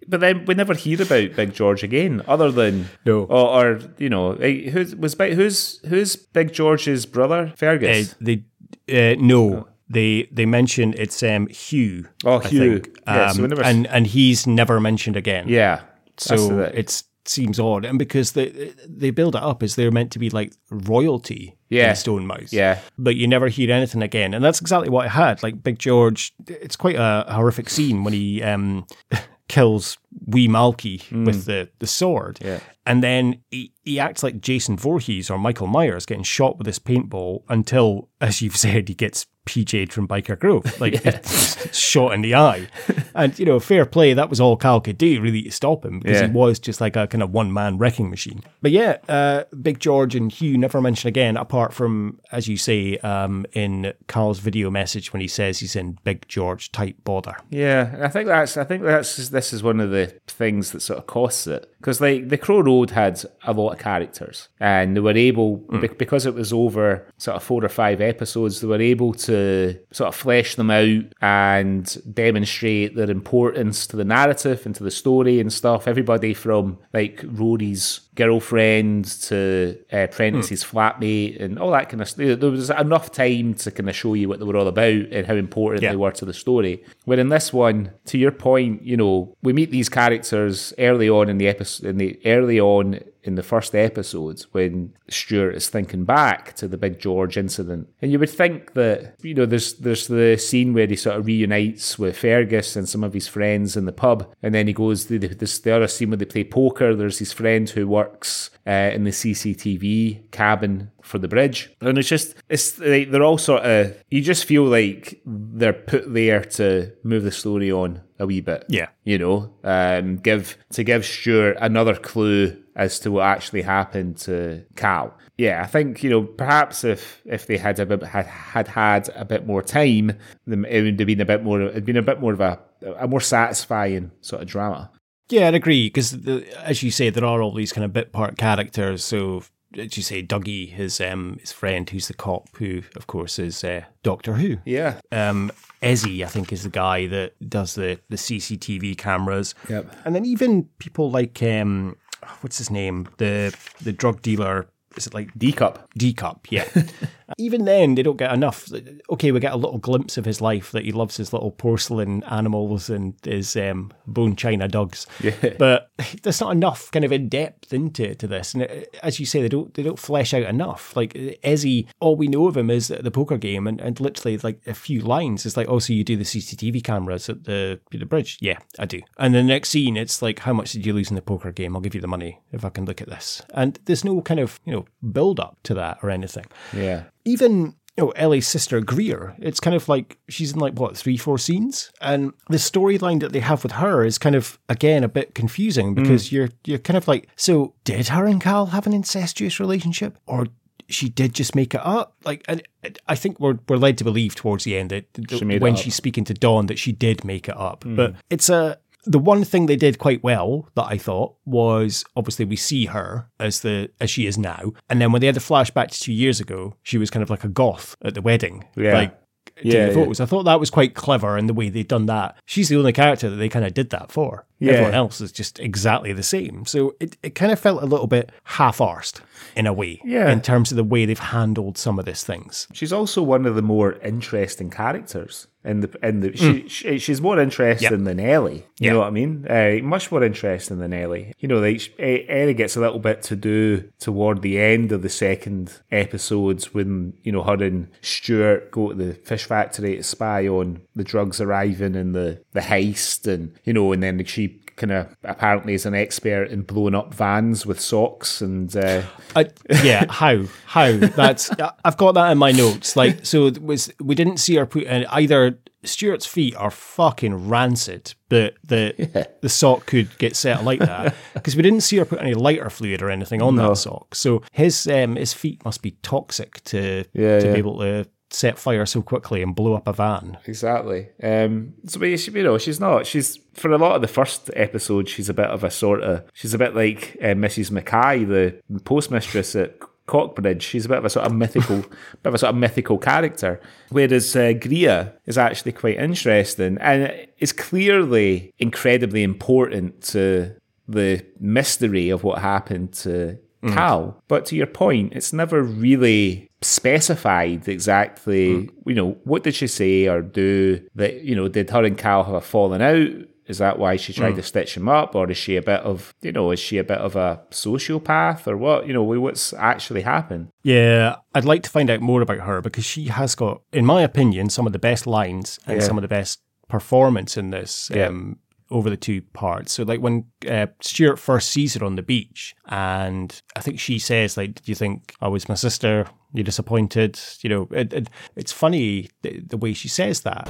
but 0.08 0.20
then 0.20 0.44
we 0.44 0.54
never 0.54 0.74
hear 0.74 1.00
about 1.02 1.34
Big 1.36 1.52
George 1.54 1.82
again, 1.82 2.22
other 2.26 2.50
than 2.50 2.88
No. 3.04 3.24
or, 3.24 3.64
or 3.66 3.80
you 3.98 4.08
know, 4.10 4.32
eh, 4.34 4.70
who's 4.70 4.94
was 4.96 5.14
Big, 5.14 5.34
who's 5.34 5.78
who's 5.86 6.16
Big 6.16 6.52
George's 6.52 7.04
brother, 7.06 7.50
Uh, 7.52 7.56
Fergus. 7.56 8.14
they 8.20 8.44
uh, 8.92 9.16
no. 9.20 9.68
They 9.94 10.28
they 10.30 10.46
mention 10.46 10.94
it's 10.98 11.22
um, 11.22 11.46
Hugh. 11.48 12.06
Oh, 12.24 12.40
I 12.40 12.48
Hugh. 12.48 12.78
think. 12.80 12.98
Yeah, 13.06 13.32
so 13.32 13.46
never- 13.46 13.64
and 13.64 13.86
and 13.86 14.06
he's 14.06 14.46
never 14.46 14.80
mentioned 14.80 15.16
again. 15.16 15.48
yeah, 15.48 15.80
so 16.18 16.60
it 16.60 17.02
seems 17.26 17.58
odd, 17.58 17.84
and 17.86 17.98
because 17.98 18.32
they 18.32 18.74
they 18.86 19.10
build 19.10 19.34
it 19.34 19.42
up 19.42 19.62
as 19.62 19.76
they're 19.76 19.90
meant 19.90 20.12
to 20.12 20.18
be 20.18 20.28
like 20.30 20.52
royalty 20.70 21.56
Yeah. 21.70 21.88
in 21.90 21.94
Stonemouth. 21.96 22.52
Yeah. 22.52 22.80
but 22.98 23.16
you 23.16 23.26
never 23.26 23.48
hear 23.48 23.70
anything 23.72 24.02
again, 24.02 24.34
and 24.34 24.44
that's 24.44 24.60
exactly 24.60 24.90
what 24.90 25.06
it 25.06 25.10
had. 25.10 25.42
Like 25.42 25.62
Big 25.62 25.78
George, 25.78 26.32
it's 26.46 26.76
quite 26.76 26.96
a 26.96 27.24
horrific 27.30 27.70
scene 27.70 28.04
when 28.04 28.12
he 28.12 28.42
um, 28.42 28.86
kills 29.48 29.96
wee 30.26 30.48
Malky 30.48 31.10
with 31.24 31.44
the 31.46 31.68
the 31.78 31.86
sword. 31.86 32.36
Mm. 32.40 32.46
Yeah. 32.46 32.60
And 32.86 33.02
then 33.02 33.40
he, 33.50 33.72
he 33.82 33.98
acts 33.98 34.22
like 34.22 34.42
Jason 34.42 34.76
Voorhees 34.76 35.30
or 35.30 35.38
Michael 35.38 35.66
Myers 35.68 36.04
getting 36.04 36.22
shot 36.22 36.58
with 36.58 36.66
this 36.66 36.78
paintball 36.78 37.42
until, 37.48 38.10
as 38.20 38.42
you've 38.42 38.56
said, 38.66 38.90
he 38.90 38.94
gets 38.94 39.24
PJ'd 39.46 39.90
from 39.90 40.06
Byker 40.06 40.38
Grove, 40.38 40.64
like 40.82 41.02
shot 41.72 42.12
in 42.12 42.20
the 42.20 42.34
eye. 42.34 42.68
And, 43.14 43.38
you 43.38 43.46
know, 43.46 43.58
fair 43.58 43.86
play, 43.86 44.12
that 44.12 44.28
was 44.28 44.38
all 44.38 44.58
Cal 44.58 44.82
could 44.82 44.98
do 44.98 45.18
really 45.22 45.42
to 45.44 45.50
stop 45.50 45.82
him 45.82 46.00
because 46.00 46.20
Yeah. 46.20 46.26
he 46.26 46.32
was 46.34 46.58
just 46.58 46.78
like 46.78 46.94
a 46.94 47.06
kind 47.06 47.22
of 47.22 47.30
one 47.30 47.54
man 47.54 47.78
wrecking 47.78 48.10
machine. 48.10 48.42
But 48.60 48.72
yeah, 48.72 48.98
uh, 49.08 49.44
Big 49.62 49.78
George 49.80 50.14
and 50.14 50.30
Hugh 50.30 50.58
never 50.58 50.82
mentioned 50.82 51.08
again, 51.08 51.38
apart 51.38 51.72
from, 51.72 52.20
as 52.32 52.48
you 52.48 52.58
say, 52.58 52.98
um, 52.98 53.46
in 53.54 53.94
Carl's 54.08 54.40
video 54.40 54.68
message 54.70 55.10
when 55.14 55.22
he 55.22 55.28
says 55.28 55.60
he's 55.60 55.74
in 55.74 55.96
Big 56.04 56.28
George 56.28 56.70
type 56.70 56.96
bother. 57.04 57.36
Yeah, 57.48 57.96
I 58.02 58.08
think 58.08 58.26
that's 58.28 58.58
I 58.58 58.64
think 58.64 58.82
that's 58.82 59.28
this 59.30 59.54
is 59.54 59.62
one 59.62 59.80
of 59.80 59.88
the 59.90 60.03
things 60.26 60.72
that 60.72 60.80
sort 60.80 60.98
of 60.98 61.06
costs 61.06 61.46
it 61.46 61.70
because 61.78 62.00
like 62.00 62.28
the 62.28 62.38
Crow 62.38 62.60
Road 62.60 62.90
had 62.90 63.22
a 63.44 63.52
lot 63.52 63.70
of 63.70 63.78
characters 63.78 64.48
and 64.60 64.96
they 64.96 65.00
were 65.00 65.16
able 65.16 65.56
hmm. 65.56 65.80
be- 65.80 65.88
because 65.88 66.26
it 66.26 66.34
was 66.34 66.52
over 66.52 67.06
sort 67.18 67.36
of 67.36 67.42
four 67.42 67.64
or 67.64 67.68
five 67.68 68.00
episodes 68.00 68.60
they 68.60 68.66
were 68.66 68.80
able 68.80 69.12
to 69.12 69.78
sort 69.92 70.08
of 70.08 70.14
flesh 70.14 70.54
them 70.54 70.70
out 70.70 71.04
and 71.20 72.14
demonstrate 72.14 72.96
their 72.96 73.10
importance 73.10 73.86
to 73.86 73.96
the 73.96 74.04
narrative 74.04 74.64
and 74.64 74.74
to 74.74 74.84
the 74.84 74.90
story 74.90 75.40
and 75.40 75.52
stuff. 75.52 75.86
Everybody 75.86 76.34
from 76.34 76.78
like 76.92 77.24
Rory's 77.24 78.00
girlfriend 78.14 79.04
to 79.22 79.78
uh, 79.92 80.06
Prentice's 80.08 80.64
flatmate 80.64 81.40
and 81.40 81.58
all 81.58 81.70
that 81.72 81.88
kind 81.88 82.00
of 82.00 82.08
stuff. 82.08 82.38
There 82.40 82.50
was 82.50 82.70
enough 82.70 83.10
time 83.12 83.54
to 83.54 83.70
kind 83.70 83.88
of 83.88 83.96
show 83.96 84.14
you 84.14 84.28
what 84.28 84.38
they 84.38 84.44
were 84.44 84.56
all 84.56 84.68
about 84.68 85.06
and 85.12 85.26
how 85.26 85.34
important 85.34 85.82
Yeah. 85.82 85.90
they 85.90 85.96
were 85.96 86.12
to 86.12 86.24
the 86.24 86.32
story. 86.34 86.82
Where 87.04 87.18
in 87.18 87.28
this 87.28 87.52
one, 87.52 87.90
to 88.06 88.18
your 88.18 88.32
point, 88.32 88.82
you 88.82 88.96
know, 88.96 89.36
we 89.42 89.52
meet 89.52 89.70
these 89.70 89.88
characters 89.88 90.72
early 90.78 91.08
on 91.08 91.28
in 91.28 91.38
the 91.38 91.48
episode, 91.48 91.86
in 91.86 91.98
the 91.98 92.18
early 92.24 92.60
on 92.60 93.00
in 93.24 93.34
the 93.34 93.42
first 93.42 93.74
episodes 93.74 94.46
when 94.52 94.94
Stewart 95.08 95.54
is 95.54 95.68
thinking 95.68 96.04
back 96.04 96.54
to 96.56 96.68
the 96.68 96.76
Big 96.76 96.98
George 96.98 97.36
incident, 97.36 97.88
and 98.00 98.12
you 98.12 98.18
would 98.18 98.30
think 98.30 98.74
that 98.74 99.16
you 99.22 99.34
know 99.34 99.46
there's 99.46 99.74
there's 99.74 100.06
the 100.06 100.36
scene 100.36 100.74
where 100.74 100.86
he 100.86 100.96
sort 100.96 101.16
of 101.16 101.26
reunites 101.26 101.98
with 101.98 102.18
Fergus 102.18 102.76
and 102.76 102.88
some 102.88 103.02
of 103.02 103.14
his 103.14 103.26
friends 103.26 103.76
in 103.76 103.86
the 103.86 103.92
pub, 103.92 104.32
and 104.42 104.54
then 104.54 104.66
he 104.66 104.72
goes 104.72 105.06
to 105.06 105.18
the, 105.18 105.28
this 105.28 105.58
the 105.58 105.74
other 105.74 105.88
scene 105.88 106.10
where 106.10 106.18
they 106.18 106.26
play 106.26 106.44
poker. 106.44 106.94
There's 106.94 107.18
his 107.18 107.32
friend 107.32 107.68
who 107.68 107.88
works 107.88 108.50
uh, 108.66 108.90
in 108.92 109.04
the 109.04 109.10
CCTV 109.10 110.30
cabin 110.30 110.90
for 111.02 111.18
the 111.18 111.28
bridge, 111.28 111.74
and 111.80 111.98
it's 111.98 112.08
just 112.08 112.34
it's 112.48 112.78
like 112.78 113.10
they're 113.10 113.22
all 113.22 113.38
sort 113.38 113.62
of 113.62 113.96
you 114.10 114.20
just 114.20 114.44
feel 114.44 114.64
like 114.64 115.20
they're 115.24 115.72
put 115.72 116.12
there 116.12 116.44
to 116.44 116.92
move 117.02 117.24
the 117.24 117.32
story 117.32 117.72
on 117.72 118.02
a 118.18 118.26
wee 118.26 118.40
bit. 118.40 118.64
Yeah. 118.68 118.88
you 119.04 119.18
know, 119.18 119.54
um, 119.64 120.16
give 120.16 120.56
to 120.72 120.84
give 120.84 121.04
Stewart 121.04 121.56
another 121.60 121.94
clue 121.94 122.63
as 122.76 122.98
to 123.00 123.10
what 123.10 123.24
actually 123.24 123.62
happened 123.62 124.16
to 124.18 124.64
Cal. 124.76 125.16
Yeah, 125.36 125.62
I 125.62 125.66
think 125.66 126.02
you 126.02 126.10
know 126.10 126.22
perhaps 126.22 126.84
if 126.84 127.20
if 127.24 127.46
they 127.46 127.56
had 127.56 127.78
a 127.80 127.86
bit, 127.86 128.02
had 128.02 128.26
had 128.26 128.68
had 128.68 129.10
a 129.14 129.24
bit 129.24 129.46
more 129.46 129.62
time, 129.62 130.16
then 130.46 130.64
it 130.64 130.82
would 130.82 130.98
have 130.98 131.06
been 131.06 131.20
a 131.20 131.24
bit 131.24 131.42
more. 131.42 131.60
It'd 131.60 131.84
been 131.84 131.96
a 131.96 132.02
bit 132.02 132.20
more 132.20 132.32
of 132.32 132.40
a 132.40 132.60
a 132.98 133.08
more 133.08 133.20
satisfying 133.20 134.12
sort 134.20 134.42
of 134.42 134.48
drama. 134.48 134.90
Yeah, 135.30 135.48
I'd 135.48 135.54
agree 135.54 135.86
because, 135.86 136.14
as 136.58 136.82
you 136.82 136.90
say, 136.90 137.10
there 137.10 137.24
are 137.24 137.40
all 137.40 137.54
these 137.54 137.72
kind 137.72 137.84
of 137.84 137.92
bit 137.92 138.12
part 138.12 138.36
characters. 138.36 139.02
So, 139.02 139.42
as 139.76 139.96
you 139.96 140.02
say, 140.02 140.22
Dougie, 140.22 140.70
his 140.70 141.00
um, 141.00 141.38
his 141.40 141.50
friend, 141.50 141.88
who's 141.88 142.08
the 142.08 142.14
cop, 142.14 142.54
who 142.56 142.82
of 142.94 143.06
course 143.06 143.38
is 143.38 143.64
uh, 143.64 143.84
Doctor 144.02 144.34
Who. 144.34 144.58
Yeah, 144.66 145.00
Um, 145.10 145.50
Ezzy, 145.82 146.22
I 146.24 146.28
think, 146.28 146.52
is 146.52 146.62
the 146.62 146.70
guy 146.70 147.06
that 147.06 147.32
does 147.48 147.74
the 147.74 147.98
the 148.08 148.16
CCTV 148.16 148.96
cameras. 148.98 149.54
Yep. 149.68 149.96
And 150.04 150.14
then 150.14 150.26
even 150.26 150.64
people 150.78 151.10
like 151.10 151.42
um, 151.42 151.96
what's 152.40 152.58
his 152.58 152.70
name, 152.70 153.08
the 153.18 153.54
the 153.82 153.92
drug 153.92 154.22
dealer. 154.22 154.66
Is 154.96 155.08
it 155.08 155.14
like 155.14 155.36
D 155.36 155.52
cup. 155.52 155.88
D 155.96 156.12
cup? 156.12 156.46
Yeah. 156.50 156.68
even 157.38 157.64
then, 157.64 157.94
they 157.94 158.02
don't 158.02 158.16
get 158.16 158.32
enough. 158.32 158.68
Okay, 159.10 159.32
we 159.32 159.40
get 159.40 159.52
a 159.52 159.56
little 159.56 159.78
glimpse 159.78 160.16
of 160.16 160.24
his 160.24 160.40
life 160.40 160.72
that 160.72 160.84
he 160.84 160.92
loves 160.92 161.16
his 161.16 161.32
little 161.32 161.50
porcelain 161.50 162.22
animals 162.24 162.90
and 162.90 163.14
his 163.22 163.56
um, 163.56 163.92
bone 164.06 164.36
china 164.36 164.68
dogs. 164.68 165.06
Yeah. 165.20 165.32
But 165.58 165.90
there's 166.22 166.40
not 166.40 166.52
enough 166.52 166.90
kind 166.90 167.04
of 167.04 167.12
in 167.12 167.28
depth 167.28 167.72
into 167.72 168.14
to 168.14 168.26
this, 168.26 168.54
and 168.54 168.64
it, 168.64 168.96
as 169.02 169.20
you 169.20 169.26
say, 169.26 169.40
they 169.40 169.48
don't 169.48 169.72
they 169.74 169.82
don't 169.82 169.98
flesh 169.98 170.34
out 170.34 170.42
enough. 170.42 170.96
Like 170.96 171.14
Ezzy, 171.14 171.86
all 172.00 172.16
we 172.16 172.28
know 172.28 172.48
of 172.48 172.56
him 172.56 172.70
is 172.70 172.88
the 172.88 173.10
poker 173.10 173.38
game, 173.38 173.66
and, 173.66 173.80
and 173.80 174.00
literally 174.00 174.36
like 174.38 174.60
a 174.66 174.74
few 174.74 175.00
lines. 175.00 175.46
It's 175.46 175.56
like, 175.56 175.68
oh, 175.68 175.78
so 175.78 175.92
you 175.92 176.04
do 176.04 176.16
the 176.16 176.24
CCTV 176.24 176.82
cameras 176.82 177.28
at 177.28 177.44
the 177.44 177.80
the 177.90 178.04
bridge? 178.04 178.38
Yeah, 178.40 178.58
I 178.78 178.86
do. 178.86 179.00
And 179.18 179.34
the 179.34 179.42
next 179.42 179.70
scene, 179.70 179.96
it's 179.96 180.20
like, 180.22 180.40
how 180.40 180.52
much 180.52 180.72
did 180.72 180.84
you 180.84 180.92
lose 180.92 181.10
in 181.10 181.16
the 181.16 181.22
poker 181.22 181.52
game? 181.52 181.76
I'll 181.76 181.82
give 181.82 181.94
you 181.94 182.00
the 182.00 182.08
money 182.08 182.40
if 182.52 182.64
I 182.64 182.70
can 182.70 182.84
look 182.84 183.00
at 183.00 183.08
this. 183.08 183.42
And 183.54 183.78
there's 183.84 184.04
no 184.04 184.20
kind 184.22 184.40
of 184.40 184.60
you 184.64 184.72
know 184.72 184.86
build 185.12 185.40
up 185.40 185.58
to 185.64 185.74
that 185.74 185.98
or 186.02 186.10
anything 186.10 186.46
Yeah, 186.72 187.04
even 187.24 187.74
you 187.96 188.04
know 188.04 188.10
Ellie's 188.10 188.46
sister 188.46 188.80
Greer, 188.80 189.34
it's 189.38 189.60
kind 189.60 189.76
of 189.76 189.88
like 189.88 190.18
she's 190.28 190.52
in 190.52 190.58
like 190.58 190.74
what 190.74 190.96
three, 190.96 191.16
four 191.16 191.38
scenes, 191.38 191.92
and 192.00 192.32
the 192.48 192.56
storyline 192.56 193.20
that 193.20 193.32
they 193.32 193.40
have 193.40 193.62
with 193.62 193.72
her 193.72 194.04
is 194.04 194.18
kind 194.18 194.34
of 194.34 194.58
again 194.68 195.04
a 195.04 195.08
bit 195.08 195.34
confusing 195.34 195.94
because 195.94 196.32
you're 196.32 196.48
you're 196.64 196.78
kind 196.78 196.96
of 196.96 197.06
like, 197.06 197.28
so 197.36 197.74
did 197.84 198.08
her 198.08 198.26
and 198.26 198.40
Cal 198.40 198.66
have 198.66 198.86
an 198.86 198.92
incestuous 198.92 199.60
relationship, 199.60 200.18
or 200.26 200.46
she 200.88 201.08
did 201.08 201.32
just 201.34 201.54
make 201.54 201.72
it 201.74 201.80
up? 201.84 202.14
Like, 202.24 202.44
and 202.46 202.62
I 203.06 203.14
think 203.14 203.38
we're 203.40 203.58
we're 203.68 203.76
led 203.76 203.96
to 203.98 204.04
believe 204.04 204.34
towards 204.34 204.64
the 204.64 204.76
end 204.76 204.90
that 204.90 205.06
She 205.38 205.44
when 205.62 205.74
she's 205.76 205.94
speaking 205.94 206.24
to 206.24 206.34
Don 206.34 206.66
that 206.66 206.78
she 206.78 206.92
did 206.92 207.24
make 207.24 207.48
it 207.48 207.56
up, 207.56 207.84
but 207.86 208.14
it's 208.28 208.48
a 208.50 208.78
the 209.04 209.18
one 209.18 209.44
thing 209.44 209.66
they 209.66 209.76
did 209.76 209.98
quite 209.98 210.22
well 210.22 210.68
that 210.74 210.84
I 210.86 210.98
thought 210.98 211.34
was 211.44 212.04
obviously 212.16 212.44
we 212.44 212.56
see 212.56 212.86
her 212.86 213.28
as 213.38 213.60
the 213.60 213.90
as 214.00 214.10
she 214.10 214.26
is 214.26 214.36
now, 214.38 214.72
and 214.88 215.00
then 215.00 215.12
when 215.12 215.20
they 215.20 215.26
had 215.26 215.36
the 215.36 215.40
flashback 215.40 215.88
to 215.90 216.00
two 216.00 216.12
years 216.12 216.40
ago, 216.40 216.74
she 216.82 216.98
was 216.98 217.10
kind 217.10 217.22
of 217.22 217.30
like 217.30 217.44
a 217.44 217.48
goth 217.48 217.96
at 218.04 218.14
the 218.14 218.22
wedding, 218.22 218.64
Yeah. 218.76 218.94
like 218.94 219.18
Yeah, 219.62 219.86
yeah. 219.88 219.92
photos. 219.92 220.20
I 220.20 220.26
thought 220.26 220.44
that 220.44 220.58
was 220.58 220.70
quite 220.70 220.94
clever 220.94 221.36
in 221.38 221.46
the 221.46 221.54
way 221.54 221.68
they'd 221.68 221.86
done 221.86 222.06
that. 222.06 222.36
She's 222.46 222.68
the 222.70 222.76
only 222.76 222.92
character 222.92 223.28
that 223.30 223.36
they 223.36 223.48
kind 223.48 223.64
of 223.64 223.74
did 223.74 223.90
that 223.90 224.10
for. 224.10 224.46
Yeah. 224.60 224.72
Everyone 224.74 224.94
else 224.94 225.20
is 225.20 225.32
just 225.32 225.58
exactly 225.60 226.12
the 226.12 226.22
same. 226.22 226.64
So 226.64 226.94
it, 227.00 227.16
it 227.22 227.34
kind 227.34 227.52
of 227.52 227.58
felt 227.58 227.82
a 227.82 227.86
little 227.86 228.06
bit 228.06 228.30
half-arsed 228.44 229.20
in 229.56 229.66
a 229.66 229.72
way, 229.72 230.00
Yeah. 230.04 230.30
in 230.30 230.40
terms 230.40 230.70
of 230.70 230.76
the 230.76 230.84
way 230.84 231.04
they've 231.06 231.18
handled 231.18 231.76
some 231.76 231.98
of 231.98 232.04
these 232.06 232.22
things. 232.24 232.68
she's 232.72 232.92
also 232.92 233.22
one 233.22 233.46
of 233.46 233.54
the 233.56 233.62
more 233.62 233.94
interesting 233.94 234.70
characters. 234.70 235.48
In 235.66 235.80
the 235.80 235.90
in 236.02 236.20
the 236.20 236.36
she, 236.36 236.68
she 236.68 236.98
she's 236.98 237.22
more 237.22 237.40
interesting 237.40 237.90
Yep. 237.90 238.04
than 238.04 238.20
Ellie. 238.20 238.66
You 238.78 238.86
Yeah. 238.88 238.92
know 238.92 238.98
what 238.98 239.06
I 239.06 239.10
mean? 239.12 239.46
Uh, 239.48 239.76
much 239.82 240.12
more 240.12 240.22
interesting 240.22 240.78
than 240.78 240.92
Ellie. 240.92 241.32
You 241.38 241.48
know, 241.48 241.58
like 241.58 241.90
Ellie 241.98 242.52
gets 242.52 242.76
a 242.76 242.80
little 242.80 242.98
bit 242.98 243.22
to 243.22 243.34
do 243.36 243.84
toward 243.98 244.42
the 244.42 244.60
end 244.60 244.92
of 244.92 245.00
the 245.00 245.08
second 245.08 245.72
episodes 245.90 246.74
when 246.74 247.14
you 247.22 247.32
know 247.32 247.42
her 247.44 247.54
and 247.64 247.88
Stewart 248.02 248.70
go 248.72 248.90
to 248.90 248.94
the 248.94 249.14
fish 249.14 249.44
factory 249.44 249.96
to 249.96 250.02
spy 250.02 250.46
on 250.46 250.82
the 250.94 251.02
drugs 251.04 251.40
arriving 251.40 251.96
and 251.96 252.14
the 252.14 252.42
the 252.52 252.60
heist, 252.60 253.26
and 253.26 253.52
you 253.64 253.72
know, 253.72 253.90
and 253.92 254.02
then 254.02 254.22
she 254.26 254.53
kind 254.88 255.06
of 255.06 255.16
apparently 255.24 255.74
is 255.74 255.86
an 255.86 255.94
expert 255.94 256.50
in 256.50 256.62
blowing 256.62 256.94
up 256.94 257.14
vans 257.14 257.64
with 257.66 257.80
socks 257.80 258.40
and. 258.40 258.74
Uh, 258.76 259.02
I, 259.34 259.46
yeah, 259.82 260.04
how? 260.10 260.44
How? 260.66 260.92
That's 260.96 261.50
I've 261.84 261.96
got 261.96 262.12
that 262.12 262.30
in 262.32 262.38
my 262.38 262.52
notes. 262.52 262.96
Like, 262.96 263.24
so 263.24 263.50
was 263.60 263.92
we 264.00 264.14
didn't 264.14 264.38
see 264.38 264.56
her 264.56 264.66
put 264.66 264.84
in 264.84 265.06
either. 265.06 265.58
Stewart's 265.84 266.24
feet 266.24 266.56
are 266.56 266.70
fucking 266.70 267.48
rancid, 267.50 268.14
but 268.30 268.54
the 268.64 269.28
the 269.42 269.50
sock 269.50 269.84
could 269.84 270.16
get 270.16 270.34
set 270.34 270.64
like 270.64 270.78
that 270.78 271.14
because 271.34 271.56
we 271.56 271.62
didn't 271.62 271.82
see 271.82 271.98
her 271.98 272.06
put 272.06 272.20
any 272.22 272.32
lighter 272.32 272.70
fluid 272.70 273.02
or 273.02 273.10
anything 273.10 273.42
on 273.42 273.56
that 273.56 273.76
sock. 273.76 274.14
So 274.14 274.42
his 274.50 274.86
um 274.86 275.16
his 275.16 275.34
feet 275.34 275.62
must 275.62 275.82
be 275.82 275.90
toxic 276.02 276.64
to 276.64 277.04
Yeah, 277.12 277.38
to 277.38 277.46
yeah. 277.46 277.52
be 277.52 277.58
able 277.58 277.80
to 277.80 278.06
set 278.34 278.58
fire 278.58 278.84
so 278.86 279.02
quickly 279.02 279.42
and 279.42 279.54
blow 279.54 279.74
up 279.74 279.86
a 279.86 279.92
van. 279.92 280.38
Exactly. 280.46 281.08
Um, 281.22 281.74
so, 281.86 282.00
but 282.00 282.18
she, 282.18 282.30
you 282.32 282.42
know, 282.42 282.58
she's 282.58 282.80
not. 282.80 283.06
She's 283.06 283.38
for 283.54 283.72
a 283.72 283.78
lot 283.78 283.94
of 283.96 284.02
the 284.02 284.08
first 284.08 284.50
episode. 284.54 285.08
She's 285.08 285.28
a 285.28 285.34
bit 285.34 285.46
of 285.46 285.64
a 285.64 285.70
sort 285.70 286.02
of. 286.02 286.24
She's 286.32 286.54
a 286.54 286.58
bit 286.58 286.74
like 286.74 287.16
uh, 287.20 287.34
Mrs. 287.34 287.70
Mackay, 287.70 288.24
the 288.24 288.60
postmistress 288.80 289.60
at 289.60 289.78
Cockbridge. 290.06 290.62
She's 290.62 290.84
a 290.84 290.88
bit 290.88 290.98
of 290.98 291.04
a 291.04 291.10
sort 291.10 291.26
of 291.26 291.34
mythical, 291.34 291.78
bit 292.22 292.26
of 292.26 292.34
a 292.34 292.38
sort 292.38 292.50
of 292.50 292.56
mythical 292.56 292.98
character. 292.98 293.60
Whereas 293.90 294.34
uh, 294.36 294.52
Greer 294.52 295.14
is 295.26 295.38
actually 295.38 295.72
quite 295.72 295.98
interesting 295.98 296.78
and 296.80 297.26
is 297.38 297.52
clearly 297.52 298.52
incredibly 298.58 299.22
important 299.22 300.02
to 300.02 300.56
the 300.86 301.24
mystery 301.40 302.10
of 302.10 302.24
what 302.24 302.42
happened 302.42 302.92
to 302.92 303.38
Mm. 303.64 303.74
Cal. 303.74 304.22
But 304.28 304.46
to 304.46 304.56
your 304.56 304.66
point, 304.66 305.12
it's 305.14 305.32
never 305.32 305.62
really 305.62 306.50
specified 306.62 307.68
exactly, 307.68 308.54
mm. 308.54 308.70
you 308.86 308.94
know, 308.94 309.16
what 309.24 309.42
did 309.42 309.54
she 309.54 309.66
say 309.66 310.06
or 310.06 310.22
do 310.22 310.80
that, 310.94 311.22
you 311.22 311.34
know, 311.34 311.48
did 311.48 311.70
her 311.70 311.84
and 311.84 311.98
Cal 311.98 312.24
have 312.24 312.34
a 312.34 312.40
falling 312.40 312.82
out? 312.82 313.26
Is 313.46 313.58
that 313.58 313.78
why 313.78 313.96
she 313.96 314.14
tried 314.14 314.32
mm. 314.32 314.36
to 314.36 314.42
stitch 314.42 314.74
him 314.74 314.88
up? 314.88 315.14
Or 315.14 315.30
is 315.30 315.36
she 315.36 315.56
a 315.56 315.62
bit 315.62 315.80
of, 315.80 316.14
you 316.22 316.32
know, 316.32 316.50
is 316.50 316.58
she 316.60 316.78
a 316.78 316.84
bit 316.84 316.98
of 316.98 317.14
a 317.14 317.42
sociopath 317.50 318.46
or 318.46 318.56
what? 318.56 318.86
You 318.86 318.94
know, 318.94 319.02
what's 319.02 319.52
actually 319.52 320.00
happened? 320.00 320.48
Yeah, 320.62 321.16
I'd 321.34 321.44
like 321.44 321.62
to 321.64 321.70
find 321.70 321.90
out 321.90 322.00
more 322.00 322.22
about 322.22 322.40
her 322.40 322.62
because 322.62 322.86
she 322.86 323.04
has 323.08 323.34
got, 323.34 323.60
in 323.72 323.84
my 323.84 324.02
opinion, 324.02 324.48
some 324.48 324.66
of 324.66 324.72
the 324.72 324.78
best 324.78 325.06
lines 325.06 325.58
and 325.66 325.80
Yeah. 325.80 325.86
some 325.86 325.98
of 325.98 326.02
the 326.02 326.08
best 326.08 326.40
performance 326.68 327.36
in 327.36 327.50
this. 327.50 327.90
Yeah. 327.94 328.06
Um, 328.06 328.38
over 328.70 328.90
the 328.90 328.96
two 328.96 329.22
parts. 329.32 329.72
So, 329.72 329.82
like 329.82 330.00
when 330.00 330.26
uh, 330.48 330.66
Stewart 330.80 331.18
first 331.18 331.50
sees 331.50 331.74
her 331.74 331.84
on 331.84 331.96
the 331.96 332.02
beach, 332.02 332.54
and 332.66 333.40
I 333.56 333.60
think 333.60 333.78
she 333.78 333.98
says, 333.98 334.36
"Like, 334.36 334.54
did 334.54 334.68
you 334.68 334.74
think 334.74 335.14
I 335.20 335.28
was 335.28 335.48
my 335.48 335.54
sister? 335.54 336.06
You're 336.32 336.44
disappointed?" 336.44 337.18
You 337.40 337.50
know, 337.50 337.68
it, 337.70 337.92
it, 337.92 338.10
it's 338.36 338.52
funny 338.52 339.10
the, 339.22 339.40
the 339.40 339.56
way 339.56 339.72
she 339.72 339.88
says 339.88 340.22
that. 340.22 340.48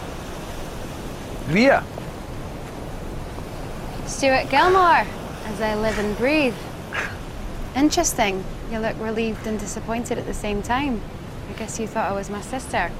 Rhea! 1.49 1.85
Stewart 4.07 4.49
Gilmour, 4.49 5.07
as 5.45 5.61
I 5.61 5.75
live 5.75 5.99
and 5.99 6.17
breathe. 6.17 6.55
Interesting. 7.77 8.45
You 8.71 8.79
look 8.79 8.97
relieved 9.01 9.47
and 9.47 9.59
disappointed 9.59 10.19
at 10.19 10.27
the 10.27 10.35
same 10.35 10.62
time. 10.62 11.01
I 11.51 11.59
guess 11.59 11.79
you 11.79 11.87
thought 11.87 12.11
I 12.11 12.15
was 12.15 12.31
my 12.31 12.41
sister. 12.41 12.91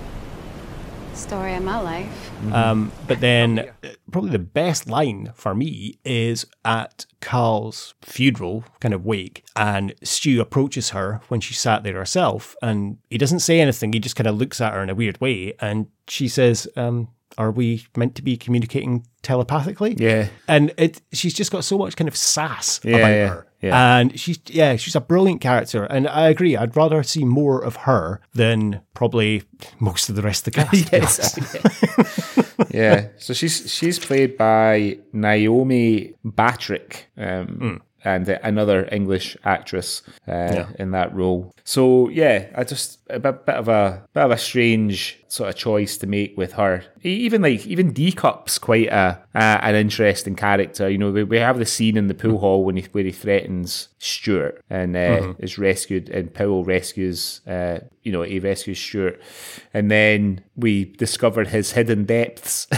Story 1.15 1.55
of 1.55 1.62
my 1.62 1.81
life. 1.81 2.53
Um, 2.53 2.93
but 3.07 3.21
then, 3.21 3.71
uh, 3.83 3.89
probably 4.11 4.31
the 4.31 4.39
best 4.39 4.89
line 4.89 5.33
for 5.35 5.55
me 5.55 5.99
is 6.05 6.45
at 6.65 7.07
Carl's 7.21 7.95
funeral 8.03 8.65
kind 8.81 8.93
of 8.93 9.05
wake, 9.07 9.45
and 9.57 9.95
Stu 10.03 10.41
approaches 10.41 10.91
her 10.91 11.21
when 11.29 11.41
she 11.41 11.55
sat 11.55 11.83
there 11.83 11.95
herself, 11.95 12.57
and 12.61 12.99
he 13.11 13.17
doesn't 13.17 13.41
say 13.41 13.61
anything. 13.61 13.93
He 13.93 14.01
just 14.01 14.17
kind 14.17 14.27
of 14.27 14.37
looks 14.37 14.61
at 14.61 14.73
her 14.75 14.83
in 14.83 14.91
a 14.91 14.95
weird 14.95 15.21
way, 15.21 15.55
and 15.61 15.87
she 16.09 16.29
says, 16.29 16.69
um, 16.77 17.09
"Are 17.39 17.51
we 17.51 17.87
meant 17.97 18.14
to 18.16 18.22
be 18.22 18.37
communicating 18.37 19.07
telepathically?" 19.22 19.97
Yeah. 19.99 20.28
and 20.49 20.72
it 20.76 21.01
she's 21.12 21.35
just 21.35 21.51
got 21.53 21.64
so 21.64 21.78
much 21.78 21.97
kind 21.97 22.09
of 22.09 22.16
sass 22.16 22.80
Yeah, 22.85 22.97
about 22.97 23.09
yeah, 23.11 23.28
her. 23.28 23.47
yeah. 23.62 23.97
And 23.99 24.18
she's 24.20 24.39
yeah, 24.47 24.76
she's 24.76 24.95
a 24.97 25.01
brilliant 25.01 25.41
character, 25.41 25.85
and 25.85 26.07
I 26.09 26.28
agree. 26.28 26.57
I'd 26.57 26.76
rather 26.76 27.03
see 27.03 27.24
more 27.24 27.62
of 27.62 27.76
her 27.76 28.20
than 28.35 28.80
probably 28.95 29.43
most 29.80 30.09
of 30.09 30.16
the 30.16 30.22
rest 30.22 30.47
of 30.47 30.55
the 30.55 30.61
cast. 30.91 31.39
honest. 31.39 32.70
yeah. 32.74 33.09
So 33.18 33.32
she's 33.35 33.72
she's 33.72 33.99
played 33.99 34.37
by 34.37 34.99
Naomi 35.12 36.14
Battrick, 36.24 37.05
um, 37.16 37.82
and 38.05 38.29
another 38.29 38.89
English 38.93 39.37
actress 39.45 40.03
uh, 40.29 40.67
in 40.79 40.91
that 40.93 41.15
role. 41.15 41.55
So 41.65 42.09
yeah, 42.11 42.51
I 42.55 42.65
just 42.65 42.99
a 43.09 43.19
bit, 43.19 43.47
bit 43.47 43.55
of 43.55 43.69
a 43.69 44.07
bit 44.13 44.25
of 44.25 44.31
a 44.31 44.39
strange 44.39 45.19
sort 45.29 45.49
of 45.49 45.57
choice 45.57 45.97
to 45.99 46.07
make 46.07 46.37
with 46.37 46.53
her. 46.53 46.85
Even 47.03 47.43
like 47.43 47.67
even 47.67 47.93
D 47.93 48.13
Cup's 48.13 48.59
quite 48.59 48.89
a, 48.89 49.23
a 49.35 49.39
an 49.39 49.75
interesting 49.75 50.37
character. 50.37 50.89
You 50.89 50.99
know, 50.99 51.11
we, 51.11 51.25
we 51.25 51.39
have 51.39 51.59
the 51.59 51.67
scene 51.67 51.97
in 51.97 52.09
the 52.09 52.15
pool 52.15 52.39
hall 52.39 52.65
when 52.65 52.77
he 52.77 52.83
where 52.93 53.05
he 53.05 53.13
threatens 53.13 53.89
Stewart 53.99 54.63
and 54.69 54.97
uh, 54.97 55.35
is 55.39 55.59
rescued, 55.59 56.11
and 56.11 56.33
Powell 56.33 56.65
rescues. 56.65 57.41
Uh, 57.47 57.81
you 58.03 58.13
know, 58.13 58.23
he 58.23 58.39
rescues 58.39 58.79
Stewart, 58.79 59.21
and 59.73 59.91
then 59.91 60.45
we 60.57 60.85
discover 60.85 61.45
his 61.45 61.73
hidden 61.73 62.05
depths. 62.05 62.67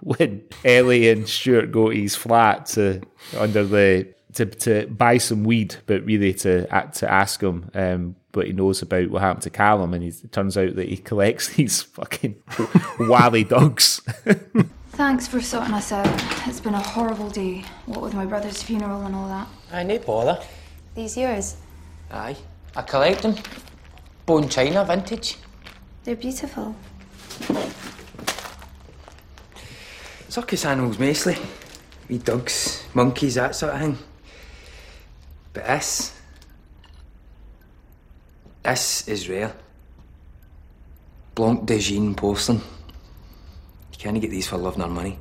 when 0.00 0.42
Ellie 0.64 1.10
and 1.10 1.28
Stewart 1.28 1.72
go 1.72 1.90
to 1.90 1.96
his 1.96 2.14
flat 2.14 2.66
to 2.66 3.02
under 3.36 3.64
the 3.64 4.08
to 4.34 4.46
to 4.46 4.86
buy 4.86 5.18
some 5.18 5.44
weed, 5.44 5.76
but 5.86 6.04
really 6.04 6.34
to 6.34 6.66
to 6.66 7.10
ask 7.10 7.42
him 7.42 7.70
um, 7.74 8.16
what 8.32 8.46
he 8.46 8.52
knows 8.52 8.82
about 8.82 9.10
what 9.10 9.22
happened 9.22 9.42
to 9.42 9.50
Callum, 9.50 9.94
and 9.94 10.02
he's, 10.02 10.22
it 10.22 10.32
turns 10.32 10.56
out 10.56 10.76
that 10.76 10.88
he 10.88 10.96
collects 10.96 11.48
these 11.56 11.82
fucking 11.82 12.36
wally 13.00 13.44
dogs. 13.44 14.00
Thanks 14.92 15.28
for 15.28 15.40
sorting 15.40 15.74
us 15.74 15.92
out. 15.92 16.06
It's 16.48 16.60
been 16.60 16.74
a 16.74 16.82
horrible 16.82 17.30
day, 17.30 17.64
what 17.86 18.02
with 18.02 18.14
my 18.14 18.26
brother's 18.26 18.62
funeral 18.62 19.02
and 19.06 19.14
all 19.14 19.28
that. 19.28 19.46
Aye, 19.72 19.84
no 19.84 19.98
bother. 19.98 20.42
These 20.94 21.16
yours? 21.16 21.56
Aye. 22.10 22.36
I 22.74 22.82
collect 22.82 23.22
them. 23.22 23.36
Bone 24.26 24.48
china, 24.48 24.84
vintage. 24.84 25.36
They're 26.02 26.16
beautiful. 26.16 26.74
Circus 30.28 30.64
animals 30.64 30.98
mostly. 30.98 31.36
Wee 32.08 32.18
dogs, 32.18 32.84
monkeys, 32.94 33.36
that 33.36 33.54
sort 33.54 33.74
of 33.74 33.80
thing. 33.80 33.98
But 35.58 35.66
this. 35.66 36.12
This 38.62 39.08
is 39.08 39.28
rare. 39.28 39.52
Blanc 41.34 41.66
de 41.66 41.80
Chine 41.80 42.14
porcelain. 42.14 42.58
You 43.92 43.98
can't 43.98 44.20
get 44.20 44.30
these 44.30 44.46
for 44.46 44.56
love 44.56 44.78
nor 44.78 44.86
money. 44.86 45.18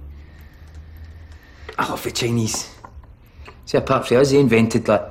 I 1.79 1.89
love 1.89 2.03
the 2.03 2.11
Chinese. 2.11 2.69
See, 3.65 3.79
apart 3.79 4.07
from 4.07 4.17
us, 4.17 4.29
they 4.29 4.39
invented 4.39 4.87
like 4.87 5.01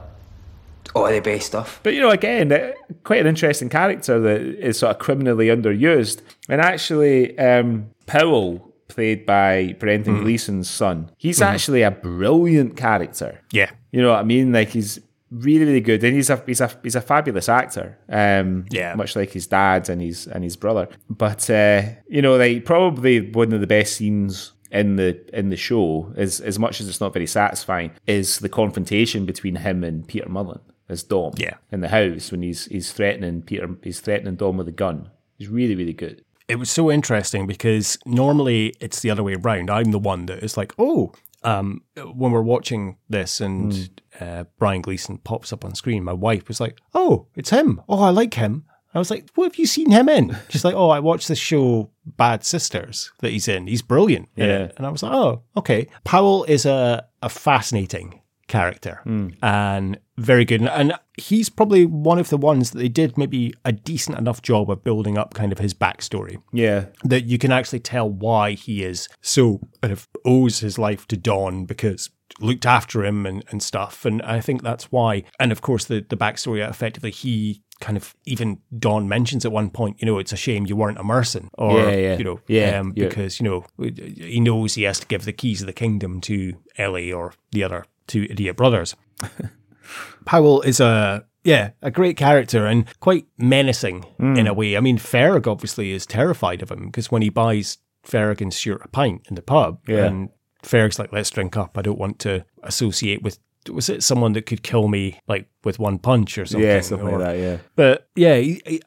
all 0.95 1.09
the 1.09 1.19
best 1.19 1.47
stuff. 1.47 1.81
But 1.83 1.95
you 1.95 2.03
know, 2.03 2.11
again, 2.11 2.53
uh, 2.53 2.73
quite 3.03 3.21
an 3.21 3.27
interesting 3.27 3.69
character 3.69 4.21
that 4.21 4.41
is 4.41 4.79
sort 4.79 4.95
of 4.95 5.01
criminally 5.01 5.49
underused. 5.49 6.23
And 6.49 6.61
actually, 6.61 7.37
um, 7.37 7.91
Powell, 8.07 8.73
played 8.87 9.27
by 9.27 9.75
Brendan 9.81 10.21
Gleeson's 10.21 10.71
son, 10.71 11.11
he's 11.17 11.43
actually 11.43 11.83
a 11.83 11.91
brilliant 11.91 12.77
character. 12.77 13.41
yeah, 13.51 13.71
You 13.91 14.03
know 14.03 14.11
what 14.11 14.21
I 14.21 14.23
mean? 14.23 14.53
Like 14.53 14.69
he's 14.69 15.01
really, 15.31 15.65
really 15.65 15.81
good, 15.81 16.03
and 16.05 16.15
he's 16.15 16.31
a 16.31 16.43
he's 16.47 16.61
a 16.61 16.71
he's 16.83 16.95
a 16.97 17.01
fabulous 17.01 17.49
actor. 17.49 17.99
Um, 18.09 18.67
Yeah. 18.71 18.95
much 18.95 19.17
like 19.17 19.31
his 19.33 19.47
dad 19.47 19.89
and 19.89 20.01
his 20.01 20.27
and 20.27 20.45
his 20.45 20.57
brother. 20.57 20.89
But 21.11 21.49
uh, 21.51 21.83
you 22.09 22.23
know, 22.23 22.37
like 22.37 22.65
probably 22.65 23.31
one 23.33 23.53
of 23.53 23.61
the 23.61 23.67
best 23.67 23.97
scenes 23.97 24.53
in 24.71 24.97
the 24.97 25.19
in 25.39 25.49
the 25.51 25.57
show 25.57 26.13
is 26.17 26.41
as 26.41 26.59
much 26.59 26.81
as 26.81 26.89
it's 26.89 27.01
not 27.01 27.13
very 27.13 27.27
satisfying 27.27 27.93
is 28.07 28.41
the 28.41 28.49
confrontation 28.49 29.25
between 29.25 29.57
him 29.57 29.85
and 29.85 30.07
Peter 30.09 30.29
Mullen 30.29 30.61
as 30.89 31.03
Don. 31.03 31.33
Yeah. 31.37 31.55
in 31.73 31.81
the 31.81 31.89
house 31.89 32.31
when 32.31 32.43
he's 32.43 32.67
he's 32.67 32.93
threatening 32.93 33.43
Peter, 33.43 33.69
he's 33.83 34.01
threatening 34.01 34.37
Don 34.37 34.57
with 34.57 34.69
a 34.69 34.73
gun. 34.73 35.11
He's 35.39 35.49
really, 35.49 35.75
really 35.75 35.93
good. 35.93 36.23
it 36.49 36.57
was 36.61 36.71
so 36.71 36.91
interesting 36.93 37.47
because 37.47 37.99
normally 38.07 38.73
it's 38.81 39.01
the 39.01 39.11
other 39.11 39.23
way 39.25 39.35
around. 39.35 39.69
I'm 39.71 39.91
the 39.91 39.99
one 39.99 40.27
that 40.27 40.43
is 40.45 40.57
like, 40.57 40.73
oh, 40.79 41.13
um, 41.43 41.83
when 41.97 42.33
we're 42.33 42.43
watching 42.43 42.97
this 43.09 43.41
and 43.41 44.01
uh, 44.21 44.45
Brian 44.59 44.83
Gleeson 44.83 45.19
pops 45.19 45.53
up 45.53 45.65
on 45.65 45.75
screen, 45.75 46.05
my 46.05 46.13
wife 46.13 46.49
was 46.49 46.61
like, 46.61 46.79
oh, 46.95 47.27
it's 47.37 47.51
him. 47.51 47.81
Oh, 47.89 48.03
I 48.03 48.11
like 48.11 48.35
him. 48.35 48.65
I 48.95 48.99
was 48.99 49.11
like, 49.11 49.29
what 49.35 49.45
have 49.45 49.57
you 49.57 49.67
seen 49.67 49.91
him 49.91 50.09
in? 50.09 50.37
She's 50.49 50.65
like, 50.65 50.75
oh, 50.75 50.89
I 50.89 51.01
watched 51.01 51.29
this 51.29 51.39
show, 51.39 51.91
Bad 52.07 52.45
Sisters, 52.45 53.13
that 53.21 53.31
he's 53.31 53.47
in. 53.47 53.67
He's 53.67 53.83
brilliant. 53.83 54.31
Yeah. 54.37 54.45
it." 54.65 54.75
And 54.79 54.87
I 54.87 54.91
was 54.91 55.03
like, 55.03 55.13
oh, 55.13 55.43
okay. 55.55 55.87
Powell 56.05 56.45
is 56.45 56.65
a, 56.65 57.07
a 57.23 57.29
fascinating 57.29 58.23
character 58.49 59.01
and 59.43 59.99
very 60.19 60.45
good. 60.45 60.61
And, 60.61 60.71
and 60.71 60.93
he's 61.19 61.49
probably 61.49 61.85
one 61.85 62.19
of 62.19 62.29
the 62.29 62.37
ones 62.37 62.71
that 62.71 62.79
they 62.79 62.89
did 62.89 63.19
maybe 63.19 63.53
a 63.65 63.73
decent 63.73 64.19
enough 64.19 64.41
job 64.43 64.71
of 64.71 64.83
building 64.85 65.19
up 65.19 65.35
kind 65.35 65.53
of 65.53 65.59
his 65.59 65.75
backstory 65.75 66.41
Yeah, 66.53 66.87
that 67.05 67.25
you 67.25 67.39
can 67.39 67.53
actually 67.53 67.81
tell 67.81 68.09
why 68.09 68.53
he 68.53 68.85
is 68.85 69.09
so 69.21 69.61
kind 69.83 69.93
of 69.93 70.09
owes 70.25 70.61
his 70.61 70.79
life 70.79 71.07
to 71.09 71.17
Don 71.17 71.65
because 71.67 72.11
looked 72.41 72.67
after 72.67 73.05
him 73.05 73.27
and, 73.27 73.45
and 73.51 73.63
stuff. 73.63 74.05
And 74.05 74.21
I 74.23 74.41
think 74.41 74.63
that's 74.63 74.91
why. 74.93 75.25
And 75.39 75.53
of 75.53 75.61
course, 75.61 75.85
the, 75.85 76.05
the 76.09 76.17
backstory 76.17 76.67
effectively, 76.69 77.11
he 77.11 77.63
kind 77.81 77.97
of 77.97 78.15
even 78.25 78.59
Don 78.79 79.07
mentions 79.09 79.45
at 79.45 79.53
one 79.53 79.71
point, 79.71 80.01
you 80.01 80.07
know, 80.07 80.19
it's 80.19 80.33
a 80.33 80.37
shame 80.37 80.67
you 80.67 80.77
weren't 80.77 80.99
a 80.99 81.03
Murston, 81.03 81.49
or 81.59 81.79
Yeah, 81.79 81.91
yeah. 81.97 82.17
you 82.17 82.25
know, 82.25 82.41
Yeah, 82.49 82.81
um, 82.81 82.93
yeah. 82.97 83.09
because 83.09 83.39
you 83.39 83.45
know 83.45 83.65
he 83.79 84.41
knows 84.41 84.75
he 84.75 84.85
has 84.85 84.99
to 85.01 85.07
give 85.07 85.25
the 85.25 85.33
keys 85.33 85.61
of 85.61 85.67
the 85.67 85.73
kingdom 85.75 86.21
to 86.23 86.55
Ellie 86.79 87.13
or 87.13 87.35
the 87.53 87.63
other 87.65 87.85
two 88.07 88.27
idiot 88.31 88.57
brothers. 88.57 88.95
Powell 90.25 90.63
is 90.63 90.81
a 90.81 91.25
yeah 91.45 91.71
a 91.83 91.91
great 91.91 92.17
character 92.17 92.67
and 92.67 92.85
quite 93.01 93.27
menacing 93.39 94.03
Hmm. 94.19 94.37
in 94.37 94.47
a 94.47 94.55
way. 94.55 94.77
I 94.77 94.81
mean, 94.81 94.99
Ferrig 94.99 95.47
obviously 95.47 95.93
is 95.93 96.07
terrified 96.07 96.63
of 96.63 96.71
him 96.71 96.87
because 96.87 97.11
when 97.11 97.23
he 97.23 97.29
buys 97.29 97.79
Ferrig 98.05 98.41
and 98.41 98.53
Stewart 98.53 98.83
a 98.85 98.89
pint 98.89 99.23
in 99.29 99.35
the 99.35 99.43
pub, 99.43 99.81
Yeah. 99.87 100.07
and 100.07 100.31
Ferrig's 100.63 100.99
like, 100.99 101.13
"Let's 101.13 101.31
drink 101.31 101.57
up. 101.57 101.79
I 101.79 101.83
don't 101.83 101.99
want 101.99 102.19
to 102.21 102.45
associate 102.63 103.23
with 103.23 103.39
was 103.69 103.89
it 103.89 104.03
someone 104.03 104.33
that 104.35 104.47
could 104.47 104.63
kill 104.63 104.89
me 104.89 105.21
like 105.29 105.47
with 105.65 105.79
one 105.79 105.99
punch 105.99 106.39
or 106.39 106.47
something? 106.47 106.67
Yeah, 106.69 106.81
something 106.81 107.09
or- 107.09 107.19
like 107.19 107.37
that. 107.37 107.39
Yeah. 107.39 107.57
But 107.75 108.09
yeah, 108.15 108.35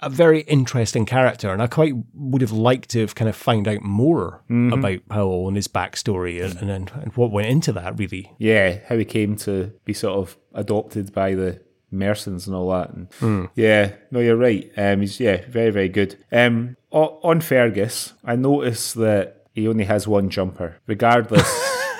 a 0.01 0.09
very 0.09 0.41
interesting 0.41 1.05
character, 1.05 1.51
and 1.51 1.61
I 1.61 1.67
quite 1.67 1.93
would 2.13 2.41
have 2.41 2.51
liked 2.51 2.89
to 2.91 3.01
have 3.01 3.15
kind 3.15 3.29
of 3.29 3.35
found 3.35 3.67
out 3.67 3.81
more 3.81 4.43
Mm-hmm. 4.49 4.73
about 4.73 5.07
Powell 5.09 5.47
and 5.47 5.55
his 5.55 5.67
backstory 5.67 6.43
and, 6.43 6.69
and, 6.69 6.91
and 6.91 7.15
what 7.15 7.31
went 7.31 7.47
into 7.47 7.71
that. 7.73 7.97
Really, 7.99 8.31
yeah, 8.37 8.79
how 8.87 8.97
he 8.97 9.05
came 9.05 9.35
to 9.37 9.71
be 9.85 9.93
sort 9.93 10.17
of 10.17 10.37
adopted 10.53 11.13
by 11.13 11.35
the 11.35 11.61
Murstons 11.93 12.45
and 12.47 12.55
all 12.55 12.69
that. 12.71 12.91
And 13.21 13.49
Yeah, 13.55 13.93
no, 14.11 14.19
you're 14.19 14.35
right. 14.35 14.71
Um, 14.77 15.01
he's 15.01 15.19
yeah, 15.19 15.43
very 15.49 15.71
very 15.71 15.89
good. 15.89 16.17
Um, 16.31 16.75
on 16.91 17.41
Fergus, 17.41 18.13
I 18.23 18.35
noticed 18.35 18.95
that 18.95 19.45
he 19.53 19.67
only 19.67 19.83
has 19.85 20.07
one 20.07 20.29
jumper, 20.29 20.77
regardless, 20.87 21.47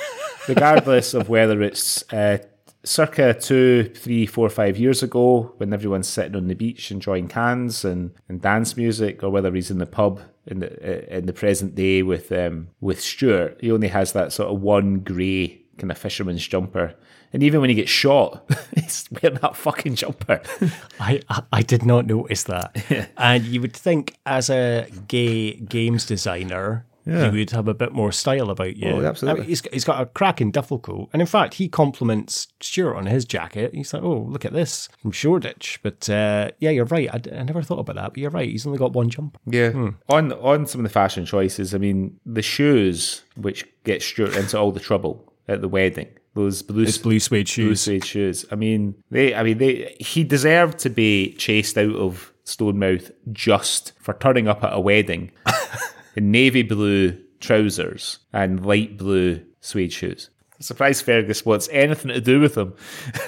regardless 0.48 1.14
of 1.14 1.30
whether 1.30 1.62
it's 1.62 2.04
uh, 2.14 2.38
circa 2.84 3.34
two, 3.34 3.86
three, 3.96 4.26
four, 4.26 4.50
five 4.50 4.78
years 4.78 5.04
ago 5.04 5.54
when 5.58 5.74
everyone's 5.74 6.08
sitting 6.08 6.36
on 6.36 6.48
the 6.48 6.54
beach 6.56 6.92
enjoying 6.92 7.28
cans 7.28 7.84
and, 7.86 8.12
and 8.28 8.42
dance 8.42 8.78
music, 8.78 9.24
or 9.24 9.30
whether 9.30 9.54
he's 9.54 9.72
in 9.72 9.78
the 9.80 9.86
pub 9.86 10.22
in 10.48 10.60
the 10.60 10.70
uh, 11.14 11.18
in 11.18 11.26
the 11.26 11.34
present 11.34 11.76
day 11.76 12.02
with 12.04 12.32
um, 12.32 12.70
with 12.82 13.02
Stewart. 13.02 13.58
He 13.62 13.72
only 13.72 13.90
has 13.90 14.14
that 14.14 14.32
sort 14.34 14.50
of 14.54 14.62
one 14.62 15.00
grey 15.00 15.62
kind 15.78 15.92
of 15.92 15.98
fisherman's 15.98 16.48
jumper. 16.48 16.96
And 17.32 17.44
even 17.44 17.62
when 17.62 17.70
he 17.70 17.76
gets 17.76 17.92
shot, 17.92 18.50
he's 18.76 19.08
wearing 19.22 19.38
that 19.42 19.56
fucking 19.56 19.96
jumper. 19.96 20.42
I 21.00 21.22
I- 21.30 21.44
I 21.54 21.62
did 21.62 21.86
not 21.86 22.08
notice 22.08 22.44
that. 22.46 23.12
and 23.18 23.44
you 23.46 23.62
would 23.62 23.76
think, 23.76 24.16
as 24.26 24.50
a 24.50 24.88
gay 25.08 25.54
games 25.54 26.06
designer. 26.06 26.86
Yeah. 27.10 27.32
You 27.32 27.40
would 27.40 27.50
have 27.52 27.68
a 27.68 27.74
bit 27.74 27.92
more 27.94 28.12
style 28.12 28.50
about 28.50 28.76
you. 28.78 28.90
Oh, 28.90 29.02
absolutely. 29.06 29.40
I 29.40 29.42
mean, 29.42 29.50
he's, 29.50 29.62
he's 29.74 29.84
got 29.86 30.02
a 30.02 30.06
cracking 30.06 30.52
duffel 30.52 30.80
coat. 30.80 31.10
And 31.14 31.22
in 31.22 31.26
fact, 31.28 31.56
he 31.56 31.68
compliments 31.68 32.48
Stewart 32.62 32.96
on 32.96 33.06
his 33.06 33.26
jacket. 33.26 33.74
He's 33.74 33.94
like, 33.94 34.04
oh, 34.04 34.26
look 34.30 34.46
at 34.46 34.54
this 34.54 34.90
from 35.02 35.12
Shoreditch. 35.12 35.80
But 35.84 36.10
uh, 36.10 36.52
yeah, 36.60 36.70
you're 36.70 36.86
right. 36.86 37.10
I, 37.14 37.18
d- 37.18 37.32
I 37.32 37.44
never 37.44 37.62
thought 37.62 37.80
about 37.80 37.96
that. 37.96 38.10
But 38.10 38.18
you're 38.18 38.32
right. 38.32 38.50
He's 38.50 38.66
only 38.66 38.80
got 38.80 38.94
one 38.94 39.10
jumper. 39.10 39.40
Yeah. 39.46 39.72
On 40.10 40.32
on 40.34 40.66
some 40.68 40.82
of 40.82 40.84
the 40.84 40.90
fashion 40.94 41.26
choices, 41.26 41.74
I 41.74 41.78
mean, 41.78 42.20
the 42.26 42.42
shoes 42.42 43.24
which 43.36 43.66
get 43.84 44.02
Stewart 44.04 44.36
into 44.36 44.58
all 44.60 44.72
the 44.72 44.80
trouble 44.80 45.34
at 45.48 45.62
the 45.62 45.68
wedding. 45.68 46.08
Those 46.36 46.62
blue, 46.62 46.86
His 46.86 47.00
blue 47.00 47.20
suede 47.20 47.46
blue 47.48 47.52
shoes. 47.70 47.82
suede 47.82 48.06
shoes. 48.06 48.46
I 48.52 48.56
mean, 48.56 48.94
they. 49.10 49.34
I 49.34 49.42
mean, 49.44 49.58
they. 49.58 49.96
He 50.00 50.24
deserved 50.24 50.78
to 50.80 50.90
be 50.90 51.34
chased 51.34 51.76
out 51.78 51.96
of 51.96 52.32
Stonemouth 52.46 53.12
just 53.32 53.94
for 54.00 54.14
turning 54.14 54.48
up 54.48 54.64
at 54.64 54.72
a 54.74 54.80
wedding 54.80 55.32
in 56.16 56.32
navy 56.32 56.64
blue 56.64 57.18
trousers 57.40 58.20
and 58.34 58.66
light 58.66 58.98
blue 58.98 59.44
suede 59.62 59.94
shoes. 59.94 60.30
I'm 60.56 60.62
surprised 60.62 61.06
Fergus 61.06 61.46
wants 61.46 61.70
anything 61.72 62.12
to 62.12 62.22
do 62.22 62.40
with 62.40 62.56
them. 62.56 62.76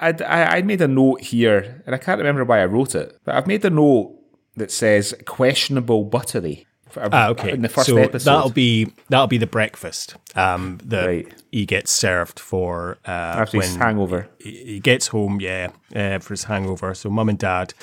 I'd, 0.00 0.22
I, 0.22 0.58
I 0.58 0.62
made 0.62 0.80
a 0.82 0.88
note 0.88 1.22
here, 1.22 1.82
and 1.86 1.94
I 1.94 1.98
can't 1.98 2.18
remember 2.18 2.44
why 2.44 2.60
I 2.60 2.66
wrote 2.66 2.94
it, 2.94 3.18
but 3.24 3.34
I've 3.34 3.46
made 3.46 3.64
a 3.64 3.70
note 3.70 4.14
that 4.56 4.70
says 4.70 5.14
questionable 5.26 6.04
buttery. 6.04 6.67
Ah, 6.96 7.28
okay. 7.28 7.52
In 7.52 7.62
the 7.62 7.68
first 7.68 7.86
so 7.88 7.96
episode. 7.98 8.30
that'll 8.30 8.50
be 8.50 8.92
that'll 9.08 9.26
be 9.26 9.38
the 9.38 9.46
breakfast 9.46 10.16
um, 10.34 10.78
that 10.84 11.06
Right. 11.06 11.34
he 11.52 11.66
gets 11.66 11.90
served 11.90 12.38
for 12.40 12.98
uh, 13.06 13.10
After 13.10 13.60
his 13.60 13.70
when 13.72 13.80
hangover. 13.80 14.28
He, 14.38 14.64
he 14.64 14.80
gets 14.80 15.08
home, 15.08 15.40
yeah, 15.40 15.70
uh, 15.94 16.18
for 16.18 16.34
his 16.34 16.44
hangover. 16.44 16.94
So 16.94 17.10
mum 17.10 17.28
and 17.28 17.38
dad, 17.38 17.74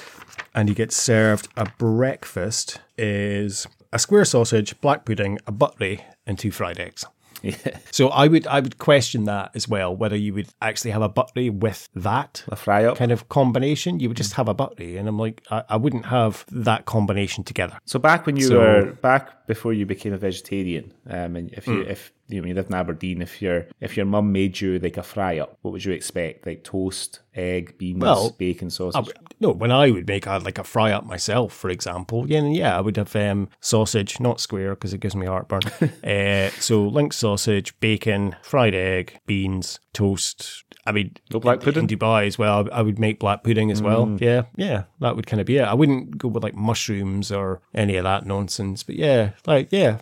and 0.53 0.69
he 0.69 0.75
gets 0.75 0.95
served 0.95 1.47
a 1.57 1.65
breakfast 1.77 2.79
is 2.97 3.67
a 3.93 3.99
square 3.99 4.25
sausage, 4.25 4.79
black 4.81 5.05
pudding, 5.05 5.39
a 5.47 5.51
buttery, 5.51 6.01
and 6.25 6.37
two 6.37 6.51
fried 6.51 6.79
eggs. 6.79 7.05
Yeah. 7.41 7.55
So 7.91 8.09
I 8.09 8.27
would 8.27 8.45
I 8.47 8.59
would 8.59 8.77
question 8.77 9.23
that 9.25 9.51
as 9.55 9.67
well 9.69 9.95
whether 9.95 10.15
you 10.17 10.33
would 10.33 10.47
actually 10.61 10.91
have 10.91 11.01
a 11.01 11.07
buttery 11.09 11.49
with 11.49 11.87
that 11.95 12.43
A 12.49 12.55
fry 12.57 12.83
up. 12.85 12.97
kind 12.97 13.11
of 13.11 13.29
combination. 13.29 13.99
You 14.01 14.09
would 14.09 14.17
just 14.17 14.33
have 14.33 14.49
a 14.49 14.53
buttery, 14.53 14.97
and 14.97 15.07
I'm 15.07 15.17
like 15.17 15.41
I, 15.49 15.63
I 15.69 15.77
wouldn't 15.77 16.05
have 16.07 16.45
that 16.51 16.85
combination 16.85 17.43
together. 17.43 17.77
So 17.85 17.99
back 17.99 18.25
when 18.25 18.35
you 18.35 18.47
So- 18.47 18.57
were 18.59 18.91
back 19.01 19.47
before 19.47 19.71
you 19.73 19.85
became 19.85 20.11
a 20.13 20.17
vegetarian, 20.17 20.93
um, 21.09 21.35
and 21.37 21.53
if 21.53 21.67
you 21.67 21.83
Hmm. 21.83 21.89
if 21.91 22.11
you, 22.27 22.41
know, 22.41 22.47
you 22.47 22.53
live 22.53 22.67
in 22.67 22.73
Aberdeen, 22.75 23.21
if 23.21 23.41
your 23.41 23.67
if 23.81 23.95
your 23.97 24.05
mum 24.05 24.31
made 24.31 24.59
you 24.59 24.79
like 24.79 24.97
a 24.97 25.03
fry 25.03 25.39
up, 25.39 25.57
what 25.61 25.71
would 25.71 25.85
you 25.85 25.91
expect? 25.91 26.45
Like 26.45 26.63
toast, 26.63 27.19
egg, 27.35 27.77
beans, 27.77 28.01
Well, 28.01 28.35
bacon, 28.37 28.69
sausage. 28.69 29.05
w- 29.05 29.27
no, 29.39 29.51
when 29.51 29.71
I 29.71 29.91
would 29.91 30.07
make 30.07 30.25
a, 30.25 30.37
like 30.39 30.57
a 30.57 30.63
fry 30.63 30.91
up 30.91 31.05
myself, 31.05 31.53
for 31.53 31.69
example, 31.69 32.29
yeah, 32.29 32.41
yeah, 32.45 32.77
I 32.77 32.81
would 32.81 32.97
have 32.97 33.15
um, 33.15 33.49
sausage, 33.59 34.19
not 34.19 34.39
square 34.39 34.75
because 34.75 34.93
it 34.93 35.01
gives 35.01 35.15
me 35.15 35.25
heartburn. 35.25 35.61
uh, 36.03 36.49
so 36.59 36.87
link 36.87 37.13
sausage, 37.13 37.77
bacon, 37.79 38.35
fried 38.41 38.73
egg, 38.73 39.19
beans, 39.25 39.79
toast. 39.93 40.63
I 40.87 40.91
mean, 40.91 41.15
No 41.33 41.39
black 41.39 41.61
pudding? 41.61 41.83
in 41.83 41.87
Dubai 41.89 42.27
as 42.27 42.37
well. 42.37 42.67
I 42.71 42.81
would 42.83 42.99
make 42.99 43.19
black 43.19 43.43
pudding 43.43 43.71
as 43.71 43.81
well. 43.81 44.15
Yeah, 44.19 44.43
yeah, 44.55 44.83
that 44.99 45.15
would 45.15 45.25
kind 45.25 45.41
of 45.41 45.47
be 45.47 45.57
it. 45.57 45.63
I 45.63 45.73
wouldn't 45.73 46.17
go 46.17 46.27
with 46.27 46.43
like 46.43 46.53
mushrooms 46.55 47.31
or 47.31 47.61
any 47.73 47.95
of 47.97 48.03
that 48.03 48.25
nonsense. 48.25 48.83
But 48.83 48.95
yeah, 48.95 49.31
like 49.47 49.69
yeah, 49.71 49.97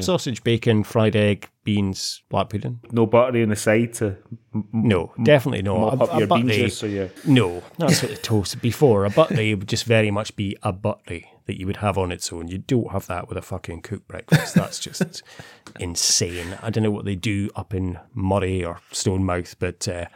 sausage, 0.00 0.42
bacon, 0.44 0.82
fried 0.84 1.16
egg, 1.16 1.48
beans, 1.64 2.22
black 2.28 2.48
pudding. 2.50 2.80
no 2.92 3.06
buttery 3.06 3.42
on 3.42 3.48
the 3.50 3.56
side 3.56 3.94
to 3.94 4.16
No, 4.72 5.12
definitely 5.22 5.62
no. 5.62 5.78
mop 5.78 6.00
A- 6.00 6.04
up 6.12 6.18
your 6.18 6.28
bean 6.28 6.46
buttery- 6.46 6.56
juice 6.56 6.82
or 6.82 6.88
your 6.88 7.10
no, 7.26 7.62
that's 7.78 8.02
what 8.02 8.10
the 8.10 8.16
toast 8.18 8.60
before. 8.60 9.04
A 9.04 9.10
buttery 9.10 9.54
would 9.54 9.68
just 9.68 9.84
very 9.84 10.10
much 10.10 10.36
be 10.36 10.56
a 10.62 10.72
buttery 10.72 11.30
that 11.46 11.58
you 11.60 11.66
would 11.66 11.76
have 11.78 11.98
on 11.98 12.10
its 12.10 12.32
own. 12.32 12.48
You 12.48 12.56
don't 12.58 12.90
have 12.92 13.06
that 13.08 13.28
with 13.28 13.36
a 13.36 13.42
fucking 13.42 13.82
cooked 13.82 14.08
breakfast. 14.08 14.54
That's 14.54 14.78
just 14.80 15.22
insane. 15.80 16.56
I 16.62 16.70
don't 16.70 16.82
know 16.84 16.90
what 16.90 17.04
they 17.04 17.16
do 17.16 17.50
up 17.54 17.74
in 17.74 17.98
Moray 18.14 18.62
or 18.64 18.80
Stonemouth, 18.92 19.56
but 19.58 19.86
uh, 19.86 20.06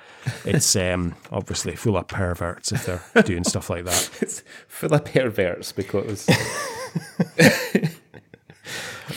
it's 0.46 0.74
um, 0.76 1.14
obviously 1.30 1.76
full 1.76 1.98
of 1.98 2.08
perverts 2.08 2.72
if 2.72 2.86
they're 2.86 3.22
doing 3.24 3.44
stuff 3.44 3.68
like 3.68 3.84
that. 3.84 4.10
it's 4.22 4.42
full 4.68 4.94
of 4.94 5.04
perverts 5.04 5.72
because 5.72 6.26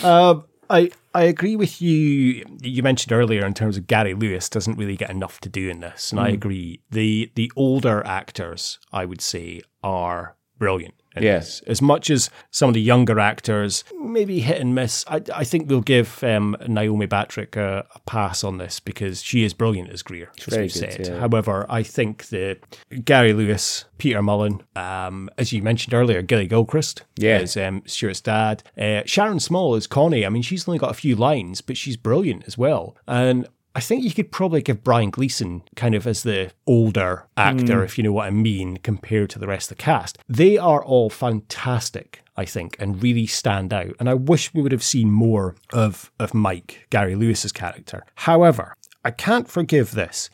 Um, 0.04 0.46
I, 0.70 0.90
I 1.14 1.24
agree 1.24 1.58
with 1.58 1.82
you. 1.82 2.46
You 2.62 2.82
mentioned 2.82 3.12
earlier 3.12 3.46
in 3.46 3.54
terms 3.54 3.76
of 3.76 3.88
Gary 3.88 4.14
Lewis 4.14 4.48
doesn't 4.48 4.78
really 4.78 4.96
get 4.96 5.10
enough 5.10 5.42
to 5.42 5.50
do 5.50 5.70
in 5.70 5.82
this, 5.82 6.12
and 6.12 6.20
I 6.20 6.32
mm. 6.32 6.34
agree. 6.34 6.82
the 6.90 7.32
The 7.36 7.52
older 7.56 8.06
actors, 8.06 8.80
I 8.94 9.06
would 9.06 9.22
say, 9.22 9.62
are 9.84 10.36
brilliant. 10.58 10.96
This. 11.16 11.62
as 11.68 11.82
much 11.82 12.10
as 12.10 12.30
some 12.52 12.70
of 12.70 12.74
the 12.74 12.82
younger 12.82 13.20
actors 13.20 13.84
maybe 14.00 14.40
hit 14.40 14.62
and 14.62 14.74
miss. 14.74 15.04
I, 15.08 15.22
I 15.36 15.44
think 15.44 15.70
we'll 15.70 15.82
give 15.82 16.24
um, 16.24 16.56
Naomi 16.68 17.08
Battrick 17.08 17.56
a, 17.58 17.86
a 17.94 18.00
pass 18.02 18.44
on 18.44 18.58
this 18.58 18.80
because 18.80 19.22
she 19.22 19.44
is 19.44 19.54
brilliant 19.54 19.90
as 19.90 20.02
Greer, 20.04 20.32
as 20.48 20.58
we've 20.58 20.72
said. 20.72 21.08
yeah. 21.08 21.20
However, 21.20 21.66
I 21.70 21.84
think 21.84 22.28
that 22.30 22.60
Gary 23.04 23.34
Lewis, 23.34 23.86
Peter 23.98 24.22
Mullen, 24.22 24.62
um, 24.76 25.30
as 25.38 25.52
you 25.52 25.62
mentioned 25.62 25.94
earlier, 25.94 26.22
Gilly 26.22 26.48
Gilchrist, 26.48 27.04
Yeah. 27.18 27.40
is 27.40 27.58
um, 27.58 27.84
Stewart's 27.86 28.22
dad. 28.22 28.64
Uh, 28.78 29.02
Sharon 29.06 29.40
Small 29.40 29.76
is 29.76 29.88
Connie. 29.88 30.26
I 30.26 30.30
mean, 30.30 30.42
she's 30.44 30.68
only 30.68 30.80
got 30.80 30.92
a 30.92 30.96
few 30.96 31.16
lines, 31.16 31.62
but 31.62 31.76
she's 31.78 31.98
brilliant 31.98 32.44
as 32.48 32.58
well. 32.58 32.96
And 33.08 33.48
I 33.74 33.80
think 33.80 34.04
you 34.04 34.12
could 34.12 34.32
probably 34.32 34.62
give 34.62 34.84
Brian 34.84 35.10
Gleeson 35.10 35.64
kind 35.76 35.96
of 35.96 36.06
as 36.06 36.24
the 36.24 36.52
older 36.68 37.28
actor, 37.38 37.84
if 37.84 37.98
you 37.98 38.04
know 38.04 38.12
what 38.12 38.28
I 38.28 38.32
mean, 38.32 38.78
compared 38.78 39.30
to 39.32 39.40
the 39.40 39.48
rest 39.48 39.72
of 39.72 39.78
the 39.78 39.84
cast. 39.84 40.18
They 40.28 40.58
are 40.58 40.84
all 40.84 41.10
fantastic, 41.10 42.22
I 42.36 42.44
think, 42.44 42.76
and 42.80 43.02
really 43.02 43.28
stand 43.28 43.74
out. 43.74 43.96
And 44.00 44.10
I 44.10 44.14
wish 44.14 44.54
we 44.54 44.62
would 44.62 44.74
have 44.74 44.84
seen 44.84 45.10
more 45.10 45.56
of, 45.72 46.12
of 46.20 46.34
Mike, 46.34 46.88
Gary 46.90 47.16
Lewis's 47.16 47.54
character. 47.54 48.04
However, 48.16 48.76
I 49.06 49.12
can't 49.12 49.50
forgive 49.50 49.92
this 49.92 50.30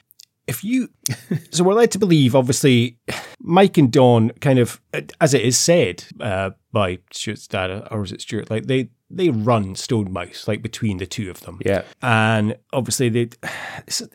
if 0.48 0.64
you 0.64 0.90
so 1.52 1.64
we're 1.64 1.74
led 1.74 1.92
to 1.92 2.00
believe 2.00 2.34
obviously 2.34 2.98
mike 3.40 3.78
and 3.78 3.92
don 3.92 4.30
kind 4.40 4.58
of 4.58 4.82
as 5.20 5.34
it 5.34 5.42
is 5.42 5.58
said 5.58 6.06
uh, 6.22 6.52
by 6.72 6.98
stewart's 7.12 7.48
dad 7.48 7.86
or 7.92 8.04
is 8.04 8.12
it 8.12 8.22
stewart 8.22 8.50
like 8.50 8.66
they 8.66 8.90
they 9.10 9.30
run 9.30 9.76
Stonemouth 9.76 10.48
like 10.48 10.62
between 10.62 10.98
the 10.98 11.06
two 11.06 11.30
of 11.30 11.42
them. 11.42 11.60
Yeah. 11.66 11.84
and 12.02 12.58
obviously 12.74 13.10
they 13.10 13.30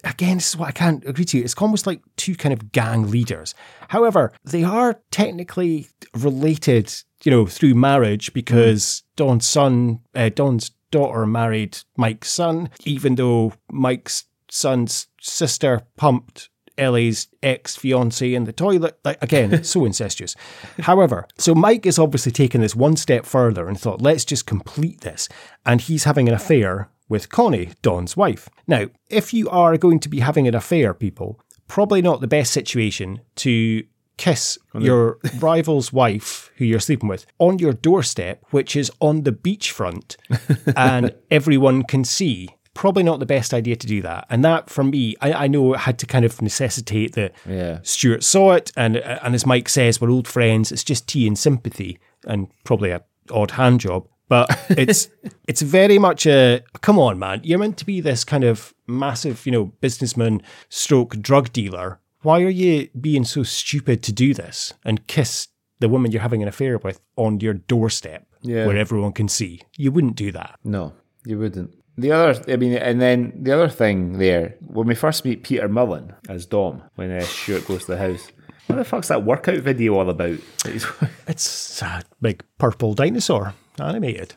again 0.05 0.37
this 0.37 0.49
is 0.51 0.57
what 0.57 0.69
i 0.69 0.73
can't 0.73 1.05
agree 1.07 1.25
to. 1.27 1.39
It's 1.39 1.55
almost 1.55 1.87
like 1.87 2.03
two 2.17 2.35
kind 2.35 2.53
of 2.53 2.73
gang 2.73 3.11
leaders. 3.11 3.55
However 3.89 4.33
they 4.45 4.65
are 4.65 5.01
technically 5.11 5.89
related 6.15 6.93
you 7.25 7.31
know 7.31 7.47
through 7.47 7.75
marriage 7.75 8.33
because 8.33 9.03
don's 9.17 9.47
son 9.47 10.01
uh, 10.15 10.29
don's 10.29 10.71
daughter 10.91 11.25
married 11.27 11.79
mike's 11.97 12.31
son 12.31 12.69
even 12.85 13.15
though 13.15 13.53
mike's 13.71 14.25
son's 14.51 15.07
sister 15.21 15.83
pumped 15.97 16.51
Ellie's 16.79 17.29
ex 17.43 17.77
fiance 17.77 18.35
in 18.35 18.45
the 18.45 18.53
toilet. 18.53 18.99
Like 19.05 19.23
again, 19.23 19.65
so 19.65 19.85
incestuous. 19.85 20.35
However, 20.81 21.27
so 21.39 21.55
Mike 21.55 21.87
is 21.87 21.99
obviously 21.99 22.33
taken 22.33 22.61
this 22.61 22.77
one 22.77 22.97
step 22.97 23.27
further 23.27 23.69
and 23.69 23.79
thought, 23.79 24.03
let's 24.03 24.25
just 24.25 24.47
complete 24.47 25.01
this. 25.01 25.29
And 25.65 25.81
he's 25.81 26.05
having 26.05 26.29
an 26.29 26.35
affair 26.35 26.91
with 27.09 27.29
Connie, 27.29 27.71
Don's 27.83 28.17
wife. 28.17 28.49
Now, 28.67 28.87
if 29.11 29.35
you 29.35 29.49
are 29.51 29.77
going 29.77 30.01
to 30.01 30.09
be 30.09 30.21
having 30.21 30.49
an 30.49 30.55
affair, 30.55 30.95
people, 30.95 31.41
probably 31.69 32.03
not 32.03 32.21
the 32.21 32.27
best 32.27 32.53
situation 32.53 33.21
to 33.37 33.85
kiss 34.17 34.59
your 34.79 35.19
rival's 35.39 35.93
wife 35.93 36.51
who 36.57 36.65
you're 36.65 36.81
sleeping 36.81 37.09
with 37.09 37.27
on 37.39 37.59
your 37.59 37.73
doorstep, 37.73 38.45
which 38.51 38.77
is 38.77 38.91
on 39.01 39.23
the 39.23 39.33
beachfront, 39.33 40.17
and 40.77 41.15
everyone 41.31 41.83
can 41.83 42.05
see 42.05 42.49
probably 42.75 43.03
not 43.03 43.21
the 43.21 43.27
best 43.27 43.53
idea 43.53 43.77
to 43.77 43.87
do 43.87 44.03
that. 44.03 44.27
And 44.31 44.45
that, 44.45 44.71
for 44.71 44.83
me, 44.85 45.15
I, 45.21 45.33
I 45.45 45.47
know 45.47 45.75
it 45.75 45.81
had 45.81 45.99
to 46.01 46.07
kind 46.07 46.25
of 46.25 46.41
necessitate 46.43 47.13
that 47.15 47.33
Yeah. 47.49 47.79
Stewart 47.83 48.23
saw 48.25 48.53
it, 48.53 48.73
and 48.77 48.97
uh, 48.97 49.19
and 49.23 49.35
as 49.35 49.47
Mike 49.47 49.69
says, 49.69 50.01
we're 50.01 50.11
old 50.11 50.29
friends. 50.29 50.73
It's 50.73 50.85
just 50.85 51.07
tea 51.09 51.27
and 51.27 51.39
sympathy, 51.39 51.99
and 52.27 52.49
probably 52.65 52.91
a 52.91 53.03
odd 53.31 53.53
hand 53.53 53.81
job. 53.81 54.07
But 54.29 54.49
it's 54.71 55.09
it's 55.49 55.61
very 55.63 55.99
much 55.99 56.27
a 56.27 56.63
come 56.81 56.99
on, 56.99 57.19
man. 57.19 57.41
You're 57.45 57.59
meant 57.59 57.77
to 57.79 57.87
be 57.87 58.01
this 58.01 58.25
kind 58.25 58.45
of 58.45 58.73
massive, 58.87 59.45
you 59.47 59.53
know, 59.53 59.65
businessman, 59.81 60.43
stroke 60.69 61.17
drug 61.21 61.53
dealer. 61.53 62.01
Why 62.23 62.41
are 62.43 62.49
you 62.51 62.89
being 63.01 63.25
so 63.25 63.43
stupid 63.43 64.03
to 64.05 64.13
do 64.13 64.33
this 64.33 64.73
and 64.85 65.07
kiss 65.09 65.49
the 65.81 65.89
woman 65.89 66.13
you're 66.13 66.23
having 66.23 66.41
an 66.41 66.49
affair 66.49 66.79
with 66.79 67.01
on 67.17 67.41
your 67.41 67.55
doorstep, 67.55 68.25
Yeah. 68.43 68.67
where 68.67 68.77
everyone 68.77 69.13
can 69.13 69.27
see? 69.29 69.63
You 69.77 69.91
wouldn't 69.91 70.15
do 70.15 70.31
that. 70.31 70.61
No, 70.63 70.93
you 71.27 71.37
wouldn't. 71.41 71.75
The 71.99 72.13
other, 72.13 72.43
I 72.53 72.57
mean, 72.57 72.75
and 72.75 73.01
then 73.01 73.33
the 73.37 73.53
other 73.53 73.69
thing 73.69 74.19
there, 74.19 74.55
when 74.61 74.87
we 74.87 74.95
first 74.95 75.25
meet 75.25 75.43
Peter 75.43 75.69
Mullen 75.69 76.15
as 76.29 76.47
Don, 76.47 76.83
when 76.95 77.11
uh, 77.11 77.21
Stewart 77.23 77.67
goes 77.67 77.85
to 77.85 77.93
the 77.93 77.99
house, 77.99 78.33
what 78.67 78.77
the 78.77 78.85
fuck's 78.85 79.09
that 79.09 79.25
workout 79.25 79.59
video 79.59 79.95
all 79.99 80.09
about? 80.09 80.39
It's 81.29 81.83
a 81.83 82.03
big 82.21 82.43
purple 82.59 82.95
dinosaur 82.95 83.55
animated. 83.79 84.35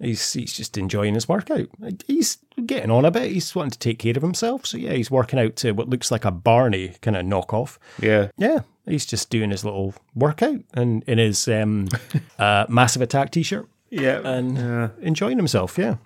He's 0.00 0.32
he's 0.32 0.52
just 0.52 0.76
enjoying 0.76 1.14
his 1.14 1.28
workout. 1.28 1.68
He's 2.06 2.38
getting 2.66 2.90
on 2.90 3.04
a 3.04 3.10
bit. 3.10 3.30
He's 3.30 3.54
wanting 3.54 3.70
to 3.70 3.78
take 3.78 3.98
care 4.00 4.14
of 4.16 4.22
himself. 4.22 4.66
So 4.66 4.76
yeah, 4.76 4.92
he's 4.92 5.10
working 5.10 5.38
out 5.38 5.56
to 5.56 5.72
what 5.72 5.88
looks 5.88 6.10
like 6.10 6.24
a 6.24 6.30
Barney 6.30 6.94
kind 7.00 7.16
of 7.16 7.24
knockoff. 7.24 7.78
yeah, 8.00 8.28
Yeah, 8.36 8.60
he's 8.86 9.06
just 9.06 9.30
doing 9.30 9.50
his 9.50 9.64
little 9.64 9.94
workout 10.14 10.60
and 10.74 11.04
in 11.06 11.18
his 11.18 11.46
um, 11.48 11.88
uh, 12.38 12.66
massive 12.68 13.02
attack 13.02 13.30
t-shirt 13.30 13.68
yeah, 13.90 14.18
and 14.26 14.90
enjoying 15.00 15.36
himself. 15.36 15.78
Yeah. 15.78 15.96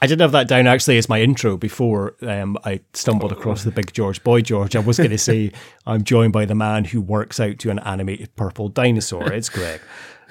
I 0.00 0.06
didn't 0.06 0.22
have 0.22 0.32
that 0.32 0.48
down 0.48 0.66
actually 0.66 0.98
as 0.98 1.08
my 1.08 1.20
intro 1.20 1.56
before 1.56 2.16
um, 2.22 2.58
I 2.64 2.80
stumbled 2.92 3.30
across 3.30 3.62
the 3.62 3.70
big 3.70 3.92
George 3.92 4.22
Boy 4.24 4.40
George. 4.40 4.74
I 4.74 4.80
was 4.80 4.96
going 4.98 5.10
to 5.10 5.18
say 5.18 5.52
I'm 5.86 6.02
joined 6.02 6.32
by 6.32 6.44
the 6.44 6.56
man 6.56 6.86
who 6.86 7.00
works 7.00 7.38
out 7.38 7.58
to 7.60 7.70
an 7.70 7.78
animated 7.80 8.34
purple 8.34 8.68
dinosaur. 8.68 9.32
It's 9.32 9.48
Greg. 9.48 9.80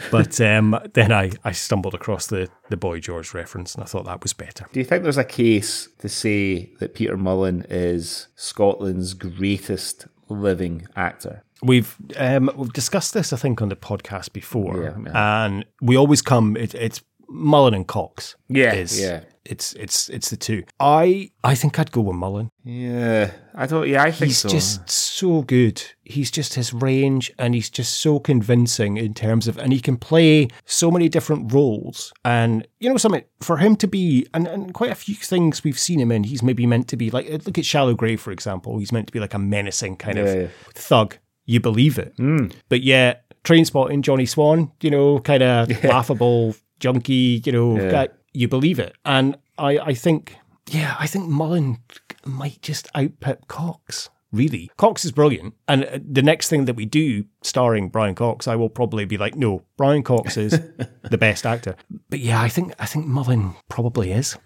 But 0.09 0.41
um, 0.41 0.77
then 0.93 1.11
I, 1.13 1.31
I 1.45 1.51
stumbled 1.51 1.93
across 1.93 2.27
the, 2.27 2.49
the 2.69 2.75
Boy 2.75 2.99
George 2.99 3.33
reference 3.33 3.75
and 3.75 3.83
I 3.83 3.87
thought 3.87 4.05
that 4.05 4.23
was 4.23 4.33
better. 4.33 4.65
Do 4.73 4.79
you 4.79 4.83
think 4.85 5.03
there's 5.03 5.17
a 5.17 5.23
case 5.23 5.87
to 5.99 6.09
say 6.09 6.71
that 6.79 6.95
Peter 6.95 7.15
Mullen 7.15 7.65
is 7.69 8.27
Scotland's 8.35 9.13
greatest 9.13 10.07
living 10.27 10.87
actor? 10.95 11.43
We've 11.63 11.95
um, 12.17 12.49
we've 12.55 12.73
discussed 12.73 13.13
this, 13.13 13.31
I 13.31 13.37
think, 13.37 13.61
on 13.61 13.69
the 13.69 13.75
podcast 13.75 14.33
before, 14.33 14.81
Yeah, 14.81 14.97
yeah. 15.05 15.45
and 15.45 15.65
we 15.79 15.95
always 15.95 16.23
come. 16.23 16.57
It, 16.57 16.73
it's 16.73 17.03
Mullen 17.31 17.73
and 17.73 17.87
Cox. 17.87 18.35
Yeah, 18.49 18.73
is, 18.73 18.99
yeah. 18.99 19.23
It's 19.43 19.73
it's 19.73 20.07
it's 20.09 20.29
the 20.29 20.37
two. 20.37 20.63
I 20.79 21.31
I 21.43 21.55
think 21.55 21.79
I'd 21.79 21.91
go 21.91 22.01
with 22.01 22.15
Mullen. 22.15 22.51
Yeah, 22.63 23.31
I 23.55 23.65
don't. 23.65 23.87
Yeah, 23.87 24.03
I 24.03 24.11
think 24.11 24.33
so. 24.33 24.49
He's 24.49 24.63
so. 24.63 24.83
just 24.83 24.89
so 24.89 25.41
good. 25.41 25.81
He's 26.03 26.29
just 26.29 26.53
his 26.53 26.73
range, 26.73 27.31
and 27.39 27.55
he's 27.55 27.69
just 27.69 27.97
so 27.97 28.19
convincing 28.19 28.97
in 28.97 29.15
terms 29.15 29.47
of, 29.47 29.57
and 29.57 29.73
he 29.73 29.79
can 29.79 29.97
play 29.97 30.49
so 30.65 30.91
many 30.91 31.09
different 31.09 31.51
roles. 31.51 32.13
And 32.23 32.67
you 32.79 32.87
know 32.87 32.97
something 32.97 33.23
for 33.39 33.57
him 33.57 33.75
to 33.77 33.87
be, 33.87 34.27
and, 34.31 34.47
and 34.47 34.75
quite 34.75 34.91
a 34.91 34.95
few 34.95 35.15
things 35.15 35.63
we've 35.63 35.79
seen 35.79 35.99
him 35.99 36.11
in. 36.11 36.23
He's 36.25 36.43
maybe 36.43 36.67
meant 36.67 36.87
to 36.89 36.97
be 36.97 37.09
like 37.09 37.27
look 37.45 37.57
at 37.57 37.65
Shallow 37.65 37.95
Grave 37.95 38.21
for 38.21 38.31
example. 38.31 38.77
He's 38.77 38.91
meant 38.91 39.07
to 39.07 39.13
be 39.13 39.19
like 39.19 39.33
a 39.33 39.39
menacing 39.39 39.97
kind 39.97 40.17
Yeah, 40.19 40.23
of 40.23 40.41
yeah. 40.41 40.47
thug. 40.75 41.17
You 41.45 41.59
believe 41.59 41.97
it, 41.97 42.13
hmm. 42.15 42.49
but 42.69 42.83
yet 42.83 43.25
Trainspotting 43.43 44.01
Johnny 44.01 44.27
Swan, 44.27 44.71
you 44.81 44.91
know, 44.91 45.19
kind 45.19 45.41
of 45.41 45.83
laughable 45.83 46.55
junkie, 46.81 47.41
you 47.45 47.51
know, 47.53 47.77
Yeah. 47.77 47.91
guy, 47.91 48.07
you 48.33 48.47
believe 48.49 48.79
it. 48.79 48.93
And 49.05 49.37
I, 49.57 49.77
I 49.79 49.93
think, 49.93 50.35
yeah, 50.69 50.95
I 50.99 51.07
think 51.07 51.29
Mullen 51.29 51.77
might 52.25 52.61
just 52.61 52.89
output 52.93 53.47
Cox. 53.47 54.09
Really, 54.33 54.71
Cox 54.77 55.03
is 55.03 55.11
brilliant, 55.11 55.55
and 55.67 55.83
uh, 55.83 55.99
the 56.01 56.21
next 56.21 56.47
thing 56.47 56.63
that 56.63 56.77
we 56.77 56.85
do, 56.85 57.25
starring 57.41 57.89
Brian 57.89 58.15
Cox, 58.15 58.47
I 58.47 58.55
will 58.55 58.69
probably 58.69 59.03
be 59.03 59.17
like, 59.17 59.35
no, 59.35 59.63
Brian 59.75 60.03
Cox 60.03 60.37
is 60.37 60.51
the 61.09 61.17
best 61.17 61.45
actor. 61.45 61.75
But 62.09 62.19
yeah, 62.19 62.41
I 62.41 62.47
think 62.47 62.73
I 62.79 62.85
think 62.85 63.07
Mullen 63.07 63.55
probably 63.67 64.13
is. 64.13 64.37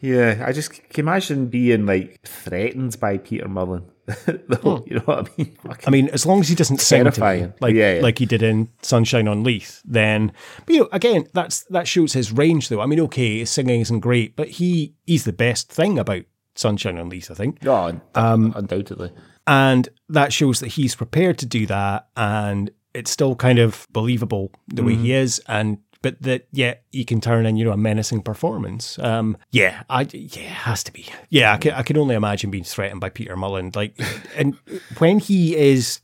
Yeah, 0.00 0.42
I 0.44 0.50
just 0.52 0.72
can 0.72 1.04
imagine 1.04 1.46
being 1.46 1.86
like 1.86 2.18
threatened 2.26 2.98
by 2.98 3.18
Peter 3.18 3.46
Mullen. 3.46 3.84
Though, 4.48 4.84
You 4.86 4.96
know 4.96 5.02
what 5.04 5.28
I 5.28 5.30
mean? 5.36 5.56
Fucking- 5.62 5.84
I 5.86 5.90
mean, 5.90 6.08
as 6.10 6.26
long 6.26 6.40
as 6.40 6.48
he 6.48 6.54
doesn't 6.54 6.80
sing 6.80 7.04
to 7.10 7.20
me, 7.20 7.52
like 7.60 7.74
Yeah, 7.74 7.94
yeah. 7.96 8.00
like 8.02 8.18
he 8.18 8.26
did 8.26 8.42
in 8.42 8.68
Sunshine 8.82 9.28
on 9.28 9.42
Leith, 9.44 9.80
then 9.84 10.32
but, 10.66 10.74
you 10.74 10.80
know, 10.82 10.88
again, 10.92 11.26
that's 11.32 11.64
that 11.64 11.86
shows 11.88 12.12
his 12.12 12.32
range 12.32 12.68
though. 12.68 12.80
I 12.80 12.86
mean, 12.86 13.00
okay, 13.00 13.38
his 13.40 13.50
singing 13.50 13.80
isn't 13.80 14.00
great, 14.00 14.36
but 14.36 14.48
he 14.48 14.94
he's 15.06 15.24
the 15.24 15.32
best 15.32 15.72
thing 15.72 15.98
about 15.98 16.22
Sunshine 16.54 16.98
on 16.98 17.08
Leith, 17.08 17.30
I 17.30 17.34
think. 17.34 17.64
oh, 17.66 18.00
Um, 18.14 18.52
undoubtedly. 18.56 19.12
And 19.46 19.88
that 20.08 20.32
shows 20.32 20.60
that 20.60 20.68
he's 20.68 20.94
prepared 20.94 21.38
to 21.38 21.46
do 21.46 21.66
that 21.66 22.08
and 22.16 22.70
it's 22.94 23.10
still 23.10 23.34
kind 23.36 23.58
of 23.58 23.86
believable 23.92 24.52
the 24.68 24.82
way 24.82 24.92
Mm-hmm. 24.94 25.04
he 25.04 25.12
is 25.12 25.40
and 25.48 25.78
but 26.02 26.20
that 26.22 26.46
yeah, 26.52 26.74
he 26.90 27.04
can 27.04 27.20
turn 27.20 27.46
in, 27.46 27.56
you 27.56 27.64
know, 27.64 27.72
a 27.72 27.76
menacing 27.76 28.22
performance. 28.22 28.98
Um 28.98 29.36
yeah, 29.50 29.82
I 29.88 30.02
yeah, 30.12 30.42
it 30.42 30.48
has 30.48 30.82
to 30.84 30.92
be. 30.92 31.06
Yeah, 31.28 31.52
I 31.54 31.56
can 31.56 31.72
I 31.72 31.82
can 31.82 31.96
only 31.96 32.14
imagine 32.14 32.50
being 32.50 32.64
threatened 32.64 33.00
by 33.00 33.10
Peter 33.10 33.36
Mullen. 33.36 33.72
Like 33.74 33.98
and 34.36 34.56
when 34.98 35.18
he 35.18 35.56
is 35.56 36.00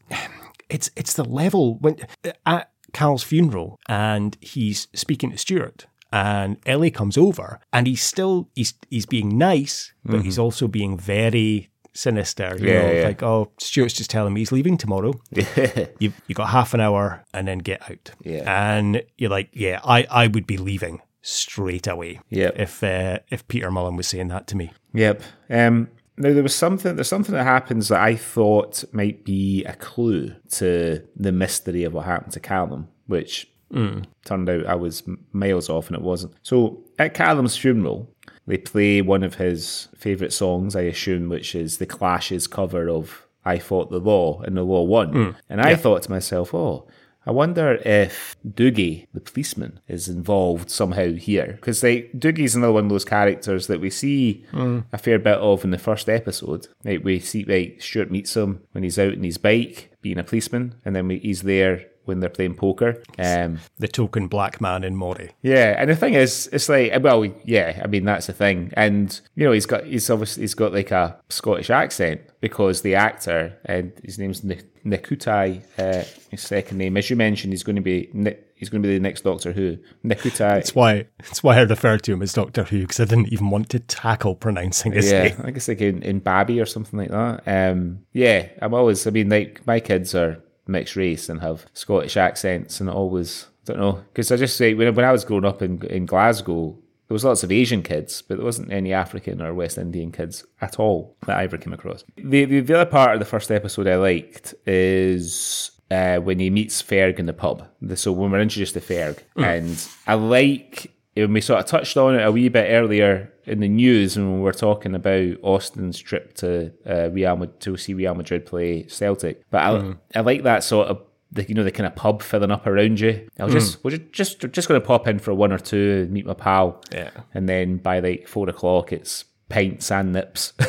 it's 0.68 0.90
it's 0.97 1.14
the 1.14 1.24
level 1.24 1.78
when 1.78 1.98
at 2.44 2.70
Cal's 2.93 3.23
funeral 3.23 3.78
and 3.89 4.36
he's 4.40 4.89
speaking 4.94 5.31
to 5.31 5.39
Stewart 5.39 5.86
and 6.12 6.56
Ellie 6.66 6.90
comes 6.90 7.18
over 7.18 7.60
and 7.73 7.86
he's 7.86 8.02
still 8.02 8.48
he's 8.55 8.74
he's 8.90 9.06
being 9.06 9.36
nice, 9.36 9.93
but 10.05 10.23
he's 10.23 10.39
also 10.39 10.68
being 10.68 10.97
very 10.97 11.68
sinister. 11.97 12.56
You. 12.59 12.68
Yeah, 12.68 12.82
know, 12.82 12.93
yeah. 12.93 13.05
like 13.06 13.23
oh 13.23 13.51
Stewart's 13.59 13.94
just 13.94 14.10
telling 14.10 14.32
me 14.32 14.40
he's 14.40 14.52
leaving 14.52 14.77
tomorrow. 14.77 15.14
you 15.98 16.12
you 16.27 16.35
got 16.35 16.51
half 16.51 16.74
an 16.74 16.81
hour 16.81 17.24
and 17.32 17.48
then 17.48 17.59
get 17.59 17.82
out. 17.90 18.10
Yeah. 18.23 18.44
And 18.47 19.02
you're 19.16 19.31
like, 19.31 19.51
yeah, 19.52 19.81
I, 19.85 20.06
I 20.10 20.27
would 20.27 20.47
be 20.47 20.56
leaving 20.56 21.01
straight 21.23 21.86
away. 21.86 22.20
Yep. 22.31 22.59
If 22.59 22.82
uh, 22.82 23.18
if 23.31 23.47
Peter 23.48 23.70
Mullen 23.70 23.97
was 23.97 24.06
saying 24.06 24.28
that 24.28 24.47
to 24.48 24.56
me. 24.56 24.73
Yep. 24.93 25.23
Um, 25.51 25.89
now 26.16 26.32
there 26.32 26.43
was 26.43 26.55
something. 26.55 26.94
There's 26.94 27.09
something 27.09 27.35
that 27.35 27.44
happens 27.44 27.89
that 27.89 28.01
I 28.01 28.16
thought 28.16 28.85
might 28.93 29.24
be 29.24 29.64
a 29.64 29.74
clue 29.74 30.35
to 30.52 31.02
the 31.16 31.32
mystery 31.32 31.85
of 31.85 31.93
what 31.93 32.06
happened 32.06 32.32
to 32.35 32.40
Callum, 32.40 32.89
which 33.06 33.51
turned 33.73 34.48
out 34.48 34.66
I 34.66 34.74
was 34.74 35.02
miles 35.32 35.68
off, 35.68 35.89
and 35.89 35.97
it 35.97 36.02
wasn't. 36.02 36.35
So 36.43 36.85
at 36.98 37.14
Callum's 37.14 37.56
funeral, 37.56 38.10
they 38.47 38.59
play 38.59 39.02
one 39.02 39.23
of 39.23 39.36
his 39.36 39.89
favourite 39.97 40.32
songs, 40.32 40.77
I 40.77 40.82
assume, 40.82 41.28
which 41.28 41.55
is 41.55 41.78
the 41.78 41.86
Clash's 41.86 42.47
cover 42.47 42.89
of 42.89 43.27
"I 43.44 43.59
Fought 43.59 43.90
the 43.90 43.98
Law" 43.98 44.40
and 44.43 44.56
the 44.56 44.62
Law 44.62 44.82
won. 44.82 45.12
Hmm. 45.12 45.31
And 45.48 45.60
I 45.60 45.77
thought 45.77 46.02
to 46.02 46.10
myself, 46.10 46.55
oh. 46.55 46.86
I 47.28 47.32
wonder 47.32 47.73
if 47.85 48.36
Dougie, 48.48 49.09
the 49.12 49.18
policeman, 49.18 49.81
is 49.89 50.09
involved 50.09 50.70
somehow 50.70 51.14
here. 51.14 51.55
Because 51.56 51.82
like 51.82 52.12
Dougie's 52.16 52.55
another 52.55 52.74
one 52.74 52.85
of 52.85 52.90
those 52.90 53.05
characters 53.05 53.66
that 53.66 53.81
we 53.81 53.90
see 53.90 54.44
hmm. 54.52 54.81
a 54.93 54.98
fair 54.98 55.18
bit 55.18 55.39
of 55.39 55.64
in 55.64 55.73
the 55.73 55.78
first 55.78 56.09
episode. 56.09 56.68
Like 56.85 57.02
we 57.02 57.18
see 57.18 57.43
like 57.44 57.82
Stewart 57.82 58.12
meets 58.12 58.36
him 58.36 58.62
when 58.70 58.85
he's 58.85 58.97
out 58.97 59.14
on 59.14 59.24
his 59.24 59.39
bike, 59.39 59.90
being 60.02 60.18
a 60.18 60.24
policeman, 60.24 60.77
and 60.85 60.94
then 60.94 61.09
we, 61.09 61.18
he's 61.18 61.43
there 61.43 61.86
when 62.06 62.20
they're 62.20 62.28
playing 62.30 62.54
poker. 62.54 63.02
Um, 63.18 63.58
The 63.78 63.88
token 63.88 64.28
black 64.28 64.60
man 64.60 64.84
in 64.84 64.96
Moray. 64.96 65.30
yeah, 65.42 65.74
and 65.78 65.90
the 65.90 65.96
thing 65.96 66.14
is, 66.14 66.48
it's 66.52 66.68
like, 66.68 66.92
well, 67.02 67.24
yeah, 67.44 67.80
I 67.84 67.86
mean 67.86 68.04
that's 68.04 68.26
the 68.26 68.32
thing, 68.32 68.72
and 68.74 69.20
you 69.34 69.44
know, 69.44 69.52
he's 69.52 69.66
got, 69.66 69.84
he's 69.84 70.08
obviously, 70.10 70.42
he's 70.42 70.54
got 70.54 70.72
like 70.72 70.90
a 70.90 71.18
Scottish 71.28 71.70
accent 71.70 72.20
because 72.40 72.82
the 72.82 72.94
actor, 72.94 73.58
and 73.64 73.92
his 74.04 74.18
name's 74.18 74.44
Ni- 74.44 74.60
Nikutai, 74.84 75.62
uh, 75.78 76.04
his 76.30 76.40
second 76.42 76.78
name, 76.78 76.96
as 76.96 77.10
you 77.10 77.16
mentioned, 77.16 77.52
he's 77.52 77.62
going 77.64 77.76
to 77.76 77.82
be, 77.82 78.08
Ni- 78.12 78.36
he's 78.54 78.68
going 78.68 78.82
to 78.82 78.88
be 78.88 78.94
the 78.94 79.00
next 79.00 79.22
Doctor 79.22 79.52
Who, 79.52 79.76
Nikutai. 80.04 80.38
That's 80.54 80.74
why 80.74 81.06
that's 81.18 81.42
why 81.42 81.56
I 81.58 81.62
referred 81.62 82.02
to 82.04 82.12
him 82.12 82.22
as 82.22 82.32
Doctor 82.32 82.64
Who 82.64 82.80
because 82.82 83.00
I 83.00 83.04
didn't 83.04 83.32
even 83.32 83.50
want 83.50 83.68
to 83.70 83.80
tackle 83.80 84.34
pronouncing 84.34 84.92
his 84.92 85.10
yeah, 85.10 85.24
name. 85.24 85.40
I 85.44 85.50
guess 85.50 85.68
like 85.68 85.80
in, 85.80 86.02
in 86.02 86.20
Babby 86.20 86.60
or 86.60 86.66
something 86.66 86.98
like 86.98 87.10
that. 87.10 87.42
Um, 87.46 88.00
yeah, 88.12 88.48
I'm 88.62 88.74
always. 88.74 89.06
I 89.06 89.10
mean, 89.10 89.28
like 89.28 89.66
my 89.66 89.80
kids 89.80 90.14
are 90.14 90.42
mixed 90.66 90.97
race 90.97 91.28
and 91.28 91.40
have 91.40 91.66
Scottish 91.74 92.16
accents, 92.16 92.80
and 92.80 92.88
I 92.90 92.93
always 92.93 93.47
don't 93.64 93.78
know 93.78 93.93
because 94.12 94.30
I 94.32 94.36
just 94.36 94.56
say 94.56 94.74
when 94.74 94.94
when 94.94 95.05
I 95.05 95.12
was 95.12 95.24
growing 95.24 95.44
up 95.44 95.62
in 95.62 95.82
in 95.86 96.06
Glasgow, 96.06 96.76
there 97.09 97.14
was 97.14 97.24
lots 97.24 97.43
of 97.44 97.52
Asian 97.52 97.82
kids, 97.82 98.22
but 98.22 98.36
there 98.36 98.44
wasn't 98.44 98.72
any 98.72 98.93
African 98.93 99.40
or 99.43 99.55
West 99.55 99.78
Indian 99.78 100.10
kids 100.12 100.44
at 100.60 100.78
all 100.78 101.16
that 101.26 101.36
I 101.38 101.44
ever 101.44 101.59
came 101.59 101.72
across. 101.72 102.05
The 102.16 102.44
the, 102.44 102.60
the 102.60 102.74
other 102.80 102.90
part 102.90 103.14
of 103.14 103.18
the 103.20 103.24
first 103.26 103.51
episode 103.51 103.86
I 103.86 103.97
liked 103.97 104.55
is 104.66 105.70
uh, 105.90 106.16
when 106.18 106.38
he 106.40 106.51
meets 106.51 106.82
Ferg 106.82 107.18
in 107.18 107.26
the 107.26 107.32
pub. 107.32 107.66
The- 107.80 107.97
So 107.97 108.12
when 108.12 108.30
we're 108.32 108.40
introduced 108.40 108.74
to 108.74 108.80
Ferg, 108.80 109.18
and 109.36 109.76
I 110.06 110.14
like 110.14 110.93
when 111.16 111.32
we 111.32 111.40
sort 111.40 111.60
of 111.60 111.66
touched 111.66 111.97
on 111.97 112.14
it 112.14 112.22
a 112.24 112.30
wee 112.30 112.48
bit 112.48 112.68
earlier 112.70 113.32
in 113.44 113.60
the 113.60 113.68
news 113.68 114.16
when 114.16 114.34
we 114.36 114.40
were 114.40 114.52
talking 114.52 114.94
about 114.94 115.36
Austin's 115.43 115.98
trip 115.98 116.34
to 116.34 116.72
uh, 116.88 117.10
Real 117.10 117.36
Madrid, 117.36 117.60
to 117.60 117.76
see 117.76 117.94
Real 117.94 118.14
Madrid 118.14 118.44
play 118.47 118.86
Celtic. 118.88 119.43
But 119.51 119.62
I, 119.62 119.94
I 120.14 120.20
like 120.20 120.43
that 120.43 120.62
sort 120.64 120.88
of 120.88 121.02
the 121.32 121.44
you 121.48 121.55
know 121.55 121.64
the 121.64 121.72
kind 121.72 121.86
of 121.86 121.97
pub 121.97 122.22
filling 122.22 122.51
up 122.51 122.66
around 122.66 123.01
you. 123.01 123.28
I 123.38 123.44
was 123.44 123.55
just 123.55 123.82
we're 123.84 123.90
ju- 123.93 124.09
just 124.12 124.40
just 124.52 124.68
going 124.68 124.80
to 124.80 124.86
pop 124.86 125.09
in 125.09 125.18
for 125.18 125.34
one 125.34 125.52
or 125.52 125.59
two, 125.59 126.06
meet 126.10 126.24
my 126.26 126.34
pal, 126.34 126.82
Yeah. 126.93 127.10
and 127.34 127.48
then 127.48 127.78
by 127.78 127.98
like 128.01 128.28
four 128.28 128.48
o'clock 128.48 128.93
it's 128.93 129.24
pints 129.48 129.90
and 129.90 130.12
nips. 130.12 130.52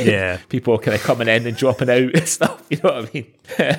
Yeah. 0.00 0.38
people 0.48 0.78
kind 0.78 0.94
of 0.96 1.02
coming 1.02 1.28
in 1.28 1.46
and 1.46 1.56
dropping 1.56 1.88
out 1.90 2.14
and 2.14 2.28
stuff. 2.28 2.66
You 2.72 2.78
know 2.82 2.90
what 2.94 3.08
I 3.08 3.10
mean? 3.12 3.34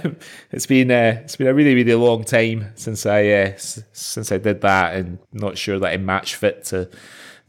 Um, 0.06 0.18
it's 0.52 0.68
been 0.68 0.92
uh, 0.92 1.22
it's 1.24 1.36
been 1.36 1.48
a 1.48 1.54
really 1.54 1.74
really 1.74 1.96
long 1.96 2.24
time 2.24 2.72
since 2.76 3.06
I 3.08 3.22
uh, 3.26 3.54
s- 3.56 3.84
since 3.92 4.32
I 4.32 4.38
did 4.38 4.62
that, 4.62 4.96
and 4.96 5.18
not 5.32 5.58
sure 5.58 5.80
that 5.80 5.94
I'm 5.94 6.06
match 6.06 6.36
fit 6.36 6.64
to 6.66 6.90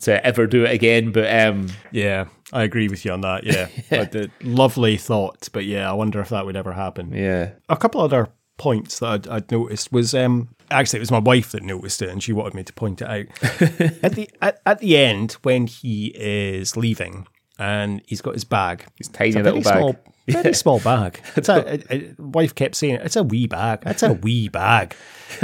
to 0.01 0.27
ever 0.27 0.47
do 0.47 0.65
it 0.65 0.71
again. 0.73 1.13
But 1.13 1.31
um, 1.47 1.69
Yeah, 1.93 2.29
I 2.53 2.63
agree 2.63 2.89
with 2.89 3.05
you 3.05 3.13
on 3.13 3.21
that. 3.21 3.45
Yeah, 3.45 3.69
the 3.91 4.31
lovely 4.43 4.97
thought, 4.97 5.49
but 5.53 5.67
yeah, 5.67 5.89
I 5.89 5.93
wonder 5.93 6.21
if 6.21 6.31
that 6.31 6.47
would 6.47 6.57
ever 6.57 6.73
happen. 6.73 7.13
yeah, 7.13 7.51
A 7.69 7.77
couple 7.77 8.01
other 8.01 8.29
points 8.57 8.99
that 9.01 9.07
I'd, 9.09 9.29
I'd 9.29 9.51
noticed 9.51 9.93
was 9.93 10.15
um 10.15 10.49
actually 10.71 10.99
it 10.99 11.01
was 11.01 11.11
my 11.11 11.19
wife 11.19 11.53
that 11.53 11.63
noticed 11.63 12.03
it, 12.03 12.09
and 12.09 12.23
she 12.23 12.33
wanted 12.33 12.55
me 12.55 12.63
to 12.65 12.73
point 12.73 13.03
it 13.03 13.09
out 13.09 13.27
at 14.03 14.15
the 14.15 14.31
at, 14.41 14.61
at 14.67 14.79
the 14.79 14.97
end 14.97 15.33
when 15.43 15.67
he 15.67 16.13
is 16.17 16.77
leaving 16.77 17.27
and 17.59 18.03
he's 18.07 18.21
got 18.21 18.35
his 18.35 18.45
bag. 18.45 18.85
His 18.97 19.09
tiny 19.09 19.33
little 19.33 19.61
very 19.61 19.63
bag. 19.63 19.75
Small, 19.79 19.97
very 20.43 20.55
small 20.55 20.81
bag. 20.81 21.21
It's 21.37 21.49
a, 21.49 21.75
a, 21.93 21.97
a- 21.97 22.15
wife 22.19 22.55
kept 22.55 22.75
saying 22.77 22.97
it's 22.97 23.17
a 23.17 23.23
wee 23.23 23.47
bag. 23.47 23.83
It's 23.87 24.03
a 24.03 24.13
wee 24.13 24.49
bag, 24.49 24.95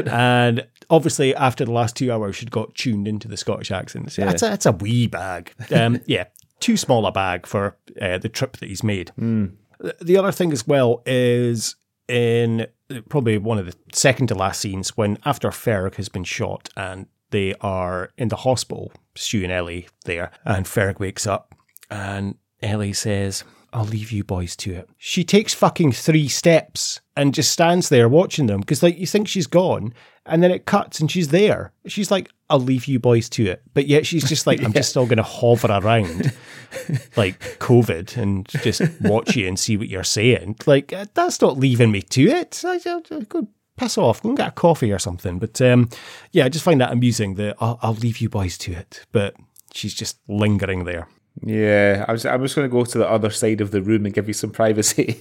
and 0.06 0.66
obviously 0.88 1.34
after 1.36 1.64
the 1.64 1.72
last 1.72 1.96
two 1.96 2.10
hours, 2.12 2.36
she'd 2.36 2.50
got 2.50 2.74
tuned 2.74 3.06
into 3.06 3.28
the 3.28 3.36
Scottish 3.36 3.70
accent. 3.70 4.12
So, 4.12 4.26
It's 4.26 4.42
a 4.42 4.52
it's 4.52 4.66
a 4.66 4.72
wee 4.72 5.06
bag. 5.06 5.52
Um, 5.72 6.00
yeah, 6.06 6.24
too 6.60 6.76
small 6.76 7.06
a 7.06 7.12
bag 7.12 7.46
for 7.46 7.76
uh, 8.00 8.18
the 8.18 8.28
trip 8.28 8.56
that 8.58 8.68
he's 8.68 8.82
made. 8.82 9.12
The- 9.16 9.52
The 10.00 10.16
other 10.18 10.32
thing 10.32 10.52
as 10.52 10.66
well 10.66 11.02
is 11.06 11.76
in 12.10 12.66
uh, 12.90 13.00
probably 13.08 13.38
one 13.38 13.58
of 13.58 13.66
the 13.66 13.74
second 13.92 14.26
to 14.28 14.34
last 14.34 14.60
scenes 14.60 14.96
when 14.96 15.18
after 15.24 15.48
Ferric 15.48 15.94
has 15.94 16.08
been 16.08 16.24
shot 16.24 16.68
and 16.76 17.06
they 17.30 17.54
are 17.60 18.10
in 18.18 18.28
the 18.28 18.36
hospital, 18.36 18.92
Stu 19.14 19.44
and 19.44 19.52
Ellie 19.52 19.88
there, 20.04 20.32
and 20.44 20.66
Ferric 20.66 20.98
wakes 20.98 21.26
up 21.26 21.54
and 21.90 22.36
Ellie 22.62 22.92
says, 22.92 23.44
I'll 23.72 23.84
leave 23.84 24.10
you 24.10 24.24
boys 24.24 24.56
to 24.56 24.72
it. 24.74 24.90
She 24.98 25.22
takes 25.22 25.54
fucking 25.54 25.92
three 25.92 26.28
steps 26.28 27.00
and 27.16 27.32
just 27.32 27.52
stands 27.52 27.88
there 27.88 28.08
watching 28.08 28.46
them 28.46 28.60
because, 28.60 28.82
like, 28.82 28.98
you 28.98 29.06
think 29.06 29.28
she's 29.28 29.46
gone, 29.46 29.94
and 30.26 30.42
then 30.42 30.50
it 30.50 30.66
cuts 30.66 30.98
and 30.98 31.10
she's 31.10 31.28
there. 31.28 31.72
She's 31.86 32.10
like, 32.10 32.30
I'll 32.50 32.58
leave 32.58 32.86
you 32.86 32.98
boys 32.98 33.28
to 33.30 33.46
it. 33.46 33.62
But 33.72 33.86
yet 33.86 34.06
she's 34.06 34.28
just 34.28 34.46
like, 34.46 34.60
I'm 34.64 34.72
just 34.72 34.90
still 34.90 35.06
going 35.06 35.18
to 35.18 35.22
hover 35.22 35.68
around 35.70 36.32
like 37.16 37.38
COVID 37.58 38.16
and 38.16 38.46
just 38.48 38.82
watch 39.00 39.36
you 39.36 39.48
and 39.48 39.58
see 39.58 39.76
what 39.76 39.88
you're 39.88 40.04
saying. 40.04 40.56
Like, 40.66 40.92
uh, 40.92 41.06
that's 41.14 41.40
not 41.40 41.56
leaving 41.58 41.90
me 41.92 42.02
to 42.02 42.22
it. 42.24 42.62
I, 42.64 42.80
I, 42.84 43.00
I 43.10 43.20
go 43.20 43.48
piss 43.76 43.96
off, 43.96 44.22
go 44.22 44.30
and 44.30 44.38
get 44.38 44.48
a 44.48 44.52
coffee 44.52 44.92
or 44.92 44.98
something. 44.98 45.38
But 45.38 45.60
um, 45.62 45.88
yeah, 46.32 46.44
I 46.44 46.48
just 46.48 46.64
find 46.64 46.80
that 46.80 46.92
amusing 46.92 47.36
that 47.36 47.56
I'll, 47.60 47.78
I'll 47.82 47.94
leave 47.94 48.18
you 48.18 48.28
boys 48.28 48.58
to 48.58 48.72
it. 48.72 49.06
But 49.12 49.36
she's 49.72 49.94
just 49.94 50.18
lingering 50.28 50.84
there. 50.84 51.08
yeah. 51.42 52.04
I 52.08 52.12
was 52.12 52.26
I 52.26 52.36
was 52.36 52.54
going 52.54 52.68
to 52.68 52.72
go 52.72 52.84
to 52.84 52.98
the 52.98 53.08
other 53.08 53.30
side 53.30 53.60
of 53.60 53.70
the 53.70 53.80
room 53.80 54.04
and 54.04 54.14
give 54.14 54.28
you 54.28 54.34
some 54.34 54.50
privacy, 54.50 55.20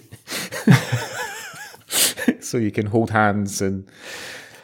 so 2.41 2.57
you 2.57 2.71
can 2.71 2.87
hold 2.87 3.11
hands 3.11 3.61
and 3.61 3.87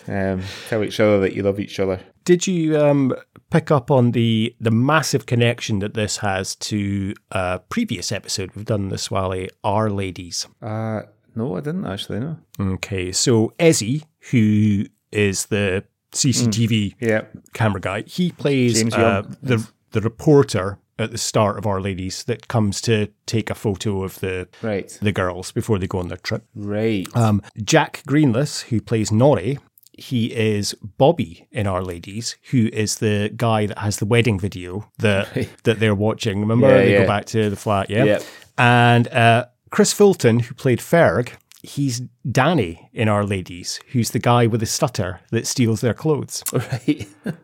um, 0.08 0.42
tell 0.70 0.84
each 0.84 1.00
other 1.00 1.20
that 1.22 1.34
you 1.34 1.44
love 1.44 1.60
each 1.60 1.80
other. 1.80 2.00
Did 2.24 2.48
you 2.48 2.78
um, 2.80 3.14
pick 3.52 3.70
up 3.72 3.92
on 3.92 4.12
the 4.12 4.56
the 4.60 4.72
massive 4.72 5.26
connection 5.26 5.80
that 5.80 5.94
this 5.94 6.18
has 6.18 6.56
to 6.56 7.14
a 7.32 7.60
previous 7.70 8.12
episode 8.12 8.52
we've 8.56 8.66
done 8.66 8.90
this 8.90 9.04
Swally 9.04 9.50
Our 9.64 9.90
Ladies? 9.90 10.48
Uh, 10.62 11.02
no, 11.36 11.56
I 11.56 11.60
didn't 11.62 11.86
actually. 11.86 12.20
No. 12.22 12.38
Okay, 12.60 13.12
so 13.12 13.54
Ezzy, 13.60 14.04
who 14.32 14.86
is 15.12 15.46
the 15.48 15.84
CCTV 16.14 16.96
Yeah. 17.00 17.26
camera 17.54 17.82
guy, 17.82 18.04
he 18.08 18.32
plays 18.32 18.82
uh, 18.94 19.24
the 19.44 19.68
the 19.92 20.02
reporter 20.02 20.80
at 20.98 21.12
the 21.12 21.18
start 21.18 21.58
of 21.58 21.66
Our 21.68 21.82
Ladies 21.82 22.24
that 22.24 22.48
comes 22.48 22.80
to 22.82 23.08
take 23.26 23.50
a 23.50 23.56
photo 23.56 24.04
of 24.04 24.20
the 24.22 24.48
Right. 24.62 24.98
the 25.02 25.12
girls 25.12 25.52
before 25.52 25.78
they 25.78 25.88
go 25.88 26.00
on 26.00 26.08
their 26.08 26.18
trip. 26.18 26.46
Right. 26.56 27.06
Um, 27.16 27.42
Jack 27.64 28.02
Greenlees, 28.08 28.64
who 28.70 28.80
plays 28.82 29.12
Norrie, 29.12 29.60
he 29.98 30.34
is 30.34 30.74
Bobby 30.98 31.48
in 31.52 31.68
Our 31.68 31.82
Ladies, 31.84 32.38
who 32.52 32.68
is 32.74 32.98
the 32.98 33.32
guy 33.36 33.66
that 33.66 33.78
has 33.80 33.98
the 33.98 34.06
wedding 34.06 34.40
video 34.40 34.90
that 35.00 35.48
that 35.64 35.80
they're 35.80 35.96
watching. 35.96 36.40
Remember, 36.40 36.68
Yeah, 36.70 36.78
they 36.78 36.94
yeah. 36.94 37.02
go 37.02 37.08
back 37.08 37.26
to 37.28 37.50
the 37.50 37.56
flat, 37.56 37.90
yeah. 37.90 38.04
Yep. 38.04 38.24
And 38.58 39.08
uh, 39.10 39.46
Chris 39.72 39.94
Fulton, 39.94 40.40
who 40.40 40.54
played 40.56 40.80
Ferg, 40.80 41.30
he's 41.64 42.02
Danny 42.32 42.90
in 42.94 43.08
Our 43.10 43.26
Ladies, 43.26 43.80
who's 43.92 44.12
the 44.12 44.20
guy 44.20 44.48
with 44.48 44.60
the 44.60 44.66
stutter 44.66 45.20
that 45.32 45.48
steals 45.48 45.82
their 45.82 45.94
clothes. 45.94 46.44
right. 46.54 47.08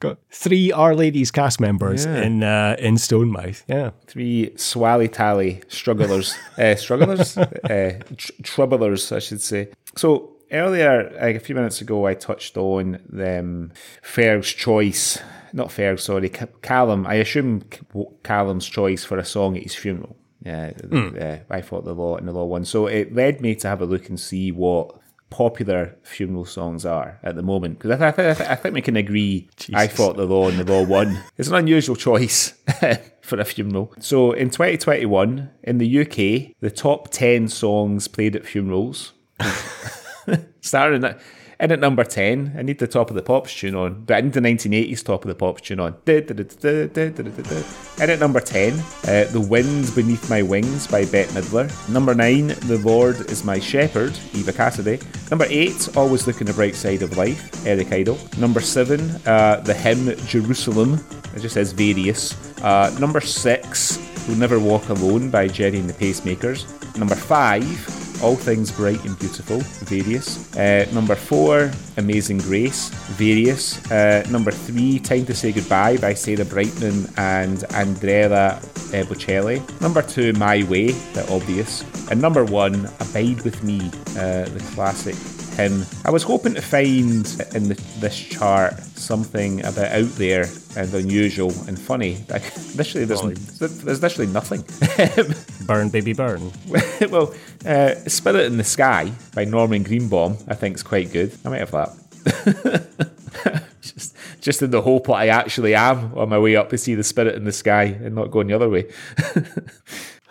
Got 0.00 0.18
three 0.30 0.70
Our 0.72 0.94
Ladies 0.94 1.30
cast 1.30 1.60
members 1.60 2.04
Yeah. 2.04 2.22
in 2.22 2.42
uh, 2.42 2.76
in 2.78 2.96
Stonemouth. 2.96 3.62
Yeah. 3.68 3.90
Three 4.06 4.52
swally 4.56 5.08
tally 5.08 5.62
strugglers, 5.68 6.34
uh, 6.58 6.74
strugglers, 6.76 7.36
uh, 7.38 7.98
tr- 8.16 8.32
troublers, 8.42 9.12
I 9.12 9.18
should 9.18 9.40
say. 9.40 9.68
So 9.96 10.30
earlier, 10.52 11.12
like 11.20 11.36
a 11.36 11.40
few 11.40 11.54
minutes 11.54 11.80
ago, 11.80 12.06
I 12.06 12.14
touched 12.14 12.56
on 12.56 12.96
um, 13.14 13.72
Ferg's 14.02 14.52
choice. 14.52 15.18
Not 15.52 15.68
Ferg, 15.68 15.98
sorry, 15.98 16.28
Callum. 16.28 17.06
I 17.06 17.14
assume 17.14 17.62
Callum's 18.22 18.66
choice 18.68 19.04
for 19.04 19.18
a 19.18 19.24
song 19.24 19.56
at 19.56 19.64
his 19.64 19.74
funeral. 19.74 20.16
Yeah, 20.42 20.72
uh, 20.90 21.38
I 21.50 21.60
fought 21.60 21.84
the 21.84 21.92
law 21.94 22.16
and 22.16 22.26
the 22.26 22.32
law 22.32 22.44
won. 22.44 22.64
So 22.64 22.86
it 22.86 23.14
led 23.14 23.40
me 23.40 23.54
to 23.56 23.68
have 23.68 23.82
a 23.82 23.84
look 23.86 24.08
and 24.08 24.18
see 24.18 24.50
what 24.52 24.96
popular 25.28 25.96
funeral 26.02 26.44
songs 26.44 26.84
are 26.84 27.20
at 27.22 27.36
the 27.36 27.42
moment 27.42 27.78
because 27.78 28.00
I, 28.00 28.10
th- 28.10 28.18
I, 28.18 28.34
th- 28.34 28.48
I 28.50 28.54
think 28.56 28.74
we 28.74 28.80
can 28.80 28.96
agree 28.96 29.48
I 29.72 29.86
Jesus. 29.86 29.96
fought 29.96 30.16
the 30.16 30.24
law 30.24 30.48
and 30.48 30.58
the 30.58 30.64
law 30.64 30.82
won. 30.84 31.22
It's 31.36 31.48
an 31.48 31.54
unusual 31.54 31.94
choice 31.94 32.54
for 33.22 33.38
a 33.38 33.44
funeral. 33.44 33.92
So 34.00 34.32
in 34.32 34.50
2021 34.50 35.50
in 35.62 35.78
the 35.78 36.00
UK, 36.00 36.54
the 36.60 36.70
top 36.74 37.10
10 37.10 37.48
songs 37.48 38.08
played 38.08 38.34
at 38.34 38.44
funerals 38.46 39.12
starting 40.60 41.04
at 41.04 41.20
in 41.60 41.72
at 41.72 41.78
number 41.78 42.04
10, 42.04 42.54
I 42.56 42.62
need 42.62 42.78
the 42.78 42.86
top 42.86 43.10
of 43.10 43.16
the 43.16 43.22
pops 43.22 43.54
tune 43.54 43.74
on, 43.74 44.04
but 44.06 44.16
I 44.16 44.22
need 44.22 44.32
the 44.32 44.40
1980s 44.40 45.04
top 45.04 45.26
of 45.26 45.28
the 45.28 45.34
pops 45.34 45.60
tune 45.60 45.78
on. 45.78 45.94
In 46.06 46.26
at 48.10 48.18
number 48.18 48.40
10, 48.40 48.72
uh, 48.72 49.26
The 49.30 49.46
Wind 49.46 49.94
Beneath 49.94 50.30
My 50.30 50.40
Wings 50.40 50.86
by 50.86 51.04
Bette 51.04 51.30
Midler. 51.32 51.68
Number 51.90 52.14
9, 52.14 52.46
The 52.46 52.80
Lord 52.82 53.30
Is 53.30 53.44
My 53.44 53.58
Shepherd, 53.58 54.18
Eva 54.32 54.54
Cassidy. 54.54 55.00
Number 55.30 55.44
8, 55.50 55.98
Always 55.98 56.26
Look 56.26 56.40
on 56.40 56.46
the 56.46 56.54
Bright 56.54 56.74
Side 56.74 57.02
of 57.02 57.18
Life, 57.18 57.66
Eric 57.66 57.92
Idle. 57.92 58.18
Number 58.38 58.60
7, 58.60 58.98
uh, 59.26 59.60
The 59.60 59.74
Hymn 59.74 60.16
Jerusalem, 60.26 60.98
it 61.34 61.40
just 61.40 61.52
says 61.52 61.72
various. 61.72 62.34
Uh, 62.62 62.96
number 62.98 63.20
6, 63.20 63.98
We'll 64.26 64.38
Never 64.38 64.58
Walk 64.58 64.88
Alone 64.88 65.28
by 65.28 65.46
Gerry 65.46 65.78
and 65.78 65.90
the 65.90 65.92
Pacemakers. 65.92 66.64
Number 66.96 67.14
5, 67.14 68.09
all 68.22 68.36
Things 68.36 68.70
Bright 68.72 69.04
and 69.04 69.18
Beautiful, 69.18 69.60
various. 69.86 70.54
Uh, 70.56 70.86
number 70.92 71.14
four, 71.14 71.70
Amazing 71.96 72.38
Grace, 72.38 72.90
various. 73.16 73.90
Uh, 73.90 74.26
number 74.30 74.50
three, 74.50 74.98
Time 74.98 75.24
to 75.26 75.34
Say 75.34 75.52
Goodbye 75.52 75.96
by 75.98 76.14
Sarah 76.14 76.44
Brightman 76.44 77.08
and 77.16 77.64
Andrea 77.74 78.30
uh, 78.32 78.60
Bocelli. 79.08 79.60
Number 79.80 80.02
two, 80.02 80.32
My 80.34 80.62
Way, 80.64 80.88
the 81.14 81.26
obvious. 81.32 81.84
And 82.10 82.20
number 82.20 82.44
one, 82.44 82.86
Abide 83.00 83.42
With 83.42 83.62
Me, 83.62 83.80
uh, 84.18 84.44
the 84.44 84.62
classic 84.74 85.16
hymn. 85.60 85.86
I 86.04 86.10
was 86.10 86.22
hoping 86.22 86.54
to 86.54 86.62
find 86.62 87.26
in 87.54 87.68
the, 87.68 87.82
this 87.98 88.18
chart 88.18 88.74
something 88.80 89.64
a 89.64 89.72
bit 89.72 89.92
out 89.92 90.10
there 90.16 90.46
and 90.76 90.92
unusual 90.94 91.52
and 91.66 91.78
funny. 91.78 92.24
Like, 92.28 92.42
literally, 92.76 93.06
there's, 93.06 93.82
there's 93.82 94.02
literally 94.02 94.30
nothing. 94.32 94.64
Burn, 95.66 95.88
baby, 95.90 96.12
burn. 96.12 96.50
well, 97.10 97.34
uh, 97.64 97.94
Spirit 98.06 98.46
in 98.46 98.56
the 98.56 98.64
Sky 98.64 99.12
by 99.34 99.44
Norman 99.44 99.82
Greenbaum, 99.82 100.36
I 100.48 100.54
think 100.54 100.76
is 100.76 100.82
quite 100.82 101.12
good. 101.12 101.36
I 101.44 101.48
might 101.48 101.60
have 101.60 101.70
that. 101.72 101.96
just, 103.82 104.16
just 104.40 104.62
in 104.62 104.70
the 104.70 104.82
hope 104.82 105.06
that 105.06 105.14
I 105.14 105.28
actually 105.28 105.74
am 105.74 106.16
on 106.16 106.28
my 106.28 106.38
way 106.38 106.56
up 106.56 106.70
to 106.70 106.78
see 106.78 106.94
the 106.94 107.04
Spirit 107.04 107.36
in 107.36 107.44
the 107.44 107.52
Sky 107.52 107.84
and 107.84 108.14
not 108.14 108.30
going 108.30 108.48
the 108.48 108.54
other 108.54 108.68
way. 108.68 108.90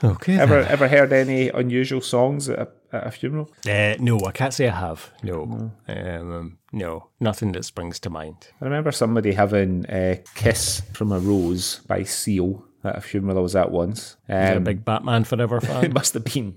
Okay. 0.04 0.38
ever 0.40 0.60
ever 0.60 0.88
heard 0.88 1.12
any 1.14 1.50
unusual 1.50 2.02
songs 2.02 2.48
at 2.50 2.60
a, 2.60 2.68
at 2.96 3.08
a 3.08 3.12
funeral? 3.12 3.52
Uh, 3.68 3.96
no, 4.00 4.20
I 4.26 4.32
can't 4.32 4.54
say 4.54 4.68
I 4.70 4.76
have. 4.76 5.12
No, 5.24 5.72
um, 5.88 6.58
no, 6.72 7.10
nothing 7.20 7.52
that 7.54 7.66
springs 7.66 8.00
to 8.02 8.10
mind. 8.10 8.48
I 8.62 8.66
remember 8.66 8.92
somebody 8.92 9.34
having 9.34 9.86
uh, 9.88 10.16
"Kiss 10.36 10.82
from 10.94 11.12
a 11.12 11.20
Rose" 11.20 11.80
by 11.88 12.04
Seal 12.04 12.64
at 12.84 12.98
a 12.98 13.02
funeral 13.02 13.38
I 13.38 13.42
was 13.42 13.56
at 13.58 13.72
once. 13.72 14.00
Is 14.00 14.16
it 14.30 14.54
a 14.54 14.58
Um, 14.58 14.64
big 14.64 14.86
Batman 14.86 15.26
Forever 15.26 15.58
It 15.64 15.64
fan? 15.66 15.94
must 15.94 16.14
have 16.14 16.24
been. 16.24 16.56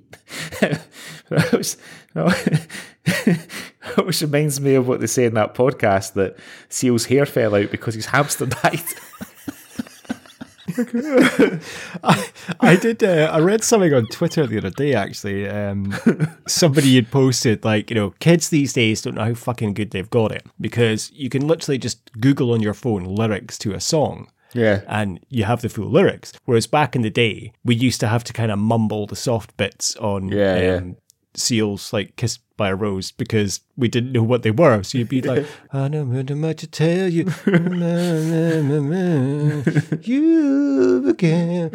It 1.30 1.52
was- 1.52 1.76
Which 4.04 4.20
reminds 4.22 4.60
me 4.60 4.74
of 4.74 4.86
what 4.86 5.00
they 5.00 5.06
say 5.06 5.24
in 5.24 5.34
that 5.34 5.54
podcast 5.54 6.12
that 6.14 6.36
Seal's 6.68 7.06
hair 7.06 7.26
fell 7.26 7.54
out 7.54 7.70
because 7.70 7.94
his 7.94 8.06
hamster 8.06 8.46
died. 8.46 8.82
I, 12.04 12.28
I 12.60 12.76
did. 12.76 13.02
Uh, 13.02 13.30
I 13.32 13.38
read 13.40 13.64
something 13.64 13.92
on 13.92 14.06
Twitter 14.06 14.46
the 14.46 14.58
other 14.58 14.70
day. 14.70 14.94
Actually, 14.94 15.48
um, 15.48 15.94
somebody 16.46 16.94
had 16.96 17.10
posted 17.10 17.64
like, 17.64 17.90
you 17.90 17.96
know, 17.96 18.10
kids 18.20 18.48
these 18.48 18.72
days 18.72 19.02
don't 19.02 19.14
know 19.14 19.24
how 19.24 19.34
fucking 19.34 19.74
good 19.74 19.90
they've 19.90 20.10
got 20.10 20.32
it 20.32 20.46
because 20.60 21.10
you 21.12 21.28
can 21.28 21.46
literally 21.46 21.78
just 21.78 22.12
Google 22.20 22.52
on 22.52 22.60
your 22.60 22.74
phone 22.74 23.04
lyrics 23.04 23.58
to 23.58 23.74
a 23.74 23.80
song. 23.80 24.28
Yeah. 24.54 24.82
And 24.86 25.20
you 25.28 25.44
have 25.44 25.62
the 25.62 25.68
full 25.68 25.90
lyrics. 25.90 26.32
Whereas 26.44 26.66
back 26.66 26.94
in 26.94 27.02
the 27.02 27.10
day, 27.10 27.52
we 27.64 27.74
used 27.74 28.00
to 28.00 28.08
have 28.08 28.24
to 28.24 28.32
kind 28.32 28.52
of 28.52 28.58
mumble 28.58 29.06
the 29.06 29.16
soft 29.16 29.56
bits 29.56 29.96
on 29.96 30.28
Yeah, 30.28 30.58
yeah. 30.58 30.80
Seals 31.34 31.92
like 31.92 32.16
Kissed 32.16 32.40
by 32.56 32.68
a 32.68 32.74
Rose 32.76 33.10
because 33.12 33.60
we 33.76 33.88
didn't 33.88 34.12
know 34.12 34.22
what 34.22 34.42
they 34.42 34.50
were. 34.50 34.82
So 34.82 34.98
you'd 34.98 35.08
be 35.08 35.22
like, 35.22 35.46
I 35.72 35.88
don't 35.88 36.10
know 36.12 36.34
much 36.36 36.58
to 36.58 36.66
tell 36.66 37.08
you. 37.08 37.24
you 40.02 41.08
again. 41.08 41.70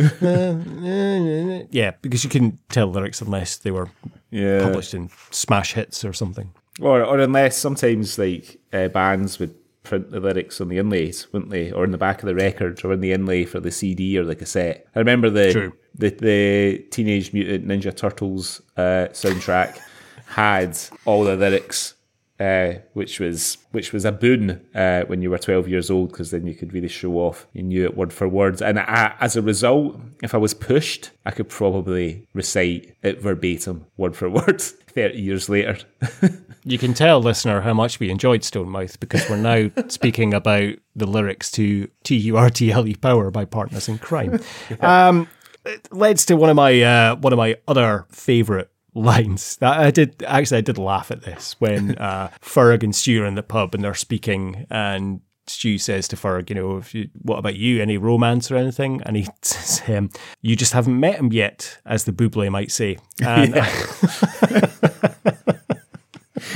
yeah, 1.71 1.91
because 2.01 2.23
you 2.23 2.29
couldn't 2.29 2.59
tell 2.69 2.87
lyrics 2.87 3.21
unless 3.21 3.57
they 3.57 3.71
were 3.71 3.89
Yeah. 4.31 4.61
published 4.63 4.93
in 4.93 5.09
smash 5.31 5.73
hits 5.73 6.03
or 6.05 6.13
something. 6.13 6.51
Or, 6.79 7.03
or 7.03 7.19
unless 7.19 7.57
sometimes 7.57 8.17
like 8.19 8.59
uh, 8.71 8.87
bands 8.89 9.39
would 9.39 9.55
print 9.83 10.11
the 10.11 10.19
lyrics 10.19 10.61
on 10.61 10.67
the 10.69 10.77
inlays, 10.77 11.27
wouldn't 11.31 11.49
they? 11.51 11.71
Or 11.71 11.83
in 11.85 11.91
the 11.91 11.97
back 11.97 12.21
of 12.21 12.27
the 12.27 12.35
record, 12.35 12.83
or 12.83 12.93
in 12.93 12.99
the 13.01 13.13
inlay 13.13 13.45
for 13.45 13.59
the 13.59 13.71
CD 13.71 14.17
or 14.17 14.25
the 14.25 14.35
cassette. 14.35 14.85
I 14.95 14.99
remember 14.99 15.29
the 15.29 15.51
True. 15.51 15.73
The, 15.97 16.09
the 16.09 16.85
Teenage 16.91 17.33
Mutant 17.33 17.67
Ninja 17.67 17.95
Turtles 17.95 18.61
uh, 18.75 19.07
soundtrack 19.11 19.79
had 20.27 20.77
all 21.05 21.23
the 21.23 21.35
lyrics. 21.35 21.93
Uh, 22.39 22.75
which 22.93 23.19
was 23.19 23.57
which 23.71 23.91
was 23.91 24.05
a 24.05 24.11
boon 24.11 24.63
uh, 24.75 25.01
when 25.07 25.23
you 25.23 25.31
were 25.31 25.39
12 25.39 25.67
years 25.67 25.89
old 25.89 26.11
because 26.11 26.29
then 26.29 26.45
you 26.45 26.53
could 26.53 26.71
really 26.71 26.87
show 26.87 27.13
off 27.13 27.47
you 27.51 27.63
knew 27.63 27.83
it 27.83 27.97
word 27.97 28.13
for 28.13 28.27
word 28.27 28.61
and 28.61 28.77
I, 28.77 29.15
as 29.19 29.35
a 29.35 29.41
result 29.41 29.99
if 30.21 30.35
I 30.35 30.37
was 30.37 30.53
pushed 30.53 31.09
I 31.25 31.31
could 31.31 31.49
probably 31.49 32.27
recite 32.35 32.95
it 33.01 33.23
verbatim 33.23 33.87
word 33.97 34.15
for 34.15 34.29
word 34.29 34.61
30 34.61 35.19
years 35.19 35.49
later 35.49 35.79
You 36.67 36.77
can 36.77 36.93
tell, 36.93 37.21
listener, 37.21 37.61
how 37.61 37.73
much 37.73 37.97
we 38.01 38.09
enjoyed 38.09 38.41
Stonemouth 38.41 38.99
because 38.99 39.29
we're 39.29 39.37
now 39.37 39.71
speaking 39.87 40.33
about 40.33 40.73
the 40.97 41.05
lyrics 41.07 41.49
to 41.51 41.87
T 42.03 42.17
U 42.17 42.35
R 42.35 42.49
T 42.49 42.73
L 42.73 42.85
E 42.85 42.93
Power 42.93 43.31
by 43.31 43.45
Partners 43.45 43.87
in 43.87 43.97
Kryme. 43.99 44.43
Um, 44.83 45.29
it 45.67 45.93
leads 45.93 46.25
to 46.25 46.35
one 46.35 46.49
of 46.49 46.55
my 46.55 46.81
uh, 46.81 47.15
one 47.15 47.33
of 47.33 47.37
my 47.37 47.57
other 47.67 48.05
favourite 48.09 48.67
lines. 48.93 49.57
That 49.57 49.79
I 49.79 49.91
did 49.91 50.23
actually 50.23 50.59
I 50.59 50.61
did 50.61 50.77
laugh 50.77 51.11
at 51.11 51.21
this 51.21 51.55
when 51.59 51.95
uh, 51.97 52.29
Ferg 52.41 52.83
and 52.83 52.95
Stu 52.95 53.23
are 53.23 53.25
in 53.25 53.35
the 53.35 53.43
pub 53.43 53.75
and 53.75 53.83
they're 53.83 53.93
speaking 53.93 54.65
and. 54.69 55.21
Stu 55.49 55.77
says 55.77 56.09
to 56.09 56.17
Ferg, 56.17 56.49
you 56.49 56.55
know, 56.57 56.75
if 56.75 56.93
you, 56.93 57.07
what 57.21 57.39
about 57.39 57.55
you? 57.55 57.81
Any 57.81 57.97
romance 57.97 58.51
or 58.51 58.57
anything? 58.57 59.01
And 59.05 59.15
he 59.15 59.29
says, 59.41 59.81
um, 59.87 60.09
"You 60.41 60.57
just 60.57 60.73
haven't 60.73 60.99
met 60.99 61.15
him 61.15 61.31
yet," 61.31 61.79
as 61.85 62.03
the 62.03 62.11
Bublé 62.11 62.51
might 62.51 62.69
say. 62.69 62.97
And 63.21 63.53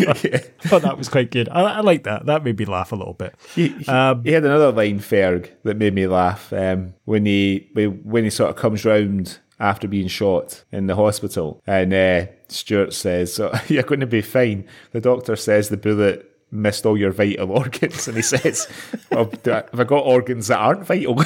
thought 0.62 0.82
that 0.82 0.98
was 0.98 1.10
quite 1.10 1.32
good. 1.32 1.50
I, 1.50 1.62
I 1.62 1.80
like 1.82 2.04
that. 2.04 2.26
That 2.26 2.44
made 2.44 2.60
me 2.60 2.66
laugh 2.66 2.92
a 2.92 2.96
little 2.96 3.14
bit. 3.14 3.36
He, 3.56 3.70
he, 3.70 3.84
he 3.84 4.32
had 4.32 4.46
another 4.46 4.72
line, 4.72 5.00
Ferg, 5.00 5.50
that 5.64 5.78
made 5.78 5.94
me 5.94 6.08
laugh 6.08 6.52
um, 6.54 6.94
when 7.06 7.26
he 7.26 7.70
when 7.74 8.24
he 8.24 8.30
sort 8.30 8.50
of 8.50 8.56
comes 8.56 8.86
round 8.86 9.40
after 9.60 9.88
being 9.88 10.08
shot 10.08 10.64
in 10.72 10.88
the 10.88 10.96
hospital, 10.96 11.62
and 11.68 11.94
uh, 11.94 12.26
Stewart 12.48 12.94
says, 12.94 13.34
"So 13.36 13.54
you're 13.68 13.84
going 13.84 14.00
to 14.02 14.08
be 14.08 14.22
fine." 14.22 14.68
The 14.92 15.02
doctor 15.02 15.36
says 15.36 15.70
the 15.70 15.78
bullet 15.78 16.28
missed 16.52 16.86
all 16.86 16.98
your 16.98 17.12
vital 17.12 17.52
organs, 17.58 18.08
and 18.08 18.18
he 18.18 18.24
says, 18.24 18.68
well, 19.12 19.26
do 19.26 19.54
I, 19.54 19.64
"Have 19.72 19.80
I 19.80 19.84
got 19.84 20.06
organs 20.06 20.48
that 20.48 20.58
aren't 20.58 20.86
vital?" 20.86 21.22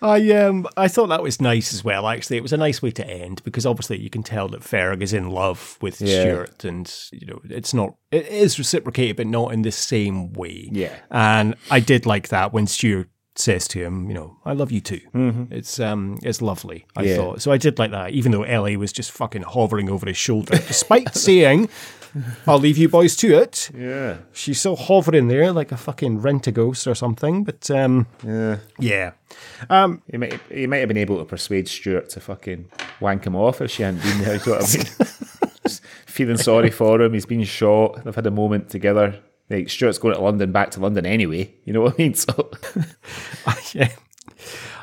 I 0.00 0.30
um 0.32 0.66
I 0.76 0.86
thought 0.88 1.08
that 1.08 1.22
was 1.22 1.40
nice 1.40 1.72
as 1.74 1.82
well. 1.82 2.06
Actually, 2.06 2.36
it 2.36 2.42
was 2.42 2.52
a 2.52 2.56
nice 2.56 2.80
way 2.80 2.90
to 2.92 3.06
end 3.06 3.42
because 3.44 3.66
obviously 3.66 3.98
you 3.98 4.10
can 4.10 4.22
tell 4.22 4.48
that 4.48 4.60
Ferg 4.60 5.02
is 5.02 5.12
in 5.12 5.30
love 5.30 5.76
with 5.80 6.00
Yeah. 6.00 6.20
Stewart, 6.20 6.64
and 6.64 6.92
you 7.12 7.26
know 7.26 7.40
it's 7.50 7.74
not 7.74 7.96
it 8.12 8.26
is 8.28 8.58
reciprocated, 8.58 9.16
but 9.16 9.26
not 9.26 9.52
in 9.52 9.62
the 9.62 9.72
same 9.72 10.32
way. 10.32 10.68
Yeah. 10.72 10.94
and 11.10 11.54
I 11.70 11.80
did 11.80 12.06
like 12.06 12.28
that 12.28 12.52
when 12.52 12.66
Stewart 12.66 13.08
says 13.34 13.68
to 13.68 13.78
him, 13.80 14.08
you 14.08 14.14
know, 14.14 14.36
I 14.44 14.52
love 14.52 14.72
you 14.72 14.80
too. 14.80 15.00
Mhm. 15.14 15.52
It's 15.52 15.78
um 15.80 16.18
it's 16.22 16.42
lovely. 16.42 16.86
I 16.96 17.02
Yeah. 17.04 17.16
thought 17.16 17.42
so. 17.42 17.52
I 17.52 17.56
did 17.56 17.78
like 17.78 17.90
that, 17.92 18.10
even 18.12 18.32
though 18.32 18.42
Ellie 18.42 18.76
was 18.76 18.92
just 18.92 19.10
fucking 19.12 19.42
hovering 19.42 19.88
over 19.88 20.06
his 20.06 20.16
shoulder, 20.16 20.56
despite 20.58 21.14
saying. 21.28 21.68
I'll 22.46 22.58
leave 22.58 22.78
you 22.78 22.88
boys 22.88 23.16
to 23.16 23.34
it. 23.38 23.70
Yeah. 23.76 24.18
She's 24.32 24.58
still 24.60 24.76
hovering 24.76 25.28
there 25.28 25.52
like 25.52 25.72
a 25.72 25.76
fucking 25.76 26.20
Rentaghost 26.20 26.86
or 26.86 26.94
something. 26.94 27.44
But 27.44 27.70
um, 27.70 28.06
yeah, 28.24 28.58
yeah. 28.78 29.12
Um, 29.70 30.02
he 30.10 30.16
might 30.16 30.40
he 30.50 30.66
might 30.66 30.78
have 30.78 30.88
been 30.88 30.96
able 30.96 31.18
to 31.18 31.24
persuade 31.24 31.68
Stewart 31.68 32.08
to 32.10 32.20
fucking 32.20 32.70
wank 33.00 33.26
him 33.26 33.36
off 33.36 33.60
if 33.60 33.70
she 33.70 33.82
hadn't 33.82 34.02
been 34.02 34.18
there. 34.22 34.34
You 34.36 34.40
know 34.46 34.52
what 34.58 34.74
I 34.74 34.78
mean? 34.78 34.86
Just 35.62 35.84
feeling 36.06 36.36
sorry 36.36 36.70
for 36.70 37.00
him. 37.00 37.12
He's 37.12 37.26
been 37.26 37.44
shot. 37.44 38.04
They've 38.04 38.14
had 38.14 38.26
a 38.26 38.30
moment 38.30 38.70
together. 38.70 39.20
Like 39.50 39.70
Stewart's 39.70 39.98
going 39.98 40.14
to 40.14 40.20
London, 40.20 40.52
back 40.52 40.70
to 40.72 40.80
London 40.80 41.06
anyway. 41.06 41.54
You 41.64 41.72
know 41.72 41.82
what 41.82 41.94
I 41.94 42.02
mean? 42.02 42.14
So 42.14 42.50
yeah. 43.72 43.90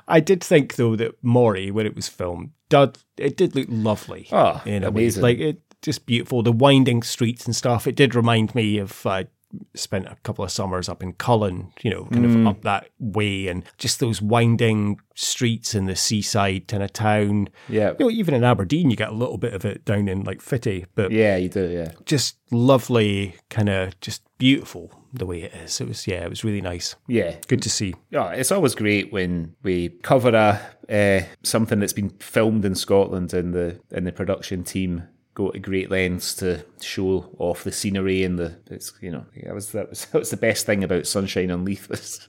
I 0.08 0.20
did 0.20 0.44
think 0.44 0.76
though 0.76 0.96
that 0.96 1.16
Moray, 1.24 1.72
when 1.72 1.86
it 1.86 1.96
was 1.96 2.08
filmed, 2.08 2.52
did 2.70 2.98
it 3.18 3.38
did 3.38 3.56
look 3.56 3.68
lovely. 3.70 4.28
Oh, 4.32 4.62
in 4.66 4.84
a 4.84 4.90
amazing. 4.90 5.24
way, 5.24 5.30
like 5.32 5.40
it 5.40 5.62
just 5.86 6.06
beautiful. 6.06 6.44
The 6.44 6.52
winding 6.52 7.04
streets 7.04 7.46
and 7.46 7.56
stuff. 7.56 7.88
It 7.88 7.96
did 7.96 8.14
remind 8.16 8.54
me 8.56 8.78
of. 8.80 9.06
I 9.06 9.28
spent 9.74 10.06
a 10.08 10.18
couple 10.24 10.44
of 10.44 10.52
summers 10.52 10.90
up 10.90 11.02
in 11.02 11.14
Cullen, 11.14 11.72
you 11.82 11.90
know, 11.90 12.06
kind 12.12 12.26
Mm. 12.26 12.42
of 12.42 12.48
up 12.48 12.62
that 12.64 12.90
way, 13.00 13.48
and 13.48 13.64
just 13.78 14.02
those 14.02 14.22
winding 14.22 15.00
streets 15.14 15.74
in 15.74 15.86
the 15.86 15.96
seaside 15.96 16.68
kind 16.68 16.84
of 16.84 16.92
town. 16.92 17.48
Yeah. 17.70 17.92
you 17.98 18.06
know, 18.06 18.12
even 18.12 18.34
in 18.34 18.44
Aberdeen, 18.44 18.90
you 18.90 18.98
get 18.98 19.10
a 19.10 19.14
little 19.16 19.38
bit 19.38 19.54
of 19.54 19.64
it 19.64 19.86
down 19.86 20.10
in 20.10 20.24
like 20.24 20.42
Fittie, 20.42 20.88
but 20.96 21.12
yeah, 21.12 21.38
you 21.38 21.48
do. 21.48 21.70
Yeah, 21.70 21.92
just 22.06 22.36
lovely, 22.52 23.36
kind 23.50 23.70
of 23.70 23.98
just 24.02 24.24
beautiful 24.38 24.92
the 25.14 25.26
way 25.26 25.44
it 25.44 25.54
is. 25.54 25.80
It 25.80 25.88
was 25.88 26.06
yeah, 26.06 26.26
it 26.26 26.30
was 26.30 26.44
really 26.44 26.60
nice. 26.62 26.96
yeah. 27.08 27.36
Good 27.48 27.62
to 27.62 27.70
see. 27.70 27.94
Yeah, 28.10 28.32
it's 28.32 28.52
always 28.52 28.76
great 28.76 29.14
when 29.14 29.56
we 29.64 29.90
cover 30.02 30.36
a 30.36 30.60
uh, 30.92 31.26
something 31.44 31.80
that's 31.80 31.94
been 31.94 32.10
filmed 32.20 32.66
in 32.66 32.76
Scotland 32.76 33.34
and 33.34 33.54
the 33.54 33.80
and 33.94 34.06
the 34.06 34.12
production 34.12 34.64
team 34.66 35.04
go 35.36 35.52
to 35.52 35.60
great 35.60 35.92
lengths 35.92 36.34
to 36.34 36.66
show 36.82 37.30
off 37.38 37.64
the 37.64 37.72
scenery 37.72 38.24
and 38.24 38.40
the 38.40 38.58
it's 38.72 38.94
you 39.02 39.12
know 39.12 39.26
that 39.44 39.54
was 39.54 39.72
that 39.74 39.90
was, 39.90 40.06
that 40.06 40.18
was 40.20 40.32
the 40.32 40.38
best 40.38 40.66
thing 40.66 40.84
about 40.84 41.06
Sunshine 41.06 41.52
on 41.52 41.64
Leith 41.64 41.88
was 41.88 42.28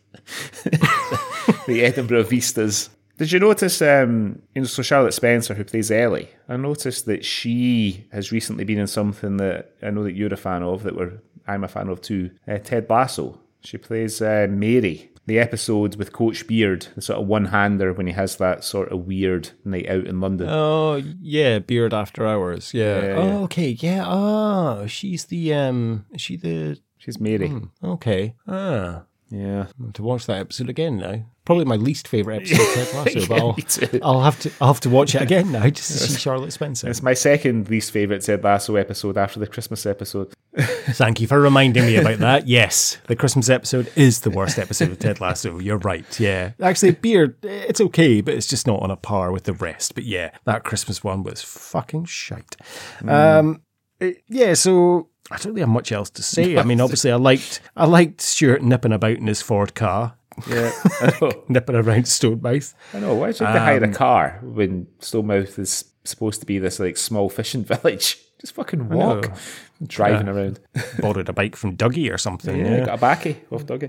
the 1.66 1.82
Edinburgh 1.82 2.24
vistas. 2.24 2.90
Did 3.18 3.32
you 3.32 3.40
notice, 3.40 3.80
um, 3.80 4.42
you 4.54 4.60
know, 4.60 4.66
so 4.66 4.82
Charlotte 4.82 5.14
Spencer, 5.14 5.54
who 5.54 5.64
plays 5.64 5.90
Ellie, 5.90 6.28
I 6.50 6.58
noticed 6.58 7.06
that 7.06 7.24
she 7.24 8.04
has 8.12 8.30
recently 8.30 8.64
been 8.64 8.78
in 8.78 8.86
something 8.86 9.38
that 9.38 9.72
I 9.82 9.88
know 9.88 10.04
that 10.04 10.14
you're 10.14 10.34
a 10.34 10.36
fan 10.36 10.62
of, 10.62 10.82
that 10.82 10.94
we're, 10.94 11.14
I'm 11.46 11.64
a 11.64 11.68
fan 11.68 11.88
of 11.88 12.02
too, 12.02 12.30
uh, 12.46 12.58
Ted 12.58 12.90
Lasso. 12.90 13.40
She 13.62 13.78
plays 13.78 14.20
uh, 14.20 14.48
Mary. 14.50 15.10
The 15.26 15.40
episode 15.40 15.96
with 15.96 16.12
Coach 16.12 16.46
Beard, 16.46 16.86
the 16.94 17.02
sort 17.02 17.20
of 17.20 17.26
one-hander 17.26 17.92
when 17.92 18.06
he 18.06 18.12
has 18.12 18.36
that 18.36 18.62
sort 18.62 18.92
of 18.92 19.06
weird 19.06 19.50
night 19.64 19.88
out 19.88 20.06
in 20.06 20.20
London. 20.20 20.48
Oh 20.48 21.02
yeah, 21.20 21.58
Beard 21.58 21.92
After 21.92 22.24
Hours. 22.26 22.72
Yeah. 22.72 23.02
Yeah, 23.02 23.14
oh, 23.14 23.26
yeah. 23.26 23.38
okay. 23.38 23.68
Yeah. 23.70 24.04
Oh, 24.06 24.86
she's 24.86 25.24
the 25.24 25.52
um. 25.52 26.06
Is 26.12 26.20
she 26.20 26.36
the? 26.36 26.78
She's 26.98 27.20
Mary. 27.20 27.48
Hmm, 27.48 27.64
okay. 27.82 28.34
Ah. 28.46 29.02
Yeah. 29.28 29.66
To 29.94 30.02
watch 30.02 30.26
that 30.26 30.38
episode 30.38 30.68
again 30.70 30.98
now. 30.98 31.24
Probably 31.46 31.64
my 31.64 31.76
least 31.76 32.08
favorite 32.08 32.42
episode 32.50 32.60
of 32.60 32.74
Ted 32.74 32.94
Lasso, 33.16 33.20
Yeah, 33.80 33.88
but 33.92 34.02
I'll. 34.04 34.16
I'll 34.16 34.20
have 34.22 34.40
to 34.40 34.52
I'll 34.60 34.68
have 34.68 34.80
to 34.80 34.90
watch 34.90 35.14
it 35.14 35.22
again 35.22 35.52
now 35.52 35.68
just 35.70 35.90
to 35.92 35.98
see 35.98 36.18
Charlotte 36.18 36.52
Spencer. 36.52 36.90
It's 36.90 37.02
my 37.02 37.14
second 37.14 37.70
least 37.70 37.92
favourite 37.92 38.20
Ted 38.22 38.42
Lasso 38.44 38.76
episode 38.76 39.16
after 39.16 39.40
the 39.40 39.46
Christmas 39.46 39.86
episode. 39.86 40.32
Thank 40.58 41.20
you 41.20 41.26
for 41.26 41.40
reminding 41.40 41.86
me 41.86 41.96
about 41.96 42.18
that. 42.18 42.46
Yes, 42.48 42.98
the 43.06 43.16
Christmas 43.16 43.48
episode 43.48 43.90
is 43.96 44.20
the 44.20 44.30
worst 44.30 44.58
episode 44.58 44.90
of 44.90 44.98
Ted 44.98 45.20
Lasso. 45.20 45.58
You're 45.58 45.78
right. 45.78 46.18
Yeah, 46.18 46.52
actually, 46.60 46.92
Beard, 46.92 47.36
it's 47.42 47.80
okay, 47.80 48.20
but 48.20 48.34
it's 48.34 48.46
just 48.46 48.66
not 48.66 48.82
on 48.82 48.90
a 48.90 48.96
par 48.96 49.30
with 49.32 49.44
the 49.44 49.52
rest. 49.52 49.94
But 49.94 50.04
yeah, 50.04 50.30
that 50.44 50.64
Christmas 50.64 51.04
one 51.04 51.22
was 51.22 51.42
fucking 51.42 52.06
shite. 52.06 52.56
Um, 53.06 53.62
it- 54.00 54.22
yeah, 54.28 54.54
so 54.54 55.10
I 55.30 55.36
don't 55.36 55.48
really 55.52 55.60
have 55.60 55.68
much 55.68 55.92
else 55.92 56.10
to 56.10 56.22
say. 56.22 56.56
I 56.56 56.62
mean, 56.64 56.80
obviously, 56.82 57.12
I 57.12 57.16
liked 57.16 57.60
I 57.76 57.86
liked 57.86 58.20
Stewart 58.20 58.62
nipping 58.62 58.92
about 58.92 59.12
in 59.18 59.26
his 59.26 59.42
Ford 59.42 59.74
car, 59.74 60.16
Yeah, 60.48 60.70
I 61.00 61.12
know. 61.20 61.30
nipping 61.48 61.76
around 61.76 62.04
Stonemouth. 62.04 62.74
I 62.94 63.00
know. 63.00 63.14
Why 63.14 63.32
should 63.32 63.46
they 63.46 63.58
hire 63.58 63.82
a 63.82 63.86
Um, 63.86 63.92
car 63.92 64.40
when 64.42 64.86
Stonemouth 65.00 65.58
is 65.58 65.84
supposed 66.04 66.40
to 66.40 66.46
be 66.46 66.58
this 66.58 66.78
like 66.80 66.96
small 66.96 67.28
fishing 67.28 67.64
village? 67.72 68.18
Just 68.38 68.54
fucking 68.54 68.90
walk, 68.90 69.32
driving 69.82 70.26
Yeah. 70.26 70.32
around. 70.34 70.60
Borrowed 71.00 71.30
a 71.30 71.32
bike 71.32 71.56
from 71.56 71.74
Dougie 71.74 72.12
or 72.12 72.18
something. 72.18 72.54
Yeah, 72.58 72.70
Yeah, 72.80 72.84
got 72.84 72.98
a 72.98 73.00
backy 73.00 73.40
off 73.50 73.64
Dougie. 73.64 73.88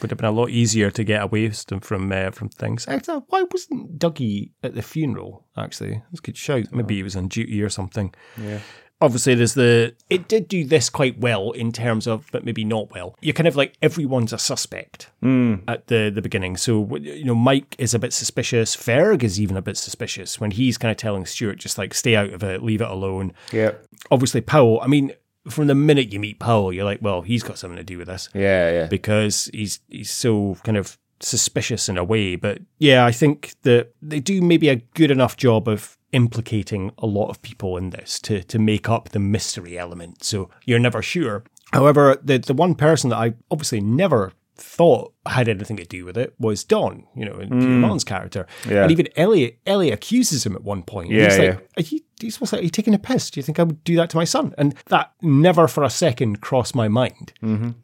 would 0.00 0.10
have 0.10 0.16
been 0.16 0.24
a 0.24 0.30
lot 0.30 0.48
easier 0.48 0.90
to 0.90 1.04
get 1.04 1.22
away 1.22 1.50
from 1.50 1.80
from, 1.80 2.10
uh, 2.10 2.30
from 2.30 2.48
things. 2.48 2.88
Actually, 2.88 3.22
why 3.28 3.44
wasn't 3.52 3.98
Dougie 3.98 4.52
at 4.62 4.74
the 4.74 4.80
funeral? 4.80 5.44
Actually, 5.56 6.02
that's 6.10 6.20
a 6.20 6.22
good 6.22 6.36
shout. 6.38 6.72
Maybe 6.72 6.94
he 6.96 7.02
was 7.02 7.14
on 7.14 7.28
duty 7.28 7.60
or 7.62 7.68
something. 7.68 8.14
Yeah. 8.40 8.60
Obviously 9.04 9.34
there's 9.34 9.54
the 9.54 9.94
it 10.08 10.28
did 10.28 10.48
do 10.48 10.64
this 10.64 10.88
quite 10.90 11.18
well 11.18 11.50
in 11.52 11.72
terms 11.72 12.06
of 12.06 12.26
but 12.32 12.44
maybe 12.44 12.64
not 12.64 12.90
well 12.90 13.16
you're 13.20 13.34
kind 13.34 13.46
of 13.46 13.54
like 13.56 13.74
everyone's 13.82 14.32
a 14.32 14.38
suspect 14.38 15.10
hmm. 15.20 15.56
at 15.68 15.86
the 15.88 16.10
the 16.14 16.22
beginning 16.22 16.56
so 16.56 16.96
you 16.96 17.24
know 17.24 17.34
mike 17.34 17.76
is 17.78 17.92
a 17.94 17.98
bit 17.98 18.12
suspicious 18.12 18.74
ferg 18.74 19.22
is 19.22 19.40
even 19.40 19.56
a 19.56 19.62
bit 19.62 19.76
suspicious 19.76 20.40
when 20.40 20.50
he's 20.52 20.78
kind 20.78 20.90
of 20.90 20.96
telling 20.96 21.26
stewart 21.26 21.58
just 21.58 21.76
like 21.78 21.92
stay 21.94 22.16
out 22.16 22.32
of 22.32 22.42
it 22.42 22.62
leave 22.62 22.80
it 22.80 22.88
alone 22.88 23.32
Yeah. 23.52 23.72
obviously 24.10 24.40
powell 24.40 24.80
i 24.80 24.86
mean 24.86 25.12
from 25.48 25.66
the 25.66 25.74
minute 25.74 26.12
you 26.12 26.18
meet 26.18 26.38
powell 26.38 26.72
you're 26.72 26.84
like 26.84 27.00
well 27.02 27.20
he's 27.22 27.42
got 27.42 27.58
something 27.58 27.76
to 27.76 27.84
do 27.84 27.98
with 27.98 28.08
this 28.08 28.28
Yeah, 28.34 28.70
yeah. 28.72 28.86
because 28.86 29.50
he's 29.52 29.80
he's 29.88 30.10
so 30.10 30.56
kind 30.64 30.78
of 30.78 30.96
suspicious 31.20 31.88
in 31.88 31.96
a 31.96 32.04
way. 32.04 32.36
But 32.36 32.58
yeah, 32.78 33.06
I 33.06 33.12
think 33.12 33.54
that 33.62 33.94
they 34.02 34.20
do 34.20 34.42
maybe 34.42 34.68
a 34.68 34.76
good 34.76 35.10
enough 35.10 35.36
job 35.36 35.68
of 35.68 35.96
implicating 36.14 36.92
a 36.98 37.06
lot 37.06 37.28
of 37.28 37.42
people 37.42 37.76
in 37.76 37.90
this 37.90 38.20
to 38.20 38.42
to 38.44 38.58
make 38.58 38.88
up 38.88 39.10
the 39.10 39.18
mystery 39.18 39.76
element. 39.76 40.24
So 40.24 40.48
you're 40.64 40.78
never 40.78 41.02
sure. 41.02 41.44
However, 41.72 42.18
the 42.22 42.38
the 42.38 42.54
one 42.54 42.74
person 42.76 43.10
that 43.10 43.16
I 43.16 43.34
obviously 43.50 43.80
never 43.80 44.32
thought 44.56 45.12
had 45.26 45.48
anything 45.48 45.76
to 45.76 45.84
do 45.84 46.04
with 46.04 46.16
it 46.16 46.32
was 46.38 46.62
Don, 46.62 47.04
you 47.16 47.24
know, 47.24 47.38
in 47.40 47.48
mm. 47.50 47.60
Peter 47.60 47.72
Martin's 47.72 48.04
character. 48.04 48.46
Yeah. 48.68 48.84
And 48.84 48.92
even 48.92 49.08
Elliot 49.16 49.58
Elliot 49.66 49.94
accuses 49.94 50.46
him 50.46 50.54
at 50.54 50.62
one 50.62 50.84
point. 50.84 51.10
Yeah, 51.10 51.24
he's 51.24 51.38
like, 51.38 51.48
yeah. 51.48 51.58
are 51.76 51.82
you, 51.82 52.00
you 52.20 52.30
supposed 52.30 52.50
to, 52.50 52.58
are 52.58 52.62
you 52.62 52.70
taking 52.70 52.94
a 52.94 52.98
piss? 52.98 53.30
Do 53.30 53.38
you 53.40 53.42
think 53.44 53.58
I 53.58 53.64
would 53.64 53.82
do 53.84 53.96
that 53.96 54.10
to 54.10 54.16
my 54.16 54.24
son? 54.24 54.54
And 54.56 54.74
that 54.86 55.12
never 55.22 55.66
for 55.68 55.82
a 55.84 55.90
second 55.90 56.40
crossed 56.40 56.74
my 56.74 56.88
mind 56.88 57.32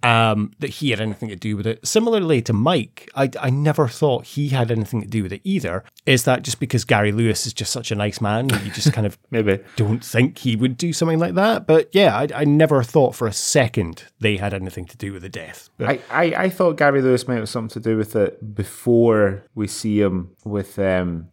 um, 0.02 0.52
that 0.60 0.68
he 0.70 0.90
had 0.90 1.00
anything 1.00 1.28
to 1.30 1.36
do 1.36 1.56
with 1.56 1.66
it. 1.66 1.86
Similarly 1.86 2.42
to 2.42 2.52
Mike, 2.52 3.10
I, 3.14 3.30
I 3.40 3.50
never 3.50 3.88
thought 3.88 4.24
he 4.26 4.48
had 4.48 4.70
anything 4.70 5.02
to 5.02 5.08
do 5.08 5.22
with 5.22 5.32
it 5.32 5.40
either. 5.44 5.84
Is 6.06 6.24
that 6.24 6.42
just 6.42 6.60
because 6.60 6.84
Gary 6.84 7.12
Lewis 7.12 7.46
is 7.46 7.52
just 7.52 7.72
such 7.72 7.90
a 7.90 7.94
nice 7.94 8.20
man? 8.20 8.48
You 8.48 8.70
just 8.70 8.92
kind 8.92 9.06
of 9.06 9.18
Maybe. 9.30 9.58
don't 9.76 10.04
think 10.04 10.38
he 10.38 10.56
would 10.56 10.76
do 10.76 10.92
something 10.92 11.18
like 11.18 11.34
that. 11.34 11.66
But 11.66 11.88
yeah, 11.92 12.16
I, 12.16 12.28
I 12.34 12.44
never 12.44 12.82
thought 12.82 13.14
for 13.14 13.26
a 13.26 13.32
second 13.32 14.04
they 14.20 14.36
had 14.36 14.54
anything 14.54 14.86
to 14.86 14.96
do 14.96 15.12
with 15.12 15.22
the 15.22 15.28
death. 15.28 15.70
But 15.76 15.88
I, 15.88 16.00
I, 16.10 16.24
I 16.44 16.50
thought 16.50 16.76
Gary 16.76 17.02
Lewis 17.02 17.26
might 17.28 17.36
have 17.36 17.48
something 17.48 17.80
to 17.82 17.88
do 17.88 17.96
with 17.96 18.16
it 18.16 18.54
before 18.54 19.44
we 19.54 19.66
see 19.66 20.00
him 20.00 20.30
with 20.44 20.78
um, 20.78 21.28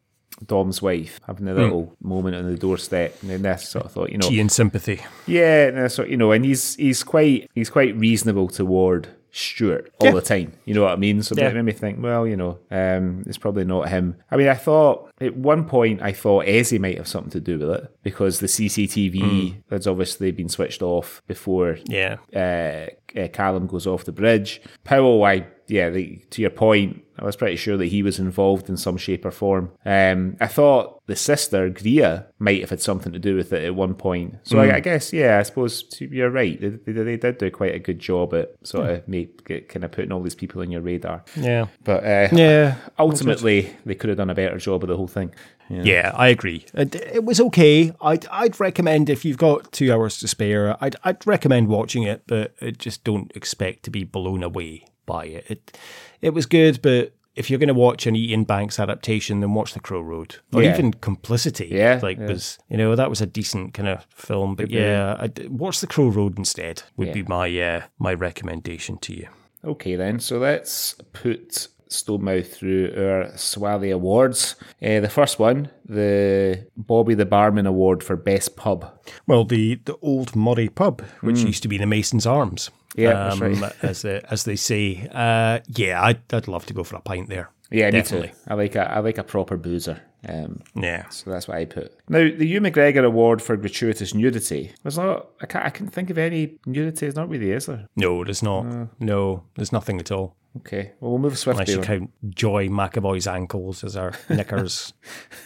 Don's 0.46 0.82
wife 0.82 1.20
having 1.26 1.48
a 1.48 1.54
little 1.54 1.96
moment 2.02 2.36
on 2.36 2.50
the 2.50 2.58
doorstep, 2.58 3.16
and 3.22 3.30
then 3.32 3.42
this 3.42 3.68
sort 3.70 3.86
of 3.86 3.92
thought, 3.92 4.12
you 4.12 4.18
know, 4.18 4.28
Key 4.30 4.40
and 4.40 4.52
sympathy. 4.52 5.02
yeah, 5.26 5.68
and 5.68 5.78
that's 5.78 5.98
what 5.98 6.10
you 6.10 6.18
know, 6.18 6.32
and 6.32 6.46
he's 6.46 6.76
he's 6.76 7.04
quite 7.04 7.50
he's 7.56 7.70
quite 7.70 7.96
reasonable 7.98 8.48
toward 8.48 9.08
Stewart 9.32 9.92
all 10.00 10.08
Yeah. 10.08 10.14
the 10.14 10.22
time. 10.22 10.54
You 10.66 10.74
know 10.74 10.84
what 10.84 10.94
I 10.94 10.96
mean? 10.96 11.22
So 11.22 11.36
Yeah. 11.38 11.50
it 11.50 11.54
made 11.54 11.62
me 11.66 11.72
think, 11.72 12.02
well, 12.02 12.26
you 12.26 12.36
know, 12.36 12.58
um, 12.72 13.24
it's 13.28 13.38
probably 13.38 13.66
not 13.66 13.90
him. 13.90 14.16
I 14.32 14.38
mean, 14.38 14.48
I 14.48 14.56
thought 14.56 15.12
at 15.22 15.36
one 15.36 15.66
point 15.66 16.02
I 16.02 16.12
thought 16.12 16.46
Ezzy 16.46 16.80
might 16.80 16.98
have 16.98 17.08
something 17.08 17.30
to 17.32 17.40
do 17.40 17.60
with 17.60 17.70
it 17.70 17.92
because 18.04 18.40
the 18.40 18.48
CCTV 18.48 19.58
has 19.70 19.86
obviously 19.86 20.32
been 20.32 20.50
switched 20.50 20.82
off 20.82 21.22
before 21.28 21.78
Yeah. 21.88 22.18
uh, 22.36 22.88
uh, 23.20 23.28
Callum 23.30 23.68
goes 23.68 23.86
off 23.86 24.06
the 24.06 24.12
bridge. 24.12 24.62
Powell, 24.84 25.24
I 25.24 25.46
yeah, 25.68 25.90
the, 25.90 26.18
to 26.32 26.42
your 26.42 26.52
point, 26.52 27.04
I 27.20 27.26
was 27.26 27.36
pretty 27.36 27.56
sure 27.56 27.78
that 27.78 27.86
he 27.88 28.04
was 28.04 28.20
involved 28.20 28.70
in 28.70 28.78
some 28.78 28.98
shape 28.98 29.26
or 29.26 29.32
form. 29.32 29.72
Um, 29.86 30.38
I 30.40 30.48
thought 30.48 31.02
the 31.08 31.16
sister 31.16 31.70
Greer 31.70 32.28
might 32.40 32.62
have 32.62 32.70
had 32.70 32.82
something 32.82 33.12
to 33.12 33.20
do 33.20 33.36
with 33.36 33.52
it 33.54 33.64
at 33.66 33.76
one 33.76 33.96
point. 33.96 34.36
So 34.44 34.60
I, 34.60 34.76
I 34.76 34.80
guess 34.80 35.12
yeah, 35.12 35.40
I 35.40 35.44
suppose 35.44 35.86
you're 36.00 36.30
right. 36.30 36.60
They, 36.60 36.70
they, 36.70 36.92
they 37.04 37.18
did 37.18 37.38
do 37.40 37.50
quite 37.50 37.74
a 37.74 37.80
good 37.80 38.00
job 38.00 38.34
at 38.34 38.54
sort 38.64 38.90
of 38.90 39.08
make, 39.08 39.46
kind 39.70 39.84
of 39.84 39.92
putting 39.92 40.12
all 40.12 40.22
these 40.22 40.36
people 40.36 40.62
on 40.62 40.70
your 40.70 40.82
radar. 40.82 41.24
Yeah. 41.36 41.68
But 41.84 42.04
uh, 42.04 42.30
Yeah. 42.34 42.76
ultimately, 43.00 43.76
they 43.86 43.96
could 43.96 44.10
have 44.10 44.18
done 44.18 44.30
a 44.30 44.36
better 44.36 44.58
job 44.58 44.84
of 44.84 44.90
the 44.90 44.98
whole 44.98 45.08
thing. 45.08 45.34
Yeah, 45.70 46.12
I 46.16 46.30
agree. 46.30 46.66
It, 46.74 46.96
it 46.96 47.26
was 47.26 47.42
okay. 47.42 47.92
I'd 48.00 48.26
I'd 48.28 48.58
recommend 48.58 49.10
if 49.10 49.26
you've 49.26 49.38
got 49.38 49.72
two 49.74 49.92
hours 49.92 50.18
to 50.20 50.28
spare, 50.28 50.82
I'd 50.82 50.96
I'd 51.04 51.28
recommend 51.28 51.68
watching 51.68 52.04
it, 52.04 52.24
but 52.26 52.54
just 52.78 53.04
don't 53.04 53.30
expect 53.36 53.84
to 53.84 53.92
be 53.92 54.06
blown 54.06 54.44
away 54.44 54.86
by 55.08 55.26
it. 55.26 55.46
It 55.50 55.78
it 56.22 56.34
was 56.36 56.46
good, 56.46 56.80
but 56.84 57.14
if 57.36 57.50
you're 57.50 57.60
going 57.60 57.68
to 57.68 57.74
watch 57.76 58.08
an 58.08 58.16
Iain 58.16 58.44
Banks 58.46 58.80
adaptation, 58.80 59.42
then 59.42 59.54
watch 59.54 59.74
The 59.74 59.80
Crow 59.80 60.02
Road 60.02 60.38
or 60.54 60.64
Yeah. 60.64 60.74
even 60.74 60.92
Complicity. 60.94 61.70
Yeah, 61.72 62.00
like 62.04 62.18
yeah. 62.20 62.28
was 62.28 62.60
you 62.70 62.78
know 62.78 62.96
that 62.96 63.10
was 63.10 63.22
a 63.22 63.26
decent 63.28 63.74
kind 63.74 63.88
of 63.90 64.06
film. 64.14 64.56
But 64.56 64.70
yeah, 64.70 65.28
watch 65.50 65.80
The 65.80 65.88
Crow 65.88 66.08
Road 66.10 66.38
instead. 66.38 66.84
Would 66.98 67.14
be 67.14 67.24
my 67.24 67.48
uh, 67.60 67.82
my 67.98 68.14
recommendation 68.14 68.98
to 69.00 69.14
you. 69.16 69.28
Okay, 69.66 69.96
then. 69.96 70.20
So 70.20 70.38
let's 70.38 70.94
put 71.14 71.68
Stonemouth 71.90 72.48
through 72.48 72.92
our 72.98 73.32
Swally 73.38 73.92
Awards. 73.92 74.56
Uh, 74.82 75.00
the 75.00 75.10
first 75.10 75.40
one, 75.40 75.70
the 75.86 76.68
Bobby 76.76 77.14
the 77.16 77.26
Barman 77.26 77.66
Award 77.66 78.04
for 78.04 78.16
Best 78.16 78.56
Pub. 78.56 78.86
Well, 79.28 79.46
the 79.46 79.76
the 79.86 79.96
old 80.02 80.36
Moray 80.36 80.70
pub, 80.70 81.02
which 81.22 81.40
used 81.40 81.62
to 81.64 81.70
be 81.70 81.78
the 81.78 81.86
Mason's 81.86 82.26
Arms. 82.26 82.72
Yeah, 82.96 83.30
um, 83.30 83.40
right. 83.40 83.74
as 83.84 84.02
they, 84.02 84.22
as 84.30 84.44
they 84.44 84.56
say. 84.56 85.08
Uh, 85.12 85.60
yeah, 85.68 86.02
I'd, 86.02 86.22
I'd 86.34 86.48
love 86.48 86.66
to 86.68 86.74
go 86.74 86.84
for 86.84 86.96
a 86.96 87.02
pint 87.02 87.30
there. 87.30 87.50
Yeah, 87.70 87.92
Definitely. 87.92 88.30
me 88.30 88.34
too. 88.34 88.40
I 88.48 88.54
like 88.54 88.76
a 88.76 88.92
I 88.92 89.00
like 89.00 89.18
a 89.18 89.24
proper 89.24 89.58
boozer. 89.58 90.02
Um, 90.28 90.62
Yeah. 90.74 91.08
so 91.10 91.30
that's 91.30 91.48
what 91.50 91.58
I 91.58 91.66
put. 91.66 91.94
Now, 92.10 92.20
the 92.20 92.46
Ewan 92.48 92.72
McGregor 92.72 93.06
Award 93.06 93.42
for 93.42 93.56
gratuitous 93.58 94.14
nudity 94.14 94.72
was 94.86 94.98
not. 94.98 95.28
I 95.42 95.48
can't. 95.48 95.66
I 95.66 95.70
couldn't 95.70 95.92
think 95.92 96.10
of 96.10 96.18
any 96.18 96.58
nudity. 96.66 97.06
It's 97.08 97.16
not 97.18 97.30
really, 97.30 97.52
is 97.52 97.66
there? 97.66 97.88
No, 97.98 98.24
there's 98.24 98.42
not. 98.42 98.66
Uh. 98.66 98.86
no, 99.00 99.44
there's 99.56 99.74
nothing 99.74 100.00
at 100.00 100.12
all. 100.12 100.36
Okay. 100.56 100.94
Well, 101.02 101.12
we'll 101.12 101.20
move 101.20 101.34
Unless 101.46 101.68
swiftly. 101.68 101.74
you 101.74 101.80
on. 101.82 101.86
count 101.86 102.12
Joy 102.34 102.68
McAvoy's 102.70 103.28
ankles 103.28 103.84
as 103.84 103.96
our 103.98 104.14
knickers 104.30 104.94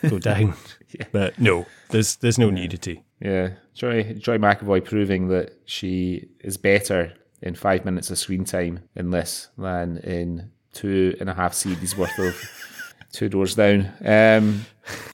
go 0.07 0.19
down. 0.19 0.53
But 1.13 1.39
no, 1.39 1.65
there's 1.89 2.18
there's 2.18 2.38
no 2.38 2.49
nudity. 2.49 3.03
Yeah, 3.22 3.51
Joy 3.73 4.13
Joy 4.13 4.38
McAvoy 4.38 4.84
proving 4.84 5.30
that 5.30 5.53
she 5.65 6.27
is 6.41 6.57
better 6.57 7.13
in 7.41 7.55
five 7.55 7.85
minutes 7.85 8.09
of 8.11 8.18
screen 8.18 8.45
time 8.45 8.81
in 8.95 9.11
this 9.11 9.49
than 9.57 9.97
in 9.97 10.51
two 10.73 11.15
and 11.19 11.30
a 11.30 11.34
half 11.34 11.53
CDs 11.53 11.95
worth 11.97 12.18
of 12.19 12.35
Two 13.11 13.27
Doors 13.27 13.55
Down. 13.55 13.91
Um, 14.05 14.65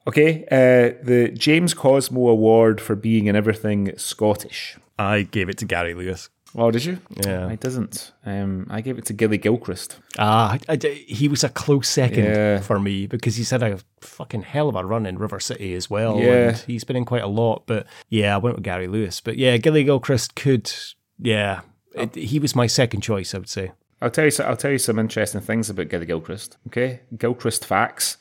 okay, 0.07 0.43
uh, 0.51 1.03
the 1.03 1.31
James 1.35 1.73
Cosmo 1.73 2.27
Award 2.27 2.79
for 2.79 2.95
being 2.95 3.25
in 3.25 3.35
everything 3.35 3.91
Scottish. 3.97 4.77
I 4.99 5.23
gave 5.23 5.49
it 5.49 5.57
to 5.59 5.65
Gary 5.65 5.95
Lewis. 5.95 6.29
Oh, 6.55 6.69
did 6.71 6.85
you? 6.85 6.99
Yeah. 7.25 7.47
I 7.47 7.55
didn't. 7.55 8.13
Um, 8.25 8.67
I 8.69 8.81
gave 8.81 8.97
it 8.99 9.05
to 9.07 9.13
Gilly 9.13 9.37
Gilchrist. 9.37 9.97
Ah, 10.17 10.57
I, 10.69 10.73
I- 10.73 11.03
he 11.07 11.27
was 11.27 11.43
a 11.43 11.49
close 11.49 11.89
second 11.89 12.23
Yeah. 12.25 12.59
for 12.61 12.79
me 12.79 13.05
because 13.07 13.35
he's 13.35 13.49
had 13.49 13.61
a 13.63 13.79
fucking 14.01 14.43
hell 14.43 14.69
of 14.69 14.75
a 14.75 14.85
run 14.85 15.05
in 15.05 15.17
River 15.17 15.39
City 15.39 15.73
as 15.73 15.89
well. 15.89 16.19
Yeah. 16.19 16.49
and 16.49 16.57
he's 16.57 16.83
been 16.83 16.95
in 16.95 17.05
quite 17.05 17.23
a 17.23 17.27
lot. 17.27 17.63
But 17.65 17.85
yeah, 18.09 18.33
I 18.35 18.37
went 18.37 18.55
with 18.55 18.63
Gary 18.63 18.87
Lewis. 18.87 19.21
But 19.21 19.37
yeah, 19.37 19.57
Gilly 19.57 19.83
Gilchrist 19.83 20.35
could. 20.35 20.71
Yeah, 21.19 21.61
it, 21.97 22.15
he 22.15 22.39
was 22.39 22.55
my 22.55 22.67
second 22.67 23.01
choice. 23.01 23.33
I 23.33 23.39
would 23.39 23.49
say. 23.49 23.71
I'll 24.01 24.11
tell 24.11 24.25
you. 24.25 24.31
I'll 24.43 24.57
tell 24.57 24.71
you 24.71 24.77
some 24.77 24.99
interesting 24.99 25.41
things 25.41 25.69
about 25.69 25.89
Gilly 25.89 26.05
Gilchrist. 26.05 26.57
Okay, 26.67 27.01
Gilchrist 27.17 27.65
facts. 27.65 28.17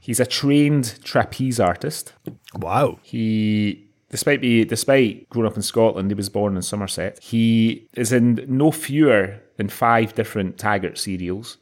He's 0.00 0.18
a 0.18 0.26
trained 0.26 0.98
trapeze 1.04 1.60
artist. 1.60 2.14
Wow. 2.54 2.98
He, 3.02 3.86
despite 4.08 4.40
be, 4.40 4.64
despite 4.64 5.28
growing 5.28 5.46
up 5.46 5.56
in 5.56 5.62
Scotland, 5.62 6.10
he 6.10 6.14
was 6.14 6.28
born 6.28 6.56
in 6.56 6.62
Somerset. 6.62 7.22
He 7.22 7.86
is 7.94 8.12
in 8.12 8.44
no 8.48 8.72
fewer 8.72 9.40
than 9.56 9.68
five 9.68 10.14
different 10.14 10.58
Taggart 10.58 10.98
serials. 10.98 11.58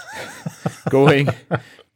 Going 0.90 1.28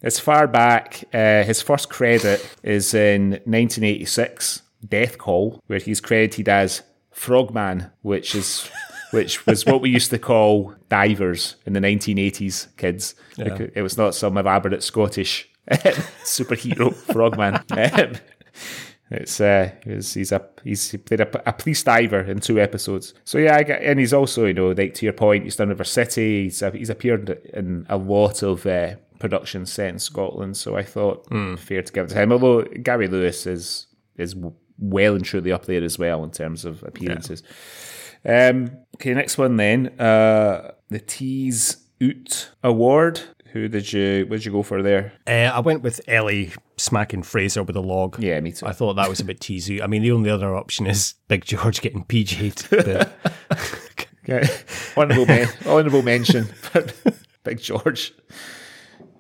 as 0.03 0.19
far 0.19 0.47
back, 0.47 1.05
uh, 1.15 1.43
his 1.43 1.63
first 1.63 1.89
credit 1.89 2.47
is 2.63 2.93
in 2.93 3.31
1986, 3.31 4.63
Death 4.87 5.17
Call, 5.19 5.63
where 5.67 5.79
he's 5.79 6.01
credited 6.01 6.49
as 6.49 6.83
Frogman, 7.11 7.91
which 8.03 8.35
is. 8.35 8.71
Which 9.13 9.47
was 9.47 9.65
what 9.67 9.81
we 9.81 9.91
used 9.91 10.11
to 10.11 10.19
call 10.19 10.75
divers 10.89 11.57
in 11.67 11.73
the 11.75 11.81
1980s, 11.81 12.77
kids. 12.77 13.15
Because 13.37 13.71
It 13.75 13.83
was 13.83 13.97
not 13.97 14.15
some 14.15 14.37
elaborate 14.37 14.83
Scottish 14.83 15.49
superhero 16.25 16.95
frogman. 16.95 17.61
Um, 17.71 18.17
it's 19.11 19.41
uh, 19.41 19.71
he's, 19.85 20.15
he's 20.15 20.33
a 20.33 20.43
he's 20.65 20.91
he 20.91 20.97
played 20.97 21.21
a, 21.21 21.49
a 21.49 21.53
police 21.53 21.83
diver 21.83 22.21
in 22.21 22.41
two 22.41 22.59
episodes. 22.59 23.13
So 23.25 23.39
yeah, 23.39 23.57
I 23.57 23.63
get, 23.63 23.83
and 23.83 24.01
he's 24.01 24.15
also 24.15 24.47
you 24.47 24.55
know 24.55 24.71
like 24.71 24.95
to 24.95 25.07
your 25.07 25.13
point, 25.13 25.45
he's 25.45 25.57
done 25.57 25.69
River 25.69 25.85
City. 25.85 26.45
He's 26.45 26.63
he's 26.73 26.89
appeared 26.91 27.29
in 27.53 27.85
a 27.91 27.97
lot 27.99 28.43
of 28.43 28.65
uh, 28.67 28.95
productions 29.19 29.71
set 29.71 29.91
in 29.91 29.99
Scotland. 29.99 30.57
So 30.57 30.77
I 30.77 30.83
thought 30.83 31.27
fair 31.59 31.83
to 31.83 31.93
give 31.93 32.07
it 32.07 32.09
to 32.11 32.23
him. 32.23 32.33
Although 32.33 32.63
Gary 32.63 33.07
Lewis 33.09 33.47
is 33.47 33.87
is 34.17 34.35
well 34.79 35.15
and 35.15 35.25
truly 35.25 35.53
up 35.53 35.67
there 35.67 35.85
as 35.85 35.99
well 35.99 36.25
in 36.25 36.31
terms 36.31 36.65
of 36.65 36.83
appearances. 36.83 37.43
Um, 38.25 38.71
okay, 38.97 39.15
next 39.15 39.39
one 39.39 39.57
then. 39.57 39.89
Uh, 40.01 40.73
the 40.89 41.01
Tease 41.01 41.77
Oot 42.03 42.51
Award. 42.63 43.21
Who 43.53 43.69
did 43.69 43.93
you? 43.93 44.25
What 44.29 44.37
did 44.37 44.47
you 44.47 44.53
go 44.53 44.63
for 44.63 44.83
there? 44.83 45.13
Uh, 45.27 45.51
I 45.53 45.61
went 45.61 45.83
with 45.83 46.01
Ellie 46.09 46.53
smacking 46.79 47.23
Fraser 47.23 47.63
with 47.63 47.77
a 47.77 47.81
log. 47.81 48.19
Yeah, 48.19 48.41
me 48.41 48.53
too. 48.53 48.67
I 48.67 48.73
thought 48.73 48.95
that 48.95 49.11
was 49.11 49.21
a 49.21 49.25
bit 49.25 49.41
teasy. 49.41 49.83
I 49.83 49.87
mean, 49.87 50.03
the 50.03 50.13
only 50.13 50.31
other 50.31 50.55
option 50.55 50.87
is 50.87 51.15
Big 51.29 51.45
George 51.45 51.83
getting 51.83 52.05
PG'd. 52.05 52.69
But 52.71 53.13
Okay. 54.29 54.49
honorable, 54.97 55.27
men- 55.27 55.49
honorable 55.67 56.03
mention 56.03 56.47
but 56.73 56.95
Big 57.45 57.61
George 57.61 58.13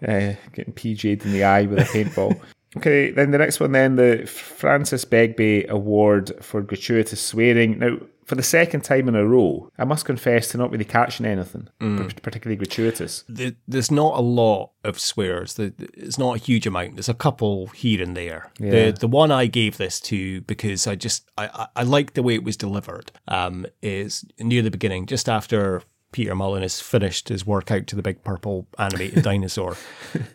uh, 0.06 0.32
getting 0.52 0.72
PJ'd 0.74 1.26
in 1.26 1.32
the 1.32 1.42
eye 1.44 1.62
with 1.66 1.80
a 1.80 1.82
paintball. 1.82 2.40
Okay, 2.76 3.10
then 3.10 3.32
the 3.32 3.38
next 3.38 3.60
one, 3.60 3.72
then 3.72 3.96
the 3.96 4.24
Francis 4.26 5.04
Begbie 5.04 5.66
Award 5.68 6.32
for 6.40 6.62
gratuitous 6.62 7.20
swearing. 7.20 7.80
Now, 7.80 7.98
for 8.24 8.34
the 8.36 8.42
second 8.42 8.82
time 8.84 9.08
in 9.08 9.14
a 9.14 9.26
row, 9.26 9.70
I 9.78 9.84
must 9.84 10.04
confess 10.04 10.48
to 10.48 10.58
not 10.58 10.70
really 10.70 10.84
catching 10.84 11.26
anything 11.26 11.68
Mm. 11.80 12.22
particularly 12.22 12.56
gratuitous. 12.56 13.24
The- 13.28 13.56
There's 13.66 13.90
not 13.90 14.16
a 14.18 14.22
lot 14.22 14.70
of 14.84 14.98
swears. 14.98 15.54
The- 15.54 15.72
It's 15.94 16.18
not 16.18 16.36
a 16.36 16.38
huge 16.38 16.66
amount. 16.66 16.96
There's 16.96 17.08
a 17.08 17.14
couple 17.14 17.66
here 17.68 18.02
and 18.02 18.16
there. 18.16 18.50
Yeah. 18.60 18.70
The 18.70 18.92
the 19.00 19.08
one 19.08 19.30
I 19.32 19.46
gave 19.46 19.76
this 19.76 20.00
to 20.02 20.40
because 20.42 20.86
I 20.86 20.94
just 20.94 21.28
I 21.36 21.46
I, 21.46 21.66
I 21.76 21.82
liked 21.82 22.14
the 22.14 22.22
way 22.22 22.34
it 22.34 22.44
was 22.44 22.56
delivered. 22.56 23.12
Um, 23.28 23.66
is 23.82 24.24
near 24.38 24.62
the 24.62 24.70
beginning, 24.70 25.06
just 25.06 25.28
after 25.28 25.82
Peter 26.12 26.34
Mullen 26.34 26.60
has 26.62 26.78
finished 26.80 27.28
his 27.30 27.46
work 27.46 27.70
out 27.70 27.86
to 27.86 27.96
the 27.96 28.02
big 28.02 28.22
purple 28.22 28.68
animated 28.78 29.22
dinosaur, 29.30 29.76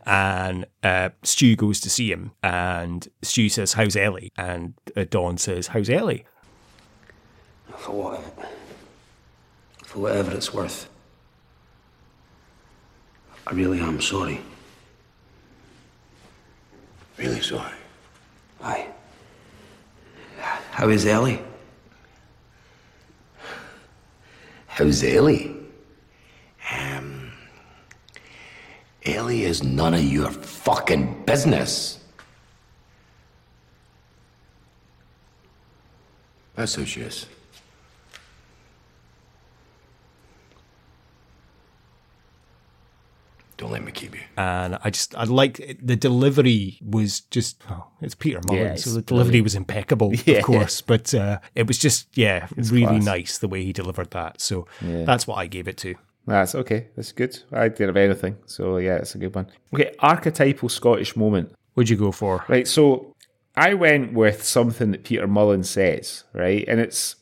and 0.06 0.66
uh, 0.84 1.10
Stu 1.24 1.56
goes 1.56 1.80
to 1.82 1.90
see 1.90 2.12
him, 2.12 2.32
and 2.44 3.08
Stu 3.22 3.50
says, 3.50 3.74
"How's 3.74 3.96
Ellie?" 3.96 4.32
and 4.38 4.74
uh, 4.96 5.06
Don 5.10 5.38
says, 5.38 5.68
"How's 5.68 5.90
Ellie?" 5.90 6.26
For 7.78 7.92
what? 7.92 8.22
For 9.86 10.00
whatever 10.00 10.32
it's 10.32 10.54
worth. 10.54 10.90
I 13.46 13.54
really 13.54 13.80
am 13.80 14.02
sorry. 14.02 14.42
Really 17.18 17.42
sorry. 17.42 17.72
Aye. 18.62 18.88
How 20.72 20.90
is 20.90 21.06
Ellie? 21.06 21.40
How's 24.68 25.04
Ellie? 25.04 25.56
Um, 26.72 27.32
Ellie 29.06 29.44
is 29.44 29.64
none 29.64 29.94
of 29.94 30.04
your 30.04 30.30
fucking 30.30 31.24
business. 31.26 32.00
That's 36.56 36.76
who 36.76 36.86
she 36.86 37.02
is. 37.02 37.26
Don't 43.58 43.72
let 43.72 43.84
me 43.84 43.92
keep 43.92 44.14
you. 44.16 44.22
and 44.38 44.78
I 44.84 44.90
just 44.90 45.16
I 45.16 45.24
like 45.24 45.80
the 45.82 45.96
delivery 45.96 46.80
was 46.82 47.22
just 47.22 47.62
oh, 47.70 47.88
it's 48.02 48.16
Peter 48.16 48.40
Mullen, 48.48 48.64
Yeah, 48.64 48.76
so 48.76 48.92
the 48.92 49.02
delivery 49.02 49.42
was 49.42 49.56
impeccable, 49.56 50.14
Yeah. 50.26 50.38
of 50.38 50.44
course. 50.44 50.82
But 50.82 51.14
uh, 51.14 51.40
it 51.56 51.68
was 51.68 51.78
just 51.78 52.16
yeah, 52.18 52.48
really 52.56 52.86
class. 52.86 53.04
nice 53.06 53.38
the 53.40 53.48
way 53.48 53.64
he 53.64 53.74
delivered 53.74 54.12
that. 54.12 54.40
So 54.42 54.68
Yeah. 54.82 55.06
that's 55.06 55.26
what 55.28 55.36
I 55.36 55.48
gave 55.48 55.68
it 55.68 55.78
to. 55.78 55.96
That's 56.28 56.56
okay. 56.56 56.88
That's 56.96 57.12
good. 57.14 57.40
I 57.52 57.70
didn't 57.70 57.88
have 57.96 57.98
anything. 57.98 58.36
So, 58.48 58.78
yeah, 58.78 58.96
it's 58.98 59.16
a 59.16 59.18
good 59.18 59.34
one. 59.34 59.48
Okay, 59.74 59.96
archetypal 60.00 60.68
Scottish 60.68 61.16
moment. 61.16 61.54
What'd 61.74 61.90
you 61.90 61.96
go 61.96 62.12
for? 62.12 62.44
Right, 62.50 62.68
so 62.68 63.14
I 63.56 63.74
went 63.76 64.12
with 64.14 64.44
something 64.44 64.92
that 64.92 65.06
Peter 65.06 65.26
Mullen 65.26 65.64
says, 65.64 66.26
right? 66.34 66.66
And 66.68 66.82
it's 66.82 67.16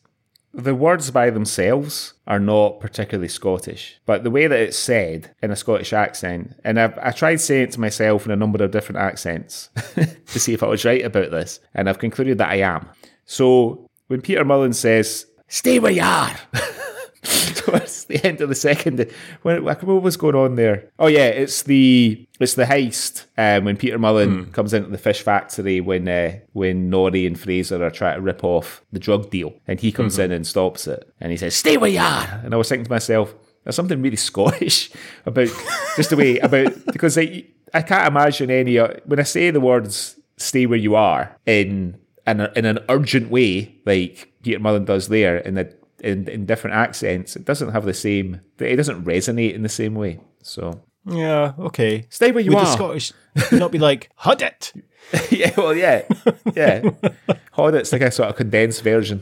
the 0.55 0.73
words 0.73 1.11
by 1.11 1.29
themselves 1.29 2.13
are 2.27 2.39
not 2.39 2.79
particularly 2.79 3.27
Scottish, 3.27 3.99
but 4.05 4.23
the 4.23 4.31
way 4.31 4.47
that 4.47 4.59
it's 4.59 4.77
said 4.77 5.31
in 5.41 5.51
a 5.51 5.55
Scottish 5.55 5.91
accent, 5.91 6.55
and 6.63 6.79
I've, 6.79 6.97
I 6.99 7.11
tried 7.11 7.41
saying 7.41 7.63
it 7.63 7.71
to 7.71 7.79
myself 7.79 8.25
in 8.25 8.31
a 8.31 8.35
number 8.35 8.63
of 8.63 8.71
different 8.71 8.99
accents 8.99 9.69
to 9.95 10.39
see 10.39 10.53
if 10.53 10.63
I 10.63 10.67
was 10.67 10.85
right 10.85 11.03
about 11.03 11.31
this, 11.31 11.59
and 11.73 11.89
I've 11.89 11.99
concluded 11.99 12.37
that 12.37 12.51
I 12.51 12.61
am. 12.61 12.87
So 13.25 13.89
when 14.07 14.21
Peter 14.21 14.45
Mullen 14.45 14.73
says, 14.73 15.27
Stay 15.47 15.79
where 15.79 15.91
you 15.91 16.01
are. 16.01 16.35
towards 17.55 18.05
the 18.05 18.23
end 18.25 18.41
of 18.41 18.49
the 18.49 18.55
second. 18.55 19.11
When, 19.41 19.63
what 19.63 19.83
was 19.83 20.17
going 20.17 20.35
on 20.35 20.55
there? 20.55 20.89
Oh 20.99 21.07
yeah, 21.07 21.27
it's 21.27 21.63
the 21.63 22.27
it's 22.39 22.55
the 22.55 22.65
heist 22.65 23.25
um, 23.37 23.65
when 23.65 23.77
Peter 23.77 23.97
Mullen 23.97 24.51
comes 24.51 24.73
into 24.73 24.89
the 24.89 24.97
fish 24.97 25.21
factory 25.21 25.81
when 25.81 26.07
uh, 26.07 26.37
when 26.53 26.89
Norrie 26.89 27.25
and 27.25 27.39
Fraser 27.39 27.83
are 27.83 27.91
trying 27.91 28.15
to 28.15 28.21
rip 28.21 28.43
off 28.43 28.83
the 28.91 28.99
drug 28.99 29.29
deal, 29.29 29.53
and 29.67 29.79
he 29.79 29.91
comes 29.91 30.19
in 30.19 30.31
and 30.31 30.45
stops 30.45 30.87
it, 30.87 31.11
and 31.19 31.31
he 31.31 31.37
says, 31.37 31.55
"Stay 31.55 31.77
where 31.77 31.89
you 31.89 31.99
are." 31.99 32.41
And 32.43 32.53
I 32.53 32.57
was 32.57 32.69
thinking 32.69 32.85
to 32.85 32.91
myself, 32.91 33.33
there's 33.63 33.75
something 33.75 34.01
really 34.01 34.15
Scottish 34.15 34.91
about 35.25 35.49
just 35.95 36.09
the 36.09 36.17
way 36.17 36.39
about 36.39 36.73
because 36.85 37.17
I 37.17 37.45
I 37.73 37.81
can't 37.81 38.07
imagine 38.07 38.49
any 38.51 38.79
uh, 38.79 38.93
when 39.05 39.19
I 39.19 39.23
say 39.23 39.51
the 39.51 39.59
words 39.59 40.19
"stay 40.37 40.65
where 40.65 40.79
you 40.79 40.95
are" 40.95 41.37
in 41.45 41.97
in, 42.27 42.41
a, 42.41 42.51
in 42.55 42.65
an 42.65 42.79
urgent 42.89 43.29
way 43.29 43.75
like 43.85 44.33
Peter 44.43 44.59
Mullen 44.59 44.85
does 44.85 45.09
there 45.09 45.37
in 45.37 45.55
the 45.55 45.73
in, 45.99 46.27
in 46.27 46.45
different 46.45 46.75
accents, 46.75 47.35
it 47.35 47.45
doesn't 47.45 47.71
have 47.71 47.85
the 47.85 47.93
same. 47.93 48.41
It 48.59 48.75
doesn't 48.75 49.03
resonate 49.05 49.53
in 49.53 49.63
the 49.63 49.69
same 49.69 49.95
way. 49.95 50.19
So 50.43 50.81
Yeah, 51.05 51.53
okay. 51.59 52.05
Stay 52.09 52.31
where 52.31 52.43
you 52.43 52.51
Would 52.51 52.59
are. 52.59 52.65
the 52.65 52.71
Scottish 52.71 53.13
not 53.51 53.71
be 53.71 53.79
like 53.79 54.09
hud 54.15 54.41
it? 54.41 54.73
yeah, 55.31 55.51
well, 55.55 55.75
yeah, 55.75 56.01
yeah. 56.55 56.81
Hodit's 57.53 57.91
like 57.93 58.01
a 58.01 58.09
sort 58.11 58.29
of 58.29 58.35
condensed 58.35 58.81
version. 58.81 59.21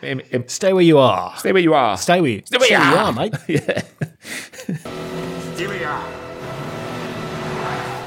Stay 0.48 0.72
where 0.72 0.82
you 0.82 0.96
are. 0.98 1.36
Stay 1.36 1.52
where 1.52 1.62
you 1.62 1.74
are. 1.74 1.96
Stay 1.98 2.20
where, 2.20 2.40
Stay 2.44 2.58
where 2.58 2.70
you 2.70 2.76
are. 2.96 3.12
mate. 3.12 3.34
yeah. 3.46 3.82
Stay 5.54 5.66
where 5.66 5.78
you 5.80 5.86
are. 5.86 6.08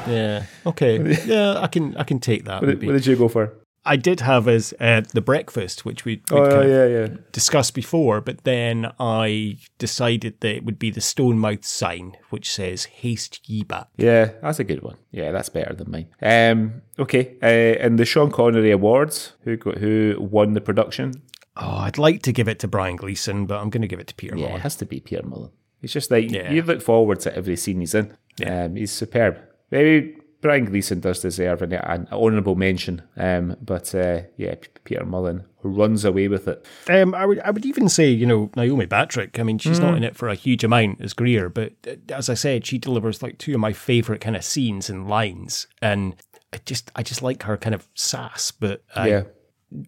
Yeah. 0.10 0.46
Okay. 0.66 1.26
Yeah, 1.26 1.60
I 1.62 1.68
can 1.68 1.96
I 1.98 2.04
can 2.04 2.20
take 2.20 2.46
that. 2.46 2.62
What 2.62 2.68
did, 2.80 2.84
what 2.86 2.94
did 2.94 3.06
you 3.06 3.16
go 3.18 3.28
for? 3.28 3.54
I 3.88 3.96
did 3.96 4.20
have 4.22 4.48
as 4.48 4.74
uh, 4.80 5.02
the 5.14 5.22
breakfast, 5.22 5.86
which 5.86 6.06
we 6.06 6.22
Oh, 6.32 6.36
kind 6.50 6.64
of 6.64 6.70
yeah, 6.70 6.86
yeah. 6.86 7.08
discussed 7.32 7.74
before, 7.74 8.22
but 8.22 8.44
then 8.44 8.92
I 9.00 9.58
decided 9.80 10.40
that 10.42 10.56
it 10.58 10.66
would 10.66 10.78
be 10.78 10.92
the 10.92 11.00
Stonemouth 11.02 11.64
sign, 11.66 12.18
which 12.30 12.52
says 12.52 12.86
"Haste 12.86 13.50
ye 13.50 13.64
back." 13.64 13.88
Yeah, 13.98 14.32
that's 14.42 14.60
a 14.60 14.64
good 14.64 14.82
one. 14.84 14.98
Yeah, 15.12 15.32
that's 15.32 15.50
better 15.50 15.74
than 15.74 15.90
mine. 15.92 16.08
Um, 16.22 16.82
okay, 17.00 17.38
uh, 17.42 17.84
and 17.84 17.98
the 17.98 18.06
Sean 18.06 18.30
Connery 18.32 18.72
Awards, 18.72 19.34
who 19.44 19.58
got, 19.58 19.78
who 19.78 20.16
won 20.20 20.54
the 20.54 20.62
production? 20.62 21.14
Oh, 21.56 21.78
I'd 21.78 21.98
like 21.98 22.22
to 22.24 22.32
give 22.32 22.48
it 22.48 22.60
to 22.60 22.68
Brian 22.68 22.98
Gleeson, 22.98 23.46
but 23.48 23.60
I'm 23.60 23.70
going 23.72 23.82
to 23.82 23.88
give 23.88 24.00
it 24.00 24.08
to 24.08 24.16
Peter 24.16 24.38
Yeah, 24.38 24.56
it 24.56 24.62
has 24.62 24.76
to 24.76 24.86
be 24.86 25.00
Peter 25.00 25.24
Mullen. 25.26 25.50
He's 25.82 25.94
just 25.94 26.12
like 26.12 26.30
Yeah. 26.30 26.52
you 26.52 26.62
look 26.62 26.82
forward 26.84 27.20
to 27.22 27.36
every 27.36 27.56
scene 27.56 27.80
he's 27.80 27.96
in. 27.96 28.16
Um, 28.46 28.76
he's 28.76 28.92
superb. 28.92 29.40
Maybe 29.72 30.17
Brian 30.42 30.66
Gleeson 30.66 31.00
does 31.00 31.20
deserve 31.22 31.62
an, 31.62 31.74
an 31.74 32.08
honourable 32.12 32.56
mention, 32.56 33.02
um, 33.18 33.56
but 33.62 33.94
uh, 33.96 34.22
yeah, 34.38 34.56
Peter 34.84 35.06
Mullen 35.06 35.46
runs 35.64 36.06
away 36.06 36.28
with 36.28 36.48
it. 36.48 36.66
Um, 36.90 37.16
I 37.16 37.26
would 37.26 37.40
I 37.40 37.50
would 37.52 37.66
even 37.66 37.90
say 37.90 38.10
you 38.10 38.26
know 38.26 38.52
Naomi 38.56 38.86
Battrick. 38.86 39.40
I 39.40 39.44
mean, 39.44 39.58
she's 39.58 39.80
Mm. 39.80 39.84
not 39.84 39.98
in 39.98 40.04
it 40.04 40.16
for 40.16 40.30
a 40.30 40.36
huge 40.36 40.64
amount 40.64 41.02
as 41.02 41.14
Greer, 41.14 41.50
but 41.50 41.74
uh, 41.88 41.96
as 42.14 42.30
I 42.30 42.36
said, 42.36 42.66
she 42.66 42.78
delivers 42.78 43.24
like 43.24 43.38
two 43.40 43.54
of 43.56 43.60
my 43.60 43.74
favorite 43.74 44.22
kind 44.22 44.36
of 44.36 44.44
scenes 44.44 44.90
and 44.90 45.08
lines, 45.10 45.68
and 45.82 46.16
I 46.54 46.58
just 46.66 46.92
I 46.96 47.02
just 47.04 47.22
like 47.24 47.44
her 47.44 47.58
kind 47.58 47.74
of 47.76 47.88
sass, 47.96 48.52
but 48.52 48.84
I, 48.96 49.08
Yeah. 49.10 49.24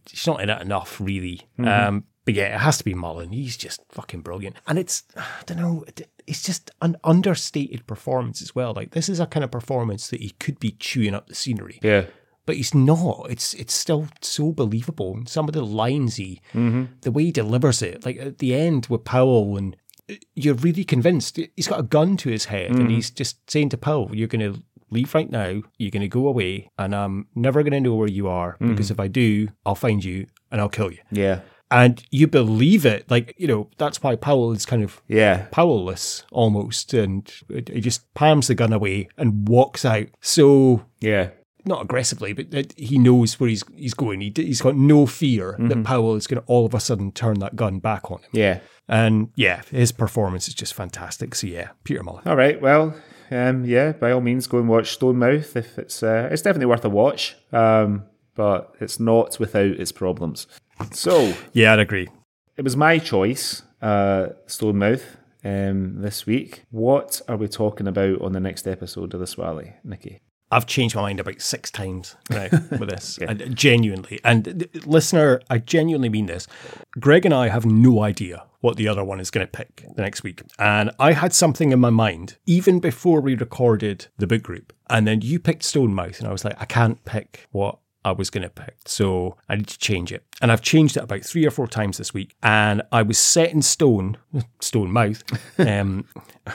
she's 0.08 0.26
not 0.28 0.42
in 0.42 0.50
it 0.50 0.62
enough 0.62 1.00
really. 1.00 1.42
Mhm. 1.60 1.88
Um, 1.88 2.04
but 2.30 2.36
yeah, 2.36 2.54
it 2.54 2.60
has 2.60 2.78
to 2.78 2.84
be 2.84 2.94
Mullen. 2.94 3.32
He's 3.32 3.58
just 3.58 3.82
fucking 3.90 4.22
brilliant, 4.22 4.56
and 4.68 4.78
it's 4.78 5.02
I 5.18 5.24
don't 5.48 5.58
know, 5.58 5.84
it's 6.28 6.44
just 6.44 6.70
an 6.80 6.96
understated 7.04 7.88
performance 7.88 8.40
as 8.44 8.54
well. 8.54 8.72
Like 8.76 8.92
this 8.92 9.10
is 9.10 9.20
a 9.20 9.26
kind 9.26 9.44
of 9.44 9.50
performance 9.50 10.10
that 10.10 10.22
he 10.22 10.30
could 10.40 10.60
be 10.60 10.72
chewing 10.74 11.16
up 11.16 11.26
the 11.28 11.34
scenery. 11.34 11.80
Yeah. 11.82 12.06
But 12.46 12.58
he's 12.58 12.76
not. 12.76 13.28
It's 13.32 13.56
it's 13.56 13.74
still 13.74 14.08
so 14.22 14.52
believable. 14.52 15.16
And 15.16 15.28
some 15.28 15.48
of 15.48 15.54
the 15.54 15.66
lines 15.66 16.18
he, 16.18 16.40
Mhm. 16.54 16.90
the 17.02 17.12
way 17.12 17.24
he 17.26 17.32
delivers 17.32 17.82
it, 17.82 18.06
like 18.06 18.18
at 18.18 18.38
the 18.38 18.54
end 18.54 18.86
with 18.92 19.04
Powell, 19.06 19.58
and 19.58 19.76
you're 20.36 20.54
really 20.56 20.84
convinced 20.84 21.40
he's 21.56 21.68
got 21.68 21.80
a 21.80 21.84
gun 21.98 22.16
to 22.18 22.30
his 22.30 22.46
head, 22.46 22.70
and 22.72 22.90
Mhm. 22.90 22.92
he's 22.92 23.10
just 23.10 23.50
saying 23.50 23.70
to 23.70 23.78
Powell, 23.78 24.12
"You're 24.14 24.28
going 24.28 24.54
to 24.54 24.62
leave 24.92 25.14
right 25.16 25.32
now. 25.32 25.62
You're 25.80 25.92
going 25.92 26.02
to 26.02 26.08
go 26.08 26.28
away, 26.28 26.70
and 26.78 26.96
I'm 26.96 27.28
never 27.36 27.62
going 27.64 27.74
to 27.74 27.80
know 27.80 27.96
where 27.96 28.08
you 28.08 28.28
are 28.28 28.56
because 28.60 28.88
Mhm. 28.88 28.92
if 28.92 29.00
I 29.00 29.08
do, 29.08 29.48
I'll 29.66 29.76
find 29.76 30.04
you 30.04 30.28
and 30.52 30.62
I'll 30.62 30.70
kill 30.70 30.92
you." 30.92 31.00
Yeah. 31.12 31.42
And 31.72 32.04
you 32.10 32.26
believe 32.28 32.86
it, 32.86 33.10
like 33.12 33.36
you 33.38 33.48
know. 33.48 33.70
That's 33.78 34.02
why 34.02 34.16
Powell 34.16 34.52
is 34.52 34.66
kind 34.66 34.84
of 34.84 35.02
Yeah. 35.08 35.46
powerless 35.52 36.24
almost, 36.32 36.94
and 36.94 37.32
he 37.68 37.80
just 37.82 38.12
palms 38.16 38.48
the 38.48 38.56
gun 38.56 38.74
away 38.74 39.08
and 39.18 39.48
walks 39.48 39.86
out. 39.86 40.08
So 40.20 40.84
Yeah. 41.00 41.30
not 41.66 41.84
aggressively, 41.84 42.34
but 42.34 42.74
he 42.76 42.98
knows 42.98 43.40
where 43.40 43.50
he's 43.50 43.64
he's 43.76 43.94
going. 43.94 44.22
He, 44.22 44.34
he's 44.36 44.62
got 44.62 44.76
no 44.76 45.06
fear 45.06 45.56
that 45.60 45.78
Mhm. 45.78 45.84
Powell 45.84 46.16
is 46.16 46.26
going 46.26 46.42
to 46.42 46.48
all 46.48 46.66
of 46.66 46.74
a 46.74 46.80
sudden 46.80 47.12
turn 47.12 47.38
that 47.40 47.56
gun 47.56 47.78
back 47.80 48.10
on 48.10 48.18
him. 48.20 48.30
Yeah. 48.32 48.60
And 48.88 49.30
yeah, 49.36 49.62
his 49.70 49.92
performance 49.92 50.48
is 50.48 50.56
just 50.56 50.74
fantastic. 50.74 51.36
So 51.36 51.46
yeah, 51.46 51.70
Peter 51.84 52.02
Mullen. 52.02 52.24
All 52.26 52.36
right. 52.36 52.60
Well, 52.60 52.96
um, 53.30 53.64
yeah. 53.66 53.92
By 53.92 54.10
all 54.12 54.22
means, 54.22 54.48
go 54.48 54.58
and 54.58 54.68
watch 54.68 54.98
Stonemouth. 54.98 55.56
If 55.56 55.78
it's 55.78 56.02
uh, 56.02 56.30
it's 56.32 56.42
definitely 56.42 56.66
worth 56.66 56.84
a 56.86 56.90
watch. 56.90 57.36
Um, 57.54 58.06
but 58.36 58.74
it's 58.80 59.00
not 59.00 59.38
without 59.40 59.66
its 59.80 59.92
problems. 59.92 60.48
So 60.92 61.34
Yeah, 61.54 61.74
I'd 61.74 61.80
agree. 61.80 62.08
it 62.58 62.64
was 62.64 62.76
my 62.78 62.98
choice, 63.00 63.64
uh, 63.82 64.30
Stonemouth, 64.48 65.04
um, 65.44 66.02
this 66.02 66.26
week. 66.26 66.64
What 66.72 67.22
are 67.28 67.38
we 67.38 67.48
talking 67.48 67.88
about 67.88 68.22
on 68.22 68.34
the 68.34 68.40
next 68.40 68.68
episode 68.68 69.14
of 69.14 69.20
the 69.20 69.28
Swally, 69.28 69.74
Nikki? 69.84 70.20
I've 70.52 70.66
changed 70.66 70.96
my 70.96 71.04
mind 71.04 71.20
about 71.20 71.42
six 71.42 71.70
times 71.70 72.16
now 72.30 72.48
with 72.72 72.90
this. 72.90 73.20
And 73.28 73.56
genuinely. 73.56 74.20
And 74.24 74.68
listener, 74.86 75.42
I 75.48 75.60
genuinely 75.60 76.10
mean 76.10 76.26
this. 76.26 76.48
Greg 77.00 77.24
and 77.26 77.34
I 77.36 77.50
have 77.50 77.66
no 77.68 78.02
idea 78.02 78.46
what 78.62 78.76
the 78.76 78.88
other 78.88 79.04
one 79.04 79.20
is 79.20 79.30
going 79.30 79.46
to 79.46 79.52
pick 79.52 79.86
the 79.96 80.02
next 80.02 80.24
week. 80.24 80.42
And 80.58 80.90
I 81.00 81.14
had 81.14 81.34
something 81.34 81.72
in 81.72 81.80
my 81.80 81.92
mind 81.92 82.38
even 82.48 82.80
before 82.80 83.22
we 83.22 83.36
recorded 83.36 84.08
the 84.18 84.26
book 84.26 84.42
group. 84.42 84.74
And 84.90 85.06
then 85.08 85.22
you 85.22 85.40
picked 85.40 85.62
Stonemouth, 85.62 86.18
and 86.18 86.28
I 86.28 86.32
was 86.32 86.44
like, 86.44 86.60
I 86.60 86.66
can't 86.66 87.06
pick 87.06 87.48
what 87.52 87.78
I 88.06 88.12
was 88.12 88.30
going 88.30 88.44
to 88.44 88.50
pick. 88.50 88.78
So 88.86 89.38
I 89.50 89.56
need 89.56 89.68
to 89.68 89.78
change 89.78 90.12
it. 90.12 90.24
And 90.42 90.52
I've 90.52 90.62
changed 90.62 90.98
it 90.98 91.04
about 91.04 91.22
three 91.22 91.46
or 91.46 91.52
four 91.52 91.68
times 91.68 91.98
this 91.98 92.14
week. 92.14 92.36
And 92.42 92.82
I 92.92 93.02
was 93.02 93.18
set 93.18 93.52
in 93.52 93.62
stone, 93.62 94.18
stone 94.62 94.92
mouth. 94.92 95.24
Um, 95.60 96.06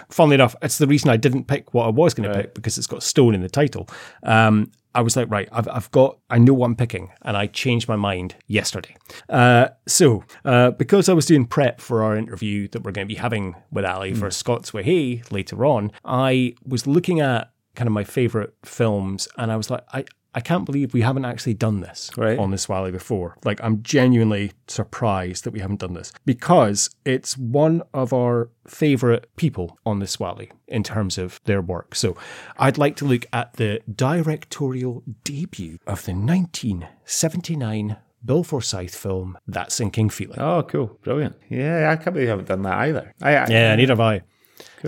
funnily 0.09 0.35
enough, 0.35 0.57
it's 0.63 0.79
the 0.79 0.87
reason 0.87 1.11
I 1.11 1.19
didn't 1.19 1.45
pick 1.45 1.75
what 1.75 1.85
I 1.85 1.91
was 1.91 2.15
going 2.15 2.29
to 2.29 2.35
pick 2.35 2.55
because 2.55 2.79
it's 2.79 2.87
got 2.87 3.03
stone 3.03 3.35
in 3.35 3.43
the 3.43 3.51
title. 3.51 3.89
Um, 4.23 4.73
I 4.95 5.03
was 5.03 5.17
like, 5.17 5.31
right, 5.31 5.49
I've, 5.53 5.69
I've 5.69 5.91
got, 5.91 6.19
I 6.31 6.39
know 6.39 6.55
what 6.55 6.67
I'm 6.67 6.77
picking. 6.77 7.11
And 7.23 7.37
I 7.37 7.47
changed 7.47 7.87
my 7.87 7.97
mind 7.97 8.35
yesterday. 8.47 8.97
Uh, 9.29 9.69
so, 9.87 10.25
uh, 10.45 10.71
because 10.71 11.09
I 11.09 11.13
was 11.13 11.27
doing 11.27 11.47
prep 11.47 11.81
for 11.81 12.03
our 12.03 12.17
interview 12.17 12.67
that 12.69 12.83
we're 12.83 12.93
going 12.93 13.07
to 13.07 13.15
be 13.15 13.21
having 13.21 13.57
with 13.71 13.85
Ali 13.85 14.15
for 14.15 14.31
Scots 14.31 14.73
Whay 14.73 14.85
Hae 14.85 15.23
later 15.31 15.67
on, 15.67 15.93
I 16.05 16.55
was 16.65 16.87
looking 16.87 17.21
at 17.21 17.53
kind 17.75 17.89
of 17.89 17.93
my 17.93 18.05
favorite 18.05 18.55
films 18.65 19.29
and 19.37 19.53
I 19.53 19.57
was 19.57 19.71
like, 19.71 19.85
I, 19.93 20.05
I 20.35 20.41
can't 20.41 20.65
believe 20.65 20.93
we 20.93 21.03
haven't 21.03 21.25
actually 21.25 21.55
done 21.55 21.81
this 21.81 22.11
Right. 22.17 22.39
on 22.39 22.51
the 22.51 22.59
Swally 22.59 22.91
before. 22.91 23.37
Like, 23.45 23.61
I'm 23.63 23.83
genuinely 23.83 24.53
surprised 24.67 25.45
that 25.45 25.53
we 25.53 25.61
haven't 25.61 25.81
done 25.81 25.95
this 25.95 26.13
because 26.27 26.91
it's 27.05 27.39
one 27.39 27.83
of 27.93 28.13
our 28.13 28.51
favorite 28.67 29.29
people 29.37 29.79
on 29.87 30.01
the 30.01 30.07
Swally 30.07 30.51
in 30.67 30.83
terms 30.83 31.19
of 31.19 31.41
their 31.45 31.61
work. 31.63 31.95
So, 31.95 32.17
I'd 32.59 32.79
like 32.79 32.97
to 32.97 33.05
look 33.05 33.27
at 33.33 33.55
the 33.55 33.81
directorial 33.95 35.03
debut 35.23 35.79
of 35.87 36.05
the 36.05 36.13
1979 36.15 37.97
Bill 38.25 38.43
Forsyth 38.43 38.95
film, 38.95 39.37
That 39.47 39.71
Sinking 39.71 40.09
Feeling. 40.11 40.41
Oh, 40.41 40.63
cool. 40.63 40.99
Brilliant. 41.03 41.37
Yeah, 41.51 41.91
I 41.91 41.97
can't 41.97 42.15
believe 42.15 42.23
you 42.25 42.31
haven't 42.31 42.49
done 42.49 42.63
that 42.63 42.79
either. 42.79 43.13
I, 43.21 43.37
I, 43.37 43.47
Yeah, 43.49 43.77
neither 43.77 43.93
have 43.93 44.01
I. 44.01 44.23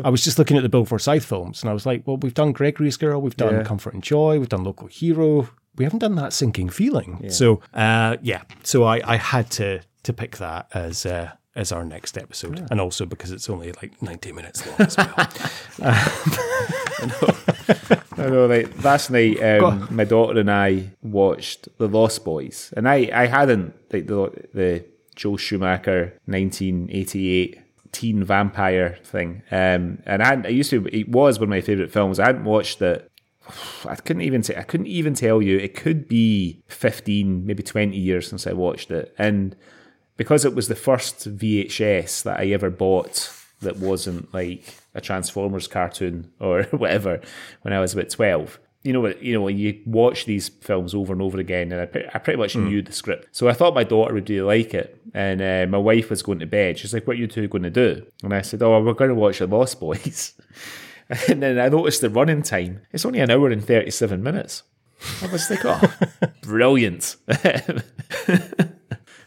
I 0.05 0.10
was 0.10 0.22
just 0.22 0.38
looking 0.38 0.56
at 0.56 0.62
the 0.62 0.68
Bill 0.68 0.84
Forsyth 0.84 1.24
films 1.24 1.62
and 1.62 1.70
I 1.70 1.72
was 1.72 1.86
like, 1.86 2.02
well, 2.06 2.16
we've 2.18 2.34
done 2.34 2.52
Gregory's 2.52 2.97
Girl, 2.97 3.20
we've 3.20 3.36
done 3.36 3.55
Yeah. 3.55 3.62
Comfort 3.64 3.94
and 3.94 4.02
Joy, 4.02 4.38
we've 4.38 4.48
done 4.48 4.64
Local 4.64 4.86
Hero. 4.88 5.48
We 5.76 5.84
haven't 5.84 5.98
done 6.01 6.14
that 6.16 6.32
sinking 6.32 6.70
feeling. 6.70 7.28
So, 7.30 7.60
uh, 7.74 8.16
yeah. 8.22 8.43
So 8.62 8.84
I, 8.84 9.01
I 9.05 9.16
had 9.16 9.51
to 9.52 9.80
to 10.05 10.12
pick 10.12 10.36
that 10.38 10.68
as 10.72 11.05
uh, 11.05 11.32
as 11.55 11.72
our 11.72 11.84
next 11.84 12.16
episode, 12.16 12.66
and 12.70 12.80
also 12.80 13.05
because 13.06 13.32
it's 13.32 13.51
only 13.51 13.72
like 13.72 14.01
ninety 14.01 14.32
minutes 14.32 14.66
long 14.66 14.76
as 14.80 14.97
well. 14.97 15.14
I 18.18 18.30
know, 18.30 18.47
like 18.47 18.82
last 18.82 19.10
night, 19.10 19.43
um, 19.43 19.88
my 19.90 20.05
daughter 20.05 20.40
and 20.40 20.51
I 20.51 20.90
watched 21.02 21.68
The 21.78 21.88
Lost 21.88 22.24
Boys, 22.24 22.72
and 22.76 22.88
I, 22.88 23.10
I 23.12 23.26
hadn't 23.26 23.74
like 23.93 24.06
the 24.06 24.30
the 24.55 24.84
Joel 25.14 25.36
Schumacher 25.36 26.14
1988 26.26 27.60
teen 27.92 28.24
vampire 28.24 28.98
thing, 29.04 29.42
um, 29.50 30.02
and 30.06 30.22
I, 30.22 30.42
I 30.44 30.48
used 30.48 30.70
to 30.70 30.86
it 30.86 31.08
was 31.08 31.38
one 31.38 31.44
of 31.44 31.50
my 31.50 31.60
favorite 31.60 31.92
films. 31.92 32.18
I 32.18 32.26
hadn't 32.26 32.44
watched 32.44 32.80
it. 32.82 33.10
I 33.84 33.96
couldn't 33.96 34.22
even 34.22 34.42
say 34.42 34.56
I 34.56 34.62
couldn't 34.62 34.88
even 34.88 35.14
tell 35.14 35.42
you. 35.42 35.58
It 35.58 35.74
could 35.74 36.08
be 36.08 36.62
15, 36.68 37.46
maybe 37.46 37.62
20 37.62 37.96
years 37.96 38.28
since 38.28 38.46
I 38.46 38.52
watched 38.52 38.90
it, 38.90 39.14
and 39.18 39.56
because 40.16 40.44
it 40.44 40.54
was 40.54 40.68
the 40.68 40.74
first 40.74 41.36
VHS 41.36 42.22
that 42.22 42.40
I 42.40 42.46
ever 42.46 42.70
bought 42.70 43.30
that 43.60 43.76
wasn't 43.76 44.32
like 44.34 44.74
a 44.94 45.00
Transformers 45.00 45.66
cartoon 45.66 46.30
or 46.40 46.62
whatever 46.70 47.20
when 47.62 47.72
I 47.72 47.80
was 47.80 47.92
about 47.92 48.10
12. 48.10 48.58
You 48.82 48.92
know 48.92 49.00
what? 49.00 49.22
You 49.22 49.34
know 49.34 49.42
when 49.42 49.58
you 49.58 49.80
watch 49.84 50.26
these 50.26 50.48
films 50.48 50.94
over 50.94 51.12
and 51.12 51.20
over 51.20 51.38
again, 51.40 51.72
and 51.72 51.80
I, 51.82 52.08
I 52.14 52.18
pretty 52.18 52.38
much 52.38 52.54
knew 52.54 52.82
the 52.82 52.92
script, 52.92 53.28
so 53.32 53.48
I 53.48 53.52
thought 53.52 53.74
my 53.74 53.82
daughter 53.82 54.14
would 54.14 54.30
really 54.30 54.42
like 54.42 54.74
it. 54.74 54.95
And 55.16 55.40
uh, 55.40 55.66
my 55.70 55.78
wife 55.78 56.10
was 56.10 56.22
going 56.22 56.40
to 56.40 56.47
bed. 56.47 56.78
She's 56.78 56.93
like, 56.93 57.06
"What 57.06 57.16
are 57.16 57.20
you 57.20 57.26
two 57.26 57.48
going 57.48 57.62
to 57.62 57.70
do?" 57.70 58.05
And 58.22 58.34
I 58.34 58.43
said, 58.43 58.62
"Oh, 58.62 58.82
we're 58.82 58.93
going 58.93 59.09
to 59.09 59.14
watch 59.14 59.38
The 59.38 59.47
Lost 59.47 59.80
Boys." 59.80 60.34
and 61.28 61.43
then 61.43 61.59
I 61.59 61.70
noticed 61.70 62.02
the 62.02 62.10
running 62.10 62.43
time. 62.43 62.82
It's 62.93 63.06
only 63.06 63.20
an 63.20 63.30
hour 63.30 63.48
and 63.48 63.64
thirty-seven 63.64 64.22
minutes. 64.22 64.62
I 65.22 65.28
was 65.28 65.48
like, 65.48 65.64
"Oh, 65.64 65.80
brilliant!" 66.43 67.16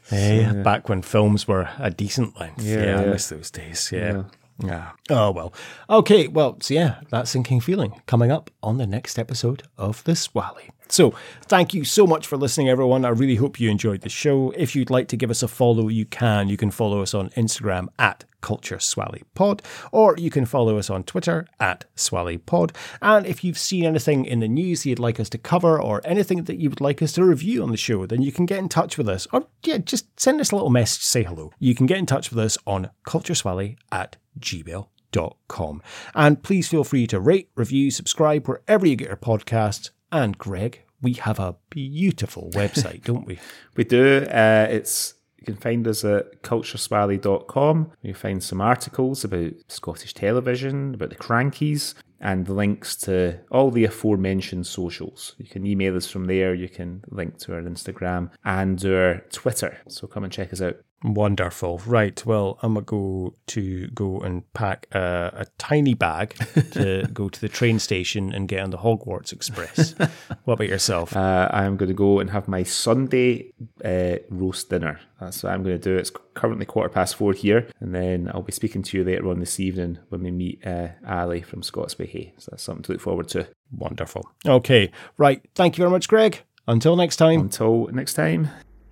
Hey, 0.09 0.51
back 0.63 0.89
when 0.89 1.01
films 1.03 1.47
were 1.47 1.69
a 1.77 1.91
decent 1.91 2.39
length. 2.39 2.63
Yeah, 2.63 2.83
Yeah, 2.83 3.01
I 3.01 3.05
miss 3.05 3.29
those 3.29 3.51
days. 3.51 3.91
Yeah. 3.93 4.23
yeah. 4.57 4.91
Oh, 5.09 5.29
well. 5.31 5.53
Okay. 5.87 6.27
Well, 6.27 6.57
so 6.61 6.73
yeah, 6.73 7.01
that 7.11 7.27
sinking 7.27 7.61
feeling 7.61 8.01
coming 8.07 8.31
up 8.31 8.49
on 8.63 8.77
the 8.77 8.87
next 8.87 9.19
episode 9.19 9.63
of 9.77 10.03
The 10.05 10.15
Swally. 10.15 10.71
So, 10.91 11.13
thank 11.45 11.73
you 11.75 11.85
so 11.85 12.07
much 12.07 12.25
for 12.25 12.35
listening, 12.35 12.67
everyone. 12.67 13.05
I 13.05 13.09
really 13.09 13.35
hope 13.35 13.59
you 13.59 13.69
enjoyed 13.69 14.01
the 14.01 14.09
show. 14.09 14.51
If 14.57 14.75
you'd 14.75 14.89
like 14.89 15.07
to 15.09 15.17
give 15.17 15.29
us 15.29 15.43
a 15.43 15.47
follow, 15.47 15.87
you 15.87 16.05
can. 16.05 16.49
You 16.49 16.57
can 16.57 16.71
follow 16.71 17.01
us 17.03 17.13
on 17.13 17.29
Instagram 17.31 17.89
at 17.99 18.25
Culture 18.41 18.79
Swally 18.79 19.21
Pod, 19.35 19.61
or 19.91 20.15
you 20.17 20.31
can 20.31 20.45
follow 20.45 20.79
us 20.79 20.89
on 20.89 21.03
Twitter 21.03 21.45
at 21.59 21.85
Swally 21.95 22.37
Pod. 22.37 22.73
And 23.01 23.27
if 23.27 23.43
you've 23.43 23.57
seen 23.57 23.85
anything 23.85 24.25
in 24.25 24.39
the 24.39 24.47
news 24.47 24.85
you'd 24.85 24.97
like 24.97 25.19
us 25.19 25.29
to 25.29 25.37
cover, 25.37 25.79
or 25.79 26.01
anything 26.03 26.45
that 26.45 26.57
you 26.57 26.69
would 26.69 26.81
like 26.81 27.01
us 27.01 27.13
to 27.13 27.23
review 27.23 27.61
on 27.61 27.69
the 27.69 27.77
show, 27.77 28.07
then 28.07 28.23
you 28.23 28.31
can 28.31 28.47
get 28.47 28.59
in 28.59 28.69
touch 28.69 28.97
with 28.97 29.07
us, 29.07 29.27
or 29.31 29.45
yeah, 29.63 29.77
just 29.77 30.07
send 30.19 30.41
us 30.41 30.51
a 30.51 30.55
little 30.55 30.71
message, 30.71 31.03
say 31.03 31.23
hello. 31.23 31.51
You 31.59 31.75
can 31.75 31.85
get 31.85 31.97
in 31.99 32.05
touch 32.07 32.31
with 32.31 32.39
us 32.39 32.57
on 32.65 32.89
cultureswally 33.05 33.77
at 33.91 34.17
gmail.com. 34.39 35.83
And 36.15 36.41
please 36.41 36.67
feel 36.67 36.83
free 36.83 37.05
to 37.07 37.19
rate, 37.19 37.49
review, 37.55 37.91
subscribe 37.91 38.47
wherever 38.47 38.87
you 38.87 38.95
get 38.95 39.09
your 39.09 39.17
podcasts. 39.17 39.91
And 40.11 40.37
Greg, 40.37 40.83
we 41.01 41.13
have 41.13 41.39
a 41.39 41.55
beautiful 41.69 42.49
website, 42.53 43.03
don't 43.03 43.25
we? 43.25 43.39
We 43.75 43.83
do. 43.83 44.25
Uh, 44.25 44.67
it's 44.69 45.13
you 45.37 45.45
can 45.45 45.55
find 45.55 45.87
us 45.87 46.03
at 46.03 46.41
cultureswally.com. 46.43 47.91
You 48.01 48.13
find 48.13 48.43
some 48.43 48.59
articles 48.59 49.23
about 49.23 49.53
Scottish 49.69 50.13
television, 50.13 50.95
about 50.95 51.11
the 51.11 51.15
Crankies, 51.15 51.93
and 52.19 52.49
links 52.49 52.95
to 52.97 53.39
all 53.49 53.71
the 53.71 53.85
aforementioned 53.85 54.67
socials. 54.67 55.35
You 55.37 55.45
can 55.45 55.65
email 55.65 55.95
us 55.95 56.09
from 56.11 56.25
there. 56.25 56.53
You 56.53 56.67
can 56.67 57.03
link 57.07 57.37
to 57.39 57.53
our 57.53 57.61
Instagram 57.61 58.31
and 58.43 58.83
our 58.85 59.21
Twitter. 59.31 59.77
So 59.87 60.07
come 60.07 60.25
and 60.25 60.33
check 60.33 60.51
us 60.51 60.61
out. 60.61 60.75
Wonderful. 61.03 61.81
Right. 61.85 62.25
Well, 62.25 62.59
I'm 62.61 62.73
gonna 62.73 62.85
go 62.85 63.33
to 63.47 63.87
go 63.87 64.19
and 64.19 64.51
pack 64.53 64.87
a, 64.91 65.31
a 65.33 65.45
tiny 65.57 65.93
bag 65.93 66.35
to 66.71 67.07
go 67.13 67.29
to 67.29 67.41
the 67.41 67.47
train 67.47 67.79
station 67.79 68.33
and 68.33 68.47
get 68.47 68.61
on 68.61 68.71
the 68.71 68.77
Hogwarts 68.77 69.31
Express. 69.31 69.93
what 70.43 70.55
about 70.55 70.67
yourself? 70.67 71.15
Uh, 71.15 71.49
I'm 71.51 71.77
going 71.77 71.87
to 71.87 71.95
go 71.95 72.19
and 72.19 72.29
have 72.31 72.47
my 72.47 72.63
Sunday 72.63 73.53
uh, 73.83 74.17
roast 74.29 74.69
dinner. 74.69 74.99
That's 75.21 75.43
what 75.43 75.53
I'm 75.53 75.63
going 75.63 75.79
to 75.79 75.83
do. 75.83 75.95
It's 75.97 76.11
currently 76.33 76.65
quarter 76.65 76.89
past 76.89 77.15
four 77.15 77.33
here, 77.33 77.67
and 77.79 77.95
then 77.95 78.29
I'll 78.33 78.41
be 78.41 78.51
speaking 78.51 78.83
to 78.83 78.97
you 78.97 79.03
later 79.03 79.29
on 79.29 79.39
this 79.39 79.59
evening 79.59 79.99
when 80.09 80.23
we 80.23 80.31
meet 80.31 80.65
uh, 80.65 80.89
Ali 81.07 81.41
from 81.41 81.63
Scots 81.63 81.97
Whay 81.97 82.07
Hae. 82.07 82.33
So 82.37 82.51
that's 82.51 82.63
something 82.63 82.83
to 82.83 82.93
look 82.93 83.01
forward 83.01 83.29
to. 83.29 83.47
Wonderful. 83.71 84.29
Okay. 84.45 84.91
Right. 85.17 85.41
Thank 85.55 85.77
you 85.77 85.83
very 85.83 85.91
much, 85.91 86.07
Greg. 86.07 86.41
Until 86.67 86.95
next 86.95 87.15
time. 87.15 87.39
Until 87.39 87.87
next 87.87 88.15
time. 88.15 88.49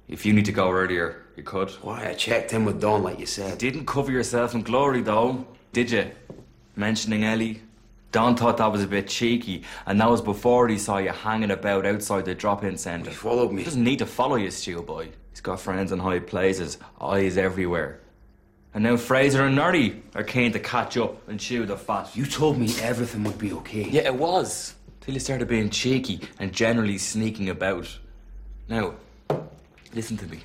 If 0.07 0.25
you 0.25 0.33
need 0.33 0.45
to 0.45 0.51
go 0.53 0.71
earlier, 0.71 1.26
you 1.37 1.43
could. 1.43 1.69
Why, 1.83 2.09
I 2.09 2.13
checked 2.13 2.51
in 2.51 2.65
with 2.65 2.81
Don 2.81 3.03
like 3.03 3.19
you 3.19 3.27
said. 3.27 3.59
Didn't 3.59 3.85
cover 3.85 4.11
yourself 4.11 4.55
in 4.55 4.63
glory, 4.63 5.01
though, 5.01 5.45
did 5.71 5.91
you? 5.91 6.11
Mentioning 6.75 7.23
Ellie. 7.23 7.61
Don 8.11 8.35
thought 8.35 8.57
that 8.57 8.71
was 8.71 8.83
a 8.83 8.87
bit 8.87 9.07
cheeky, 9.07 9.63
and 9.85 9.99
that 10.01 10.09
was 10.09 10.21
before 10.21 10.67
he 10.67 10.77
saw 10.77 10.97
you 10.97 11.09
hanging 11.09 11.51
about 11.51 11.85
outside 11.85 12.25
the 12.25 12.33
drop-in 12.33 12.77
centre. 12.77 13.11
He 13.11 13.15
followed 13.15 13.51
me. 13.51 13.59
He 13.59 13.65
doesn't 13.65 13.83
need 13.83 13.99
to 13.99 14.05
follow 14.05 14.37
you, 14.37 14.49
schoolboy. 14.49 15.09
He's 15.29 15.41
got 15.41 15.59
friends 15.59 15.91
in 15.91 15.99
high 15.99 16.19
places, 16.19 16.79
eyes 16.99 17.37
everywhere. 17.37 17.99
And 18.73 18.83
now 18.83 18.97
Fraser 18.97 19.45
and 19.45 19.55
Norrie 19.55 20.01
are 20.15 20.23
keen 20.23 20.51
to 20.53 20.59
catch 20.59 20.97
up 20.97 21.27
and 21.27 21.39
chew 21.39 21.65
the 21.65 21.77
fat. 21.77 22.15
You 22.15 22.25
told 22.25 22.57
me 22.57 22.73
everything 22.81 23.23
would 23.25 23.37
be 23.37 23.53
okay. 23.53 23.89
Yeah, 23.89 24.03
it 24.03 24.15
was. 24.15 24.75
Till 25.01 25.13
you 25.13 25.19
started 25.19 25.47
being 25.47 25.69
cheeky 25.69 26.21
and 26.39 26.53
generally 26.53 26.97
sneaking 26.97 27.49
about. 27.49 27.87
Now, 28.67 28.95
listen 29.93 30.17
to 30.17 30.25
me. 30.25 30.39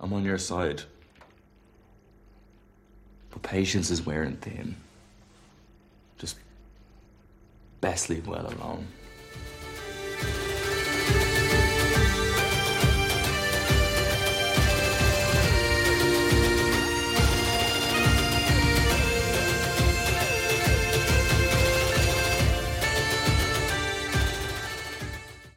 I'm 0.00 0.12
on 0.12 0.24
your 0.24 0.38
side. 0.38 0.82
But 3.30 3.42
patience 3.42 3.90
is 3.90 4.04
wearing 4.04 4.36
thin. 4.36 4.76
Just 6.18 6.36
best 7.80 8.08
leave 8.10 8.26
well 8.26 8.46
alone. 8.46 8.86